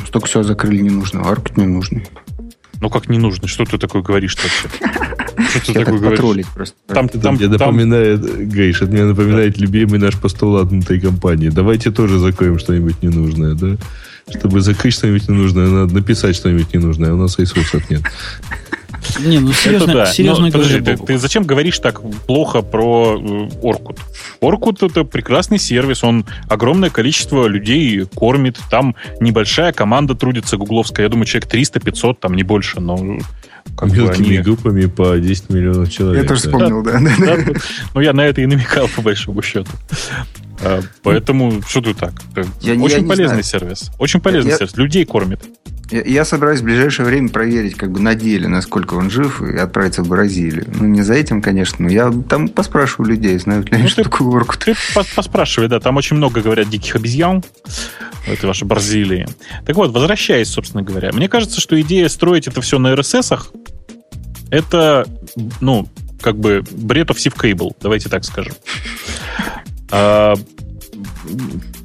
Столько 0.05 0.27
все 0.27 0.43
закрыли 0.43 0.81
не 0.81 0.89
нужно, 0.89 1.21
а 1.21 1.31
Оркут 1.31 1.57
не 1.57 1.65
нужно. 1.65 2.01
Ну 2.81 2.89
как 2.89 3.07
не 3.09 3.19
нужно? 3.19 3.47
Что 3.47 3.63
ты 3.63 3.77
такое 3.77 4.01
говоришь 4.01 4.35
вообще? 4.35 4.67
Что 5.61 5.73
ты 5.73 5.85
такое 5.85 5.99
говоришь? 5.99 6.47
просто. 6.47 6.75
Там, 6.87 7.07
там, 7.07 7.35
мне 7.35 7.47
напоминает, 7.47 8.49
Гейш, 8.49 8.81
это 8.81 8.91
мне 8.91 9.05
напоминает 9.05 9.59
любимый 9.59 9.99
наш 9.99 10.17
постулат 10.17 10.73
этой 10.73 10.99
компании. 10.99 11.49
Давайте 11.49 11.91
тоже 11.91 12.17
закроем 12.17 12.57
что-нибудь 12.57 13.03
ненужное, 13.03 13.53
да? 13.53 13.77
Чтобы 14.29 14.61
закрыть 14.61 14.95
что-нибудь 14.95 15.29
ненужное, 15.29 15.67
надо 15.67 15.93
написать 15.93 16.35
что-нибудь 16.35 16.73
ненужное, 16.73 17.11
а 17.11 17.13
у 17.13 17.17
нас 17.17 17.37
ресурсов 17.37 17.87
нет. 17.91 18.01
Не, 19.19 19.39
ну 19.39 19.51
серьезно, 19.53 19.93
да. 19.93 20.05
серьезно 20.05 20.45
Но, 20.45 20.51
подожди, 20.51 20.79
ты, 20.81 20.97
ты 20.97 21.17
зачем 21.17 21.43
говоришь 21.43 21.79
так 21.79 22.01
плохо 22.25 22.61
про 22.61 23.19
э, 23.19 23.49
Оркут? 23.61 23.99
Оркут 24.39 24.83
это 24.83 25.03
прекрасный 25.03 25.57
сервис, 25.57 26.03
он 26.03 26.25
огромное 26.47 26.89
количество 26.89 27.47
людей 27.47 28.05
кормит, 28.05 28.59
там 28.69 28.95
небольшая 29.19 29.73
команда 29.73 30.15
трудится 30.15 30.57
гугловская, 30.57 31.05
я 31.05 31.09
думаю, 31.09 31.25
человек 31.25 31.53
300-500, 31.53 32.17
там 32.19 32.35
не 32.35 32.43
больше, 32.43 32.79
но 32.79 33.19
как 33.77 33.91
Мелкими 33.91 34.35
они... 34.35 34.37
группами 34.39 34.85
по 34.85 35.17
10 35.17 35.49
миллионов 35.49 35.91
человек. 35.91 36.23
Я 36.23 36.27
тоже 36.27 36.41
вспомнил, 36.41 36.83
да. 36.83 36.99
да, 36.99 37.15
да, 37.17 37.37
да. 37.37 37.53
Ну, 37.93 38.01
я 38.01 38.13
на 38.13 38.21
это 38.21 38.41
и 38.41 38.45
намекал, 38.45 38.87
по 38.87 39.01
большому 39.01 39.41
счету. 39.41 39.71
А, 40.63 40.81
поэтому, 41.03 41.61
что 41.67 41.81
ты 41.81 41.93
так? 41.93 42.13
Я, 42.61 42.73
Очень 42.73 43.03
я 43.03 43.07
полезный 43.07 43.43
сервис. 43.43 43.91
Очень 43.97 44.19
полезный 44.21 44.51
я, 44.51 44.57
сервис. 44.57 44.75
Людей 44.77 45.05
кормит. 45.05 45.41
Я, 45.91 46.01
я 46.03 46.25
собираюсь 46.25 46.61
в 46.61 46.63
ближайшее 46.63 47.05
время 47.05 47.29
проверить 47.29 47.75
как 47.75 47.91
бы 47.91 47.99
на 47.99 48.15
деле, 48.15 48.47
насколько 48.47 48.95
он 48.95 49.09
жив, 49.09 49.41
и 49.41 49.57
отправиться 49.57 50.03
в 50.03 50.07
Бразилию. 50.07 50.65
Ну, 50.73 50.85
не 50.85 51.01
за 51.01 51.13
этим, 51.13 51.41
конечно, 51.41 51.85
но 51.85 51.91
я 51.91 52.11
там 52.29 52.47
поспрашиваю 52.47 53.09
людей, 53.09 53.37
знают 53.37 53.69
ли 53.69 53.75
они, 53.75 53.83
ну, 53.83 53.89
что 53.89 54.03
ты, 54.03 54.09
такое 54.09 54.27
орку. 54.29 54.55
Ты 54.57 54.75
поспрашивай, 54.93 55.67
да. 55.67 55.79
Там 55.79 55.97
очень 55.97 56.15
много, 56.15 56.41
говорят, 56.41 56.69
диких 56.69 56.95
обезьян 56.95 57.43
в 58.25 58.29
этой 58.29 58.45
вашей 58.45 58.67
Бразилии. 58.67 59.27
Так 59.65 59.75
вот, 59.75 59.91
возвращаясь, 59.91 60.49
собственно 60.49 60.83
говоря, 60.83 61.11
мне 61.11 61.27
кажется, 61.27 61.59
что 61.59 61.79
идея 61.81 62.07
строить 62.07 62.47
это 62.47 62.61
все 62.61 62.79
на 62.79 62.93
RSS 62.93 63.39
это, 64.51 65.07
ну, 65.61 65.87
как 66.21 66.37
бы 66.37 66.63
бред 66.71 67.09
of 67.09 67.17
Cable, 67.35 67.71
давайте 67.81 68.09
так 68.09 68.23
скажем. 68.23 68.53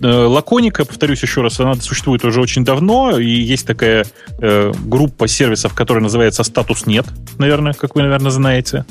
Э, 0.01 0.27
Лаконика, 0.27 0.85
повторюсь 0.85 1.23
еще 1.23 1.43
раз, 1.43 1.61
она 1.61 1.75
существует 1.75 2.25
уже 2.25 2.41
очень 2.41 2.65
давно, 2.65 3.19
и 3.19 3.29
есть 3.29 3.67
такая 3.67 4.07
э, 4.39 4.73
группа 4.85 5.29
сервисов, 5.29 5.75
которая 5.75 6.03
называется 6.03 6.43
«Статус 6.43 6.87
нет», 6.87 7.07
наверное, 7.39 7.73
как 7.73 7.95
вы, 7.95 8.03
наверное, 8.03 8.31
знаете, 8.31 8.85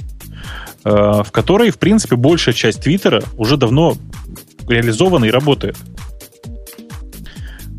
э, 0.84 0.90
в 0.90 1.32
которой, 1.32 1.72
в 1.72 1.78
принципе, 1.78 2.16
большая 2.16 2.54
часть 2.54 2.82
Твиттера 2.82 3.24
уже 3.38 3.58
давно 3.58 3.98
реализована 4.68 5.26
и 5.26 5.32
работает. 5.32 5.78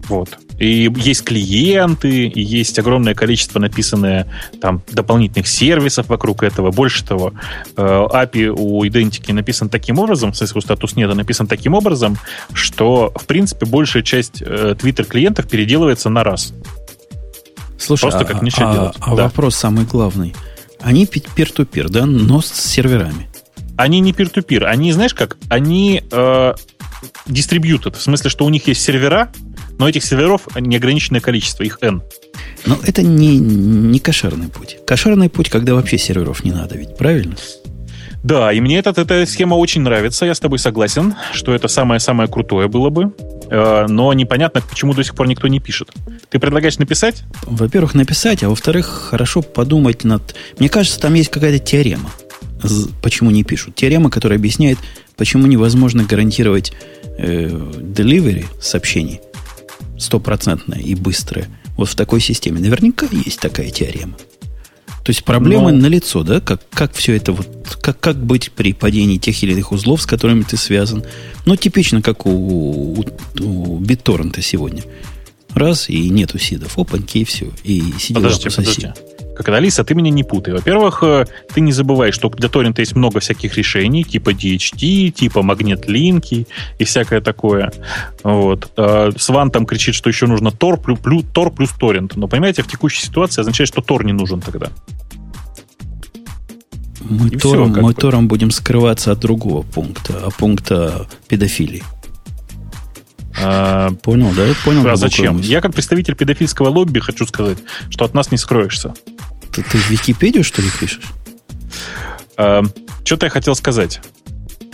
Вот. 0.09 0.38
И 0.58 0.90
есть 0.96 1.24
клиенты, 1.24 2.26
и 2.26 2.40
есть 2.40 2.78
огромное 2.78 3.14
количество 3.14 3.58
написанное 3.58 4.26
там 4.60 4.82
дополнительных 4.90 5.46
сервисов 5.48 6.08
вокруг 6.08 6.42
этого. 6.42 6.70
Больше 6.70 7.04
того, 7.04 7.32
э, 7.76 7.82
API 7.82 8.48
у 8.48 8.86
идентики 8.86 9.32
написан 9.32 9.68
таким 9.68 9.98
образом, 9.98 10.32
в 10.32 10.36
смысле, 10.36 10.58
у 10.58 10.60
статус 10.62 10.96
нет, 10.96 11.14
написан 11.14 11.46
таким 11.46 11.74
образом, 11.74 12.16
что, 12.52 13.12
в 13.14 13.26
принципе, 13.26 13.66
большая 13.66 14.02
часть 14.02 14.40
э, 14.40 14.74
Twitter 14.78 15.04
клиентов 15.04 15.48
переделывается 15.48 16.08
на 16.08 16.24
раз. 16.24 16.54
Слушай, 17.78 18.02
Просто 18.02 18.20
а, 18.20 18.24
как 18.24 18.42
ничего 18.42 18.70
а, 18.70 18.72
делать. 18.72 18.96
А 19.00 19.14
да. 19.14 19.24
вопрос 19.24 19.56
самый 19.56 19.84
главный. 19.84 20.34
Они 20.80 21.04
peer-to-peer, 21.04 21.88
да, 21.88 22.06
но 22.06 22.40
с 22.40 22.50
серверами. 22.52 23.28
Они 23.76 24.00
не 24.00 24.12
peer-to-peer. 24.12 24.64
Они, 24.64 24.92
знаешь 24.92 25.14
как, 25.14 25.36
они 25.48 26.02
э, 26.10 26.54
distributed, 27.26 27.96
в 27.96 28.00
смысле, 28.00 28.30
что 28.30 28.44
у 28.44 28.48
них 28.48 28.66
есть 28.68 28.82
сервера, 28.82 29.30
но 29.78 29.88
этих 29.88 30.04
серверов 30.04 30.42
неограниченное 30.58 31.20
количество, 31.20 31.62
их 31.62 31.78
N. 31.80 32.02
Но 32.66 32.78
это 32.82 33.02
не, 33.02 33.38
не 33.38 33.98
кошерный 33.98 34.48
путь. 34.48 34.78
Кошерный 34.86 35.28
путь, 35.28 35.48
когда 35.48 35.74
вообще 35.74 35.98
серверов 35.98 36.44
не 36.44 36.52
надо, 36.52 36.76
ведь 36.76 36.96
правильно? 36.96 37.36
Да, 38.22 38.52
и 38.52 38.60
мне 38.60 38.78
этот, 38.78 38.98
эта 38.98 39.24
схема 39.24 39.54
очень 39.54 39.82
нравится, 39.82 40.26
я 40.26 40.34
с 40.34 40.40
тобой 40.40 40.58
согласен, 40.58 41.14
что 41.32 41.54
это 41.54 41.68
самое-самое 41.68 42.28
крутое 42.28 42.66
было 42.66 42.90
бы, 42.90 43.12
э, 43.48 43.86
но 43.88 44.12
непонятно, 44.14 44.62
почему 44.68 44.94
до 44.94 45.04
сих 45.04 45.14
пор 45.14 45.28
никто 45.28 45.46
не 45.46 45.60
пишет. 45.60 45.92
Ты 46.28 46.40
предлагаешь 46.40 46.78
написать? 46.78 47.22
Во-первых, 47.42 47.94
написать, 47.94 48.42
а 48.42 48.48
во-вторых, 48.48 48.86
хорошо 49.10 49.42
подумать 49.42 50.02
над... 50.02 50.34
Мне 50.58 50.68
кажется, 50.68 50.98
там 50.98 51.14
есть 51.14 51.30
какая-то 51.30 51.60
теорема, 51.60 52.10
почему 53.00 53.30
не 53.30 53.44
пишут. 53.44 53.76
Теорема, 53.76 54.10
которая 54.10 54.40
объясняет, 54.40 54.78
почему 55.16 55.46
невозможно 55.46 56.02
гарантировать 56.02 56.72
э, 57.18 57.46
delivery 57.46 58.46
сообщений 58.60 59.20
стопроцентное 59.98 60.78
и 60.78 60.94
быстрое 60.94 61.48
вот 61.77 61.89
в 61.89 61.94
такой 61.94 62.20
системе. 62.20 62.60
Наверняка 62.60 63.06
есть 63.10 63.40
такая 63.40 63.70
теорема. 63.70 64.16
То 65.06 65.10
есть 65.10 65.23
проблемы 65.23 65.70
Но... 65.70 65.82
налицо, 65.82 66.24
да? 66.24 66.40
Как, 66.40 66.68
как 66.68 66.93
все 66.93 67.14
это 67.14 67.32
вот, 67.32 67.78
как, 67.81 68.01
как 68.01 68.16
быть 68.16 68.51
при 68.51 68.73
падении 68.73 69.18
тех 69.18 69.40
или 69.43 69.52
иных 69.52 69.70
узлов, 69.70 70.02
с 70.02 70.06
которыми 70.06 70.43
ты 70.43 70.56
связан. 70.56 71.05
Ну, 71.44 71.55
типично, 71.55 72.02
как 72.02 72.27
у, 72.27 72.31
у, 72.31 73.05
у 73.40 73.81
BitTorrent 73.81 74.40
сегодня. 74.43 74.82
Раз, 75.51 75.89
и 75.89 76.10
нету 76.10 76.40
сидов. 76.40 76.77
Опаньки, 76.77 77.18
и 77.18 77.24
все. 77.24 77.51
И 77.62 77.82
сиди 78.01 78.14
подожди, 78.14 78.48
подожди. 78.51 78.89
Как 79.36 79.48
Алиса, 79.50 79.84
ты 79.84 79.94
меня 79.94 80.10
не 80.10 80.24
путай. 80.24 80.54
Во-первых, 80.54 81.02
э, 81.02 81.26
ты 81.52 81.60
не 81.60 81.72
забывай, 81.72 82.10
что 82.10 82.30
для 82.30 82.48
торрента 82.48 82.80
есть 82.80 82.96
много 82.96 83.20
всяких 83.20 83.56
решений, 83.56 84.02
типа 84.02 84.30
DHT, 84.30 85.10
типа 85.10 85.42
магнит-линки 85.42 86.46
и 86.78 86.84
всякое 86.84 87.20
такое. 87.20 87.70
Вот. 88.22 88.70
Э, 88.76 89.10
Сван 89.18 89.50
там 89.50 89.66
кричит, 89.66 89.94
что 89.94 90.08
еще 90.08 90.26
нужно 90.26 90.48
Tor 90.48 90.80
плюс, 90.80 90.98
плюс, 91.00 91.24
Tor 91.34 91.54
плюс 91.54 91.70
торрент. 91.70 92.16
Но, 92.16 92.28
понимаете, 92.28 92.62
в 92.62 92.66
текущей 92.66 93.02
ситуации 93.02 93.42
означает, 93.42 93.68
что 93.68 93.82
Tor 93.82 94.04
не 94.04 94.12
нужен 94.12 94.40
тогда. 94.40 94.68
Мы, 97.08 97.30
тором, 97.30 97.72
все, 97.72 97.82
мы 97.82 97.94
тором 97.94 98.26
будем 98.28 98.50
скрываться 98.50 99.12
от 99.12 99.20
другого 99.20 99.62
пункта, 99.62 100.14
а 100.24 100.30
пункта 100.30 101.06
педофилии. 101.28 101.82
А, 103.42 103.90
понял, 104.02 104.32
да? 104.32 104.46
Понял. 104.64 104.86
А 104.88 104.96
зачем? 104.96 105.38
Я 105.40 105.60
как 105.60 105.74
представитель 105.74 106.14
педофильского 106.14 106.68
лобби 106.68 107.00
хочу 107.00 107.26
сказать, 107.26 107.58
что 107.90 108.04
от 108.04 108.14
нас 108.14 108.30
не 108.30 108.38
скроешься. 108.38 108.94
Ты, 109.52 109.62
ты 109.62 109.78
в 109.78 109.90
Википедию, 109.90 110.44
что 110.44 110.62
ли, 110.62 110.68
пишешь? 110.80 111.00
А, 112.36 112.62
что-то 113.04 113.26
я 113.26 113.30
хотел 113.30 113.54
сказать. 113.54 114.00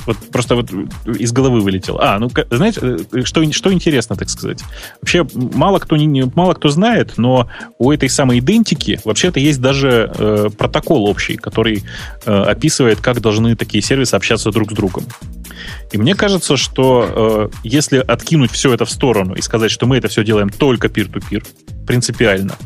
Вот 0.07 0.17
просто 0.33 0.57
вот 0.57 0.71
из 1.07 1.33
головы 1.33 1.61
вылетел. 1.61 1.99
А, 2.01 2.19
ну, 2.19 2.31
знаете, 2.51 2.81
э, 3.13 3.25
что, 3.25 3.53
что 3.53 3.73
интересно, 3.73 4.17
так 4.17 4.29
сказать. 4.31 4.63
Вообще, 5.01 5.27
мало 5.35 5.79
кто, 5.79 5.97
не, 5.97 6.25
мало 6.35 6.55
кто 6.55 6.69
знает, 6.69 7.15
но 7.17 7.49
у 7.79 7.93
этой 7.93 8.09
самой 8.09 8.41
идентики 8.41 9.01
вообще-то 9.05 9.41
есть 9.41 9.61
даже 9.61 10.13
э, 10.15 10.49
протокол 10.57 11.05
общий, 11.05 11.37
который 11.37 11.85
э, 12.25 12.33
описывает, 12.33 13.01
как 13.01 13.21
должны 13.21 13.57
такие 13.57 13.83
сервисы 13.83 14.15
общаться 14.15 14.51
друг 14.51 14.73
с 14.73 14.75
другом. 14.75 15.05
И 15.93 15.99
мне 15.99 16.15
кажется, 16.15 16.57
что 16.57 17.51
э, 17.53 17.57
если 17.65 17.99
откинуть 17.99 18.51
все 18.51 18.73
это 18.73 18.85
в 18.85 18.91
сторону 18.91 19.35
и 19.35 19.43
сказать, 19.43 19.71
что 19.71 19.87
мы 19.87 19.99
это 19.99 20.09
все 20.09 20.25
делаем 20.25 20.49
только 20.51 20.89
peer-to-peer, 20.89 21.47
принципиально, 21.87 22.57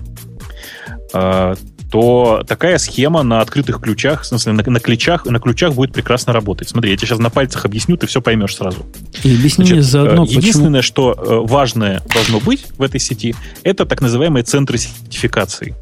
э, 1.12 1.54
то 1.90 2.42
такая 2.46 2.78
схема 2.78 3.22
на 3.22 3.40
открытых 3.40 3.80
ключах, 3.80 4.22
в 4.22 4.26
смысле, 4.26 4.52
на, 4.52 4.62
на 4.64 4.80
ключах, 4.80 5.24
на 5.24 5.38
ключах 5.38 5.74
будет 5.74 5.92
прекрасно 5.92 6.32
работать. 6.32 6.68
Смотри, 6.68 6.90
я 6.90 6.96
тебе 6.96 7.08
сейчас 7.08 7.18
на 7.18 7.30
пальцах 7.30 7.64
объясню, 7.64 7.96
ты 7.96 8.06
все 8.06 8.20
поймешь 8.20 8.56
сразу. 8.56 8.86
И 9.22 9.34
объясни 9.34 9.66
Значит, 9.66 9.84
заодно, 9.84 10.24
э, 10.24 10.28
Единственное, 10.28 10.80
почему... 10.80 10.82
что 10.82 11.12
э, 11.12 11.46
важное 11.46 12.02
должно 12.12 12.40
быть 12.40 12.66
в 12.76 12.82
этой 12.82 13.00
сети, 13.00 13.34
это 13.62 13.86
так 13.86 14.00
называемые 14.00 14.42
центры 14.42 14.78
сертификации 14.78 15.76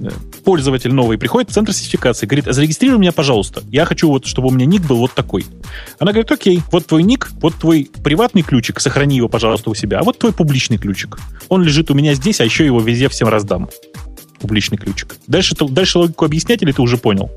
э, 0.00 0.10
пользователь 0.44 0.92
новый 0.92 1.18
приходит 1.18 1.50
в 1.50 1.54
центр 1.54 1.72
сертификации, 1.72 2.26
говорит, 2.26 2.44
зарегистрируй 2.46 2.98
меня, 2.98 3.12
пожалуйста. 3.12 3.62
Я 3.70 3.86
хочу, 3.86 4.08
вот, 4.08 4.26
чтобы 4.26 4.48
у 4.48 4.50
меня 4.52 4.66
ник 4.66 4.82
был 4.82 4.98
вот 4.98 5.12
такой. 5.12 5.44
Она 5.98 6.12
говорит, 6.12 6.30
окей, 6.30 6.62
вот 6.70 6.86
твой 6.86 7.02
ник, 7.02 7.30
вот 7.40 7.54
твой 7.56 7.90
приватный 8.04 8.42
ключик, 8.42 8.78
сохрани 8.78 9.16
его, 9.16 9.28
пожалуйста, 9.28 9.70
у 9.70 9.74
себя, 9.74 9.98
а 9.98 10.02
вот 10.04 10.18
твой 10.18 10.32
публичный 10.32 10.78
ключик. 10.78 11.18
Он 11.48 11.62
лежит 11.62 11.90
у 11.90 11.94
меня 11.94 12.14
здесь, 12.14 12.40
а 12.40 12.44
еще 12.44 12.64
его 12.64 12.80
везде 12.80 13.08
всем 13.08 13.28
раздам 13.28 13.68
публичный 14.44 14.76
ключик. 14.76 15.16
Дальше, 15.26 15.56
дальше 15.58 15.98
логику 15.98 16.26
объяснять 16.26 16.62
или 16.62 16.70
ты 16.70 16.82
уже 16.82 16.98
понял? 16.98 17.30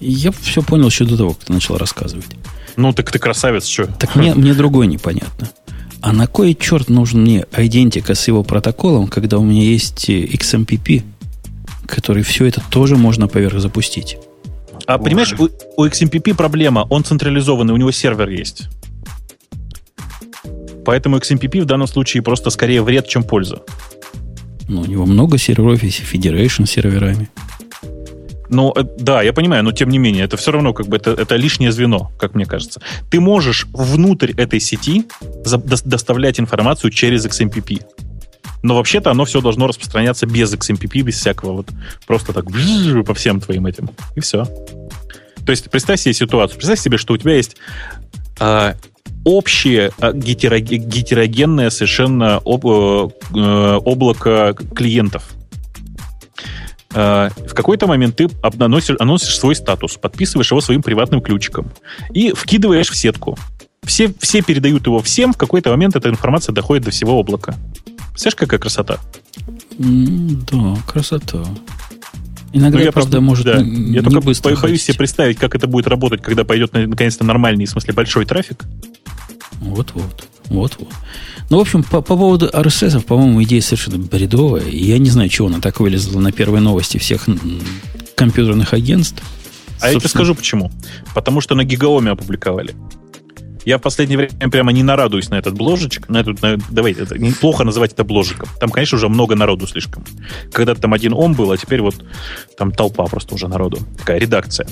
Я 0.00 0.32
все 0.32 0.62
понял 0.62 0.86
еще 0.86 1.04
до 1.04 1.18
того, 1.18 1.34
как 1.34 1.44
ты 1.44 1.52
начал 1.52 1.76
рассказывать. 1.76 2.26
Ну, 2.76 2.94
так 2.94 3.12
ты 3.12 3.18
красавец, 3.18 3.66
что? 3.66 3.86
Так 3.86 4.16
мне, 4.16 4.34
мне 4.34 4.54
другое 4.54 4.86
непонятно. 4.86 5.50
А 6.00 6.12
на 6.12 6.26
кой 6.26 6.54
черт 6.54 6.88
нужен 6.88 7.20
мне 7.20 7.44
идентика 7.54 8.14
с 8.14 8.26
его 8.28 8.42
протоколом, 8.44 9.08
когда 9.08 9.36
у 9.38 9.44
меня 9.44 9.62
есть 9.62 10.08
э, 10.08 10.24
XMPP, 10.24 11.02
который 11.86 12.22
все 12.22 12.46
это 12.46 12.62
тоже 12.70 12.96
можно 12.96 13.28
поверх 13.28 13.60
запустить? 13.60 14.16
А 14.86 14.96
Боже. 14.96 15.10
понимаешь, 15.10 15.34
у, 15.38 15.48
у 15.76 15.84
XMPP 15.84 16.34
проблема, 16.34 16.86
он 16.88 17.04
централизованный, 17.04 17.74
у 17.74 17.76
него 17.76 17.90
сервер 17.90 18.30
есть. 18.30 18.68
Поэтому 20.86 21.18
XMPP 21.18 21.60
в 21.60 21.66
данном 21.66 21.88
случае 21.88 22.22
просто 22.22 22.48
скорее 22.48 22.80
вред, 22.80 23.06
чем 23.06 23.22
польза. 23.22 23.60
Ну, 24.68 24.82
у 24.82 24.84
него 24.84 25.06
много 25.06 25.38
серверов, 25.38 25.82
есть 25.82 26.00
Federation 26.00 26.66
серверами. 26.66 27.28
Ну, 28.50 28.72
э, 28.74 28.84
да, 28.98 29.22
я 29.22 29.32
понимаю, 29.32 29.64
но 29.64 29.72
тем 29.72 29.88
не 29.88 29.98
менее, 29.98 30.24
это 30.24 30.36
все 30.36 30.52
равно 30.52 30.72
как 30.72 30.86
бы 30.86 30.96
это, 30.96 31.10
это 31.10 31.36
лишнее 31.36 31.72
звено, 31.72 32.10
как 32.18 32.34
мне 32.34 32.46
кажется. 32.46 32.80
Ты 33.10 33.20
можешь 33.20 33.66
внутрь 33.72 34.32
этой 34.32 34.60
сети 34.60 35.04
доставлять 35.84 36.40
информацию 36.40 36.90
через 36.90 37.26
XMPP. 37.26 37.82
Но 38.62 38.74
вообще-то 38.74 39.10
оно 39.10 39.24
все 39.24 39.40
должно 39.40 39.66
распространяться 39.66 40.26
без 40.26 40.52
XMPP, 40.52 41.02
без 41.02 41.16
всякого 41.16 41.52
вот 41.52 41.68
просто 42.06 42.32
так 42.32 42.46
по 43.06 43.14
всем 43.14 43.40
твоим 43.40 43.66
этим. 43.66 43.90
И 44.16 44.20
все. 44.20 44.44
То 45.46 45.50
есть 45.50 45.70
представь 45.70 46.00
себе 46.00 46.14
ситуацию. 46.14 46.56
Представь 46.56 46.80
себе, 46.80 46.98
что 46.98 47.14
у 47.14 47.16
тебя 47.16 47.34
есть 47.34 47.56
э, 48.40 48.74
общее 49.24 49.90
а, 50.00 50.12
гетерогенное 50.12 51.70
совершенно 51.70 52.40
об, 52.44 52.66
э, 52.66 53.08
э, 53.34 53.80
облако 53.84 54.54
клиентов. 54.74 55.30
Э, 56.94 57.30
в 57.36 57.54
какой-то 57.54 57.86
момент 57.86 58.16
ты 58.16 58.28
анонсишь, 58.42 58.96
анонсишь 58.98 59.38
свой 59.38 59.54
статус, 59.54 59.96
подписываешь 59.96 60.50
его 60.50 60.60
своим 60.60 60.82
приватным 60.82 61.20
ключиком 61.20 61.70
и 62.10 62.32
вкидываешь 62.32 62.90
в 62.90 62.96
сетку. 62.96 63.38
Все, 63.82 64.12
все 64.20 64.42
передают 64.42 64.86
его 64.86 65.00
всем, 65.00 65.32
в 65.32 65.36
какой-то 65.36 65.70
момент 65.70 65.96
эта 65.96 66.08
информация 66.08 66.52
доходит 66.52 66.84
до 66.84 66.90
всего 66.90 67.18
облака. 67.18 67.54
Представляешь, 68.10 68.34
какая 68.36 68.58
красота? 68.58 68.98
да, 69.78 70.76
красота. 70.86 71.44
Иногда, 72.52 72.78
ну, 72.78 72.84
я 72.84 72.92
правда, 72.92 73.10
просто, 73.10 73.20
может 73.20 73.44
да. 73.44 73.62
не, 73.62 73.94
Я 73.94 74.02
только 74.02 74.20
быстро 74.20 74.56
боюсь 74.56 74.82
себе 74.82 74.96
представить, 74.96 75.38
как 75.38 75.54
это 75.54 75.66
будет 75.66 75.86
работать, 75.86 76.22
когда 76.22 76.44
пойдет 76.44 76.72
наконец-то 76.72 77.24
нормальный, 77.24 77.66
в 77.66 77.70
смысле, 77.70 77.92
большой 77.92 78.24
трафик. 78.24 78.64
Вот-вот. 79.60 80.28
Вот-вот. 80.46 80.88
Ну, 81.50 81.58
в 81.58 81.60
общем, 81.60 81.82
по, 81.82 82.00
по 82.00 82.16
поводу 82.16 82.48
RSS, 82.48 83.02
по-моему, 83.02 83.42
идея 83.42 83.60
совершенно 83.60 83.98
бредовая. 83.98 84.66
Я 84.68 84.98
не 84.98 85.10
знаю, 85.10 85.28
чего 85.28 85.48
она 85.48 85.60
так 85.60 85.80
вылезла 85.80 86.20
на 86.20 86.32
первой 86.32 86.60
новости 86.60 86.98
всех 86.98 87.26
компьютерных 88.14 88.72
агентств. 88.72 89.22
А 89.80 89.92
Собственно... 89.92 89.92
я 89.92 90.00
тебе 90.00 90.08
скажу 90.08 90.34
почему. 90.34 90.72
Потому 91.14 91.40
что 91.40 91.54
на 91.54 91.64
Гигаоме 91.64 92.10
опубликовали. 92.10 92.74
Я 93.68 93.76
в 93.76 93.82
последнее 93.82 94.16
время 94.16 94.50
прямо 94.50 94.72
не 94.72 94.82
нарадуюсь 94.82 95.28
на 95.28 95.34
этот 95.34 95.54
бложечек. 95.54 96.08
На 96.08 96.20
этот, 96.20 96.40
на, 96.40 96.56
давайте, 96.70 97.02
это 97.02 97.18
неплохо 97.18 97.64
называть 97.64 97.92
это 97.92 98.02
бложиком. 98.02 98.48
Там, 98.60 98.70
конечно, 98.70 98.96
уже 98.96 99.10
много 99.10 99.36
народу 99.36 99.66
слишком. 99.66 100.06
Когда-то 100.54 100.80
там 100.80 100.94
один 100.94 101.12
ом 101.12 101.34
был, 101.34 101.52
а 101.52 101.58
теперь 101.58 101.82
вот 101.82 102.02
там 102.56 102.72
толпа 102.72 103.04
просто 103.04 103.34
уже 103.34 103.46
народу. 103.46 103.80
Такая 103.98 104.18
редакция 104.18 104.66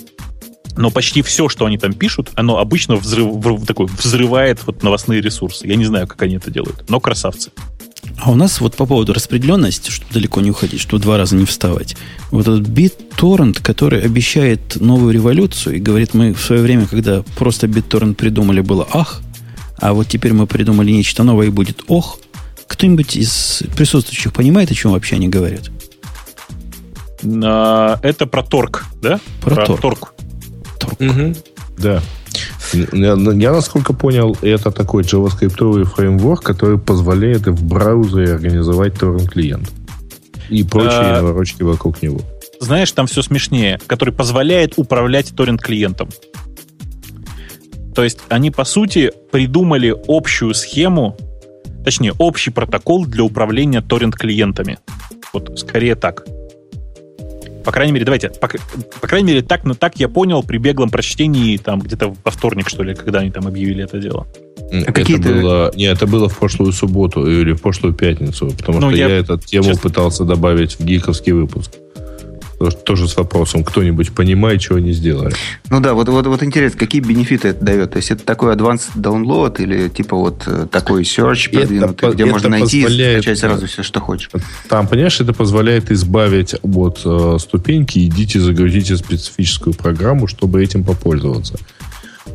но 0.78 0.90
почти 0.90 1.22
все, 1.22 1.48
что 1.48 1.64
они 1.64 1.78
там 1.78 1.94
пишут, 1.94 2.30
оно 2.34 2.58
обычно 2.58 2.96
взрыв, 2.96 3.66
такой, 3.66 3.86
взрывает 3.86 4.60
вот 4.66 4.82
новостные 4.82 5.22
ресурсы. 5.22 5.66
Я 5.66 5.76
не 5.76 5.86
знаю, 5.86 6.06
как 6.06 6.20
они 6.22 6.36
это 6.36 6.50
делают, 6.50 6.88
но 6.90 7.00
красавцы. 7.00 7.50
А 8.18 8.30
у 8.30 8.34
нас 8.34 8.60
вот 8.60 8.76
по 8.76 8.86
поводу 8.86 9.12
распределенности, 9.12 9.90
чтобы 9.90 10.12
далеко 10.12 10.40
не 10.40 10.50
уходить, 10.50 10.80
чтобы 10.80 11.02
два 11.02 11.18
раза 11.18 11.36
не 11.36 11.44
вставать. 11.44 11.96
Вот 12.30 12.48
этот 12.48 12.68
BitTorrent, 12.68 13.60
который 13.62 14.02
обещает 14.02 14.80
новую 14.80 15.12
революцию 15.12 15.76
и 15.76 15.80
говорит, 15.80 16.14
мы 16.14 16.32
в 16.32 16.40
свое 16.40 16.62
время, 16.62 16.86
когда 16.86 17.22
просто 17.36 17.66
BitTorrent 17.66 18.14
придумали, 18.14 18.60
было 18.60 18.88
ах, 18.92 19.22
а 19.78 19.92
вот 19.92 20.08
теперь 20.08 20.32
мы 20.32 20.46
придумали 20.46 20.90
нечто 20.90 21.22
новое 21.22 21.48
и 21.48 21.50
будет 21.50 21.82
ох. 21.88 22.18
Кто-нибудь 22.66 23.16
из 23.16 23.62
присутствующих 23.76 24.32
понимает, 24.32 24.70
о 24.70 24.74
чем 24.74 24.92
вообще 24.92 25.16
они 25.16 25.28
говорят? 25.28 25.70
А, 27.24 27.98
это 28.02 28.26
про 28.26 28.42
торг, 28.42 28.86
да? 29.00 29.20
Про, 29.40 29.54
про 29.54 29.66
торг. 29.66 30.14
торг. 30.78 31.00
Угу. 31.00 31.36
Да. 31.78 32.02
Я, 32.72 33.14
я, 33.14 33.52
насколько 33.52 33.92
понял, 33.92 34.36
это 34.42 34.70
такой 34.70 35.02
JavaScript 35.02 35.84
фреймворк, 35.84 36.42
который 36.42 36.78
позволяет 36.78 37.46
в 37.46 37.64
браузере 37.64 38.34
организовать 38.34 38.98
торрент-клиент. 38.98 39.70
И 40.48 40.62
прочие 40.64 41.00
а, 41.00 41.22
наворочки 41.22 41.62
вокруг 41.62 42.02
него. 42.02 42.20
Знаешь, 42.60 42.92
там 42.92 43.06
все 43.06 43.22
смешнее. 43.22 43.78
Который 43.86 44.14
позволяет 44.14 44.74
управлять 44.76 45.34
торрент-клиентом. 45.34 46.08
То 47.94 48.04
есть 48.04 48.20
они, 48.28 48.50
по 48.50 48.64
сути, 48.64 49.10
придумали 49.32 49.94
общую 50.06 50.54
схему, 50.54 51.16
точнее, 51.84 52.12
общий 52.18 52.50
протокол 52.50 53.06
для 53.06 53.24
управления 53.24 53.80
торрент-клиентами. 53.80 54.78
Вот 55.32 55.58
скорее 55.58 55.94
так. 55.94 56.24
По 57.66 57.72
крайней 57.72 57.92
мере, 57.92 58.04
давайте, 58.04 58.28
по, 58.28 58.48
по 59.00 59.08
крайней 59.08 59.26
мере, 59.26 59.42
так, 59.42 59.64
но 59.64 59.74
так 59.74 59.96
я 59.96 60.08
понял 60.08 60.44
при 60.44 60.58
беглом 60.58 60.88
прочтении, 60.88 61.56
там, 61.56 61.80
где-то 61.80 62.14
во 62.24 62.30
вторник, 62.30 62.68
что 62.68 62.84
ли, 62.84 62.94
когда 62.94 63.18
они 63.18 63.32
там 63.32 63.48
объявили 63.48 63.82
это 63.82 63.98
дело. 63.98 64.24
А 64.70 64.76
это 64.76 65.18
было, 65.18 65.72
не, 65.74 65.86
это 65.86 66.06
было 66.06 66.28
в 66.28 66.38
прошлую 66.38 66.70
субботу 66.70 67.26
или 67.26 67.54
в 67.54 67.60
прошлую 67.60 67.92
пятницу, 67.92 68.52
потому 68.56 68.78
ну, 68.78 68.90
что 68.90 68.96
я, 68.96 69.08
я 69.08 69.16
эту 69.16 69.36
тему 69.38 69.64
честно... 69.64 69.82
пытался 69.82 70.24
добавить 70.24 70.78
в 70.78 70.84
гиковский 70.84 71.32
выпуск. 71.32 71.72
Тоже 72.84 73.06
с 73.06 73.16
вопросом, 73.16 73.64
кто-нибудь 73.64 74.12
понимает, 74.12 74.62
чего 74.62 74.76
они 74.76 74.92
сделали. 74.92 75.34
Ну 75.68 75.80
да, 75.80 75.92
вот, 75.92 76.08
вот, 76.08 76.26
вот 76.26 76.42
интересно, 76.42 76.78
какие 76.78 77.02
бенефиты 77.02 77.48
это 77.48 77.62
дает? 77.62 77.90
То 77.90 77.98
есть 77.98 78.10
это 78.10 78.24
такой 78.24 78.54
advanced 78.54 78.96
download 78.96 79.62
или 79.62 79.88
типа 79.88 80.16
вот 80.16 80.44
э, 80.46 80.66
такой 80.70 81.02
search 81.02 81.50
продвинутый, 81.52 82.08
это, 82.08 82.14
где 82.14 82.24
это 82.24 82.32
можно 82.32 82.48
найти 82.48 82.82
позволяет, 82.82 83.18
и 83.18 83.22
скачать 83.22 83.38
сразу 83.38 83.66
все, 83.66 83.82
что 83.82 84.00
хочешь? 84.00 84.30
Там, 84.70 84.88
понимаешь, 84.88 85.20
это 85.20 85.34
позволяет 85.34 85.90
избавить 85.90 86.54
от 86.62 87.02
э, 87.04 87.36
ступеньки, 87.40 87.98
идите 88.06 88.40
загрузите 88.40 88.96
специфическую 88.96 89.74
программу, 89.74 90.26
чтобы 90.26 90.62
этим 90.62 90.82
попользоваться. 90.82 91.58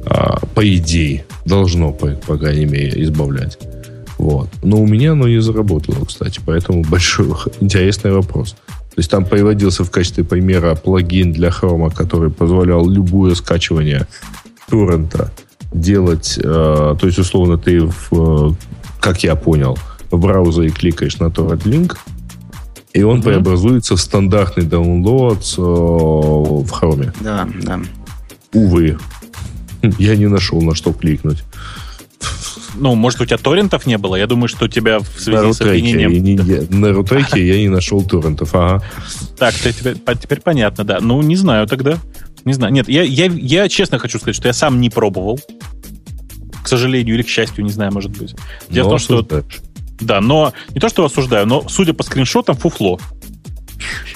А, 0.05 0.39
по 0.53 0.67
идее, 0.67 1.25
должно, 1.45 1.91
по, 1.93 2.07
по 2.09 2.37
крайней 2.37 2.65
мере, 2.65 3.01
избавлять. 3.03 3.57
Вот. 4.17 4.49
Но 4.61 4.77
у 4.77 4.85
меня 4.85 5.13
оно 5.13 5.27
не 5.27 5.41
заработало, 5.41 6.05
кстати, 6.05 6.39
поэтому 6.45 6.83
большой 6.89 7.27
интересный 7.59 8.11
вопрос. 8.11 8.55
То 8.91 8.99
есть 8.99 9.09
там 9.09 9.25
приводился 9.25 9.85
в 9.85 9.91
качестве 9.91 10.25
примера 10.25 10.75
плагин 10.75 11.31
для 11.31 11.49
Chrome, 11.49 11.93
который 11.95 12.29
позволял 12.29 12.87
любое 12.87 13.35
скачивание 13.35 14.05
торрента 14.69 15.31
делать, 15.71 16.37
э, 16.37 16.43
то 16.43 17.07
есть 17.07 17.17
условно 17.17 17.57
ты, 17.57 17.89
в, 18.09 18.55
как 18.99 19.23
я 19.23 19.35
понял, 19.35 19.77
в 20.09 20.19
браузере 20.19 20.69
кликаешь 20.69 21.19
на 21.19 21.31
торрент 21.31 21.65
линк, 21.65 21.97
и 22.93 23.03
он 23.03 23.19
mm-hmm. 23.19 23.23
преобразуется 23.23 23.95
в 23.95 24.01
стандартный 24.01 24.65
download 24.65 25.39
э, 25.57 25.61
в 25.61 26.69
Chrome. 26.69 27.13
Да, 27.21 27.47
да. 27.63 27.79
Увы, 28.53 28.97
я 29.97 30.17
не 30.17 30.27
нашел 30.27 30.61
на 30.61 30.75
что 30.75 30.91
кликнуть. 30.91 31.43
Ну, 32.75 32.95
может, 32.95 33.21
у 33.21 33.25
тебя 33.25 33.37
торрентов 33.37 33.85
не 33.85 33.97
было? 33.97 34.15
Я 34.15 34.27
думаю, 34.27 34.47
что 34.47 34.65
у 34.65 34.67
тебя 34.67 34.99
в 34.99 35.07
связи 35.17 35.45
на 35.45 35.53
с 35.53 35.61
обвинением... 35.61 36.11
Не, 36.11 36.75
на 36.75 36.93
рутреке 36.93 37.45
я 37.45 37.59
не 37.59 37.69
нашел 37.69 38.01
торрентов, 38.03 38.53
ага. 38.53 38.83
Так, 39.37 39.53
теперь, 39.55 39.97
теперь 40.21 40.41
понятно, 40.41 40.83
да. 40.83 40.99
Ну, 41.01 41.21
не 41.21 41.35
знаю 41.35 41.67
тогда. 41.67 41.97
Не 42.45 42.53
знаю. 42.53 42.73
Нет, 42.73 42.87
я, 42.89 43.03
я, 43.03 43.25
я 43.25 43.69
честно 43.69 43.99
хочу 43.99 44.19
сказать, 44.19 44.35
что 44.35 44.47
я 44.47 44.53
сам 44.53 44.79
не 44.79 44.89
пробовал. 44.89 45.39
К 46.63 46.67
сожалению 46.67 47.15
или 47.15 47.23
к 47.23 47.27
счастью, 47.27 47.63
не 47.63 47.71
знаю, 47.71 47.91
может 47.93 48.11
быть. 48.11 48.35
Дело 48.69 48.89
но 48.89 48.97
в 48.97 49.05
том, 49.05 49.23
что... 49.23 49.43
Да, 49.99 50.19
но 50.19 50.53
не 50.73 50.79
то, 50.79 50.89
что 50.89 51.05
осуждаю, 51.05 51.45
но 51.45 51.67
судя 51.67 51.93
по 51.93 52.03
скриншотам, 52.03 52.55
фуфло. 52.55 52.99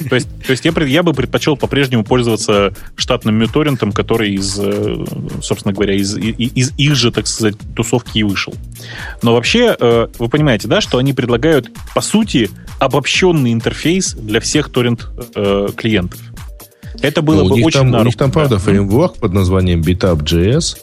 То 0.09 0.15
есть, 0.15 0.27
то 0.45 0.51
есть 0.51 0.65
я, 0.65 0.71
я 0.85 1.03
бы 1.03 1.13
предпочел 1.13 1.57
по-прежнему 1.57 2.03
пользоваться 2.03 2.73
штатным 2.95 3.35
мюторрентом, 3.35 3.91
который 3.91 4.33
из, 4.33 4.59
э, 4.59 5.05
собственно 5.41 5.73
говоря, 5.73 5.93
из, 5.93 6.15
из 6.17 6.73
их 6.77 6.95
же, 6.95 7.11
так 7.11 7.27
сказать, 7.27 7.55
тусовки 7.75 8.19
и 8.19 8.23
вышел. 8.23 8.53
Но 9.21 9.33
вообще, 9.33 9.75
э, 9.79 10.07
вы 10.19 10.29
понимаете, 10.29 10.67
да, 10.67 10.81
что 10.81 10.97
они 10.97 11.13
предлагают, 11.13 11.69
по 11.93 12.01
сути, 12.01 12.49
обобщенный 12.79 13.53
интерфейс 13.53 14.13
для 14.13 14.39
всех 14.39 14.69
торрент-клиентов. 14.69 16.19
Э, 16.19 17.07
Это 17.07 17.21
было 17.21 17.43
ну, 17.43 17.49
бы 17.49 17.63
очень 17.63 17.91
там, 17.91 18.01
У 18.01 18.03
них 18.03 18.17
там, 18.17 18.31
правда, 18.31 18.59
фреймворк 18.59 19.17
под 19.17 19.33
названием 19.33 19.81
BitUp.js, 19.81 20.77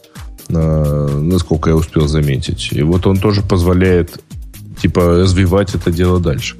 насколько 0.48 1.70
я 1.70 1.76
успел 1.76 2.08
заметить. 2.08 2.68
И 2.72 2.82
вот 2.82 3.06
он 3.06 3.16
тоже 3.18 3.42
позволяет 3.42 4.20
типа 4.82 5.18
развивать 5.18 5.74
это 5.74 5.90
дело 5.90 6.18
дальше. 6.18 6.56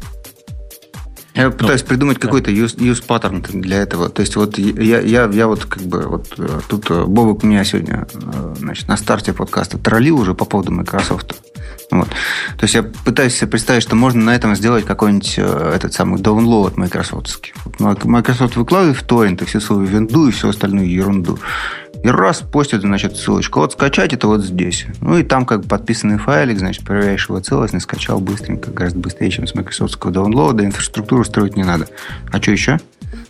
Я 1.34 1.46
ну, 1.46 1.52
пытаюсь 1.52 1.82
придумать 1.82 2.18
да. 2.18 2.26
какой-то 2.26 2.50
use, 2.50 2.76
use 2.76 3.04
pattern 3.06 3.42
для 3.60 3.78
этого. 3.78 4.10
То 4.10 4.20
есть 4.20 4.36
вот 4.36 4.59
я, 4.59 5.00
я, 5.00 5.28
я 5.32 5.46
вот 5.46 5.64
как 5.64 5.82
бы 5.82 6.02
вот 6.02 6.34
э, 6.36 6.60
тут 6.68 6.90
э, 6.90 7.04
Бобок 7.04 7.42
меня 7.42 7.64
сегодня 7.64 8.06
э, 8.12 8.54
значит, 8.59 8.86
на 8.88 8.96
старте 8.98 9.32
подкаста 9.32 9.78
троллил 9.78 10.20
уже 10.20 10.34
по 10.34 10.44
поводу 10.44 10.72
Microsoft. 10.72 11.34
Вот. 11.90 12.09
То 12.09 12.62
есть 12.62 12.74
я 12.74 12.82
пытаюсь 12.82 13.34
себе 13.34 13.48
представить, 13.48 13.82
что 13.82 13.96
можно 13.96 14.22
на 14.22 14.34
этом 14.34 14.54
сделать 14.56 14.84
какой-нибудь 14.84 15.38
этот 15.38 15.92
самый 15.92 16.20
download 16.20 16.74
Microsoft. 16.76 17.52
Microsoft 17.78 18.56
выкладывает 18.56 18.96
в 18.96 19.02
торренты 19.02 19.44
всю 19.44 19.60
свою 19.60 19.82
винду 19.82 20.28
и 20.28 20.32
всю 20.32 20.48
остальную 20.48 20.90
ерунду. 20.90 21.38
И 22.03 22.09
раз 22.09 22.41
постит, 22.41 22.81
значит, 22.81 23.16
ссылочку. 23.16 23.61
Вот 23.61 23.73
скачать 23.73 24.12
это 24.12 24.27
вот 24.27 24.43
здесь. 24.43 24.87
Ну 25.01 25.19
и 25.19 25.23
там 25.23 25.47
как 25.47 25.65
подписанный 25.66 26.19
файлик, 26.19 26.59
значит, 26.59 26.85
проверяешь 26.85 27.29
его 27.29 27.39
целостность, 27.41 27.85
скачал 27.85 28.19
быстренько, 28.19 28.70
гораздо 28.70 28.99
быстрее, 28.99 29.31
чем 29.31 29.47
с 29.47 29.55
Microsoft 29.55 30.01
download, 30.03 30.65
инфраструктуру 30.65 31.24
строить 31.24 31.57
не 31.57 31.65
надо. 31.65 31.87
А 32.33 32.43
что 32.43 32.51
еще? 32.51 32.81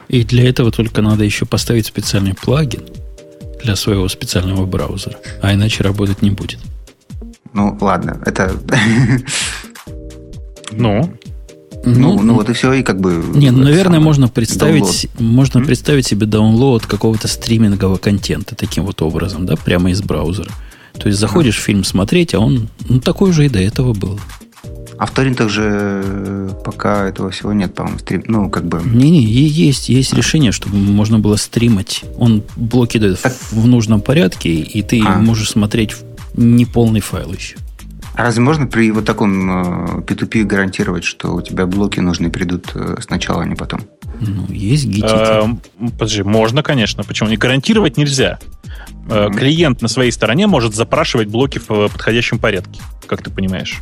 И 0.08 0.24
для 0.24 0.48
этого 0.48 0.70
только 0.70 1.02
надо 1.02 1.24
еще 1.24 1.44
поставить 1.44 1.86
специальный 1.86 2.34
плагин 2.34 2.82
для 3.62 3.76
своего 3.76 4.08
специального 4.08 4.66
браузера. 4.66 5.16
А 5.42 5.52
иначе 5.52 5.84
работать 5.84 6.22
не 6.22 6.30
будет. 6.30 6.58
Ну, 7.52 7.76
ладно, 7.80 8.20
это... 8.24 8.54
Ну? 10.74 11.14
Ну, 11.84 12.14
ну, 12.14 12.22
ну 12.22 12.34
вот 12.34 12.48
и 12.48 12.52
все, 12.52 12.72
и 12.74 12.82
как 12.82 13.00
бы... 13.00 13.22
Не, 13.34 13.50
ну, 13.50 13.64
наверное, 13.64 14.00
можно 14.00 14.28
представить, 14.28 15.08
можно 15.18 15.58
mm-hmm. 15.58 15.66
представить 15.66 16.06
себе 16.06 16.26
download 16.26 16.86
какого-то 16.86 17.28
стримингового 17.28 17.96
контента 17.96 18.54
таким 18.54 18.84
вот 18.84 19.02
образом, 19.02 19.46
да, 19.46 19.56
прямо 19.56 19.90
из 19.90 20.02
браузера. 20.02 20.50
То 20.94 21.08
есть 21.08 21.18
заходишь 21.18 21.56
mm-hmm. 21.56 21.64
фильм 21.64 21.84
смотреть, 21.84 22.34
а 22.34 22.40
он 22.40 22.68
ну, 22.88 23.00
такой 23.00 23.32
же 23.32 23.46
и 23.46 23.48
до 23.48 23.58
этого 23.58 23.94
был. 23.94 24.20
А 24.98 25.06
в 25.06 25.10
торрентах 25.10 25.48
же 25.48 26.50
пока 26.64 27.08
этого 27.08 27.30
всего 27.30 27.52
нет, 27.52 27.74
по-моему, 27.74 27.98
стрим. 27.98 28.22
Ну, 28.28 28.50
как 28.50 28.64
бы. 28.64 28.80
Не-не, 28.84 29.24
есть, 29.24 29.88
есть 29.88 30.12
а. 30.12 30.16
решение, 30.16 30.52
чтобы 30.52 30.76
можно 30.76 31.18
было 31.18 31.36
стримать. 31.36 32.04
Он 32.18 32.44
блоки 32.56 32.98
дает 32.98 33.20
так. 33.20 33.34
в 33.50 33.66
нужном 33.66 34.00
порядке, 34.00 34.50
и 34.50 34.82
ты 34.82 35.02
а. 35.04 35.18
можешь 35.18 35.50
смотреть 35.50 35.96
неполный 36.36 37.00
файл 37.00 37.32
еще. 37.32 37.56
А 38.14 38.24
разве 38.24 38.42
можно 38.42 38.66
при 38.66 38.90
вот 38.90 39.04
таком 39.04 40.00
P2P 40.00 40.42
э, 40.42 40.44
гарантировать, 40.44 41.04
что 41.04 41.34
у 41.34 41.40
тебя 41.40 41.66
блоки 41.66 42.00
нужны 42.00 42.30
придут 42.30 42.70
э, 42.74 42.96
сначала, 43.00 43.42
а 43.42 43.46
не 43.46 43.54
потом? 43.54 43.80
Ну, 44.20 44.46
есть 44.48 44.86
гитики. 44.86 45.58
Подожди, 45.98 46.22
можно, 46.22 46.62
конечно. 46.62 47.04
Почему? 47.04 47.30
Не 47.30 47.36
гарантировать 47.36 47.96
нельзя. 47.96 48.38
Mm-hmm. 49.06 49.34
Клиент 49.34 49.82
на 49.82 49.88
своей 49.88 50.12
стороне 50.12 50.46
может 50.46 50.74
запрашивать 50.74 51.28
блоки 51.28 51.58
в 51.58 51.88
подходящем 51.88 52.38
порядке, 52.38 52.80
как 53.06 53.22
ты 53.22 53.30
понимаешь. 53.30 53.80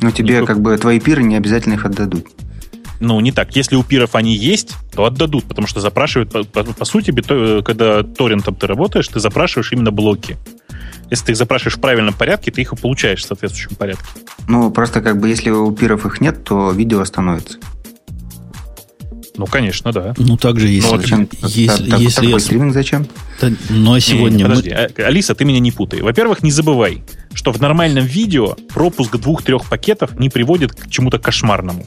Но 0.00 0.10
тебе 0.10 0.34
Никто... 0.34 0.46
как 0.46 0.60
бы 0.60 0.76
твои 0.76 1.00
пиры 1.00 1.22
не 1.22 1.36
обязательно 1.36 1.74
их 1.74 1.86
отдадут. 1.86 2.26
Ну, 3.00 3.20
не 3.20 3.32
так. 3.32 3.54
Если 3.56 3.76
у 3.76 3.82
пиров 3.82 4.14
они 4.14 4.34
есть, 4.34 4.74
то 4.94 5.04
отдадут, 5.04 5.44
потому 5.44 5.66
что 5.66 5.80
запрашивают, 5.80 6.30
по, 6.30 6.44
по, 6.44 6.64
по 6.64 6.84
сути, 6.84 7.12
когда 7.62 8.02
торрентом 8.02 8.54
ты 8.54 8.66
работаешь, 8.66 9.08
ты 9.08 9.20
запрашиваешь 9.20 9.72
именно 9.72 9.90
блоки. 9.90 10.36
Если 11.10 11.26
ты 11.26 11.32
их 11.32 11.38
запрашиваешь 11.38 11.76
в 11.76 11.80
правильном 11.80 12.14
порядке, 12.14 12.50
ты 12.50 12.62
их 12.62 12.72
и 12.72 12.76
получаешь 12.76 13.22
в 13.22 13.26
соответствующем 13.26 13.76
порядке. 13.76 14.04
Ну, 14.48 14.70
просто 14.70 15.00
как 15.00 15.20
бы 15.20 15.28
если 15.28 15.50
у 15.50 15.70
пиров 15.72 16.04
их 16.06 16.20
нет, 16.20 16.44
то 16.44 16.72
видео 16.72 17.00
остановится. 17.00 17.58
Ну, 19.36 19.46
конечно, 19.46 19.92
да. 19.92 20.14
Ну, 20.16 20.36
также 20.36 20.68
если... 20.68 20.90
Ну, 20.90 21.00
зачем? 21.00 21.28
Если, 21.42 21.90
так, 21.90 22.00
если 22.00 22.16
такой 22.16 22.32
я... 22.32 22.38
стриминг 22.38 22.72
зачем? 22.72 23.06
Да, 23.40 23.50
ну, 23.68 23.92
а 23.92 24.00
сегодня... 24.00 24.36
Не, 24.36 24.42
не, 24.42 24.48
подожди, 24.48 24.70
мы... 24.70 24.76
А, 24.76 25.06
Алиса, 25.06 25.34
ты 25.34 25.44
меня 25.44 25.60
не 25.60 25.72
путай. 25.72 26.00
Во-первых, 26.00 26.42
не 26.42 26.50
забывай, 26.50 27.02
что 27.34 27.52
в 27.52 27.60
нормальном 27.60 28.04
видео 28.04 28.56
пропуск 28.72 29.16
двух-трех 29.16 29.66
пакетов 29.66 30.18
не 30.18 30.30
приводит 30.30 30.74
к 30.74 30.88
чему-то 30.88 31.18
кошмарному. 31.18 31.86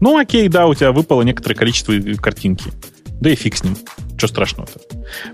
Ну, 0.00 0.18
окей, 0.18 0.48
да, 0.48 0.66
у 0.66 0.74
тебя 0.74 0.92
выпало 0.92 1.22
некоторое 1.22 1.54
количество 1.54 1.92
картинки. 2.16 2.72
Да 3.20 3.28
и 3.28 3.34
фиг 3.34 3.56
с 3.56 3.62
ним. 3.62 3.76
Что 4.20 4.26
страшного-то? 4.26 4.80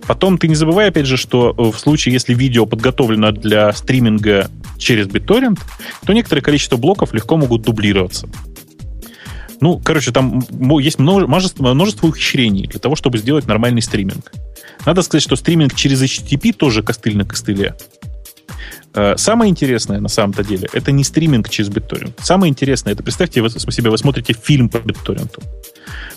Потом 0.07 0.39
ты 0.39 0.47
не 0.47 0.55
забывай, 0.55 0.87
опять 0.87 1.07
же, 1.07 1.17
что 1.17 1.53
э, 1.59 1.77
в 1.77 1.77
случае, 1.77 2.13
если 2.13 2.35
видео 2.35 2.67
подготовлено 2.67 3.33
для 3.33 3.73
стриминга 3.73 4.49
через 4.79 5.09
BitTorrent, 5.09 5.59
то 6.07 6.13
некоторое 6.13 6.41
количество 6.41 6.77
блоков 6.77 7.13
легко 7.13 7.37
могут 7.37 7.63
дублироваться. 7.63 8.29
Ну, 9.61 9.81
короче, 9.85 10.13
там 10.13 10.41
есть 10.79 11.01
множество, 11.01 11.75
множество 11.75 12.07
ухищрений 12.07 12.69
для 12.69 12.79
того, 12.79 12.95
чтобы 12.95 13.19
сделать 13.19 13.49
нормальный 13.49 13.83
стриминг. 13.83 14.33
Надо 14.85 15.03
сказать, 15.03 15.25
что 15.25 15.35
стриминг 15.35 15.75
через 15.75 16.01
HTTP 16.01 16.53
тоже 16.53 16.85
костыль 16.85 17.17
на 17.17 17.25
костыле. 17.25 17.75
Э, 18.97 19.15
самое 19.19 19.51
интересное 19.51 20.01
на 20.01 20.09
самом-то 20.09 20.43
деле, 20.43 20.69
это 20.73 20.91
не 20.91 21.05
стриминг 21.05 21.51
через 21.51 21.69
BitTorrent. 21.69 22.15
Самое 22.23 22.51
интересное, 22.51 22.95
это 22.95 23.03
представьте 23.03 23.43
вы, 23.43 23.51
себе, 23.51 23.91
вы 23.91 23.99
смотрите 23.99 24.33
фильм 24.33 24.71
по 24.71 24.79
BitTorrent. 24.79 25.39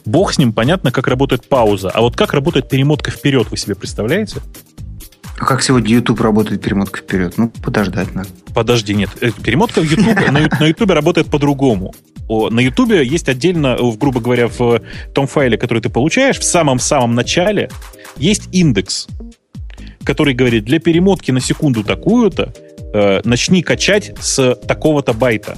Бог 0.06 0.34
с 0.34 0.38
ним, 0.38 0.54
понятно, 0.54 0.92
как 0.92 1.08
работает 1.08 1.48
пауза. 1.48 1.90
А 1.90 2.00
вот 2.00 2.16
как 2.16 2.34
работает 2.34 2.70
перемотка 2.70 3.12
вперед, 3.12 3.48
вы 3.52 3.58
себе 3.58 3.76
представляете? 3.76 4.38
А 5.38 5.46
как 5.46 5.62
сегодня 5.62 5.94
YouTube 5.94 6.22
работает 6.22 6.62
перемотка 6.62 7.00
вперед? 7.00 7.38
Ну, 7.38 7.50
подождать 7.50 8.16
надо. 8.16 8.30
Подожди, 8.54 8.94
нет. 8.94 9.10
Э, 9.20 9.32
перемотка 9.32 9.82
в 9.82 9.84
YouTube, 9.84 10.32
на, 10.32 10.48
на 10.60 10.68
YouTube 10.68 10.92
работает 10.92 11.28
по-другому. 11.28 11.94
На 12.30 12.60
YouTube 12.60 12.92
есть 12.92 13.28
отдельно, 13.28 13.76
грубо 14.00 14.22
говоря, 14.22 14.48
в 14.48 14.82
том 15.14 15.28
файле, 15.28 15.58
который 15.58 15.82
ты 15.82 15.90
получаешь, 15.90 16.38
в 16.38 16.44
самом-самом 16.44 17.16
начале 17.16 17.70
есть 18.18 18.48
индекс 18.52 19.08
который 20.04 20.34
говорит, 20.34 20.66
для 20.66 20.80
перемотки 20.80 21.30
на 21.30 21.40
секунду 21.40 21.84
такую-то 21.84 22.54
э, 22.94 23.22
начни 23.24 23.62
качать 23.64 24.14
с 24.20 24.56
такого-то 24.56 25.14
байта. 25.14 25.58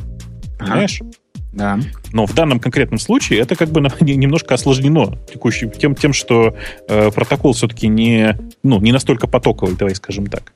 Понимаешь? 0.60 1.00
Ага. 1.02 1.12
Да. 1.54 1.80
Но 2.14 2.26
в 2.26 2.34
данном 2.34 2.60
конкретном 2.60 3.00
случае 3.00 3.40
это 3.40 3.56
как 3.56 3.70
бы 3.70 3.82
немножко 4.02 4.54
осложнено 4.54 5.18
текущим, 5.32 5.70
тем, 5.72 5.96
тем 5.96 6.14
что 6.14 6.56
э, 6.88 7.12
протокол 7.12 7.54
все-таки 7.54 7.88
не, 7.88 8.38
ну, 8.64 8.80
не 8.80 8.92
настолько 8.92 9.28
потоковый, 9.28 9.76
давай 9.76 9.96
скажем 9.96 10.28
так. 10.28 10.54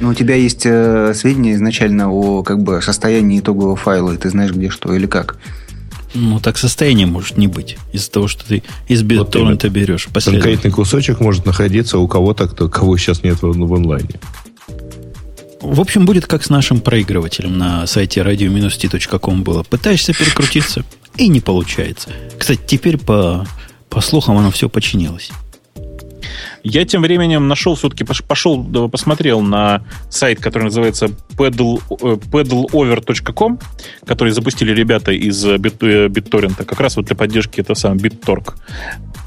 Но 0.00 0.10
у 0.10 0.14
тебя 0.14 0.36
есть 0.36 0.64
э, 0.64 1.12
сведения 1.14 1.54
изначально 1.54 2.10
о 2.10 2.42
как 2.42 2.62
бы, 2.62 2.80
состоянии 2.82 3.40
итогового 3.40 3.74
файла, 3.74 4.12
и 4.12 4.16
ты 4.16 4.30
знаешь, 4.30 4.52
где 4.52 4.70
что 4.70 4.94
или 4.94 5.06
как. 5.06 5.38
Ну, 6.14 6.40
так 6.40 6.56
состояние 6.56 7.06
может 7.06 7.36
не 7.36 7.48
быть. 7.48 7.76
Из-за 7.92 8.10
того, 8.10 8.28
что 8.28 8.46
ты 8.46 8.62
из 8.86 9.02
BitTorrent 9.02 9.62
вот 9.62 9.64
берешь. 9.66 10.08
Конкретный 10.12 10.70
кусочек 10.70 11.20
может 11.20 11.44
находиться 11.46 11.98
у 11.98 12.08
кого-то, 12.08 12.48
кто, 12.48 12.68
кого 12.68 12.96
сейчас 12.96 13.22
нет 13.22 13.42
в, 13.42 13.52
в 13.52 13.74
онлайне. 13.74 14.20
В 15.60 15.80
общем, 15.80 16.06
будет 16.06 16.26
как 16.26 16.44
с 16.44 16.50
нашим 16.50 16.80
проигрывателем 16.80 17.58
на 17.58 17.86
сайте 17.86 18.20
radio-t.com 18.20 19.42
было. 19.42 19.62
Пытаешься 19.64 20.12
перекрутиться, 20.12 20.84
и 21.16 21.28
не 21.28 21.40
получается. 21.40 22.10
Кстати, 22.38 22.60
теперь 22.66 22.96
по, 22.96 23.46
по 23.88 24.00
слухам 24.00 24.38
оно 24.38 24.50
все 24.50 24.68
починилось. 24.68 25.30
Я 26.62 26.84
тем 26.84 27.02
временем 27.02 27.48
нашел, 27.48 27.74
все-таки 27.74 28.04
пошел, 28.04 28.62
посмотрел 28.88 29.40
на 29.40 29.82
сайт, 30.10 30.40
который 30.40 30.64
называется 30.64 31.06
pedal, 31.36 31.80
э, 31.90 32.18
pedalover.com, 32.30 33.58
который 34.04 34.32
запустили 34.32 34.72
ребята 34.72 35.12
из 35.12 35.44
BitTorrent, 35.44 36.64
как 36.64 36.80
раз 36.80 36.96
вот 36.96 37.06
для 37.06 37.16
поддержки 37.16 37.60
этого 37.60 37.74
самого 37.74 37.98
BitTorque. 37.98 38.54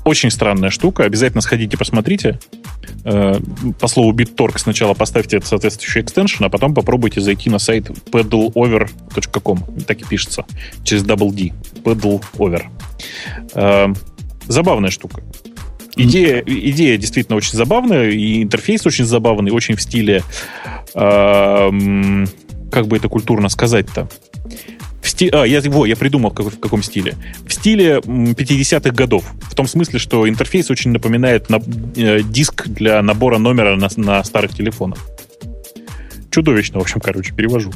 Очень 0.03 0.31
странная 0.31 0.69
штука. 0.69 1.03
Обязательно 1.03 1.41
сходите, 1.41 1.77
посмотрите. 1.77 2.39
Э, 3.03 3.39
по 3.79 3.87
слову 3.87 4.13
BitTorque 4.13 4.57
сначала 4.57 4.93
поставьте 4.93 5.41
соответствующий 5.41 6.01
экстеншн, 6.01 6.45
а 6.45 6.49
потом 6.49 6.73
попробуйте 6.73 7.21
зайти 7.21 7.49
на 7.49 7.59
сайт 7.59 7.89
pedalover.com. 8.11 9.65
Так 9.87 10.01
и 10.01 10.05
пишется. 10.05 10.45
Через 10.83 11.03
double 11.03 11.31
D. 11.31 11.53
Pedalover. 11.83 12.63
Э, 13.53 13.87
забавная 14.47 14.91
штука. 14.91 15.23
Идея, 15.95 16.41
идея 16.45 16.97
действительно 16.97 17.35
очень 17.35 17.57
забавная, 17.57 18.09
и 18.09 18.43
интерфейс 18.43 18.85
очень 18.85 19.05
забавный, 19.05 19.51
очень 19.51 19.75
в 19.75 19.81
стиле... 19.81 20.23
Э, 20.95 21.69
как 22.71 22.87
бы 22.87 22.95
это 22.95 23.09
культурно 23.09 23.49
сказать-то? 23.49 24.07
В 25.11 25.13
сти... 25.13 25.27
А, 25.27 25.43
я, 25.43 25.59
во, 25.65 25.85
я 25.85 25.97
придумал, 25.97 26.31
как, 26.31 26.45
в 26.45 26.57
каком 26.57 26.81
стиле. 26.81 27.17
В 27.45 27.53
стиле 27.53 27.97
50-х 27.97 28.91
годов. 28.91 29.25
В 29.41 29.53
том 29.55 29.67
смысле, 29.67 29.99
что 29.99 30.27
интерфейс 30.27 30.71
очень 30.71 30.91
напоминает 30.91 31.49
на, 31.49 31.59
э, 31.97 32.21
диск 32.23 32.69
для 32.69 33.01
набора 33.01 33.37
номера 33.37 33.75
на, 33.75 33.89
на 33.97 34.23
старых 34.23 34.55
телефонах. 34.55 34.99
Чудовищно, 36.29 36.79
в 36.79 36.83
общем, 36.83 37.01
короче, 37.01 37.33
перевожу. 37.33 37.73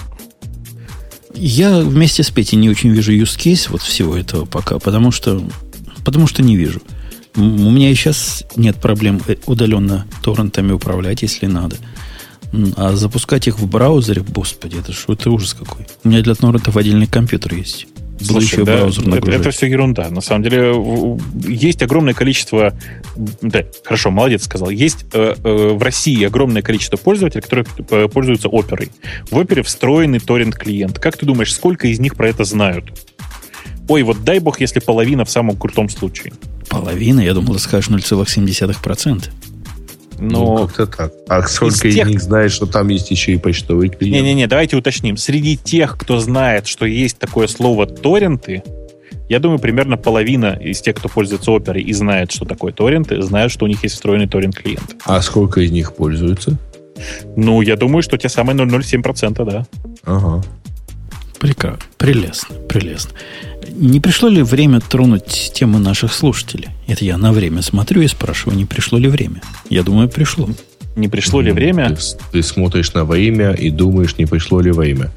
Я 1.34 1.80
вместе 1.80 2.24
с 2.24 2.32
Петей 2.32 2.56
не 2.56 2.70
очень 2.70 2.92
вижу 2.92 3.12
use 3.12 3.38
case 3.38 3.70
вот 3.70 3.82
всего 3.82 4.16
этого 4.16 4.46
пока, 4.46 4.80
потому 4.80 5.12
что, 5.12 5.44
потому 6.06 6.28
что 6.28 6.42
не 6.42 6.56
вижу. 6.56 6.82
У 7.36 7.42
меня 7.42 7.92
и 7.92 7.96
сейчас 7.96 8.46
нет 8.56 8.78
проблем 8.78 9.22
э, 9.28 9.36
удаленно 9.46 10.08
торрентами 10.24 10.72
управлять, 10.72 11.22
если 11.22 11.48
надо. 11.48 11.76
А 12.78 12.96
запускать 12.96 13.48
их 13.48 13.60
в 13.60 13.68
браузере, 13.68 14.22
господи, 14.28 14.78
это 14.78 14.94
что, 14.94 15.14
это 15.14 15.30
ужас 15.32 15.54
какой. 15.54 15.86
У 16.04 16.10
меня 16.10 16.22
для 16.22 16.36
торрентов 16.36 16.78
отдельный 16.78 17.08
компьютер 17.08 17.54
есть. 17.56 17.88
Слушай, 18.22 18.64
да, 18.64 18.78
браузер 18.78 19.14
это, 19.14 19.32
это 19.32 19.52
все 19.52 19.68
ерунда. 19.68 20.10
На 20.10 20.22
самом 20.22 20.44
деле 20.44 20.74
есть 21.48 21.82
огромное 21.84 22.14
количество... 22.14 22.74
Да, 23.42 23.66
хорошо, 23.84 24.10
молодец 24.10 24.46
сказал. 24.46 24.70
Есть 24.70 25.06
э, 25.12 25.36
э, 25.44 25.74
в 25.74 25.82
России 25.82 26.24
огромное 26.24 26.62
количество 26.62 26.96
пользователей, 26.96 27.42
которые 27.42 28.08
пользуются 28.08 28.48
оперой. 28.48 28.90
В 29.30 29.38
опере 29.38 29.64
встроенный 29.64 30.20
торрент-клиент. 30.20 30.98
Как 31.00 31.18
ты 31.18 31.26
думаешь, 31.26 31.54
сколько 31.54 31.88
из 31.88 32.00
них 32.00 32.16
про 32.16 32.30
это 32.30 32.46
знают? 32.46 32.86
Ой, 33.88 34.04
вот 34.04 34.24
дай 34.24 34.40
бог, 34.40 34.62
если 34.62 34.80
половина 34.80 35.26
в 35.26 35.30
самом 35.30 35.58
крутом 35.58 35.90
случае. 35.90 36.34
Половина? 36.70 37.20
Я 37.20 37.34
думал, 37.34 37.56
ты 37.56 37.60
скажешь 37.60 37.90
0,7%. 37.90 39.30
Но... 40.18 40.58
Ну, 40.60 40.68
как-то 40.68 40.88
так. 40.88 41.12
А 41.28 41.42
сколько 41.48 41.88
из, 41.88 41.96
тех... 41.96 42.08
них 42.08 42.22
знает, 42.22 42.52
что 42.52 42.66
там 42.66 42.88
есть 42.88 43.12
еще 43.12 43.34
и 43.34 43.38
почтовый 43.38 43.90
клиент? 43.90 44.16
Не-не-не, 44.16 44.48
давайте 44.48 44.78
уточним. 44.78 45.18
Среди 45.18 45.58
тех, 45.58 45.98
кто 45.98 46.20
знает, 46.20 46.68
что 46.68 46.86
есть 46.86 47.18
такое 47.18 47.48
слово 47.48 47.86
торренты, 47.86 48.64
я 49.28 49.40
думаю, 49.40 49.60
примерно 49.60 49.98
половина 49.98 50.58
из 50.62 50.82
тех, 50.82 50.96
кто 50.96 51.10
пользуется 51.10 51.52
оперой 51.52 51.82
и 51.82 51.94
знает, 51.94 52.32
что 52.32 52.46
такое 52.46 52.72
торренты, 52.72 53.22
знают, 53.22 53.52
что 53.52 53.66
у 53.66 53.68
них 53.68 53.84
есть 53.84 53.96
встроенный 53.96 54.28
торрент-клиент. 54.28 54.98
А 55.06 55.22
сколько 55.22 55.62
из 55.62 55.72
них 55.72 55.94
пользуются? 55.94 56.58
Ну, 57.36 57.62
я 57.62 57.76
думаю, 57.76 58.04
что 58.04 58.18
те 58.18 58.30
самые 58.30 58.56
0,07%, 58.58 59.46
да. 59.46 59.66
Ага. 60.04 60.44
Прекрасно. 61.40 61.80
Прелестно, 61.98 62.56
прелестно. 62.70 63.12
Не 63.72 64.00
пришло 64.00 64.30
ли 64.30 64.42
время 64.42 64.80
тронуть 64.80 65.52
тему 65.54 65.80
наших 65.80 66.14
слушателей? 66.14 66.70
Это 66.88 67.04
я 67.04 67.18
на 67.18 67.32
время 67.32 67.62
смотрю 67.62 68.02
и 68.02 68.08
спрашиваю, 68.08 68.58
не 68.58 68.66
пришло 68.66 68.98
ли 68.98 69.10
время? 69.10 69.42
Я 69.70 69.84
думаю, 69.84 70.10
пришло. 70.10 70.50
Не 70.96 71.10
пришло 71.10 71.42
ли 71.42 71.52
время? 71.52 71.96
Ты, 71.96 72.02
ты 72.32 72.44
смотришь 72.44 72.94
на 72.94 73.04
время 73.04 73.52
и 73.52 73.70
думаешь, 73.70 74.18
не 74.18 74.26
пришло 74.26 74.62
ли 74.62 74.72
время. 74.72 75.12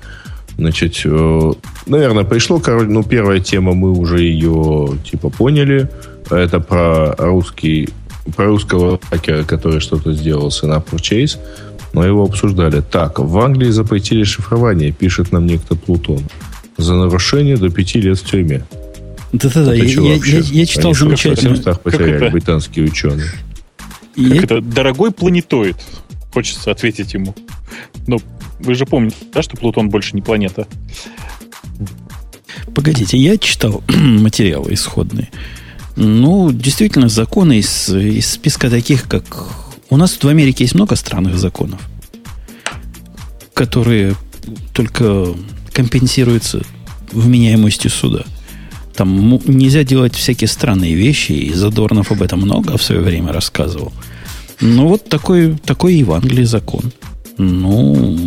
Значит, 0.57 1.03
э, 1.05 1.53
наверное, 1.86 2.24
пришло, 2.24 2.59
короче, 2.59 2.89
ну, 2.89 3.05
первая 3.05 3.39
тема, 3.39 3.74
мы 3.74 3.93
уже 3.93 4.23
ее, 4.23 4.99
типа, 5.09 5.31
поняли. 5.31 5.89
Это 6.31 6.59
про 6.59 7.15
русский, 7.16 7.89
про 8.35 8.47
русского 8.47 8.99
хакера, 9.09 9.45
который 9.45 9.78
что-то 9.78 10.12
сделал 10.12 10.51
с 10.51 10.62
на 10.66 10.78
Purchase. 10.78 11.39
Но 11.93 12.05
его 12.05 12.24
обсуждали. 12.24 12.81
Так, 12.81 13.19
в 13.19 13.39
Англии 13.39 13.70
запретили 13.70 14.24
шифрование, 14.24 14.93
пишет 14.93 15.32
нам 15.32 15.47
некто 15.47 15.74
Плутон 15.74 16.23
за 16.77 16.94
нарушение 16.94 17.56
до 17.56 17.70
пяти 17.70 18.01
лет 18.01 18.19
в 18.19 18.24
тюрьме. 18.24 18.65
Да-да-да, 19.32 19.74
я, 19.74 19.85
я, 19.85 20.15
я, 20.15 20.39
я 20.39 20.66
читал 20.66 20.93
Они 20.93 20.94
замечательно. 20.94 21.62
Как 21.62 21.82
потеряли 21.82 22.16
это? 22.16 22.31
британские 22.31 22.86
ученые. 22.86 23.31
Как 24.15 24.24
я... 24.24 24.43
это? 24.43 24.60
Дорогой 24.60 25.10
планетоид. 25.10 25.77
Хочется 26.32 26.70
ответить 26.70 27.15
ему. 27.15 27.35
Но 28.06 28.19
вы 28.60 28.74
же 28.74 28.86
помните, 28.86 29.16
да, 29.32 29.43
что 29.43 29.56
Плутон 29.56 29.90
больше 29.90 30.15
не 30.15 30.23
планета? 30.23 30.66
Погодите, 32.74 33.19
я 33.19 33.36
читал 33.36 33.82
материалы 33.89 34.73
исходные. 34.73 35.28
Ну, 35.97 36.52
действительно, 36.52 37.09
законы 37.09 37.59
из, 37.59 37.89
из 37.89 38.31
списка 38.31 38.70
таких, 38.70 39.09
как... 39.09 39.24
У 39.90 39.97
нас 39.97 40.16
в 40.23 40.28
Америке 40.28 40.65
есть 40.65 40.74
много 40.74 40.97
странных 40.97 41.39
законов, 41.39 41.81
которые 43.55 44.15
только 44.73 45.35
компенсируется 45.73 46.62
вменяемостью 47.12 47.90
суда. 47.90 48.24
Там 48.94 49.40
нельзя 49.47 49.85
делать 49.85 50.15
всякие 50.15 50.48
странные 50.48 50.94
вещи, 50.94 51.32
и 51.32 51.55
Задорнов 51.55 52.10
об 52.12 52.20
этом 52.20 52.40
много 52.40 52.77
в 52.77 52.82
свое 52.82 53.01
время 53.01 53.32
рассказывал. 53.32 53.93
Ну, 54.60 54.89
вот 54.89 55.09
такой, 55.09 55.56
такой 55.65 55.94
и 55.94 56.05
в 56.05 56.12
Англии 56.12 56.44
закон. 56.44 56.93
Ну, 57.39 58.19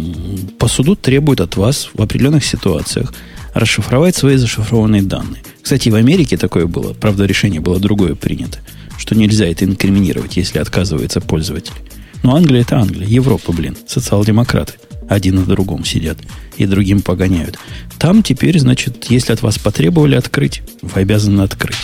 по 0.58 0.68
суду 0.68 0.96
требует 0.96 1.42
от 1.42 1.58
вас 1.58 1.90
в 1.94 2.02
определенных 2.02 2.46
ситуациях 2.46 3.14
расшифровать 3.54 4.16
свои 4.16 4.38
зашифрованные 4.38 5.02
данные. 5.02 5.44
Кстати, 5.62 5.90
в 5.90 5.96
Америке 5.96 6.38
такое 6.38 6.68
было. 6.68 6.94
Правда, 6.94 7.26
решение 7.26 7.60
было 7.60 7.80
другое 7.80 8.16
принято, 8.16 8.60
что 9.02 9.16
нельзя 9.16 9.48
это 9.48 9.66
инкриминировать, 9.66 10.38
если 10.38 10.60
отказывается 10.60 11.22
пользователь. 11.22 11.74
Но 12.22 12.36
Англия 12.36 12.62
это 12.62 12.78
Англия, 12.78 13.08
Европа, 13.08 13.52
блин, 13.52 13.76
социал-демократы 13.88 14.74
один 15.10 15.36
на 15.36 15.46
другом 15.46 15.84
сидят 15.84 16.20
и 16.56 16.66
другим 16.68 17.02
погоняют. 17.02 17.58
Там 17.98 18.22
теперь, 18.22 18.60
значит, 18.60 19.08
если 19.10 19.34
от 19.34 19.42
вас 19.42 19.58
потребовали 19.58 20.16
открыть, 20.16 20.62
вы 20.82 21.02
обязаны 21.02 21.42
открыть. 21.42 21.76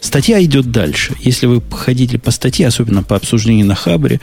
Статья 0.00 0.42
идет 0.42 0.72
дальше. 0.72 1.14
Если 1.20 1.46
вы 1.46 1.62
ходите 1.70 2.18
по 2.18 2.32
статье, 2.32 2.66
особенно 2.66 3.04
по 3.04 3.14
обсуждению 3.16 3.66
на 3.66 3.76
Хабре, 3.76 4.20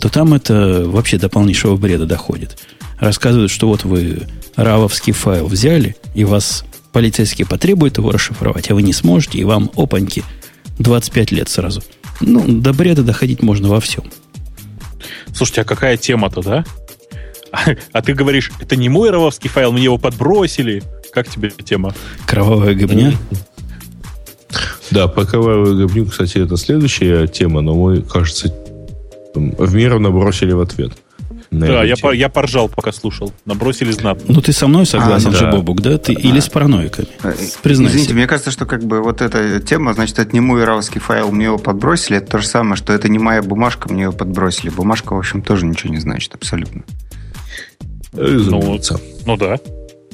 то 0.00 0.08
там 0.08 0.32
это 0.32 0.84
вообще 0.86 1.18
до 1.18 1.28
полнейшего 1.28 1.76
бреда 1.76 2.06
доходит. 2.06 2.58
Рассказывают, 2.98 3.50
что 3.50 3.68
вот 3.68 3.84
вы 3.84 4.22
равовский 4.56 5.12
файл 5.12 5.46
взяли, 5.46 5.96
и 6.14 6.24
вас 6.24 6.64
полицейские 6.92 7.46
потребуют 7.46 7.98
его 7.98 8.10
расшифровать, 8.10 8.70
а 8.70 8.74
вы 8.74 8.82
не 8.82 8.92
сможете, 8.92 9.38
и 9.38 9.44
вам, 9.44 9.70
опаньки, 9.76 10.24
25 10.78 11.32
лет 11.32 11.48
сразу. 11.48 11.82
Ну, 12.20 12.44
до 12.46 12.72
бреда 12.72 13.02
доходить 13.02 13.42
можно 13.42 13.68
во 13.68 13.80
всем. 13.80 14.04
Слушайте, 15.34 15.62
а 15.62 15.64
какая 15.64 15.96
тема-то, 15.96 16.42
да? 16.42 16.64
А, 17.92 18.02
ты 18.02 18.12
говоришь, 18.12 18.52
это 18.60 18.76
не 18.76 18.90
мой 18.90 19.10
рововский 19.10 19.48
файл, 19.48 19.72
мне 19.72 19.84
его 19.84 19.96
подбросили. 19.96 20.82
Как 21.12 21.28
тебе 21.28 21.50
тема? 21.50 21.94
Кровавая 22.26 22.74
гобня? 22.74 23.14
Да, 24.90 25.08
по 25.08 25.24
кровавой 25.24 25.74
гобню, 25.74 26.06
кстати, 26.06 26.38
это 26.38 26.56
следующая 26.56 27.26
тема, 27.26 27.62
но 27.62 27.74
мы, 27.74 28.02
кажется, 28.02 28.54
в 29.34 29.74
мир 29.74 29.98
набросили 29.98 30.52
в 30.52 30.60
ответ. 30.60 30.92
Да, 31.50 31.82
я, 31.82 31.96
по, 31.96 32.12
я 32.12 32.28
поржал, 32.28 32.68
пока 32.68 32.92
слушал. 32.92 33.32
Набросили 33.46 33.90
знатно. 33.90 34.24
Ну, 34.28 34.42
ты 34.42 34.52
со 34.52 34.66
мной 34.66 34.84
согласен 34.84 35.30
а, 35.30 35.32
же, 35.32 35.44
да. 35.44 35.52
Бобук, 35.52 35.80
да? 35.80 35.96
Ты, 35.96 36.14
а, 36.14 36.18
или 36.18 36.40
с 36.40 36.48
параноиками? 36.48 37.08
Э, 37.22 37.32
признайся. 37.62 37.94
Извините, 37.94 38.14
мне 38.14 38.26
кажется, 38.26 38.50
что 38.50 38.66
как 38.66 38.84
бы 38.84 39.02
вот 39.02 39.22
эта 39.22 39.60
тема, 39.60 39.94
значит, 39.94 40.18
это 40.18 40.32
не 40.32 40.40
мой 40.40 40.64
равский 40.64 41.00
файл, 41.00 41.30
мне 41.30 41.46
его 41.46 41.58
подбросили. 41.58 42.18
Это 42.18 42.32
то 42.32 42.38
же 42.38 42.46
самое, 42.46 42.76
что 42.76 42.92
это 42.92 43.08
не 43.08 43.18
моя 43.18 43.42
бумажка, 43.42 43.90
мне 43.90 44.04
ее 44.04 44.12
подбросили. 44.12 44.68
Бумажка, 44.68 45.14
в 45.14 45.18
общем, 45.18 45.40
тоже 45.40 45.64
ничего 45.64 45.92
не 45.92 46.00
значит, 46.00 46.34
абсолютно. 46.34 46.82
Ну, 48.12 48.80
ну 49.26 49.36
да. 49.36 49.58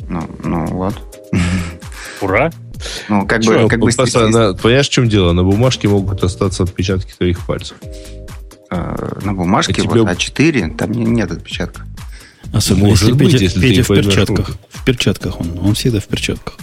Ну, 0.08 0.28
ну 0.42 0.66
вот. 0.66 0.94
Ура! 2.20 2.50
Ну, 3.08 3.26
как 3.26 3.42
Че, 3.42 3.62
бы, 3.62 3.68
как 3.68 3.80
бы 3.80 3.90
просто, 3.90 4.28
на, 4.28 4.54
понимаешь, 4.54 4.88
в 4.88 4.92
чем 4.92 5.08
дело? 5.08 5.32
На 5.32 5.42
бумажке 5.42 5.88
могут 5.88 6.22
остаться 6.22 6.62
отпечатки 6.62 7.12
твоих 7.16 7.44
пальцев. 7.46 7.76
А, 8.74 9.20
на 9.22 9.32
бумажке 9.32 9.72
а 9.72 9.74
тебе... 9.76 10.02
вот 10.02 10.08
А4, 10.08 10.76
там 10.76 10.90
нет 10.90 11.30
отпечатка. 11.30 11.82
Особенно 12.52 12.88
Может 12.88 13.08
если 13.08 13.18
быть, 13.18 13.32
Петя, 13.32 13.44
если 13.44 13.60
Петя 13.60 13.82
в 13.84 13.88
перчатках. 13.88 14.48
Руку. 14.48 14.60
В 14.68 14.84
перчатках 14.84 15.40
он. 15.40 15.58
Он 15.62 15.74
всегда 15.74 16.00
в 16.00 16.06
перчатках. 16.06 16.54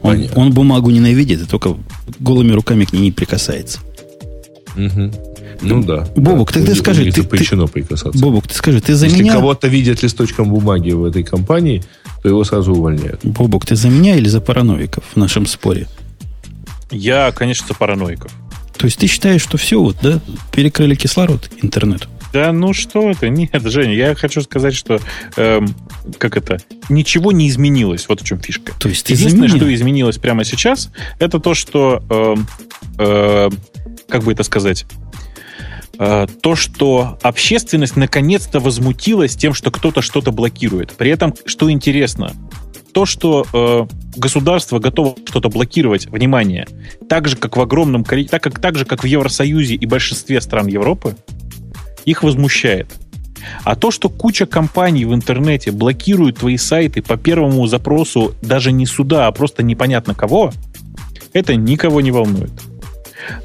Он, 0.00 0.26
он 0.36 0.52
бумагу 0.52 0.90
ненавидит 0.90 1.42
и 1.42 1.44
только 1.44 1.76
голыми 2.18 2.52
руками 2.52 2.84
к 2.84 2.92
ней 2.92 3.00
не 3.00 3.12
прикасается. 3.12 3.80
Угу. 4.76 5.12
Ну 5.60 5.82
да. 5.82 6.08
Бобук, 6.16 6.52
да. 6.52 6.60
тогда 6.60 6.74
скажи, 6.74 7.10
ты, 7.10 7.22
запрещено 7.22 7.66
ты, 7.66 7.72
прикасаться. 7.72 8.18
Бобук, 8.18 8.46
ты 8.46 8.54
скажи, 8.54 8.80
ты 8.80 8.94
за 8.94 9.06
Если 9.06 9.22
меня... 9.22 9.34
кого-то 9.34 9.68
видят 9.68 10.02
листочком 10.02 10.48
бумаги 10.50 10.92
в 10.92 11.04
этой 11.04 11.24
компании, 11.24 11.82
то 12.22 12.28
его 12.28 12.44
сразу 12.44 12.72
увольняют. 12.72 13.20
Бобук, 13.24 13.66
ты 13.66 13.76
за 13.76 13.90
меня 13.90 14.16
или 14.16 14.28
за 14.28 14.40
параноиков 14.40 15.04
в 15.12 15.16
нашем 15.16 15.46
споре? 15.46 15.88
Я, 16.90 17.32
конечно, 17.32 17.66
за 17.68 17.74
параноиков. 17.74 18.30
То 18.78 18.86
есть 18.86 18.98
ты 18.98 19.06
считаешь, 19.06 19.42
что 19.42 19.58
все, 19.58 19.80
вот, 19.80 19.96
да, 20.00 20.20
перекрыли 20.52 20.94
кислород 20.94 21.50
интернету? 21.62 22.08
Да 22.32 22.52
ну 22.52 22.72
что 22.72 23.10
это? 23.10 23.28
Нет, 23.28 23.62
Женя, 23.64 23.94
я 23.94 24.14
хочу 24.14 24.42
сказать, 24.42 24.74
что 24.74 25.00
эм, 25.36 25.74
как 26.18 26.36
это? 26.36 26.58
Ничего 26.88 27.32
не 27.32 27.48
изменилось. 27.48 28.06
Вот 28.08 28.20
в 28.20 28.24
чем 28.24 28.38
фишка. 28.38 28.72
То 28.78 28.88
есть 28.88 29.08
Единственное, 29.08 29.48
что 29.48 29.74
изменилось 29.74 30.18
прямо 30.18 30.44
сейчас, 30.44 30.90
это 31.18 31.40
то, 31.40 31.54
что 31.54 32.02
эм, 32.10 32.46
э, 32.98 33.50
как 34.08 34.22
бы 34.24 34.32
это 34.32 34.42
сказать? 34.42 34.84
Э, 35.98 36.26
то, 36.42 36.54
что 36.54 37.18
общественность 37.22 37.96
наконец-то 37.96 38.60
возмутилась 38.60 39.34
тем, 39.34 39.54
что 39.54 39.70
кто-то 39.70 40.02
что-то 40.02 40.30
блокирует. 40.30 40.92
При 40.92 41.10
этом, 41.10 41.34
что 41.46 41.70
интересно, 41.70 42.34
то, 42.98 43.06
что 43.06 43.46
э, 43.52 43.86
государство 44.16 44.80
готово 44.80 45.14
что-то 45.24 45.50
блокировать, 45.50 46.06
внимание, 46.06 46.66
так 47.08 47.28
же, 47.28 47.36
как 47.36 47.56
в 47.56 47.60
огромном 47.60 48.02
количестве, 48.02 48.40
так, 48.40 48.42
как, 48.42 48.60
так 48.60 48.76
же, 48.76 48.84
как 48.84 49.04
в 49.04 49.06
Евросоюзе 49.06 49.76
и 49.76 49.86
большинстве 49.86 50.40
стран 50.40 50.66
Европы, 50.66 51.14
их 52.06 52.24
возмущает. 52.24 52.88
А 53.62 53.76
то, 53.76 53.92
что 53.92 54.08
куча 54.08 54.46
компаний 54.46 55.04
в 55.04 55.14
интернете 55.14 55.70
блокируют 55.70 56.38
твои 56.38 56.56
сайты 56.56 57.00
по 57.00 57.16
первому 57.16 57.68
запросу 57.68 58.34
даже 58.42 58.72
не 58.72 58.84
суда, 58.84 59.28
а 59.28 59.30
просто 59.30 59.62
непонятно 59.62 60.12
кого, 60.12 60.52
это 61.32 61.54
никого 61.54 62.00
не 62.00 62.10
волнует. 62.10 62.50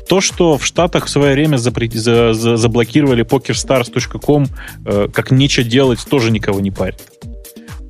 То, 0.10 0.20
что 0.20 0.58
в 0.58 0.66
Штатах 0.66 1.06
в 1.06 1.10
свое 1.12 1.34
время 1.34 1.58
запрет, 1.58 1.94
за, 1.94 2.34
за, 2.34 2.58
заблокировали 2.58 3.24
pokerstars.com 3.24 4.48
э, 4.84 5.10
как 5.14 5.30
нечего 5.30 5.64
делать, 5.64 6.00
тоже 6.10 6.32
никого 6.32 6.60
не 6.60 6.72
парит. 6.72 7.04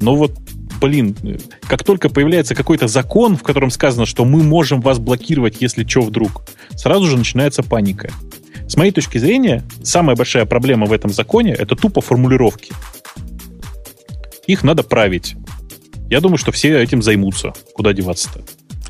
Но 0.02 0.18
вот 0.18 0.34
блин, 0.84 1.16
как 1.62 1.86
только 1.86 2.10
появляется 2.10 2.56
какой-то 2.56 2.90
закон, 2.90 3.38
в 3.38 3.44
котором 3.44 3.72
сказано, 3.72 4.06
что 4.06 4.26
мы 4.26 4.44
можем 4.44 4.82
вас 4.82 5.00
блокировать, 5.00 5.62
если 5.62 5.88
что 5.88 6.02
вдруг, 6.02 6.44
сразу 6.76 7.06
же 7.06 7.18
начинается 7.18 7.64
паника. 7.64 8.12
С 8.68 8.76
моей 8.76 8.92
точки 8.92 9.18
зрения, 9.18 9.64
самая 9.82 10.18
большая 10.18 10.46
проблема 10.46 10.86
в 10.86 10.92
этом 10.92 11.10
законе— 11.10 11.54
это 11.58 11.78
тупо 11.78 12.02
формулировки. 12.02 12.74
Их 14.46 14.64
надо 14.64 14.84
править. 14.84 15.36
Я 16.10 16.20
думаю, 16.20 16.38
что 16.38 16.52
все 16.52 16.78
этим 16.84 17.02
займутся. 17.02 17.54
Куда 17.76 17.94
деваться-то? 17.94 18.42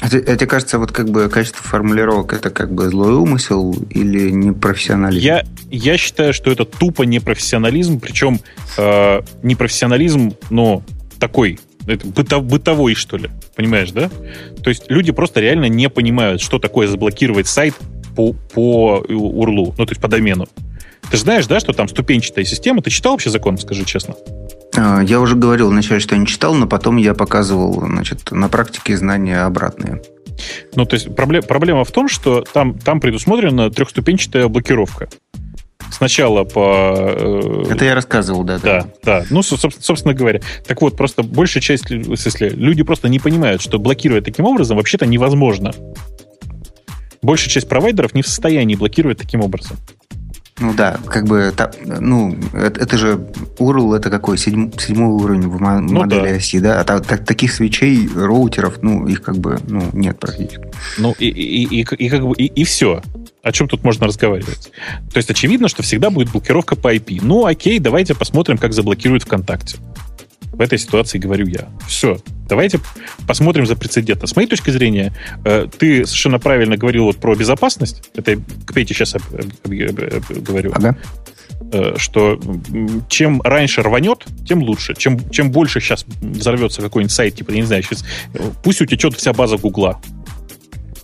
А, 0.02 0.08
а 0.08 0.10
тебе 0.10 0.48
кажется, 0.48 0.80
вот 0.80 0.92
как 0.92 1.12
бы 1.12 1.30
качество 1.30 1.62
формулировок 1.62 2.34
это 2.34 2.50
как 2.50 2.74
бы 2.74 2.90
злой 2.90 3.14
умысел 3.14 3.76
или 3.92 4.32
непрофессионализм? 4.32 5.24
Я, 5.24 5.44
я 5.70 5.98
считаю, 5.98 6.34
что 6.34 6.52
это 6.52 6.66
тупо 6.66 7.04
непрофессионализм, 7.04 8.00
причем 8.00 8.40
э, 8.78 9.22
непрофессионализм, 9.44 10.34
но 10.50 10.84
такой 11.20 11.58
это 11.88 12.08
бытов, 12.08 12.44
бытовой, 12.44 12.96
что 12.96 13.18
ли. 13.18 13.30
Понимаешь, 13.56 13.92
да? 13.92 14.10
То 14.64 14.70
есть 14.70 14.90
люди 14.90 15.12
просто 15.12 15.40
реально 15.40 15.66
не 15.66 15.90
понимают, 15.90 16.42
что 16.42 16.60
такое 16.60 16.88
заблокировать 16.88 17.48
сайт 17.48 17.76
по, 18.16 18.34
по 18.34 19.04
URL, 19.08 19.76
ну, 19.78 19.86
то 19.86 19.92
есть 19.92 20.02
по 20.02 20.08
домену. 20.08 20.48
Ты 21.10 21.18
же 21.18 21.24
знаешь, 21.24 21.48
да, 21.48 21.60
что 21.60 21.74
там 21.74 21.88
ступенчатая 21.88 22.46
система? 22.46 22.82
Ты 22.82 22.90
читал 22.90 23.14
вообще 23.14 23.30
закон, 23.30 23.58
скажи 23.58 23.86
честно? 23.86 24.16
А, 24.76 25.02
я 25.02 25.20
уже 25.20 25.36
говорил 25.36 25.70
вначале, 25.70 26.00
что 26.00 26.16
я 26.16 26.22
не 26.22 26.28
читал, 26.28 26.54
но 26.56 26.68
потом 26.68 26.98
я 26.98 27.14
показывал 27.14 27.74
значит, 27.86 28.32
на 28.32 28.50
практике 28.50 28.98
знания 28.98 29.42
обратные. 29.42 30.02
Ну, 30.76 30.86
то 30.86 30.96
есть 30.96 31.14
проблема 31.16 31.84
в 31.84 31.92
том, 31.92 32.08
что 32.08 32.42
там, 32.42 32.80
там 32.80 33.00
предусмотрена 33.00 33.70
трехступенчатая 33.70 34.48
блокировка. 34.48 35.10
Сначала 35.92 36.44
по... 36.44 36.94
Э, 36.96 37.64
Это 37.70 37.86
я 37.86 37.96
рассказывал, 37.96 38.44
да. 38.44 38.60
Да, 38.60 38.82
да. 39.04 39.22
да. 39.22 39.26
Ну, 39.30 39.42
собственно 39.44 40.14
говоря. 40.14 40.42
Так 40.66 40.82
вот, 40.82 40.98
просто 40.98 41.24
большая 41.24 41.62
часть, 41.62 41.90
в 41.90 42.16
смысле, 42.16 42.50
люди 42.50 42.84
просто 42.84 43.10
не 43.10 43.20
понимают, 43.20 43.62
что 43.62 43.80
блокировать 43.80 44.26
таким 44.26 44.46
образом 44.46 44.78
вообще-то 44.78 45.06
невозможно. 45.06 45.74
Большая 47.22 47.50
часть 47.50 47.70
провайдеров 47.70 48.14
не 48.14 48.22
в 48.22 48.28
состоянии 48.28 48.76
блокировать 48.76 49.18
таким 49.18 49.42
образом. 49.42 49.78
Ну 50.60 50.74
да, 50.74 51.00
как 51.08 51.26
бы, 51.26 51.52
та, 51.56 51.72
ну, 51.84 52.36
это, 52.54 52.80
это 52.80 52.98
же 52.98 53.20
URL, 53.58 53.96
это 53.96 54.10
какой, 54.12 54.38
седьм, 54.38 54.72
седьмой 54.78 55.10
уровень 55.10 55.48
в 55.48 55.60
ну, 55.60 55.94
модели 56.02 56.30
да. 56.30 56.36
оси, 56.36 56.60
да? 56.60 56.80
А 56.80 56.84
та, 56.84 57.00
та, 57.00 57.18
таких 57.18 57.52
свечей, 57.52 58.08
роутеров, 58.16 58.84
ну, 58.84 59.08
их 59.08 59.24
как 59.24 59.38
бы, 59.38 59.60
ну, 59.68 59.90
нет 59.94 60.20
практически. 60.20 60.68
Ну, 61.00 61.16
и, 61.18 61.28
и, 61.28 61.82
и, 61.82 61.82
и 61.82 62.10
как 62.10 62.22
бы, 62.22 62.36
и, 62.36 62.46
и 62.46 62.64
все. 62.66 63.02
О 63.42 63.52
чем 63.52 63.68
тут 63.68 63.84
можно 63.84 64.06
разговаривать? 64.06 64.72
То 65.12 65.18
есть 65.18 65.30
очевидно, 65.30 65.68
что 65.68 65.82
всегда 65.82 66.12
будет 66.12 66.32
блокировка 66.32 66.76
по 66.76 66.94
IP. 66.94 67.20
Ну, 67.22 67.46
окей, 67.46 67.80
давайте 67.80 68.14
посмотрим, 68.14 68.58
как 68.58 68.74
заблокируют 68.74 69.24
ВКонтакте. 69.24 69.78
В 70.54 70.62
этой 70.62 70.78
ситуации 70.78 71.18
говорю 71.18 71.48
я. 71.48 71.68
Все. 71.88 72.20
Давайте 72.48 72.80
посмотрим 73.28 73.66
за 73.66 73.76
прецедентно. 73.76 74.28
С 74.28 74.36
моей 74.36 74.48
точки 74.48 74.70
зрения, 74.70 75.12
э, 75.44 75.68
ты 75.78 76.06
совершенно 76.06 76.40
правильно 76.40 76.78
говорил 76.78 77.06
вот 77.06 77.18
про 77.18 77.36
безопасность. 77.36 78.10
Это 78.16 78.36
к 78.36 78.74
Пете 78.74 78.94
сейчас 78.94 79.16
говорю. 79.64 80.72
Ага. 80.76 80.96
Э, 81.72 81.96
что 81.98 82.40
чем 83.10 83.42
раньше 83.42 83.82
рванет, 83.82 84.26
тем 84.48 84.62
лучше. 84.62 84.94
Чем, 84.96 85.28
чем 85.32 85.52
больше 85.52 85.80
сейчас 85.80 86.06
взорвется 86.22 86.82
какой-нибудь 86.82 87.12
сайт, 87.12 87.36
типа, 87.36 87.50
я 87.50 87.58
не 87.58 87.64
знаю, 87.64 87.82
сейчас, 87.82 88.06
пусть 88.64 88.80
утечет 88.80 89.16
вся 89.16 89.34
база 89.34 89.58
Гугла. 89.58 90.00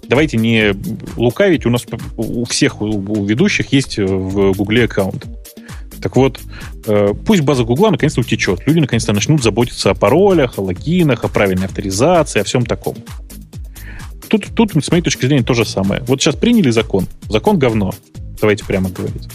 Давайте 0.04 0.38
не 0.38 0.76
лукавить, 1.18 1.66
у 1.66 1.70
нас 1.70 1.86
у 2.18 2.46
всех 2.46 2.82
у 2.82 3.26
ведущих 3.26 3.74
есть 3.74 3.98
в 3.98 4.54
Гугле 4.54 4.86
аккаунт. 4.86 5.26
Так 6.02 6.16
вот, 6.16 6.40
э, 6.86 7.14
пусть 7.26 7.42
база 7.42 7.64
Гугла 7.64 7.90
наконец-то 7.90 8.22
утечет. 8.22 8.66
Люди 8.66 8.80
наконец-то 8.80 9.14
начнут 9.14 9.44
заботиться 9.44 9.92
о 9.92 9.94
паролях, 9.96 10.58
о 10.58 10.62
логинах, 10.62 11.24
о 11.24 11.28
правильной 11.28 11.66
авторизации, 11.66 12.40
о 12.40 12.44
всем 12.44 12.66
таком. 12.66 12.96
Тут, 14.30 14.48
тут, 14.54 14.72
с 14.84 14.92
моей 14.92 15.02
точки 15.02 15.26
зрения, 15.26 15.44
то 15.44 15.54
же 15.54 15.66
самое. 15.66 16.04
Вот 16.08 16.22
сейчас 16.22 16.36
приняли 16.36 16.70
закон. 16.70 17.08
Закон 17.30 17.58
говно. 17.58 17.94
Давайте 18.40 18.64
прямо 18.64 18.90
говорить. 18.90 19.28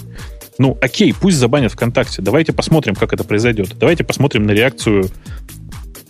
Ну, 0.59 0.79
окей, 0.81 1.13
пусть 1.13 1.37
забанят 1.37 1.73
ВКонтакте. 1.73 2.23
Давайте 2.23 2.53
посмотрим, 2.53 2.95
как 2.95 3.13
это 3.13 3.25
произойдет. 3.25 3.77
Давайте 3.79 4.05
посмотрим 4.05 4.47
на 4.47 4.53
реакцию 4.53 5.11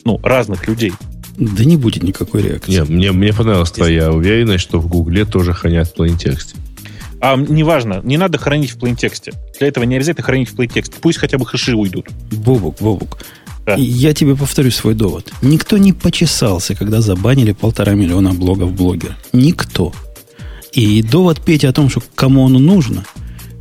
ну, 0.05 0.21
разных 0.23 0.69
людей. 0.69 0.93
Да 1.37 1.65
не 1.65 1.77
будет 1.77 2.03
никакой 2.03 2.43
реакции. 2.43 2.73
Нет, 2.73 2.89
мне, 2.89 3.11
мне 3.13 3.33
понравилась 3.33 3.73
твоя 3.73 4.13
уверенность, 4.13 4.63
что 4.63 4.79
в 4.79 4.87
Гугле 4.87 5.25
тоже 5.25 5.53
хранят 5.53 5.89
в 5.89 5.95
плейнтексте. 5.95 6.57
А 7.25 7.37
неважно, 7.37 8.03
не 8.05 8.19
надо 8.19 8.37
хранить 8.37 8.73
в 8.73 8.79
плейнтексте. 8.79 9.33
Для 9.59 9.69
этого 9.69 9.85
не 9.85 9.97
обязательно 9.97 10.23
хранить 10.23 10.51
в 10.51 10.57
плейнтексте. 10.57 10.97
Пусть 11.01 11.17
хотя 11.17 11.39
бы 11.39 11.47
хэши 11.47 11.75
уйдут. 11.75 12.09
Бобук, 12.31 12.77
Бобук. 12.81 13.17
Да. 13.65 13.77
Я 13.79 14.13
тебе 14.13 14.37
повторю 14.37 14.71
свой 14.71 14.95
довод. 14.95 15.33
Никто 15.41 15.79
не 15.79 15.95
почесался, 15.95 16.75
когда 16.75 17.01
забанили 17.01 17.53
полтора 17.53 17.95
миллиона 17.95 18.35
блогов 18.35 18.75
блогер. 18.75 19.17
Никто. 19.33 19.95
И 20.75 21.03
довод 21.03 21.41
Пети 21.41 21.67
о 21.67 21.73
том, 21.73 21.89
что 21.89 22.03
кому 22.15 22.45
оно 22.45 22.59
нужно, 22.59 23.07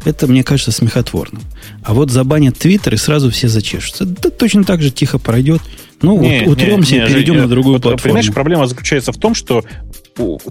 это, 0.03 0.27
мне 0.27 0.43
кажется, 0.43 0.73
смехотворным. 0.73 1.41
А 1.83 1.93
вот 1.93 2.11
забанят 2.11 2.57
Твиттер, 2.57 2.95
и 2.95 2.97
сразу 2.97 3.31
все 3.31 3.47
зачешутся. 3.47 4.03
Да 4.03 4.29
точно 4.29 4.65
так 4.65 4.81
же 4.81 4.91
тихо 4.91 5.19
пройдет. 5.19 5.61
Ну, 6.01 6.19
не, 6.19 6.41
вот, 6.41 6.57
утремся 6.57 6.95
не, 6.95 6.99
не, 6.99 7.05
и 7.05 7.07
перейдем 7.07 7.35
Жень, 7.35 7.43
на 7.43 7.47
другую 7.47 7.75
вот, 7.75 7.83
платформу. 7.83 8.15
Понимаешь, 8.15 8.33
проблема 8.33 8.67
заключается 8.67 9.13
в 9.13 9.17
том, 9.17 9.33
что 9.33 9.63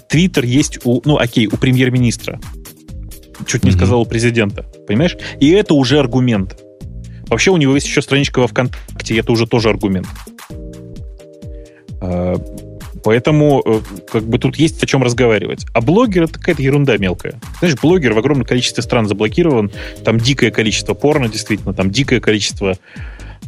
Твиттер 0.08 0.46
есть 0.46 0.78
у, 0.84 1.02
ну, 1.04 1.18
окей, 1.18 1.46
у 1.46 1.58
премьер-министра 1.58 2.40
чуть 3.46 3.64
не 3.64 3.70
mm-hmm. 3.70 3.74
сказал 3.74 4.00
у 4.02 4.04
президента. 4.04 4.64
Понимаешь? 4.86 5.16
И 5.40 5.50
это 5.50 5.74
уже 5.74 5.98
аргумент. 5.98 6.58
Вообще 7.28 7.50
у 7.50 7.56
него 7.56 7.74
есть 7.74 7.86
еще 7.86 8.02
страничка 8.02 8.40
во 8.40 8.46
ВКонтакте, 8.46 9.14
и 9.14 9.18
это 9.18 9.32
уже 9.32 9.46
тоже 9.46 9.70
аргумент. 9.70 10.06
А, 12.00 12.34
Поэтому 13.04 13.62
э, 13.64 13.80
как 14.10 14.24
бы 14.24 14.38
тут 14.38 14.56
есть 14.56 14.82
о 14.82 14.86
чем 14.86 15.02
разговаривать. 15.02 15.66
А 15.72 15.80
блогер 15.80 16.24
это 16.24 16.34
какая-то 16.34 16.62
ерунда 16.62 16.96
мелкая. 16.98 17.40
Знаешь, 17.58 17.76
блогер 17.80 18.12
в 18.12 18.18
огромном 18.18 18.46
количестве 18.46 18.82
стран 18.82 19.08
заблокирован. 19.08 19.72
Там 20.04 20.18
дикое 20.18 20.50
количество 20.50 20.94
порно, 20.94 21.28
действительно, 21.28 21.74
там 21.74 21.90
дикое 21.90 22.20
количество 22.20 22.76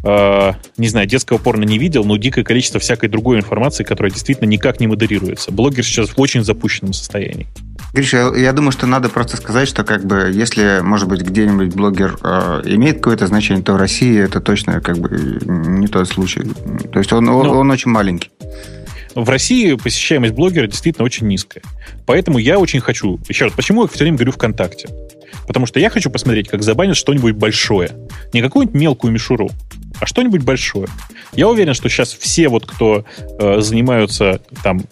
э, 0.02 0.52
не 0.76 0.88
знаю, 0.88 1.06
детского 1.06 1.38
порно 1.38 1.64
не 1.64 1.78
видел, 1.78 2.04
но 2.04 2.16
дикое 2.16 2.44
количество 2.44 2.80
всякой 2.80 3.08
другой 3.08 3.38
информации, 3.38 3.84
которая 3.84 4.12
действительно 4.12 4.48
никак 4.48 4.80
не 4.80 4.86
модерируется. 4.86 5.52
Блогер 5.52 5.84
сейчас 5.84 6.10
в 6.10 6.20
очень 6.20 6.42
запущенном 6.42 6.92
состоянии. 6.92 7.46
Гриша, 7.94 8.32
я, 8.34 8.52
думаю, 8.52 8.72
что 8.72 8.86
надо 8.86 9.08
просто 9.08 9.36
сказать, 9.36 9.68
что 9.68 9.84
как 9.84 10.04
бы 10.04 10.28
если, 10.32 10.80
может 10.82 11.06
быть, 11.06 11.20
где-нибудь 11.20 11.76
блогер 11.76 12.18
э, 12.24 12.62
имеет 12.64 12.96
какое-то 12.96 13.28
значение, 13.28 13.62
то 13.62 13.74
в 13.74 13.76
России 13.76 14.20
это 14.20 14.40
точно 14.40 14.80
как 14.80 14.98
бы 14.98 15.10
не 15.46 15.86
тот 15.86 16.08
случай. 16.08 16.42
То 16.92 16.98
есть 16.98 17.12
он, 17.12 17.28
он, 17.28 17.46
ну, 17.46 17.52
он 17.52 17.70
очень 17.70 17.92
маленький. 17.92 18.30
В 19.14 19.30
России 19.30 19.74
посещаемость 19.74 20.34
блогера 20.34 20.66
действительно 20.66 21.04
очень 21.04 21.28
низкая. 21.28 21.62
Поэтому 22.04 22.38
я 22.38 22.58
очень 22.58 22.80
хочу... 22.80 23.20
Еще 23.28 23.44
раз, 23.44 23.54
почему 23.54 23.82
я 23.82 23.88
все 23.88 24.00
время 24.00 24.16
говорю 24.16 24.32
ВКонтакте? 24.32 24.88
Потому 25.46 25.66
что 25.66 25.80
я 25.80 25.90
хочу 25.90 26.10
посмотреть, 26.10 26.48
как 26.48 26.62
забанят 26.62 26.96
что-нибудь 26.96 27.34
большое. 27.34 27.90
Не 28.32 28.40
какую-нибудь 28.40 28.80
мелкую 28.80 29.12
мишуру, 29.12 29.50
а 30.00 30.06
что-нибудь 30.06 30.42
большое. 30.42 30.88
Я 31.34 31.48
уверен, 31.48 31.74
что 31.74 31.88
сейчас 31.88 32.12
все 32.12 32.48
вот, 32.48 32.66
кто 32.66 33.04
э, 33.38 33.60
занимаются, 33.60 34.40
там, 34.62 34.84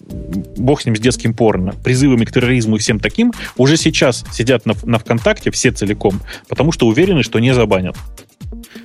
бог 0.56 0.82
с 0.82 0.84
ним, 0.84 0.96
с 0.96 1.00
детским 1.00 1.34
порно, 1.34 1.74
призывами 1.84 2.24
к 2.24 2.32
терроризму 2.32 2.76
и 2.76 2.78
всем 2.78 2.98
таким, 2.98 3.32
уже 3.56 3.76
сейчас 3.76 4.24
сидят 4.32 4.66
на, 4.66 4.74
на 4.84 4.98
ВКонтакте 4.98 5.50
все 5.50 5.70
целиком, 5.70 6.20
потому 6.48 6.72
что 6.72 6.86
уверены, 6.86 7.22
что 7.22 7.38
не 7.38 7.54
забанят. 7.54 7.96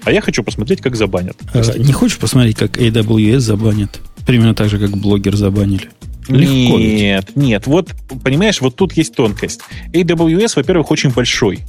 А 0.04 0.12
я 0.12 0.22
хочу 0.22 0.44
посмотреть, 0.44 0.82
как 0.82 0.96
забанят. 0.96 1.38
А, 1.54 1.78
не 1.78 1.94
хочешь 1.94 2.18
посмотреть, 2.18 2.58
как 2.58 2.78
AWS 2.78 3.40
забанят? 3.40 4.00
Примерно 4.26 4.56
так 4.56 4.70
же, 4.70 4.80
как 4.80 4.92
блогер 4.98 5.36
забанили. 5.36 5.90
Легко 6.28 6.78
нет, 6.78 7.26
ведь. 7.28 7.36
нет. 7.36 7.68
Вот, 7.68 7.94
понимаешь, 8.24 8.62
вот 8.62 8.76
тут 8.76 8.94
есть 8.94 9.16
тонкость. 9.16 9.62
AWS, 9.94 10.54
во-первых, 10.56 10.92
очень 10.92 11.12
большой. 11.12 11.60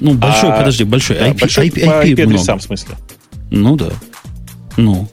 Ну, 0.00 0.14
большой, 0.14 0.50
а, 0.50 0.58
подожди, 0.58 0.84
большой. 0.84 1.18
Да, 1.18 1.28
IP, 1.28 1.40
большой 1.40 1.68
IP, 1.68 1.74
IP, 1.74 2.14
IP, 2.14 2.22
адресам, 2.24 2.58
в 2.58 2.62
смысле. 2.62 2.96
Ну 3.50 3.76
да. 3.76 3.90
Ну. 4.76 5.08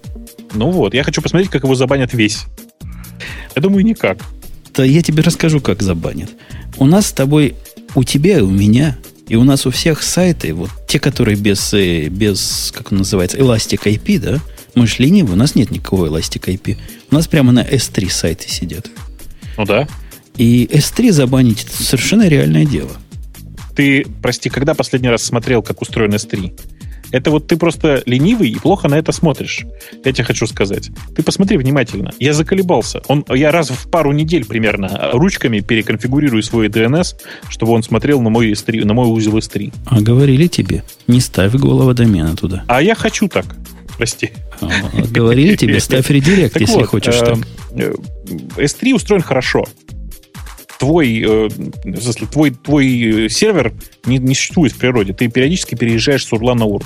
Ну 0.54 0.72
вот, 0.72 0.94
я 0.94 1.04
хочу 1.04 1.22
посмотреть, 1.22 1.52
как 1.52 1.64
его 1.64 1.76
забанят 1.76 2.14
весь. 2.14 2.46
Я 3.56 3.62
думаю, 3.62 3.86
никак. 3.86 4.18
Да 4.74 4.84
я 4.84 5.02
тебе 5.02 5.22
расскажу, 5.24 5.60
как 5.60 5.82
забанят. 5.82 6.30
У 6.78 6.86
нас 6.86 7.08
с 7.08 7.12
тобой, 7.12 7.56
у 7.96 8.04
тебя 8.04 8.40
и 8.40 8.42
у 8.42 8.50
меня, 8.50 8.98
и 9.28 9.36
у 9.36 9.44
нас 9.44 9.66
у 9.66 9.72
всех 9.72 10.02
сайты, 10.02 10.54
вот 10.54 10.70
те, 10.88 11.00
которые 11.00 11.36
без, 11.36 11.74
э, 11.74 12.08
без 12.08 12.72
как 12.76 12.92
он 12.92 13.00
называется, 13.00 13.38
Elastic 13.38 13.84
IP, 13.84 14.20
да? 14.20 14.40
Мы 14.76 14.88
же 14.88 14.96
ленивы, 15.00 15.34
у 15.34 15.36
нас 15.36 15.56
нет 15.56 15.72
никакого 15.72 16.08
Elastic 16.08 16.46
IP. 16.46 16.78
У 17.12 17.16
нас 17.16 17.28
прямо 17.28 17.52
на 17.52 17.64
S3 17.64 18.10
сайты 18.10 18.50
сидят. 18.50 18.90
Ну 19.58 19.66
да. 19.66 19.88
И 20.38 20.66
S3 20.72 21.12
забанить 21.12 21.64
это 21.64 21.84
совершенно 21.84 22.28
реальное 22.28 22.66
дело. 22.66 22.92
Ты, 23.76 24.06
прости, 24.22 24.50
когда 24.50 24.74
последний 24.74 25.10
раз 25.10 25.24
смотрел, 25.24 25.62
как 25.62 25.82
устроен 25.82 26.14
S3? 26.14 26.54
Это 27.12 27.32
вот 27.32 27.48
ты 27.48 27.58
просто 27.58 28.04
ленивый 28.06 28.50
и 28.50 28.56
плохо 28.56 28.88
на 28.88 28.96
это 28.96 29.12
смотришь. 29.12 29.66
Я 30.06 30.14
тебе 30.14 30.24
хочу 30.24 30.46
сказать. 30.46 30.92
Ты 31.16 31.24
посмотри 31.24 31.58
внимательно. 31.58 32.12
Я 32.20 32.34
заколебался. 32.34 33.02
Он, 33.08 33.26
я 33.30 33.52
раз 33.52 33.70
в 33.72 33.90
пару 33.90 34.12
недель 34.12 34.46
примерно 34.46 35.10
ручками 35.14 35.60
переконфигурирую 35.60 36.44
свой 36.44 36.68
DNS, 36.68 37.16
чтобы 37.50 37.72
он 37.74 37.84
смотрел 37.84 38.22
на 38.22 38.30
мой, 38.30 38.52
S3, 38.52 38.86
на 38.86 38.94
мой 38.94 39.10
узел 39.10 39.38
S3. 39.38 39.74
А 39.88 40.02
говорили 40.02 40.48
тебе, 40.48 40.84
не 41.08 41.20
ставь 41.20 41.54
голова 41.54 41.94
домена 41.94 42.36
туда. 42.36 42.64
А 42.68 42.82
я 42.82 42.94
хочу 42.96 43.28
так. 43.28 43.46
Прости. 44.00 44.32
А, 44.62 44.70
говорили 45.12 45.58
тебе, 45.58 45.78
ставь 45.82 46.10
редирект, 46.10 46.58
если 46.58 46.84
хочешь 46.84 47.18
так. 47.18 47.38
Э, 47.76 47.94
S3 48.56 48.94
устроен 48.94 49.22
хорошо 49.22 49.66
твой, 50.80 51.22
э, 51.28 51.50
твой, 52.32 52.52
твой 52.52 53.26
э, 53.26 53.30
сервер 53.30 53.74
не, 54.06 54.18
не 54.18 54.34
существует 54.34 54.72
в 54.72 54.78
природе. 54.78 55.12
Ты 55.12 55.28
периодически 55.28 55.76
переезжаешь 55.76 56.26
с 56.26 56.32
урла 56.32 56.54
на 56.54 56.64
урл. 56.64 56.86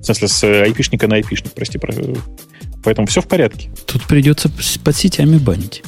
В 0.00 0.04
смысле, 0.04 0.28
с 0.28 0.44
айпишника 0.44 1.06
на 1.06 1.16
айпишник, 1.16 1.52
прости. 1.52 1.78
Поэтому 2.82 3.06
все 3.06 3.20
в 3.20 3.28
порядке. 3.28 3.68
Тут 3.84 4.04
придется 4.04 4.50
под 4.82 4.96
сетями 4.96 5.36
банить. 5.36 5.82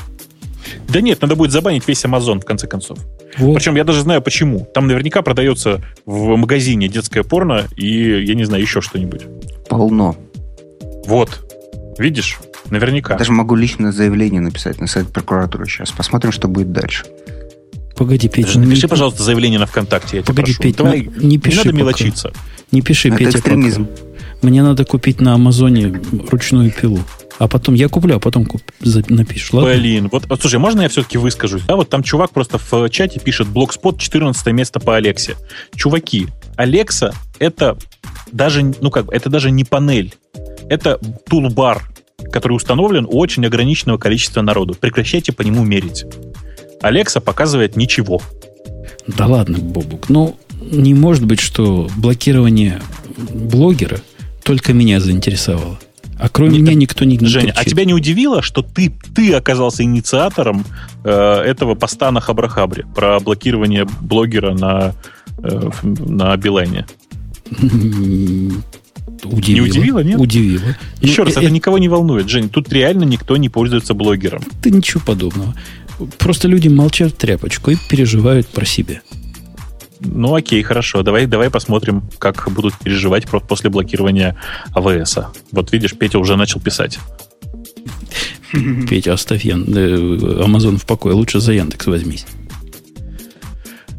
Да 0.89 1.01
нет, 1.01 1.23
надо 1.23 1.35
будет 1.37 1.51
забанить 1.51 1.89
весь 1.89 2.05
Amazon, 2.05 2.41
в 2.41 2.45
конце 2.45 2.67
концов. 2.67 2.99
Вот. 3.39 3.55
Причем 3.55 3.77
я 3.77 3.85
даже 3.85 4.03
знаю 4.03 4.21
почему. 4.21 4.69
Там 4.75 4.87
наверняка 4.87 5.23
продается 5.23 5.83
в 6.05 6.37
магазине 6.37 6.89
детское 6.89 7.23
порно 7.23 7.65
и, 7.77 8.23
я 8.27 8.35
не 8.35 8.45
знаю, 8.45 8.63
еще 8.63 8.83
что-нибудь. 8.83 9.23
Полно. 9.71 10.17
Вот. 11.09 11.41
Видишь? 11.99 12.39
Наверняка. 12.69 13.17
Даже 13.17 13.33
могу 13.33 13.55
личное 13.55 13.93
заявление 13.93 14.43
написать 14.43 14.79
на 14.79 14.87
сайт 14.87 15.09
прокуратуры 15.09 15.67
сейчас. 15.67 15.91
Посмотрим, 15.91 16.33
что 16.33 16.49
будет 16.49 16.71
дальше. 16.71 17.07
Погоди, 17.97 18.29
Петя. 18.29 18.49
Даже 18.49 18.61
напиши, 18.61 18.83
не... 18.83 18.89
пожалуйста, 18.89 19.23
заявление 19.23 19.59
на 19.59 19.65
ВКонтакте, 19.67 20.19
я 20.19 20.23
Погоди, 20.23 20.53
тебя 20.53 20.61
прошу. 20.61 20.63
Петя, 20.63 20.85
Давай, 20.85 21.01
не, 21.01 21.27
не, 21.27 21.39
пиши 21.39 21.57
не 21.57 21.57
надо 21.57 21.71
пока. 21.71 21.79
мелочиться. 21.79 22.33
Не 22.73 22.83
пиши, 22.83 23.09
Это 23.09 23.17
Петя, 23.17 23.39
экстремизм. 23.39 23.87
Пока. 23.87 24.03
Мне 24.43 24.63
надо 24.63 24.85
купить 24.85 25.21
на 25.23 25.33
Амазоне 25.33 26.01
ручную 26.31 26.71
пилу. 26.71 27.01
А 27.39 27.49
потом 27.49 27.75
я 27.75 27.89
куплю, 27.89 28.17
а 28.17 28.21
потом 28.21 28.45
куп, 28.45 28.61
напишешь, 29.09 29.53
ладно? 29.53 29.73
Блин, 29.73 30.09
вот, 30.13 30.27
вот 30.29 30.41
слушай, 30.41 30.59
можно 30.59 30.83
я 30.83 30.89
все-таки 30.89 31.17
выскажусь? 31.17 31.63
Да, 31.63 31.77
вот 31.77 31.89
там 31.89 32.03
чувак 32.03 32.33
просто 32.33 32.59
в 32.59 32.91
чате 32.91 33.19
пишет 33.19 33.49
блокспот 33.49 33.99
14 33.99 34.47
место 34.49 34.79
по 34.79 34.97
Алексе. 34.97 35.37
Чуваки, 35.75 36.27
Алекса 36.57 37.15
это 37.39 37.79
даже, 38.31 38.75
ну 38.81 38.91
как, 38.91 39.11
это 39.11 39.31
даже 39.31 39.51
не 39.51 39.65
панель. 39.65 40.15
Это 40.69 40.99
тулбар, 41.29 41.89
который 42.31 42.55
установлен 42.55 43.07
у 43.07 43.19
очень 43.19 43.45
ограниченного 43.47 43.99
количества 43.99 44.43
народу. 44.43 44.77
Прекращайте 44.79 45.33
по 45.33 45.43
нему 45.43 45.65
мерить. 45.65 46.05
Алекса 46.83 47.21
показывает 47.21 47.77
ничего. 47.77 48.21
Да 49.07 49.27
ладно, 49.27 49.59
Бобук. 49.59 50.09
Ну, 50.09 50.37
не 50.61 50.95
может 50.95 51.25
быть, 51.25 51.41
что 51.41 51.89
блокирование 51.97 52.81
блогера 53.17 54.01
только 54.43 54.73
меня 54.73 55.01
заинтересовало. 55.01 55.79
А 56.19 56.29
кроме 56.29 56.53
не, 56.53 56.63
меня 56.63 56.75
никто 56.75 57.05
не 57.05 57.19
Женя, 57.19 57.53
а 57.57 57.65
тебя 57.65 57.85
не 57.85 57.95
удивило, 57.95 58.43
что 58.43 58.63
ты, 58.63 58.93
ты 59.15 59.33
оказался 59.35 59.85
инициатором 59.85 60.65
э, 61.05 61.11
этого 61.11 61.77
поста 61.77 62.11
на 62.11 62.21
Хабрахабре 62.21 62.87
про 62.93 63.21
блокирование 63.21 63.87
блогера 64.01 64.53
на, 64.53 64.95
э, 65.39 65.71
на 65.83 66.37
Билайне? 66.37 66.87
Удивило. 69.25 69.65
Не 69.65 69.71
удивило, 69.71 69.99
нет? 70.01 70.21
Удивило. 70.21 70.77
Еще 71.01 71.23
ну, 71.23 71.27
раз, 71.27 71.37
э, 71.37 71.41
это 71.41 71.51
никого 71.51 71.79
не 71.79 71.89
волнует, 71.89 72.29
Жень. 72.29 72.49
Тут 72.49 72.73
реально 72.73 73.05
никто 73.05 73.37
не 73.37 73.49
пользуется 73.49 73.95
блогером. 73.95 74.43
Да 74.63 74.71
ничего 74.71 75.03
подобного. 75.05 75.55
Просто 76.19 76.49
люди 76.49 76.69
молчат 76.69 77.17
тряпочку 77.17 77.71
и 77.71 77.77
переживают 77.89 78.47
про 78.49 78.65
себя. 78.65 79.01
Ну 80.01 80.35
окей, 80.35 80.63
хорошо. 80.63 81.03
Давай, 81.03 81.27
давай 81.27 81.51
посмотрим, 81.51 82.05
как 82.19 82.51
будут 82.53 82.75
переживать 82.79 83.27
после 83.27 83.71
блокирования 83.71 84.37
АВС. 84.73 85.19
Вот 85.51 85.73
видишь, 85.73 85.95
Петя 85.97 86.19
уже 86.19 86.37
начал 86.37 86.61
писать. 86.61 86.99
Петя, 88.89 89.13
оставь 89.13 89.45
э, 89.45 89.53
Амазон 89.53 90.79
в 90.79 90.87
покое. 90.87 91.15
Лучше 91.15 91.41
за 91.41 91.53
Яндекс 91.53 91.87
возьмись. 91.87 92.27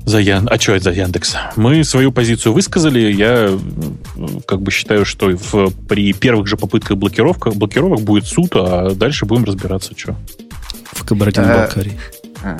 За 0.10 0.20
Ян... 0.20 0.48
А 0.50 0.60
что 0.60 0.74
это 0.74 0.86
за 0.86 0.92
Яндекс? 0.92 1.36
Мы 1.56 1.84
свою 1.84 2.12
позицию 2.12 2.54
высказали. 2.54 3.12
Я 3.12 3.56
как 4.48 4.60
бы 4.60 4.72
считаю, 4.72 5.06
что 5.06 5.28
в... 5.28 5.70
при 5.88 6.14
первых 6.14 6.48
же 6.48 6.58
попытках 6.58 6.98
блокировка... 6.98 7.52
блокировок 7.52 8.02
будет 8.02 8.26
суд, 8.26 8.50
а 8.56 8.96
дальше 8.96 9.28
будем 9.28 9.44
разбираться, 9.44 9.94
что. 9.96 10.16
В 10.94 11.06
Кабардино-Балкарии. 11.06 12.00
А, 12.42 12.58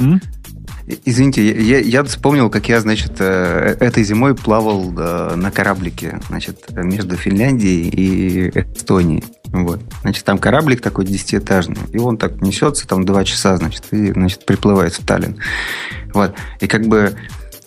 Извините, 1.06 1.60
я, 1.64 1.80
я 1.80 2.04
вспомнил, 2.04 2.52
как 2.52 2.70
я, 2.70 2.82
значит, 2.82 3.14
э, 3.20 3.78
этой 3.80 4.04
зимой 4.04 4.36
плавал 4.36 4.92
э, 4.96 5.36
на 5.36 5.50
кораблике, 5.52 6.20
значит, 6.30 6.66
между 6.72 7.16
Финляндией 7.16 7.90
и 7.90 8.50
Эстонией. 8.50 9.24
Вот. 9.46 9.82
Значит, 10.02 10.24
там 10.26 10.38
кораблик 10.38 10.82
такой 10.82 11.06
десятиэтажный, 11.06 11.78
и 11.92 11.98
он 11.98 12.18
так 12.18 12.42
несется 12.42 12.88
там 12.88 13.06
два 13.06 13.24
часа, 13.24 13.58
значит, 13.58 13.86
и, 13.92 14.12
значит, 14.12 14.46
приплывает 14.46 14.94
в 14.94 15.06
Таллин. 15.06 15.38
Вот. 16.14 16.34
И 16.60 16.68
как 16.68 16.88
бы 16.88 17.16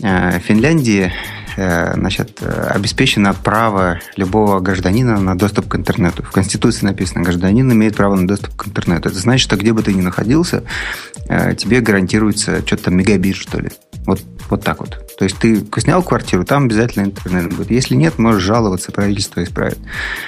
э, 0.02 0.38
Финляндия 0.40 1.06
Э, 1.06 1.41
значит, 1.56 2.38
э, 2.40 2.68
обеспечено 2.70 3.34
право 3.34 4.00
любого 4.16 4.60
гражданина 4.60 5.20
на 5.20 5.36
доступ 5.36 5.68
к 5.68 5.76
интернету. 5.76 6.22
В 6.22 6.30
Конституции 6.30 6.86
написано, 6.86 7.22
гражданин 7.22 7.70
имеет 7.72 7.96
право 7.96 8.14
на 8.14 8.26
доступ 8.26 8.54
к 8.56 8.68
интернету. 8.68 9.08
Это 9.08 9.18
значит, 9.18 9.44
что 9.44 9.56
где 9.56 9.72
бы 9.72 9.82
ты 9.82 9.92
ни 9.94 10.00
находился, 10.00 10.64
э, 11.28 11.54
тебе 11.54 11.80
гарантируется 11.80 12.64
что-то 12.66 12.90
мегабит, 12.90 13.36
что 13.36 13.60
ли. 13.60 13.70
Вот, 14.06 14.20
вот 14.48 14.64
так 14.64 14.80
вот. 14.80 14.98
То 15.18 15.24
есть 15.24 15.38
ты 15.38 15.64
снял 15.80 16.02
квартиру, 16.02 16.44
там 16.44 16.64
обязательно 16.64 17.04
интернет 17.04 17.54
будет. 17.54 17.70
Если 17.70 17.94
нет, 17.94 18.18
можешь 18.18 18.42
жаловаться, 18.42 18.90
правительство 18.90 19.42
исправит. 19.42 19.78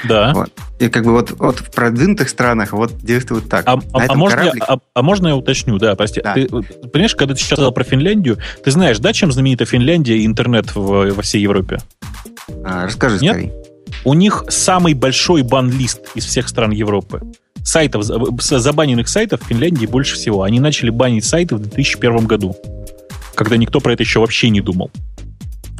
Да. 0.05 0.33
Вот. 0.33 0.53
И 0.79 0.89
как 0.89 1.05
бы 1.05 1.13
вот, 1.13 1.33
вот 1.39 1.59
в 1.61 1.71
продвинутых 1.71 2.29
странах 2.29 2.73
вот 2.73 2.97
действует 2.99 3.49
так. 3.49 3.65
А, 3.67 3.75
а, 3.93 4.07
а, 4.09 4.15
можно, 4.15 4.39
кораблике... 4.39 4.67
я, 4.69 4.75
а, 4.75 4.79
а 4.95 5.03
можно 5.03 5.29
я 5.29 5.37
уточню? 5.37 5.79
Да, 5.79 5.95
прости. 5.95 6.21
Да. 6.21 6.35
Ты, 6.35 6.47
понимаешь, 6.47 7.15
когда 7.15 7.35
ты 7.35 7.41
сейчас 7.41 7.57
сказал 7.59 7.73
про 7.73 7.85
Финляндию, 7.85 8.39
ты 8.65 8.71
знаешь, 8.71 8.99
да, 8.99 9.13
чем 9.13 9.33
знаменита 9.33 9.65
Финляндия 9.65 10.19
и 10.19 10.27
интернет 10.27 10.75
в, 10.75 11.14
во 11.15 11.23
всей 11.23 11.43
Европе? 11.43 11.79
А, 12.65 12.87
расскажи 12.87 13.19
Нет? 13.21 13.33
скорее. 13.33 13.53
У 14.05 14.15
них 14.15 14.45
самый 14.49 14.95
большой 14.95 15.43
бан-лист 15.43 16.01
из 16.15 16.25
всех 16.27 16.49
стран 16.49 16.71
Европы. 16.73 17.23
Сайтов, 17.63 18.05
забаненных 18.05 19.09
сайтов 19.09 19.41
в 19.41 19.47
Финляндии 19.47 19.87
больше 19.87 20.17
всего. 20.17 20.43
Они 20.43 20.61
начали 20.61 20.91
банить 20.91 21.25
сайты 21.25 21.55
в 21.57 21.61
2001 21.61 22.27
году, 22.27 22.55
когда 23.35 23.57
никто 23.57 23.81
про 23.81 23.95
это 23.95 24.03
еще 24.03 24.21
вообще 24.21 24.51
не 24.51 24.61
думал. 24.61 24.91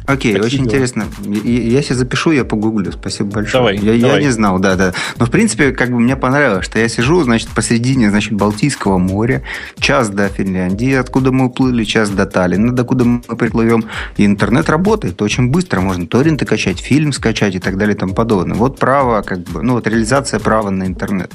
Окей, 0.07 0.33
Такие 0.33 0.45
очень 0.45 0.57
дела. 0.59 0.67
интересно. 0.67 1.05
Я, 1.23 1.61
я 1.61 1.81
себе 1.81 1.95
запишу, 1.95 2.31
я 2.31 2.45
погуглю. 2.45 2.91
Спасибо 2.91 3.31
большое. 3.31 3.61
Давай, 3.61 3.77
я, 3.77 4.01
давай. 4.01 4.19
я 4.19 4.27
не 4.27 4.31
знал, 4.31 4.59
да, 4.59 4.75
да. 4.75 4.93
Но 5.17 5.25
в 5.25 5.31
принципе, 5.31 5.71
как 5.71 5.89
бы 5.89 5.99
мне 5.99 6.15
понравилось, 6.15 6.65
что 6.65 6.77
я 6.79 6.87
сижу, 6.87 7.23
значит, 7.23 7.49
посередине, 7.49 8.09
значит, 8.09 8.33
Балтийского 8.33 8.97
моря, 8.97 9.41
час 9.79 10.09
до 10.09 10.29
Финляндии, 10.29 10.93
откуда 10.93 11.31
мы 11.31 11.45
уплыли, 11.45 11.83
час 11.83 12.09
до 12.09 12.25
Таллина, 12.25 12.71
докуда 12.71 13.05
мы 13.05 13.21
приплывем. 13.21 13.85
И 14.17 14.25
интернет 14.25 14.69
работает 14.69 15.21
очень 15.21 15.49
быстро. 15.49 15.81
Можно 15.81 16.07
торренты 16.07 16.45
качать, 16.45 16.79
фильм 16.79 17.11
скачать 17.11 17.55
и 17.55 17.59
так 17.59 17.77
далее 17.77 17.95
и 17.95 17.97
тому 17.97 18.13
подобное. 18.13 18.55
Вот 18.55 18.79
право, 18.79 19.21
как 19.21 19.39
бы, 19.39 19.63
ну 19.63 19.73
вот 19.73 19.87
реализация 19.87 20.39
права 20.39 20.69
на 20.69 20.85
интернет. 20.85 21.31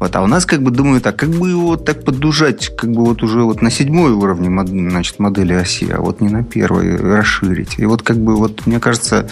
Вот, 0.00 0.14
а 0.16 0.22
у 0.22 0.26
нас 0.26 0.46
как 0.46 0.62
бы 0.62 0.70
думаю 0.70 1.00
так, 1.00 1.16
как 1.16 1.30
бы 1.30 1.50
его 1.50 1.76
так 1.76 2.04
подужать, 2.04 2.74
как 2.76 2.90
бы 2.90 3.04
вот 3.04 3.22
уже 3.22 3.42
вот 3.42 3.62
на 3.62 3.70
седьмой 3.70 4.12
уровне, 4.12 4.50
значит, 4.90 5.18
модели 5.18 5.52
оси, 5.52 5.90
а 5.90 6.00
вот 6.00 6.20
не 6.20 6.28
на 6.28 6.42
первой 6.42 6.96
расширить. 6.96 7.78
И 7.78 7.86
вот 7.86 7.99
вот 8.00 8.02
как 8.02 8.18
бы, 8.18 8.36
вот 8.36 8.66
мне 8.66 8.80
кажется, 8.80 9.28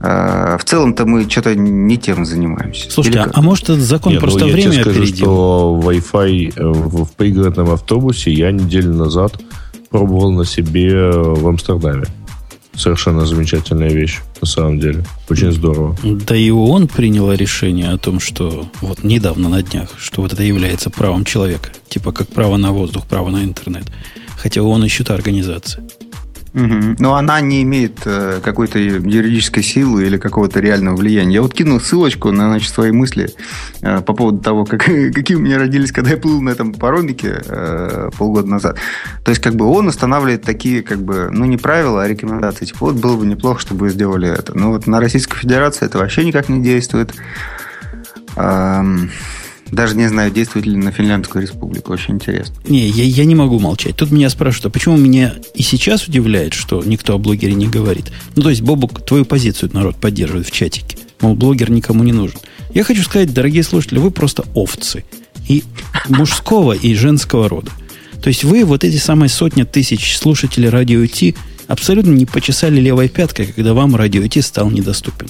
э, 0.00 0.56
в 0.58 0.64
целом-то 0.64 1.06
мы 1.06 1.28
что-то 1.28 1.54
не 1.54 1.96
тем 1.98 2.24
занимаемся. 2.24 2.90
Слушайте, 2.90 3.20
а, 3.20 3.30
а 3.32 3.42
может 3.42 3.64
этот 3.64 3.80
закон 3.82 4.12
Нет, 4.12 4.22
ну, 4.22 4.28
просто 4.28 4.46
ну, 4.46 4.52
время 4.52 4.68
я 4.68 4.72
тебе 4.72 4.82
скажу, 4.82 5.00
опередил? 5.00 5.24
что 5.24 5.80
Wi-Fi 5.84 6.52
э, 6.56 6.66
в, 6.66 7.04
в 7.04 7.12
пригородном 7.12 7.70
автобусе 7.70 8.32
я 8.32 8.50
неделю 8.50 8.94
назад 8.94 9.40
пробовал 9.90 10.32
на 10.32 10.44
себе 10.44 11.10
в 11.10 11.46
Амстердаме. 11.46 12.04
Совершенно 12.74 13.24
замечательная 13.24 13.90
вещь, 13.90 14.18
на 14.40 14.48
самом 14.48 14.80
деле. 14.80 15.04
Очень 15.30 15.52
здорово. 15.52 15.96
Да 16.02 16.34
и 16.34 16.50
он 16.50 16.88
принял 16.88 17.32
решение 17.32 17.90
о 17.90 17.98
том, 17.98 18.18
что 18.18 18.68
вот 18.80 19.04
недавно 19.04 19.48
на 19.48 19.62
днях, 19.62 19.90
что 19.96 20.22
вот 20.22 20.32
это 20.32 20.42
является 20.42 20.90
правом 20.90 21.24
человека. 21.24 21.70
Типа 21.88 22.10
как 22.10 22.26
право 22.26 22.56
на 22.56 22.72
воздух, 22.72 23.06
право 23.06 23.30
на 23.30 23.44
интернет. 23.44 23.84
Хотя 24.36 24.62
он 24.62 24.82
еще 24.82 25.04
та 25.04 25.14
организация. 25.14 25.84
Угу. 26.54 26.96
Но 27.00 27.16
она 27.16 27.40
не 27.40 27.62
имеет 27.64 27.98
э, 28.04 28.40
какой-то 28.42 28.78
юридической 28.78 29.62
силы 29.62 30.06
или 30.06 30.18
какого-то 30.18 30.60
реального 30.60 30.94
влияния. 30.94 31.34
Я 31.34 31.42
вот 31.42 31.52
кинул 31.52 31.80
ссылочку 31.80 32.30
на 32.30 32.48
значит, 32.48 32.72
свои 32.72 32.92
мысли 32.92 33.30
э, 33.82 34.00
по 34.02 34.12
поводу 34.14 34.38
того, 34.38 34.64
как, 34.64 34.84
какие 35.14 35.36
у 35.36 35.40
меня 35.40 35.58
родились, 35.58 35.90
когда 35.90 36.10
я 36.10 36.16
плыл 36.16 36.40
на 36.40 36.50
этом 36.50 36.72
паромике 36.72 37.42
э, 37.44 38.10
полгода 38.16 38.48
назад. 38.48 38.78
То 39.24 39.30
есть, 39.30 39.42
как 39.42 39.56
бы 39.56 39.66
он 39.66 39.88
устанавливает 39.88 40.42
такие, 40.42 40.82
как 40.82 41.02
бы, 41.02 41.28
ну, 41.32 41.44
не 41.44 41.56
правила, 41.56 42.04
а 42.04 42.08
рекомендации. 42.08 42.66
Типа, 42.66 42.86
вот 42.86 42.94
было 42.94 43.16
бы 43.16 43.26
неплохо, 43.26 43.60
чтобы 43.60 43.86
вы 43.86 43.90
сделали 43.90 44.28
это. 44.28 44.56
Но 44.56 44.70
вот 44.70 44.86
на 44.86 45.00
Российской 45.00 45.38
Федерации 45.38 45.86
это 45.86 45.98
вообще 45.98 46.24
никак 46.24 46.48
не 46.48 46.62
действует. 46.62 47.12
Эм, 48.36 49.10
даже 49.70 49.96
не 49.96 50.08
знаю, 50.08 50.30
действует 50.30 50.66
ли 50.66 50.76
на 50.76 50.92
Финляндскую 50.92 51.42
республику. 51.42 51.92
Очень 51.92 52.14
интересно. 52.14 52.54
Не, 52.68 52.88
я, 52.88 53.04
я 53.04 53.24
не 53.24 53.34
могу 53.34 53.58
молчать. 53.58 53.96
Тут 53.96 54.10
меня 54.10 54.30
спрашивают, 54.30 54.66
а 54.66 54.70
почему 54.70 54.96
меня 54.96 55.34
и 55.54 55.62
сейчас 55.62 56.06
удивляет, 56.06 56.54
что 56.54 56.82
никто 56.84 57.14
о 57.14 57.18
блогере 57.18 57.54
не 57.54 57.66
говорит? 57.66 58.12
Ну, 58.36 58.42
то 58.42 58.50
есть, 58.50 58.62
Бобок, 58.62 59.04
твою 59.04 59.24
позицию 59.24 59.70
народ 59.72 59.96
поддерживает 59.96 60.46
в 60.46 60.52
чатике. 60.52 60.98
Мол, 61.20 61.34
блогер 61.34 61.70
никому 61.70 62.04
не 62.04 62.12
нужен. 62.12 62.38
Я 62.72 62.84
хочу 62.84 63.02
сказать, 63.02 63.32
дорогие 63.32 63.62
слушатели, 63.62 63.98
вы 63.98 64.10
просто 64.10 64.44
овцы. 64.54 65.04
И 65.48 65.64
мужского, 66.08 66.72
и 66.72 66.94
женского 66.94 67.48
рода. 67.48 67.70
То 68.22 68.28
есть 68.28 68.44
вы, 68.44 68.64
вот 68.64 68.84
эти 68.84 68.96
самые 68.96 69.28
сотни 69.28 69.64
тысяч 69.64 70.16
слушателей 70.16 70.68
радио 70.68 71.04
Ти, 71.06 71.34
абсолютно 71.66 72.10
не 72.10 72.26
почесали 72.26 72.80
левой 72.80 73.08
пяткой, 73.08 73.46
когда 73.46 73.74
вам 73.74 73.96
радио 73.96 74.26
Ти 74.26 74.40
стал 74.40 74.70
недоступен. 74.70 75.28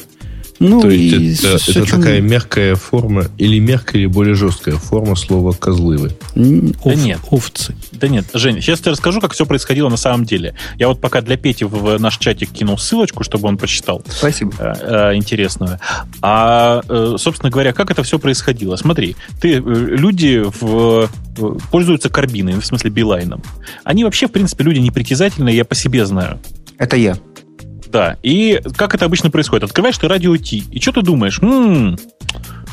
Ну, 0.67 0.81
То 0.81 0.89
есть 0.89 1.45
это, 1.45 1.79
это 1.81 1.91
такая 1.91 2.21
мягкая 2.23 2.75
форма, 2.75 3.27
или 3.37 3.59
мягкая, 3.59 4.03
или 4.03 4.07
более 4.07 4.35
жесткая 4.35 4.77
форма 4.77 5.15
слова 5.15 5.53
козлывы. 5.53 6.17
Ов, 6.35 6.85
да 6.85 6.95
нет. 6.95 7.21
Овцы. 7.31 7.75
Да 7.93 8.09
нет, 8.09 8.25
Женя, 8.33 8.63
сейчас 8.63 8.81
я 8.85 8.93
расскажу, 8.93 9.21
как 9.21 9.35
все 9.35 9.45
происходило 9.45 9.91
на 9.91 9.99
самом 9.99 10.25
деле. 10.25 10.55
Я 10.79 10.89
вот 10.89 11.03
пока 11.03 11.21
для 11.21 11.37
Пети 11.37 11.65
в 11.65 11.99
наш 11.99 12.17
чатик 12.17 12.51
кинул 12.51 12.79
ссылочку, 12.79 13.25
чтобы 13.25 13.47
он 13.49 13.59
почитал. 13.59 14.03
Спасибо. 14.09 14.53
Э, 14.59 15.11
э, 15.13 15.17
интересную. 15.17 15.81
А, 16.23 16.81
э, 16.89 17.17
собственно 17.19 17.51
говоря, 17.51 17.75
как 17.75 17.91
это 17.91 18.03
все 18.03 18.19
происходило? 18.19 18.77
Смотри, 18.77 19.17
ты, 19.43 19.57
люди 19.57 20.43
в, 20.61 21.11
пользуются 21.71 22.09
карбиной, 22.09 22.55
в 22.55 22.65
смысле 22.65 22.89
билайном. 22.89 23.43
Они 23.85 24.05
вообще, 24.05 24.29
в 24.29 24.33
принципе, 24.33 24.65
люди 24.65 24.79
непритязательные, 24.79 25.55
я 25.55 25.67
по 25.67 25.75
себе 25.75 26.07
знаю. 26.07 26.41
Это 26.79 26.97
я. 26.97 27.19
Да. 27.95 28.17
И 28.25 28.61
как 28.77 28.93
это 28.97 29.05
обычно 29.05 29.31
происходит? 29.31 29.63
Открываешь 29.63 29.97
ты 29.97 30.09
радио 30.09 30.37
Ти, 30.37 30.65
и 30.73 30.81
что 30.81 30.91
ты 30.91 31.03
думаешь? 31.03 31.39
М-м, 31.41 31.97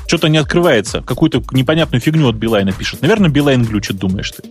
что-то 0.07 0.29
не 0.29 0.39
открывается. 0.39 1.01
Какую-то 1.01 1.43
непонятную 1.51 2.01
фигню 2.01 2.27
от 2.27 2.37
Билайна 2.37 2.71
пишет. 2.71 3.03
Наверное, 3.03 3.29
Билайн 3.29 3.63
глючит, 3.63 3.97
думаешь 3.97 4.31
ты. 4.31 4.41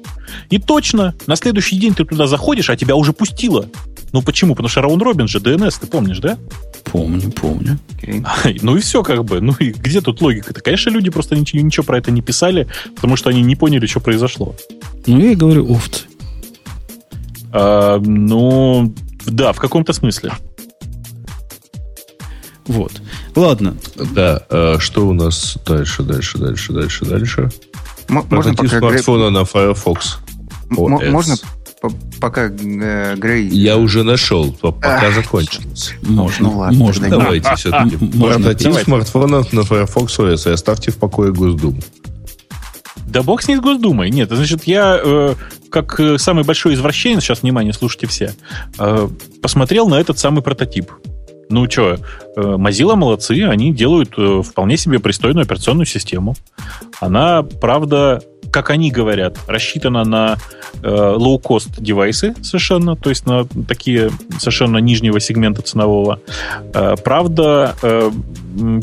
И 0.48 0.58
точно, 0.58 1.16
на 1.26 1.34
следующий 1.34 1.76
день 1.76 1.92
ты 1.94 2.04
туда 2.04 2.28
заходишь, 2.28 2.70
а 2.70 2.76
тебя 2.76 2.94
уже 2.94 3.12
пустило. 3.12 3.66
Ну 4.12 4.22
почему? 4.22 4.54
Потому 4.54 4.68
что 4.68 4.80
Раун 4.80 5.02
Робин 5.02 5.26
же 5.26 5.40
ДНС, 5.40 5.76
ты 5.76 5.88
помнишь, 5.88 6.20
да? 6.20 6.38
Помню, 6.84 7.32
помню. 7.32 7.76
Okay. 8.00 8.60
Ну 8.62 8.76
и 8.76 8.80
все 8.80 9.02
как 9.02 9.24
бы. 9.24 9.40
Ну 9.40 9.56
и 9.58 9.72
где 9.72 10.00
тут 10.00 10.20
логика-то? 10.20 10.60
Конечно, 10.60 10.90
люди 10.90 11.10
просто 11.10 11.34
ничего, 11.34 11.62
ничего 11.62 11.82
про 11.82 11.98
это 11.98 12.12
не 12.12 12.22
писали, 12.22 12.68
потому 12.94 13.16
что 13.16 13.28
они 13.30 13.42
не 13.42 13.56
поняли, 13.56 13.86
что 13.86 13.98
произошло. 13.98 14.54
Ну 15.08 15.18
я 15.18 15.32
и 15.32 15.34
говорю, 15.34 15.68
овцы. 15.68 16.04
А, 17.52 17.98
ну, 17.98 18.94
да, 19.26 19.52
в 19.52 19.58
каком-то 19.58 19.92
смысле. 19.92 20.30
Вот. 22.66 22.92
Ладно. 23.34 23.76
Да, 24.14 24.42
а 24.50 24.78
что 24.78 25.06
у 25.06 25.12
нас 25.12 25.58
дальше, 25.66 26.02
дальше, 26.02 26.38
дальше, 26.38 26.72
дальше, 26.72 27.04
дальше? 27.04 27.50
М- 28.08 28.24
можно 28.30 28.54
пока 28.54 28.78
смартфона 28.78 29.28
Грей... 29.28 29.30
на 29.30 29.44
Firefox. 29.44 30.18
М- 30.70 31.10
можно 31.12 31.36
пока 32.20 32.50
э, 32.50 33.16
Грей... 33.16 33.48
Я 33.48 33.78
уже 33.78 34.02
нашел, 34.02 34.52
пока 34.52 34.98
Ах, 34.98 35.14
закончилось. 35.14 35.94
Можно, 36.02 36.48
ну, 36.48 36.58
ладно, 36.58 36.78
можно. 36.78 37.08
Давайте 37.08 37.54
все-таки. 37.56 37.96
Прототип 37.96 38.74
смартфонов 38.74 39.52
на 39.52 39.62
Firefox 39.62 40.18
OS 40.18 40.50
и 40.50 40.52
оставьте 40.52 40.90
в 40.90 40.96
покое 40.96 41.32
Госдуму. 41.32 41.80
Да 43.06 43.22
бог 43.22 43.42
с 43.42 43.48
ней 43.48 43.56
с 43.56 43.60
Госдумой. 43.60 44.10
Нет, 44.10 44.30
значит, 44.30 44.64
я, 44.64 45.00
э, 45.02 45.34
как 45.70 45.98
э, 45.98 46.18
самый 46.18 46.44
большой 46.44 46.74
извращенец, 46.74 47.22
сейчас, 47.22 47.42
внимание, 47.42 47.72
слушайте 47.72 48.06
все, 48.06 48.34
э, 48.78 49.08
посмотрел 49.42 49.88
на 49.88 49.96
этот 49.96 50.18
самый 50.18 50.42
прототип. 50.42 50.92
Ну 51.50 51.68
что, 51.68 51.94
э, 51.94 51.96
Mozilla 52.40 52.94
молодцы, 52.94 53.42
они 53.42 53.74
делают 53.74 54.14
э, 54.16 54.42
вполне 54.42 54.76
себе 54.76 55.00
пристойную 55.00 55.42
операционную 55.42 55.84
систему. 55.84 56.36
Она, 57.00 57.42
правда, 57.42 58.22
как 58.52 58.70
они 58.70 58.92
говорят, 58.92 59.36
рассчитана 59.48 60.04
на 60.04 60.36
э, 60.82 60.86
low-cost 60.86 61.80
девайсы 61.80 62.34
совершенно, 62.42 62.94
то 62.94 63.10
есть 63.10 63.26
на 63.26 63.46
такие 63.66 64.10
совершенно 64.38 64.78
нижнего 64.78 65.18
сегмента 65.18 65.62
ценового. 65.62 66.20
Э, 66.72 66.94
правда, 67.02 67.74
э, 67.82 68.10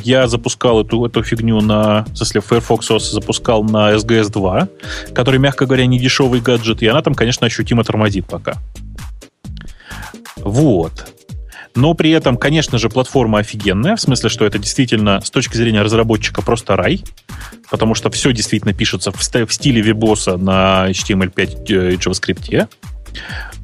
я 0.04 0.28
запускал 0.28 0.82
эту, 0.82 1.06
эту 1.06 1.24
фигню 1.24 1.62
на, 1.62 2.06
если 2.16 2.42
Firefox 2.42 2.90
OS 2.90 3.12
запускал 3.12 3.64
на 3.64 3.94
SGS 3.94 4.30
2, 4.30 4.68
который, 5.14 5.40
мягко 5.40 5.66
говоря, 5.66 5.86
не 5.86 6.00
дешевый 6.00 6.42
гаджет, 6.42 6.82
и 6.82 6.88
она 6.88 7.02
там, 7.02 7.14
конечно, 7.14 7.48
ощутимо 7.48 7.86
тормозит 7.86 8.26
пока. 8.26 8.56
Вот. 10.38 11.14
Но 11.78 11.94
при 11.94 12.10
этом, 12.10 12.38
конечно 12.38 12.80
же, 12.80 12.90
платформа 12.90 13.38
офигенная, 13.38 13.96
в 13.96 14.02
смысле, 14.02 14.30
что 14.30 14.46
это 14.46 14.58
действительно 14.58 15.22
с 15.22 15.30
точки 15.30 15.58
зрения 15.58 15.84
разработчика 15.84 16.42
просто 16.42 16.76
рай, 16.76 17.04
потому 17.70 17.94
что 17.94 18.10
все 18.10 18.34
действительно 18.34 18.74
пишется 18.74 19.12
в, 19.12 19.22
стиле 19.22 19.82
вебоса 19.84 20.38
на 20.38 20.90
HTML5 20.90 21.66
э, 21.70 21.94
и 21.94 21.98
JavaScript. 21.98 22.68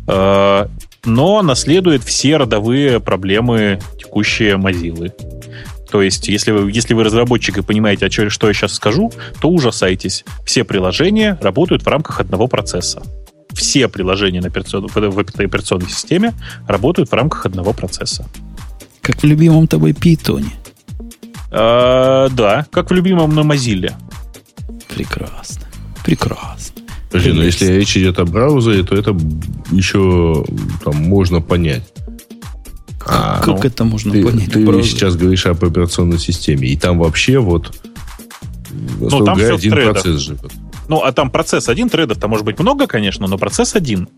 Э, 0.07 0.67
но 1.05 1.41
наследует 1.41 2.03
все 2.03 2.37
родовые 2.37 2.99
проблемы 2.99 3.79
текущие 3.97 4.57
Mozilla. 4.57 5.11
То 5.89 6.03
есть, 6.03 6.27
если 6.27 6.51
вы, 6.51 6.71
если 6.71 6.93
вы 6.93 7.03
разработчик 7.03 7.57
и 7.57 7.61
понимаете, 7.63 8.11
что 8.29 8.47
я 8.47 8.53
сейчас 8.53 8.73
скажу, 8.73 9.11
то 9.41 9.49
ужасайтесь. 9.49 10.23
Все 10.45 10.63
приложения 10.63 11.39
работают 11.41 11.81
в 11.81 11.87
рамках 11.87 12.19
одного 12.19 12.47
процесса 12.47 13.01
все 13.53 13.87
приложения 13.87 14.41
на 14.41 14.47
операцион... 14.47 14.87
в 14.87 15.19
этой 15.19 15.45
операционной 15.45 15.89
системе 15.89 16.33
работают 16.67 17.09
в 17.09 17.13
рамках 17.13 17.45
одного 17.45 17.73
процесса. 17.73 18.27
Как 19.01 19.21
в 19.21 19.25
любимом 19.25 19.67
тобой 19.67 19.93
питоне. 19.93 20.51
А, 21.51 22.29
да, 22.29 22.65
как 22.71 22.89
в 22.89 22.93
любимом 22.93 23.35
на 23.35 23.41
Mozilla. 23.41 23.93
Прекрасно. 24.93 25.63
Прекрасно. 26.03 26.81
Подожди, 27.09 27.31
но 27.31 27.43
если 27.43 27.67
речь 27.67 27.95
идет 27.95 28.17
о 28.19 28.25
браузере, 28.25 28.83
то 28.83 28.95
это 28.95 29.15
еще 29.71 30.43
там 30.83 30.95
можно 30.95 31.41
понять. 31.41 31.83
А, 33.05 33.39
как 33.39 33.47
ну, 33.47 33.57
это 33.57 33.83
можно 33.83 34.11
ты, 34.11 34.23
понять? 34.23 34.51
Ты 34.51 34.83
сейчас 34.83 35.15
говоришь 35.15 35.45
об 35.45 35.63
операционной 35.63 36.17
системе, 36.17 36.69
и 36.69 36.77
там 36.77 36.97
вообще 36.97 37.37
вот 37.37 37.75
ну, 38.99 39.23
там 39.25 39.37
все 39.37 39.55
один 39.55 39.73
процесс 39.73 40.19
живет. 40.21 40.51
Ну, 40.87 41.01
а 41.01 41.11
там 41.11 41.29
процесс 41.29 41.69
один, 41.69 41.89
тредов 41.89 42.19
там 42.19 42.29
может 42.29 42.45
быть 42.45 42.59
много, 42.59 42.87
конечно, 42.87 43.27
но 43.27 43.37
процесс 43.37 43.75
один. 43.75 44.09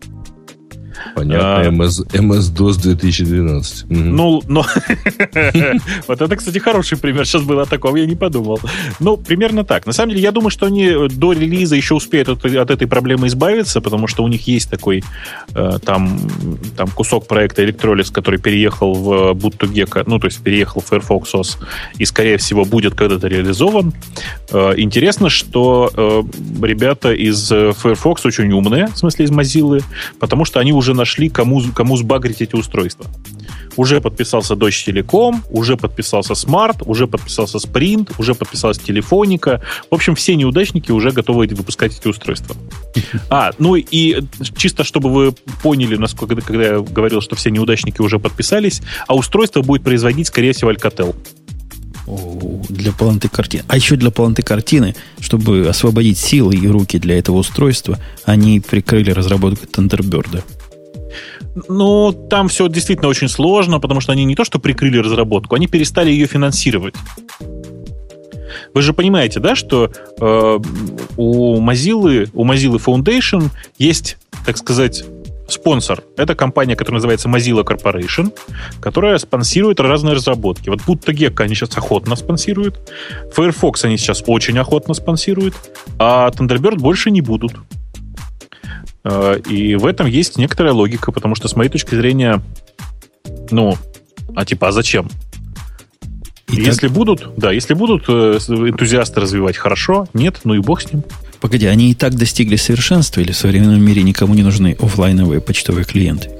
Понятно, 1.14 1.60
а, 1.60 1.64
MS, 1.64 2.06
MS-DOS 2.12 2.82
2012. 2.82 3.86
Ну, 3.88 4.42
но... 4.48 4.64
вот 6.08 6.20
это, 6.20 6.36
кстати, 6.36 6.58
хороший 6.58 6.98
пример. 6.98 7.26
Сейчас 7.26 7.42
было 7.42 7.62
о 7.62 7.66
таком, 7.66 7.94
я 7.96 8.06
не 8.06 8.16
подумал. 8.16 8.60
Ну, 9.00 9.16
примерно 9.16 9.64
так. 9.64 9.86
На 9.86 9.92
самом 9.92 10.10
деле, 10.10 10.22
я 10.22 10.32
думаю, 10.32 10.50
что 10.50 10.66
они 10.66 11.08
до 11.10 11.32
релиза 11.32 11.76
еще 11.76 11.94
успеют 11.94 12.28
от, 12.28 12.44
от 12.44 12.70
этой 12.70 12.86
проблемы 12.86 13.26
избавиться, 13.28 13.80
потому 13.80 14.06
что 14.06 14.24
у 14.24 14.28
них 14.28 14.46
есть 14.46 14.70
такой 14.70 15.04
э, 15.54 15.78
там, 15.84 16.18
там 16.76 16.88
кусок 16.88 17.26
проекта 17.26 17.64
Electrolysis, 17.64 18.12
который 18.12 18.40
переехал 18.40 18.94
в 18.94 19.32
Boot2Gecko, 19.32 20.04
ну, 20.06 20.18
то 20.18 20.26
есть 20.26 20.42
переехал 20.42 20.80
в 20.80 20.86
Firefox 20.86 21.34
OS, 21.34 21.58
и, 21.98 22.04
скорее 22.04 22.38
всего, 22.38 22.64
будет 22.64 22.94
когда-то 22.94 23.28
реализован. 23.28 23.92
Э, 24.50 24.74
интересно, 24.76 25.28
что 25.30 25.90
э, 25.94 26.22
ребята 26.66 27.12
из 27.12 27.48
Firefox 27.48 28.26
очень 28.26 28.52
умные, 28.52 28.86
в 28.86 28.98
смысле 28.98 29.24
из 29.24 29.30
Mozilla, 29.30 29.82
потому 30.18 30.44
что 30.44 30.60
они 30.60 30.72
уже 30.72 30.94
нашли, 30.96 31.28
кому, 31.28 31.62
кому 31.74 31.96
сбагрить 31.96 32.42
эти 32.42 32.56
устройства. 32.56 33.06
Уже 33.76 34.00
подписался 34.00 34.54
Deutsche 34.54 34.86
Telekom, 34.86 35.42
уже 35.50 35.76
подписался 35.76 36.32
Smart, 36.32 36.82
уже 36.86 37.06
подписался 37.06 37.58
Sprint, 37.58 38.12
уже 38.18 38.34
подписалась 38.34 38.78
Телефоника. 38.78 39.60
В 39.90 39.94
общем, 39.94 40.14
все 40.14 40.34
неудачники 40.34 40.90
уже 40.90 41.12
готовы 41.12 41.46
выпускать 41.46 41.96
эти 41.98 42.08
устройства. 42.08 42.56
А, 43.28 43.52
ну 43.58 43.76
и 43.76 44.22
чисто 44.56 44.84
чтобы 44.84 45.12
вы 45.12 45.32
поняли, 45.62 45.96
насколько 45.96 46.36
когда 46.36 46.64
я 46.64 46.80
говорил, 46.80 47.20
что 47.20 47.36
все 47.36 47.50
неудачники 47.50 48.00
уже 48.00 48.18
подписались, 48.18 48.82
а 49.06 49.14
устройство 49.14 49.62
будет 49.62 49.82
производить, 49.82 50.28
скорее 50.28 50.52
всего, 50.52 50.72
Alcatel. 50.72 51.14
Для 52.68 52.92
полноты 52.92 53.28
картины. 53.28 53.64
А 53.66 53.76
еще 53.76 53.96
для 53.96 54.10
полноты 54.10 54.42
картины, 54.42 54.94
чтобы 55.18 55.66
освободить 55.68 56.18
силы 56.18 56.54
и 56.54 56.68
руки 56.68 56.98
для 56.98 57.18
этого 57.18 57.36
устройства, 57.38 57.98
они 58.24 58.60
прикрыли 58.60 59.10
разработку 59.10 59.66
Thunderbird. 59.66 60.42
Ну, 61.68 62.12
там 62.12 62.48
все 62.48 62.68
действительно 62.68 63.08
очень 63.08 63.28
сложно, 63.28 63.80
потому 63.80 64.00
что 64.00 64.12
они 64.12 64.24
не 64.24 64.34
то 64.34 64.44
что 64.44 64.58
прикрыли 64.58 64.98
разработку, 64.98 65.54
они 65.54 65.66
перестали 65.66 66.10
ее 66.10 66.26
финансировать. 66.26 66.94
Вы 68.74 68.82
же 68.82 68.92
понимаете, 68.92 69.40
да, 69.40 69.54
что 69.54 69.90
э, 70.20 70.58
у 71.16 71.60
Mozilla, 71.60 72.28
у 72.34 72.44
Mozilla 72.44 72.82
Foundation 72.84 73.50
есть, 73.78 74.18
так 74.44 74.58
сказать, 74.58 75.04
спонсор. 75.48 76.02
Это 76.16 76.34
компания, 76.34 76.76
которая 76.76 76.96
называется 76.96 77.28
Mozilla 77.28 77.64
Corporation, 77.64 78.32
которая 78.80 79.16
спонсирует 79.18 79.80
разные 79.80 80.14
разработки. 80.14 80.68
Вот 80.68 80.80
будто 80.86 81.12
Gecko 81.12 81.44
они 81.44 81.54
сейчас 81.54 81.76
охотно 81.76 82.16
спонсируют, 82.16 82.78
Firefox 83.32 83.84
они 83.84 83.96
сейчас 83.96 84.22
очень 84.26 84.58
охотно 84.58 84.94
спонсируют, 84.94 85.54
а 85.98 86.28
Thunderbird 86.30 86.76
больше 86.78 87.10
не 87.10 87.20
будут. 87.20 87.52
Э, 89.08 89.38
и 89.48 89.76
в 89.76 89.86
этом 89.86 90.06
есть 90.06 90.36
некоторая 90.36 90.72
логика, 90.72 91.12
потому 91.12 91.36
что, 91.36 91.46
с 91.46 91.54
моей 91.54 91.70
точки 91.70 91.94
зрения, 91.94 92.42
ну, 93.50 93.76
а 94.34 94.44
типа, 94.44 94.68
а 94.68 94.72
зачем? 94.72 95.08
И 96.50 96.56
если 96.56 96.88
будут, 96.88 97.28
да, 97.36 97.52
если 97.52 97.74
будут 97.74 98.04
э, 98.08 98.38
энтузиасты 98.48 99.20
развивать, 99.20 99.56
хорошо, 99.56 100.08
нет, 100.12 100.40
ну 100.44 100.54
и 100.54 100.58
бог 100.58 100.80
с 100.80 100.92
ним. 100.92 101.04
Погоди, 101.40 101.66
они 101.66 101.90
и 101.90 101.94
так 101.94 102.14
достигли 102.14 102.56
совершенства, 102.56 103.20
или 103.20 103.32
в 103.32 103.36
современном 103.36 103.80
мире 103.80 104.02
никому 104.02 104.34
не 104.34 104.42
нужны 104.42 104.76
офлайновые 104.80 105.40
почтовые 105.40 105.84
клиенты? 105.84 106.30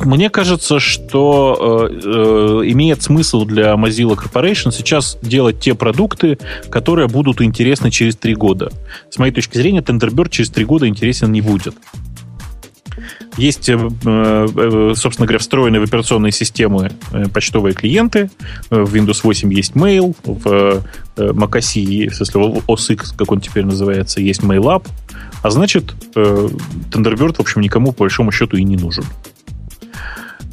Мне 0.00 0.30
кажется, 0.30 0.80
что 0.80 1.88
э, 1.90 2.00
э, 2.04 2.70
имеет 2.70 3.02
смысл 3.02 3.44
для 3.44 3.74
Mozilla 3.74 4.16
Corporation 4.16 4.72
сейчас 4.72 5.18
делать 5.20 5.60
те 5.60 5.74
продукты, 5.74 6.38
которые 6.70 7.06
будут 7.06 7.42
интересны 7.42 7.90
через 7.90 8.16
три 8.16 8.34
года. 8.34 8.70
С 9.10 9.18
моей 9.18 9.32
точки 9.32 9.58
зрения, 9.58 9.80
Tenderbird 9.80 10.30
через 10.30 10.50
три 10.50 10.64
года 10.64 10.88
интересен 10.88 11.30
не 11.32 11.42
будет. 11.42 11.74
Есть, 13.36 13.68
э, 13.68 13.74
э, 13.76 14.92
собственно 14.96 15.26
говоря, 15.26 15.38
встроенные 15.38 15.80
в 15.80 15.84
операционные 15.84 16.32
системы 16.32 16.92
почтовые 17.34 17.74
клиенты. 17.74 18.30
В 18.70 18.94
Windows 18.94 19.20
8 19.22 19.52
есть 19.52 19.72
Mail, 19.72 20.16
в 20.24 20.82
macOS, 21.16 22.08
в 22.08 22.14
смысле, 22.14 22.40
в 22.40 22.70
OS 22.70 22.92
X, 22.94 23.12
как 23.12 23.32
он 23.32 23.40
теперь 23.40 23.66
называется, 23.66 24.20
есть 24.20 24.40
MailUp. 24.40 24.86
А 25.42 25.50
значит, 25.50 25.94
Thunderbird, 26.14 27.34
в 27.34 27.40
общем, 27.40 27.60
никому, 27.60 27.92
по 27.92 28.00
большому 28.00 28.32
счету, 28.32 28.56
и 28.56 28.64
не 28.64 28.76
нужен. 28.76 29.04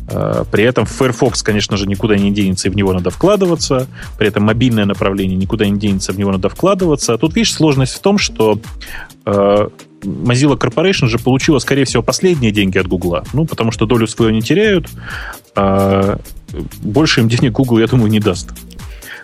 Э, 0.10 0.46
при 0.50 0.64
этом 0.64 0.86
Firefox, 0.86 1.44
конечно 1.44 1.78
же, 1.78 1.86
никуда 1.88 2.16
не 2.16 2.32
денется, 2.32 2.68
и 2.68 2.72
в 2.72 2.76
него 2.76 2.94
надо 2.94 3.10
вкладываться. 3.10 3.88
При 4.18 4.28
этом 4.28 4.44
мобильное 4.44 4.86
направление 4.86 5.38
никуда 5.38 5.68
не 5.68 5.78
денется, 5.78 6.14
в 6.14 6.20
него 6.20 6.32
надо 6.32 6.50
вкладываться. 6.50 7.18
Тут, 7.18 7.36
видишь, 7.36 7.54
сложность 7.54 7.94
в 7.94 8.00
том, 8.00 8.18
что 8.18 8.60
э, 9.26 9.68
Mozilla 10.04 10.58
Corporation 10.58 11.08
же 11.08 11.20
получила, 11.20 11.60
скорее 11.60 11.86
всего, 11.86 12.04
последние 12.04 12.52
деньги 12.52 12.78
от 12.78 12.88
Google. 12.88 13.20
Ну, 13.34 13.46
потому 13.46 13.72
что 13.72 13.86
долю 13.86 14.08
свою 14.08 14.32
не 14.32 14.42
теряют. 14.42 14.88
А 15.56 16.20
больше 16.82 17.22
им 17.22 17.30
денег 17.30 17.54
Google, 17.54 17.80
я 17.80 17.88
думаю, 17.88 18.10
не 18.10 18.20
даст. 18.20 18.50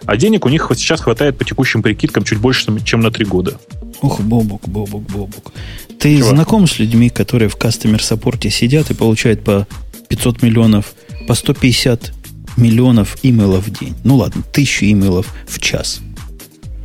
А 0.06 0.18
денег 0.18 0.46
у 0.46 0.50
них 0.50 0.70
сейчас 0.76 1.02
хватает 1.02 1.38
по 1.38 1.46
текущим 1.46 1.82
прикидкам 1.82 2.24
чуть 2.24 2.40
больше, 2.40 2.68
чем 2.84 3.00
на 3.00 3.12
три 3.12 3.26
года. 3.26 3.58
Ох, 4.04 4.20
Бобок, 4.20 4.68
Бобок, 4.68 5.04
Бобок. 5.04 5.54
Ты 5.98 6.18
Чего? 6.18 6.30
знаком 6.30 6.68
с 6.68 6.78
людьми, 6.78 7.10
которые 7.10 7.48
в 7.48 7.56
кастомер 7.56 8.04
саппорте 8.04 8.50
сидят 8.50 8.92
и 8.92 8.94
получают 8.94 9.46
по 9.46 9.66
500 10.10 10.42
миллионов, 10.44 10.94
по 11.26 11.34
150 11.34 12.12
миллионов 12.58 13.18
имейлов 13.24 13.66
в 13.66 13.80
день. 13.80 13.96
Ну 14.04 14.18
ладно, 14.18 14.44
тысячу 14.52 14.86
имейлов 14.86 15.34
в 15.48 15.58
час. 15.60 16.02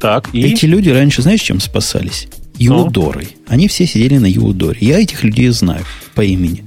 Так, 0.00 0.32
и? 0.32 0.42
Эти 0.42 0.64
люди 0.66 0.90
раньше, 0.90 1.22
знаешь, 1.22 1.40
чем 1.40 1.60
спасались? 1.60 2.28
Юдорой. 2.56 3.30
Ну? 3.48 3.52
Они 3.52 3.66
все 3.66 3.84
сидели 3.84 4.18
на 4.18 4.26
Юдоре. 4.26 4.78
Я 4.80 5.00
этих 5.00 5.24
людей 5.24 5.48
знаю 5.48 5.84
по 6.14 6.22
имени. 6.22 6.64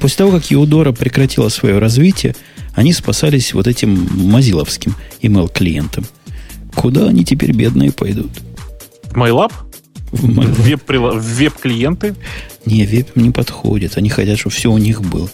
После 0.00 0.18
того, 0.18 0.30
как 0.30 0.48
Юдора 0.48 0.92
прекратила 0.92 1.48
свое 1.48 1.80
развитие, 1.80 2.36
они 2.74 2.92
спасались 2.92 3.52
вот 3.52 3.66
этим 3.66 4.08
мазиловским 4.30 4.94
email-клиентом. 5.22 6.06
Куда 6.76 7.08
они 7.08 7.24
теперь 7.24 7.52
бедные 7.52 7.90
пойдут? 7.90 8.30
В 9.10 9.16
веб-клиенты? 10.12 12.14
Не, 12.64 12.86
веб 12.86 13.16
не 13.16 13.30
подходит. 13.30 13.96
Они 13.96 14.08
хотят, 14.08 14.38
чтобы 14.38 14.54
все 14.54 14.70
у 14.70 14.78
них 14.78 15.02
было. 15.02 15.28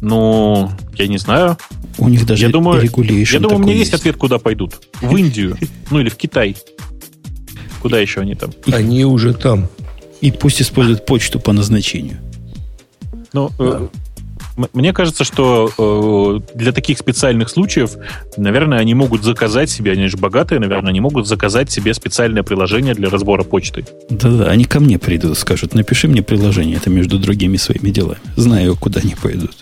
Ну, 0.00 0.70
я 0.96 1.06
не 1.06 1.18
знаю. 1.18 1.56
У 1.98 2.08
них 2.08 2.26
даже 2.26 2.46
я 2.46 2.50
думаю, 2.50 2.82
Я 2.82 3.40
думаю, 3.40 3.58
у 3.58 3.62
меня 3.62 3.74
есть 3.74 3.94
ответ, 3.94 4.16
куда 4.16 4.38
пойдут. 4.38 4.80
В 5.00 5.16
Индию. 5.16 5.56
Ну, 5.90 6.00
или 6.00 6.08
в 6.08 6.16
Китай. 6.16 6.56
Куда 7.80 8.00
еще 8.00 8.20
они 8.20 8.34
там? 8.34 8.50
Они 8.72 9.04
уже 9.04 9.34
там. 9.34 9.68
И 10.20 10.32
пусть 10.32 10.62
используют 10.62 11.06
почту 11.06 11.38
по 11.38 11.52
назначению. 11.52 12.18
Ну, 13.34 13.50
э, 13.58 13.88
мне 14.72 14.92
кажется, 14.92 15.24
что 15.24 15.70
э, 15.76 16.54
для 16.54 16.72
таких 16.72 16.98
специальных 16.98 17.48
случаев, 17.48 17.96
наверное, 18.36 18.78
они 18.78 18.94
могут 18.94 19.24
заказать 19.24 19.70
себе, 19.70 19.92
они 19.92 20.06
же 20.08 20.16
богатые, 20.16 20.60
наверное, 20.60 20.90
они 20.90 21.00
могут 21.00 21.26
заказать 21.26 21.70
себе 21.70 21.92
специальное 21.94 22.42
приложение 22.42 22.94
для 22.94 23.10
разбора 23.10 23.42
почты. 23.42 23.84
Да-да, 24.10 24.46
они 24.46 24.64
ко 24.64 24.80
мне 24.80 24.98
придут, 24.98 25.38
скажут, 25.38 25.74
напиши 25.74 26.08
мне 26.08 26.22
приложение, 26.22 26.76
это 26.76 26.90
между 26.90 27.18
другими 27.18 27.56
своими 27.56 27.90
делами. 27.90 28.20
Знаю, 28.36 28.76
куда 28.76 29.00
они 29.00 29.14
пойдут. 29.20 29.56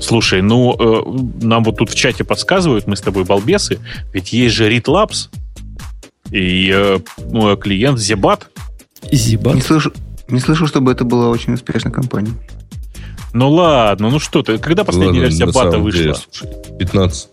Слушай, 0.00 0.42
ну, 0.42 0.74
э, 0.78 1.44
нам 1.44 1.62
вот 1.64 1.76
тут 1.76 1.90
в 1.90 1.94
чате 1.94 2.24
подсказывают, 2.24 2.86
мы 2.86 2.96
с 2.96 3.00
тобой 3.00 3.24
балбесы, 3.24 3.78
ведь 4.12 4.32
есть 4.32 4.54
же 4.54 4.70
ReadLabs 4.70 5.28
и 6.32 6.70
э, 6.74 6.98
ну, 7.30 7.56
клиент 7.56 7.98
Zebat. 7.98 8.42
Zebat? 9.12 9.54
Не 9.54 9.60
слышу, 9.60 9.92
не 10.28 10.40
слышу, 10.40 10.66
чтобы 10.66 10.92
это 10.92 11.04
была 11.04 11.28
очень 11.28 11.54
успешная 11.54 11.92
компания. 11.92 12.32
Ну 13.38 13.50
ладно, 13.50 14.10
ну 14.10 14.18
что 14.18 14.42
ты, 14.42 14.58
когда 14.58 14.82
последняя 14.82 15.20
ладно, 15.20 15.28
версия 15.28 15.46
бата 15.46 15.78
вышла? 15.78 16.18
Слушай, 16.32 16.56
15. 16.76 17.28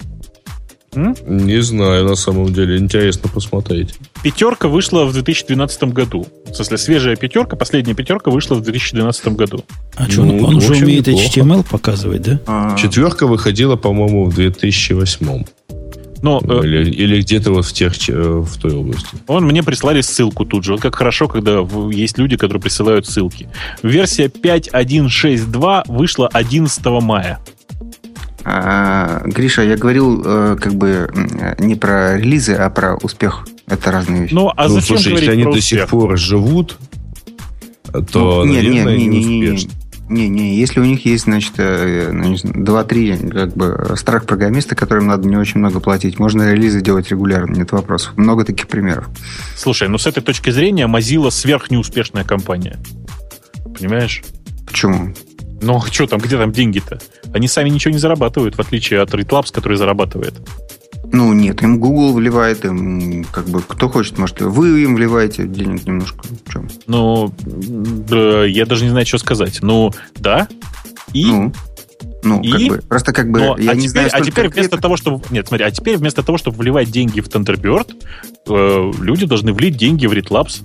М? 0.94 1.16
Не 1.26 1.64
знаю, 1.64 2.06
на 2.06 2.14
самом 2.14 2.54
деле. 2.54 2.78
Интересно 2.78 3.28
посмотреть. 3.28 3.96
Пятерка 4.22 4.68
вышла 4.68 5.06
в 5.06 5.14
2012 5.14 5.86
году. 5.86 6.28
В 6.46 6.54
смысле, 6.54 6.78
свежая 6.78 7.16
пятерка, 7.16 7.56
последняя 7.56 7.96
пятерка 7.96 8.30
вышла 8.30 8.54
в 8.54 8.62
2012 8.62 9.30
году. 9.30 9.66
А 9.96 10.08
что, 10.08 10.26
ну, 10.26 10.46
он, 10.46 10.56
он 10.56 10.62
же 10.62 10.74
умеет 10.76 11.08
неплохо. 11.08 11.40
HTML 11.40 11.68
показывать, 11.68 12.22
да? 12.22 12.40
А-а-а. 12.46 12.78
Четверка 12.78 13.26
выходила, 13.26 13.76
по-моему, 13.76 14.26
в 14.26 14.36
2008. 14.36 15.44
Но, 16.22 16.42
ну, 16.44 16.64
э, 16.64 16.66
или, 16.66 16.92
или 16.92 17.22
где-то 17.22 17.52
вот 17.52 17.66
в, 17.66 17.74
тех, 17.74 17.94
в 17.94 18.58
той 18.60 18.74
области. 18.74 19.10
Он 19.28 19.46
мне 19.46 19.64
прислали 19.64 20.02
ссылку 20.02 20.46
тут 20.46 20.64
же. 20.64 20.74
Вот 20.74 20.82
как 20.82 20.96
хорошо, 20.96 21.28
когда 21.28 21.66
есть 21.92 22.18
люди, 22.18 22.38
которые 22.38 22.62
присылают 22.62 23.06
ссылки. 23.08 23.50
Версия 23.84 24.28
5.1.6.2 24.28 25.84
вышла 25.88 26.28
11 26.28 26.86
мая. 27.02 27.40
А, 28.48 29.24
Гриша, 29.26 29.64
я 29.64 29.76
говорил 29.76 30.22
э, 30.24 30.58
как 30.62 30.76
бы 30.76 31.10
не 31.58 31.76
про 31.76 32.18
релизы, 32.18 32.54
а 32.54 32.70
про 32.70 32.96
успех. 32.96 33.48
Это 33.68 33.92
разные 33.92 34.24
вещи. 34.24 34.34
Ну, 34.34 34.52
а 34.56 34.68
ну, 34.68 34.76
зачем 34.76 34.98
слушай, 34.98 35.14
если 35.14 35.32
они 35.32 35.44
до 35.46 35.60
сих 35.60 35.88
пор 35.88 36.16
живут, 36.18 36.78
то, 38.12 38.44
ну, 38.46 38.46
не, 38.46 38.58
наверное, 38.58 38.98
не, 38.98 39.08
не, 39.08 39.24
не, 39.24 39.40
не 39.40 39.48
успешны. 39.50 39.85
Не-не, 40.08 40.56
если 40.56 40.80
у 40.80 40.86
них 40.86 41.06
есть, 41.06 41.24
значит, 41.24 41.54
э, 41.58 42.12
ну, 42.12 42.36
два-три 42.44 43.18
как 43.18 43.56
бы 43.56 43.96
страх 43.96 44.26
программиста, 44.26 44.76
которым 44.76 45.08
надо 45.08 45.28
не 45.28 45.36
очень 45.36 45.60
много 45.60 45.80
платить, 45.80 46.20
можно 46.20 46.52
релизы 46.52 46.82
делать 46.82 47.10
регулярно, 47.10 47.56
нет 47.56 47.72
вопросов. 47.72 48.16
Много 48.16 48.44
таких 48.46 48.68
примеров. 48.68 49.10
Слушай, 49.56 49.88
ну 49.88 49.98
с 49.98 50.06
этой 50.06 50.22
точки 50.22 50.52
зрения 50.52 50.88
Mozilla 50.88 51.32
сверхнеуспешная 51.32 52.24
компания. 52.24 52.78
Понимаешь? 53.78 54.24
Почему? 54.68 55.14
Ну, 55.62 55.82
что 55.90 56.06
там, 56.06 56.20
где 56.20 56.38
там 56.38 56.52
деньги-то? 56.52 57.00
Они 57.34 57.48
сами 57.48 57.70
ничего 57.70 57.92
не 57.92 57.98
зарабатывают, 57.98 58.56
в 58.56 58.60
отличие 58.60 59.02
от 59.02 59.12
RedLabs, 59.12 59.52
который 59.52 59.78
зарабатывает. 59.78 60.36
Ну, 61.12 61.34
нет, 61.34 61.62
им 61.62 61.80
Google 61.80 62.14
вливает, 62.14 62.66
им 62.66 63.26
как 63.32 63.46
бы 63.46 63.62
кто 63.62 63.90
хочет, 63.90 64.18
может, 64.18 64.42
вы 64.42 64.84
им 64.84 64.96
вливаете 64.96 65.48
денег 65.48 65.86
немножко. 65.86 66.28
Чем? 66.52 66.68
Ну, 66.88 67.34
я 68.46 68.66
даже 68.66 68.84
не 68.84 68.90
знаю, 68.90 69.06
что 69.06 69.18
сказать. 69.18 69.60
Ну, 69.62 69.92
да. 70.16 70.48
И 71.14 71.26
ну. 71.26 71.54
Ну, 72.24 72.42
и? 72.42 72.52
как 72.52 72.62
бы, 72.62 72.88
просто 72.90 73.14
как 73.14 73.30
бы, 73.30 73.40
Но, 73.40 73.58
я 73.58 73.72
а 73.72 73.76
не 73.76 73.88
теперь, 73.88 73.90
знаю, 73.90 74.10
А 74.12 74.22
теперь 74.22 74.50
вместо 74.50 74.78
того, 74.78 74.98
чтобы... 74.98 75.24
Нет, 75.30 75.48
смотри, 75.48 75.66
а 75.66 75.72
теперь 75.72 75.98
вместо 75.98 76.24
того, 76.24 76.40
чтобы 76.40 76.58
вливать 76.58 76.90
деньги 76.90 77.22
в 77.22 77.28
Thunderbird, 77.28 77.94
э, 78.48 78.92
люди 79.00 79.28
должны 79.28 79.54
влить 79.54 79.78
деньги 79.78 80.08
в 80.08 80.12
RedLabs. 80.12 80.64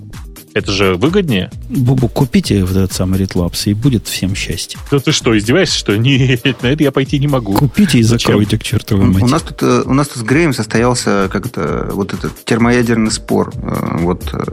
Это 0.53 0.71
же 0.71 0.95
выгоднее. 0.95 1.49
Бубу, 1.69 2.07
купите 2.09 2.63
вот 2.63 2.75
этот 2.75 2.91
самый 2.93 3.19
RedLabs, 3.21 3.63
и 3.65 3.73
будет 3.73 4.07
всем 4.07 4.35
счастье. 4.35 4.79
Да 4.91 4.99
ты 4.99 5.11
что, 5.11 5.37
издеваешься, 5.37 5.77
что? 5.77 5.97
Нет, 5.97 6.61
на 6.61 6.67
это 6.67 6.83
я 6.83 6.91
пойти 6.91 7.19
не 7.19 7.27
могу. 7.27 7.53
Купите 7.53 7.99
и 7.99 8.03
закройте 8.03 8.57
к 8.57 8.63
чертовой 8.63 9.05
матери. 9.05 9.23
У 9.23 9.27
нас 9.27 9.41
тут, 9.43 9.63
э, 9.63 9.83
у 9.85 9.93
нас 9.93 10.07
тут 10.09 10.17
с 10.17 10.23
Греем 10.23 10.53
состоялся 10.53 11.29
как-то 11.31 11.89
вот 11.93 12.13
этот 12.13 12.43
термоядерный 12.43 13.11
спор. 13.11 13.53
Э, 13.55 13.97
вот 13.99 14.29
э, 14.33 14.43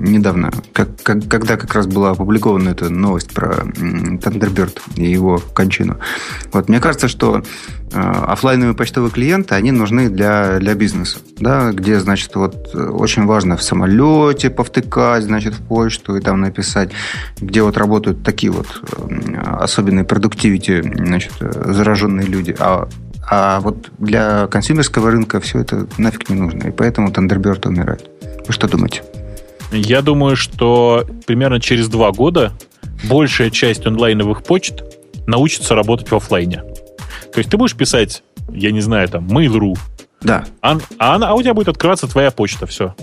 недавно, 0.00 0.52
как, 0.72 1.02
как, 1.02 1.28
когда 1.28 1.56
как 1.56 1.74
раз 1.74 1.86
была 1.86 2.10
опубликована 2.10 2.70
эта 2.70 2.88
новость 2.88 3.32
про 3.32 3.64
Thunderbird 3.64 4.78
и 4.96 5.10
его 5.10 5.42
кончину. 5.52 5.98
Вот, 6.52 6.68
мне 6.68 6.80
кажется, 6.80 7.08
что 7.08 7.42
офлайновые 7.92 8.74
почтовые 8.74 9.12
клиенты, 9.12 9.54
они 9.54 9.70
нужны 9.70 10.08
для, 10.08 10.58
для 10.58 10.74
бизнеса, 10.74 11.18
да, 11.38 11.70
где, 11.70 12.00
значит, 12.00 12.34
вот 12.34 12.74
очень 12.74 13.24
важно 13.24 13.56
в 13.56 13.62
самолете 13.62 14.50
повтыкать, 14.50 15.22
значит, 15.34 15.54
в 15.54 15.62
почту 15.62 16.16
и 16.16 16.20
там 16.20 16.40
написать, 16.40 16.90
где 17.40 17.62
вот 17.62 17.76
работают 17.76 18.22
такие 18.22 18.52
вот 18.52 18.66
э, 18.82 19.36
особенные 19.60 20.04
продуктивити, 20.04 20.80
значит, 20.82 21.32
зараженные 21.40 22.26
люди. 22.26 22.54
А, 22.58 22.88
а 23.28 23.60
вот 23.60 23.90
для 23.98 24.46
консюмерского 24.46 25.10
рынка 25.10 25.40
все 25.40 25.60
это 25.60 25.86
нафиг 25.98 26.28
не 26.28 26.36
нужно, 26.36 26.68
и 26.68 26.70
поэтому 26.70 27.08
Thunderbird 27.08 27.66
умирает. 27.66 28.08
Вы 28.46 28.52
что 28.52 28.68
думаете? 28.68 29.02
Я 29.72 30.02
думаю, 30.02 30.36
что 30.36 31.04
примерно 31.26 31.60
через 31.60 31.88
два 31.88 32.12
года 32.12 32.52
большая 33.04 33.50
часть 33.50 33.86
онлайновых 33.86 34.44
почт 34.44 34.84
научится 35.26 35.74
работать 35.74 36.10
в 36.10 36.14
офлайне. 36.14 36.62
То 37.32 37.38
есть 37.38 37.50
ты 37.50 37.56
будешь 37.56 37.74
писать, 37.74 38.22
я 38.50 38.70
не 38.70 38.80
знаю, 38.80 39.08
там, 39.08 39.26
Mail.ru. 39.26 39.76
Да. 40.20 40.44
А, 40.60 40.78
а, 40.98 41.16
а 41.16 41.34
у 41.34 41.42
тебя 41.42 41.54
будет 41.54 41.68
открываться 41.68 42.06
твоя 42.06 42.30
почта, 42.30 42.66
все. 42.66 42.94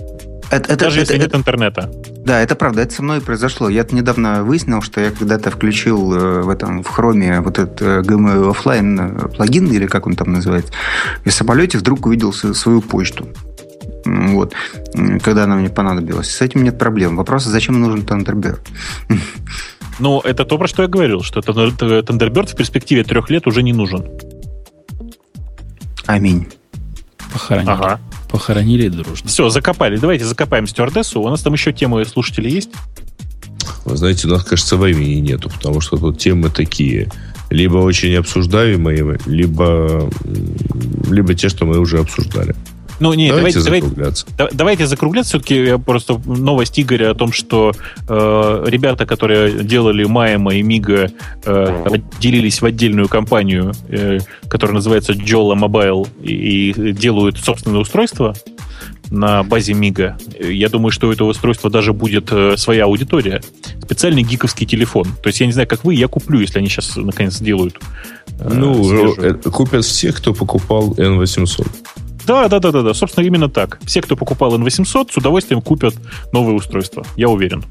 Это, 0.52 0.76
Даже 0.76 1.00
это, 1.00 1.00
если 1.00 1.16
это, 1.16 1.24
нет 1.24 1.34
интернета. 1.34 1.90
Да, 2.26 2.40
это 2.40 2.54
правда, 2.54 2.82
это 2.82 2.94
со 2.94 3.02
мной 3.02 3.22
произошло. 3.22 3.70
Я 3.70 3.86
недавно 3.90 4.44
выяснил, 4.44 4.82
что 4.82 5.00
я 5.00 5.10
когда-то 5.10 5.50
включил 5.50 6.12
э, 6.12 6.42
в 6.42 6.50
этом 6.50 6.82
в 6.82 6.88
хроме 6.88 7.40
вот 7.40 7.58
этот 7.58 7.80
э, 7.80 8.02
Gmail 8.02 8.52
Offline 8.52 9.24
э, 9.24 9.28
плагин, 9.28 9.66
или 9.72 9.86
как 9.86 10.06
он 10.06 10.14
там 10.14 10.30
называется, 10.30 10.70
и 11.24 11.30
в 11.30 11.32
самолете 11.32 11.78
вдруг 11.78 12.04
увидел 12.04 12.34
свою 12.34 12.82
почту. 12.82 13.28
Вот. 14.04 14.52
Когда 15.24 15.44
она 15.44 15.56
мне 15.56 15.70
понадобилась. 15.70 16.30
С 16.30 16.42
этим 16.42 16.64
нет 16.64 16.78
проблем. 16.78 17.16
Вопрос, 17.16 17.44
зачем 17.44 17.80
нужен 17.80 18.00
Thunderbird? 18.00 18.60
Ну, 20.00 20.20
это 20.20 20.44
то, 20.44 20.58
про 20.58 20.68
что 20.68 20.82
я 20.82 20.88
говорил, 20.88 21.22
что 21.22 21.40
Thunderbird 21.40 22.48
в 22.52 22.56
перспективе 22.56 23.04
трех 23.04 23.30
лет 23.30 23.46
уже 23.46 23.62
не 23.62 23.72
нужен. 23.72 24.06
Аминь. 26.06 26.46
Похоронили. 27.32 27.70
Ага. 27.70 28.00
Похоронили 28.30 28.88
дружно. 28.88 29.28
Все, 29.28 29.48
закопали. 29.48 29.96
Давайте 29.96 30.24
закопаем 30.24 30.66
стюардессу. 30.66 31.20
У 31.20 31.28
нас 31.28 31.40
там 31.40 31.52
еще 31.52 31.72
темы 31.72 32.04
слушателей 32.04 32.50
есть? 32.50 32.70
Вы 33.84 33.96
знаете, 33.96 34.28
у 34.28 34.30
нас, 34.30 34.44
кажется, 34.44 34.76
времени 34.76 35.20
нету, 35.20 35.50
потому 35.50 35.80
что 35.80 35.96
тут 35.96 36.18
темы 36.18 36.50
такие. 36.50 37.08
Либо 37.50 37.78
очень 37.78 38.14
обсуждаемые, 38.14 39.18
либо, 39.26 40.10
либо 41.10 41.34
те, 41.34 41.48
что 41.48 41.66
мы 41.66 41.78
уже 41.78 41.98
обсуждали. 41.98 42.54
Ну, 43.00 43.14
не, 43.14 43.28
давайте, 43.28 43.60
давайте 43.62 43.82
закругляться. 43.88 44.26
Давайте, 44.36 44.56
давайте 44.56 44.86
закругляться. 44.86 45.30
Все-таки 45.30 45.78
просто 45.84 46.20
новость 46.24 46.78
Игоря 46.78 47.10
о 47.10 47.14
том, 47.14 47.32
что 47.32 47.72
э, 48.08 48.64
ребята, 48.66 49.06
которые 49.06 49.64
делали 49.64 50.04
Майма 50.04 50.54
и 50.54 50.62
Мига, 50.62 51.10
э, 51.44 51.84
отделились 51.86 52.60
в 52.60 52.66
отдельную 52.66 53.08
компанию, 53.08 53.72
э, 53.88 54.18
которая 54.48 54.76
называется 54.76 55.12
Jolla 55.12 55.56
Mobile, 55.56 56.08
и, 56.22 56.70
и 56.70 56.92
делают 56.92 57.38
собственное 57.38 57.80
устройство 57.80 58.34
на 59.12 59.42
базе 59.42 59.74
Мига. 59.74 60.16
Я 60.40 60.68
думаю, 60.68 60.90
что 60.90 61.08
у 61.08 61.12
этого 61.12 61.28
устройства 61.28 61.70
даже 61.70 61.92
будет 61.92 62.32
э, 62.32 62.56
своя 62.56 62.84
аудитория. 62.84 63.42
Специальный 63.82 64.22
гиковский 64.22 64.66
телефон. 64.66 65.04
То 65.22 65.28
есть 65.28 65.40
я 65.40 65.46
не 65.46 65.52
знаю, 65.52 65.68
как 65.68 65.84
вы, 65.84 65.94
я 65.94 66.08
куплю, 66.08 66.40
если 66.40 66.58
они 66.58 66.68
сейчас 66.68 66.96
наконец 66.96 67.34
сделают. 67.34 67.78
Э, 68.38 68.50
ну, 68.52 69.14
э, 69.18 69.34
купят 69.34 69.84
все, 69.84 70.12
кто 70.12 70.32
покупал 70.32 70.94
N800. 70.94 71.66
Да, 72.26 72.48
да, 72.48 72.58
да, 72.60 72.70
да, 72.70 72.82
да. 72.82 72.94
Собственно, 72.94 73.24
именно 73.24 73.48
так. 73.48 73.78
Все, 73.84 74.00
кто 74.00 74.16
покупал 74.16 74.56
N800, 74.58 75.12
с 75.12 75.16
удовольствием 75.16 75.60
купят 75.60 75.94
новое 76.32 76.54
устройство. 76.54 77.04
Я 77.16 77.28
уверен. 77.28 77.64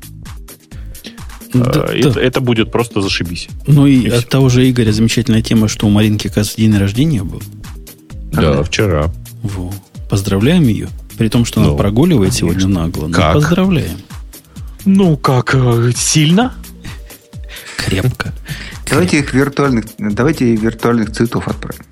Да, 1.54 1.88
э, 1.90 2.00
это, 2.00 2.14
да. 2.14 2.22
это 2.22 2.42
будет 2.42 2.72
просто 2.72 3.02
зашибись. 3.02 3.50
Ну 3.68 3.86
и, 3.86 4.02
и 4.02 4.08
от 4.08 4.20
все. 4.20 4.28
того 4.28 4.50
же 4.50 4.70
Игоря 4.70 4.92
замечательная 4.92 5.42
тема, 5.42 5.68
что 5.68 5.88
у 5.88 5.90
Маринки, 5.90 6.28
кажется, 6.28 6.58
день 6.58 6.78
рождения 6.78 7.24
был. 7.24 7.42
Да, 8.32 8.60
а, 8.60 8.64
вчера. 8.64 9.12
Во. 9.44 9.72
Поздравляем 10.10 10.64
ее. 10.64 10.90
При 11.18 11.30
том, 11.30 11.46
что 11.46 11.60
ну, 11.60 11.70
она 11.70 11.78
прогуливает 11.78 12.32
конечно. 12.32 12.54
сегодня 12.54 12.68
нагло. 12.68 13.08
Но 13.08 13.16
как? 13.16 13.34
поздравляем. 13.34 13.98
Ну, 14.86 15.18
как? 15.18 15.54
Э, 15.54 15.92
сильно? 15.96 16.54
Крепко. 17.78 18.34
Давайте 18.90 19.20
их 19.20 19.34
виртуальных, 19.34 19.86
давайте 19.98 20.56
виртуальных 20.56 21.12
цветов 21.12 21.48
отправим. 21.48 21.86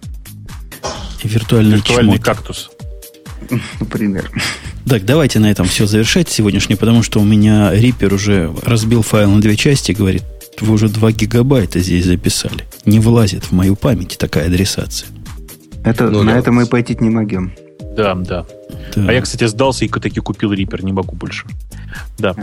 Виртуальный, 1.24 1.78
Виртуальный 1.78 2.14
чмот. 2.14 2.26
кактус. 2.26 2.72
Например. 3.80 4.30
Так, 4.88 5.06
давайте 5.06 5.40
на 5.40 5.52
этом 5.52 5.68
все 5.68 5.86
завершать 5.86 6.30
сегодняшнее, 6.30 6.78
потому 6.78 7.04
что 7.04 7.20
у 7.20 7.24
меня 7.24 7.74
Reaper 7.74 8.14
уже 8.14 8.54
разбил 8.64 9.02
файл 9.02 9.32
на 9.32 9.42
две 9.42 9.56
части, 9.56 9.92
говорит, 9.92 10.24
вы 10.62 10.74
уже 10.74 10.90
2 10.90 11.12
гигабайта 11.12 11.80
здесь 11.80 12.06
записали. 12.06 12.66
Не 12.86 13.00
влазит 13.00 13.46
в 13.46 13.52
мою 13.52 13.76
память 13.76 14.18
такая 14.18 14.48
адресация. 14.48 15.08
Это, 15.84 16.10
ну, 16.10 16.24
на 16.24 16.34
да. 16.34 16.40
это 16.40 16.52
мы 16.52 16.66
пойти 16.66 16.98
не 17.00 17.10
могем. 17.10 17.54
Да, 17.96 18.16
да, 18.16 18.46
да. 18.96 19.06
А 19.08 19.14
я, 19.14 19.22
кстати, 19.22 19.46
сдался 19.48 19.86
и 19.86 19.90
таки 19.90 20.20
купил 20.20 20.54
Reaper, 20.54 20.84
не 20.84 20.92
могу 20.92 21.16
больше. 21.16 21.46
Да. 22.18 22.36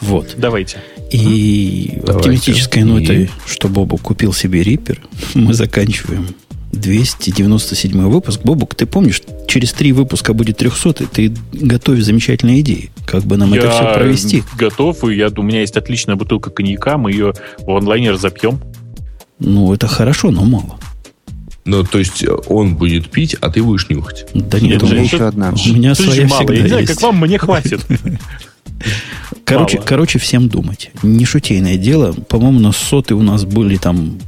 Вот. 0.00 0.34
Давайте. 0.36 0.78
И 1.10 2.00
Давайте. 2.04 2.12
оптимистической 2.12 2.84
нотой, 2.84 3.24
и... 3.24 3.30
что 3.46 3.68
Бобу 3.68 3.96
купил 3.98 4.32
себе 4.32 4.62
Reaper, 4.62 4.98
мы 5.34 5.54
заканчиваем 5.54 6.26
297 6.72 8.08
выпуск. 8.08 8.40
Бобук, 8.42 8.74
ты 8.74 8.86
помнишь, 8.86 9.22
через 9.48 9.72
три 9.72 9.92
выпуска 9.92 10.32
будет 10.32 10.58
300, 10.58 11.06
ты 11.06 11.34
готовишь 11.52 12.04
замечательные 12.04 12.60
идеи. 12.60 12.90
Как 13.06 13.24
бы 13.24 13.36
нам 13.36 13.52
я 13.52 13.60
это 13.60 13.70
все 13.70 13.94
провести? 13.94 14.44
готов, 14.56 15.04
и 15.04 15.16
я, 15.16 15.30
у 15.36 15.42
меня 15.42 15.60
есть 15.60 15.76
отличная 15.76 16.16
бутылка 16.16 16.50
коньяка, 16.50 16.96
мы 16.96 17.10
ее 17.10 17.34
в 17.58 17.70
онлайне 17.70 18.12
разопьем. 18.12 18.60
Ну, 19.38 19.72
это 19.72 19.88
хорошо, 19.88 20.30
но 20.30 20.44
мало. 20.44 20.78
Ну, 21.64 21.84
то 21.84 21.98
есть 21.98 22.24
он 22.46 22.76
будет 22.76 23.10
пить, 23.10 23.34
а 23.40 23.50
ты 23.50 23.62
будешь 23.62 23.88
нюхать. 23.88 24.26
Да 24.34 24.58
нет, 24.60 24.70
нет 24.70 24.82
у 24.82 24.86
меня 24.86 25.02
еще 25.02 25.26
одна. 25.26 25.52
У 25.52 25.72
меня 25.72 25.94
своя 25.94 26.26
мало. 26.26 26.42
всегда 26.42 26.54
Я 26.54 26.62
не 26.62 26.68
знаю, 26.68 26.86
как 26.86 27.02
вам, 27.02 27.18
мне 27.18 27.38
хватит. 27.38 27.84
Короче, 29.44 29.78
короче, 29.84 30.18
всем 30.18 30.48
думать. 30.48 30.90
Не 31.02 31.24
шутейное 31.24 31.76
дело. 31.76 32.12
По-моему, 32.12 32.60
на 32.60 32.72
соты 32.72 33.14
у 33.14 33.22
нас 33.22 33.44
были 33.44 33.76
там 33.76 34.18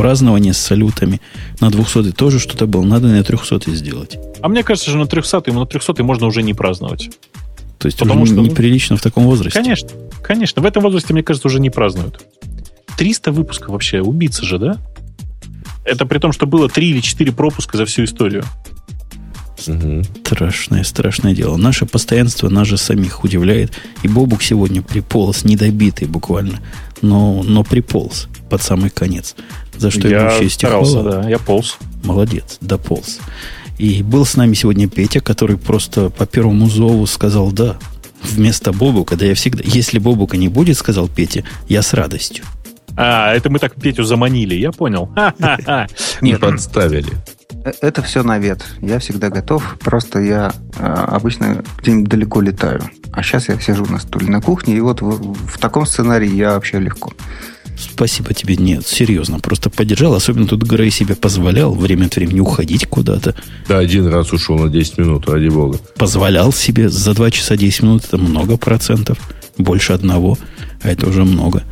празднование 0.00 0.54
с 0.54 0.58
салютами. 0.58 1.20
На 1.60 1.70
200 1.70 2.12
тоже 2.12 2.38
что-то 2.38 2.66
было. 2.66 2.82
Надо 2.82 3.08
на 3.08 3.22
300 3.22 3.70
сделать. 3.74 4.18
А 4.40 4.48
мне 4.48 4.62
кажется, 4.62 4.88
что 4.88 4.98
на 4.98 5.06
300 5.06 5.42
ему 5.46 5.60
на 5.60 5.66
300 5.66 6.02
можно 6.02 6.26
уже 6.26 6.42
не 6.42 6.54
праздновать. 6.54 7.10
То 7.78 7.86
есть 7.86 7.98
Потому 7.98 8.24
что, 8.24 8.36
неприлично 8.36 8.96
в 8.96 9.02
таком 9.02 9.24
возрасте? 9.24 9.58
Конечно. 9.58 9.90
Конечно. 10.22 10.62
В 10.62 10.64
этом 10.64 10.82
возрасте, 10.82 11.12
мне 11.12 11.22
кажется, 11.22 11.48
уже 11.48 11.60
не 11.60 11.68
празднуют. 11.68 12.24
300 12.96 13.30
выпусков 13.32 13.68
вообще. 13.68 14.00
Убийца 14.00 14.44
же, 14.46 14.58
да? 14.58 14.78
Это 15.84 16.06
при 16.06 16.18
том, 16.18 16.32
что 16.32 16.46
было 16.46 16.70
3 16.70 16.90
или 16.90 17.00
4 17.00 17.32
пропуска 17.32 17.76
за 17.76 17.84
всю 17.84 18.04
историю. 18.04 18.44
Угу. 19.68 20.02
Страшное, 20.24 20.84
страшное 20.84 21.34
дело. 21.34 21.56
Наше 21.56 21.86
постоянство 21.86 22.48
нас 22.48 22.66
же 22.66 22.76
самих 22.76 23.24
удивляет. 23.24 23.72
И 24.02 24.08
Бобук 24.08 24.42
сегодня 24.42 24.82
приполз, 24.82 25.44
недобитый 25.44 26.08
буквально, 26.08 26.60
но, 27.02 27.42
но 27.42 27.64
приполз 27.64 28.28
под 28.48 28.62
самый 28.62 28.90
конец. 28.90 29.34
За 29.76 29.90
что 29.90 30.08
я 30.08 30.30
ему 30.30 30.40
честь 30.40 30.62
да, 30.62 31.28
я 31.28 31.38
полз. 31.38 31.78
Молодец, 32.02 32.58
дополз. 32.60 33.20
И 33.78 34.02
был 34.02 34.26
с 34.26 34.36
нами 34.36 34.52
сегодня 34.54 34.88
Петя, 34.88 35.20
который 35.20 35.56
просто 35.56 36.10
по 36.10 36.26
первому 36.26 36.68
зову 36.68 37.06
сказал 37.06 37.50
«да». 37.50 37.78
Вместо 38.22 38.72
Бобука, 38.72 39.16
да 39.16 39.24
я 39.24 39.34
всегда... 39.34 39.62
Если 39.64 39.98
Бобука 39.98 40.36
не 40.36 40.48
будет, 40.48 40.76
сказал 40.76 41.08
Петя, 41.08 41.42
я 41.68 41.80
с 41.80 41.94
радостью. 41.94 42.44
А, 42.94 43.32
это 43.32 43.48
мы 43.48 43.58
так 43.58 43.74
Петю 43.80 44.04
заманили, 44.04 44.54
я 44.54 44.72
понял. 44.72 45.10
Не 46.20 46.36
подставили. 46.36 47.08
Э, 47.64 47.72
это 47.80 48.02
все 48.02 48.22
навет. 48.22 48.64
Я 48.80 48.98
всегда 48.98 49.28
готов. 49.30 49.78
Просто 49.80 50.20
я 50.20 50.52
э, 50.78 50.84
обычно 50.84 51.62
где-нибудь 51.80 52.08
далеко 52.08 52.40
летаю. 52.40 52.82
А 53.12 53.22
сейчас 53.22 53.48
я 53.48 53.58
сижу 53.58 53.86
на 53.86 53.98
стуле 53.98 54.28
на 54.28 54.40
кухне, 54.40 54.76
и 54.76 54.80
вот 54.80 55.00
в, 55.02 55.34
в 55.34 55.58
таком 55.58 55.86
сценарии 55.86 56.32
я 56.32 56.54
вообще 56.54 56.78
легко. 56.78 57.12
Спасибо 57.80 58.34
тебе. 58.34 58.56
Нет, 58.56 58.86
серьезно. 58.86 59.40
Просто 59.40 59.70
поддержал. 59.70 60.14
Особенно 60.14 60.46
тут 60.46 60.62
Грей 60.62 60.90
себе 60.90 61.14
позволял 61.14 61.74
время 61.74 62.06
от 62.06 62.16
времени 62.16 62.40
уходить 62.40 62.86
куда-то. 62.86 63.34
Да, 63.68 63.78
один 63.78 64.06
раз 64.06 64.32
ушел 64.32 64.58
на 64.58 64.68
10 64.68 64.98
минут, 64.98 65.28
ради 65.28 65.48
бога. 65.48 65.78
Позволял 65.96 66.52
себе 66.52 66.88
за 66.88 67.14
2 67.14 67.30
часа 67.30 67.56
10 67.56 67.82
минут. 67.82 68.04
Это 68.04 68.18
много 68.18 68.56
процентов. 68.56 69.18
Больше 69.56 69.92
одного. 69.94 70.38
А 70.82 70.90
это 70.90 71.08
уже 71.08 71.24
много. 71.24 71.62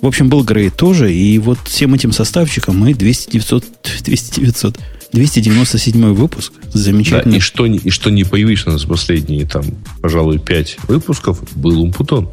В 0.00 0.06
общем, 0.06 0.28
был 0.28 0.42
Грей 0.42 0.70
тоже. 0.70 1.12
И 1.12 1.38
вот 1.38 1.58
всем 1.64 1.94
этим 1.94 2.12
составчиком 2.12 2.78
мы 2.78 2.92
200, 2.92 3.30
900, 3.30 3.64
200, 4.02 4.40
900, 4.40 4.78
297 5.14 6.12
выпуск. 6.12 6.52
Замечательно. 6.72 7.32
Да, 7.32 7.36
и, 7.38 7.40
что, 7.40 7.64
и 7.66 7.90
что 7.90 8.10
не 8.10 8.24
появилось 8.24 8.66
у 8.66 8.70
нас 8.70 8.84
последние, 8.84 9.46
там, 9.46 9.64
пожалуй, 10.02 10.38
5 10.38 10.78
выпусков, 10.88 11.40
был 11.54 11.80
Умпутон. 11.80 12.30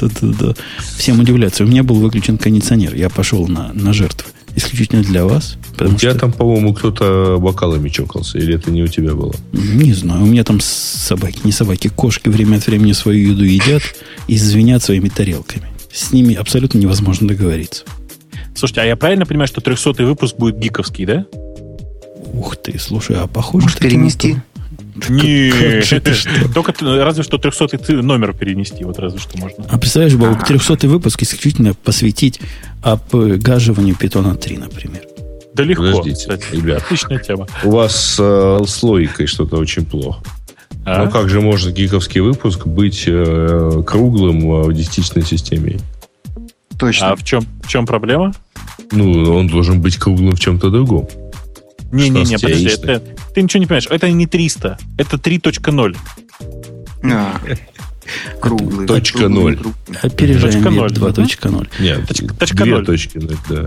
Да-да-да. 0.00 0.54
Всем 0.96 1.20
удивляться. 1.20 1.64
У 1.64 1.66
меня 1.66 1.82
был 1.82 1.96
выключен 1.96 2.38
кондиционер. 2.38 2.94
Я 2.94 3.10
пошел 3.10 3.46
на, 3.46 3.72
на 3.74 3.92
жертвы. 3.92 4.30
Исключительно 4.56 5.02
для 5.02 5.24
вас. 5.24 5.56
У 5.78 5.94
тебя 5.94 6.10
что... 6.10 6.20
там, 6.20 6.32
по-моему, 6.32 6.74
кто-то 6.74 7.38
бокалами 7.38 7.90
чокался. 7.90 8.38
Или 8.38 8.54
это 8.54 8.70
не 8.70 8.82
у 8.82 8.86
тебя 8.86 9.14
было? 9.14 9.34
Не 9.52 9.92
знаю. 9.92 10.22
У 10.22 10.26
меня 10.26 10.44
там 10.44 10.60
собаки, 10.60 11.40
не 11.44 11.52
собаки, 11.52 11.88
кошки 11.88 12.30
время 12.30 12.56
от 12.56 12.66
времени 12.66 12.92
свою 12.92 13.32
еду 13.32 13.44
едят 13.44 13.82
и 14.28 14.36
звенят 14.38 14.82
своими 14.82 15.10
тарелками. 15.10 15.68
С 15.92 16.12
ними 16.12 16.34
абсолютно 16.34 16.78
невозможно 16.78 17.28
договориться. 17.28 17.84
Слушайте, 18.54 18.80
а 18.80 18.84
я 18.84 18.96
правильно 18.96 19.26
понимаю, 19.26 19.48
что 19.48 19.60
300 19.60 20.04
выпуск 20.04 20.36
будет 20.36 20.58
гиковский, 20.58 21.04
да? 21.04 21.26
Ух 22.32 22.56
ты, 22.56 22.78
слушай, 22.78 23.16
а 23.16 23.26
похоже... 23.26 23.64
Может, 23.64 23.78
перенести? 23.80 24.36
Не, 25.08 25.82
только 26.52 26.74
разве 26.80 27.22
что 27.22 27.38
300 27.38 28.02
номер 28.02 28.34
перенести, 28.34 28.84
вот 28.84 28.98
разве 28.98 29.18
что 29.18 29.38
можно. 29.38 29.64
А 29.68 29.78
представляешь, 29.78 30.14
Бабок, 30.16 30.46
300 30.46 30.86
выпуск 30.88 31.22
исключительно 31.22 31.74
посвятить 31.74 32.40
обгаживанию 32.82 33.96
питона 33.96 34.34
3, 34.34 34.58
например. 34.58 35.02
Да 35.54 35.62
легко, 35.64 35.84
Подождите, 35.84 36.16
кстати. 36.16 36.44
ребят. 36.54 36.82
Отличная 36.82 37.18
тема. 37.18 37.46
У 37.64 37.70
вас 37.70 38.16
э, 38.18 38.58
с 38.66 38.82
логикой 38.82 39.26
что-то 39.26 39.56
очень 39.56 39.84
плохо. 39.84 40.22
А? 40.84 41.04
Ну 41.04 41.10
как 41.10 41.28
же 41.28 41.40
может 41.40 41.74
гиковский 41.74 42.20
выпуск 42.20 42.66
быть 42.66 43.04
э, 43.06 43.82
круглым 43.86 44.50
э, 44.50 44.62
в 44.62 44.72
десятичной 44.72 45.22
системе? 45.22 45.78
Точно. 46.78 47.12
А 47.12 47.16
в 47.16 47.22
чем, 47.22 47.44
в 47.62 47.68
чем 47.68 47.86
проблема? 47.86 48.32
Ну, 48.92 49.36
он 49.36 49.46
должен 49.46 49.80
быть 49.80 49.96
круглым 49.96 50.32
в 50.32 50.40
чем-то 50.40 50.70
другом. 50.70 51.08
Не-не-не, 51.92 52.38
подожди, 52.38 52.68
это, 52.68 53.02
ты 53.34 53.42
ничего 53.42 53.60
не 53.60 53.66
понимаешь. 53.66 53.86
Это 53.90 54.10
не 54.10 54.26
300, 54.26 54.78
это 54.96 55.16
3.0. 55.16 55.96
А, 57.04 57.40
круглый. 58.40 58.86
Точка 58.86 59.28
ноль. 59.28 59.58
Опережаем 60.02 60.64
2.0. 60.64 61.68
Нет, 61.80 62.08
точка 62.38 62.64
0. 62.64 62.84
точки 62.86 63.18
0, 63.18 63.36
да. 63.48 63.66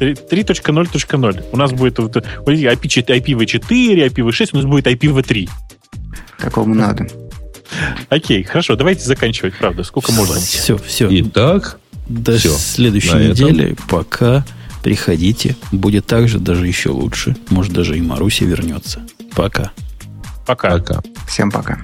3.0.0. 0.00 1.44
У 1.52 1.56
нас 1.56 1.72
будет 1.72 1.98
вот, 1.98 2.16
IPv4, 2.16 4.08
IPv6, 4.08 4.48
у 4.52 4.56
нас 4.56 4.64
будет 4.64 4.86
IPv3. 4.86 5.48
Такому 6.38 6.74
надо. 6.74 7.06
Окей, 8.08 8.42
хорошо, 8.42 8.76
давайте 8.76 9.04
заканчивать, 9.04 9.54
правда. 9.54 9.84
Сколько 9.84 10.12
можно? 10.12 10.36
Все, 10.36 10.78
все. 10.78 11.08
Итак, 11.10 11.78
до 12.08 12.38
все. 12.38 12.50
следующей 12.50 13.28
недели. 13.28 13.76
Пока. 13.88 14.44
Приходите. 14.82 15.56
Будет 15.72 16.06
так 16.06 16.28
же, 16.28 16.38
даже 16.38 16.66
еще 16.66 16.90
лучше. 16.90 17.36
Может, 17.50 17.72
даже 17.72 17.96
и 17.96 18.00
Маруся 18.00 18.44
вернется. 18.44 19.06
Пока. 19.34 19.72
Пока. 20.46 20.70
Пока. 20.70 21.02
Всем 21.26 21.50
пока. 21.50 21.78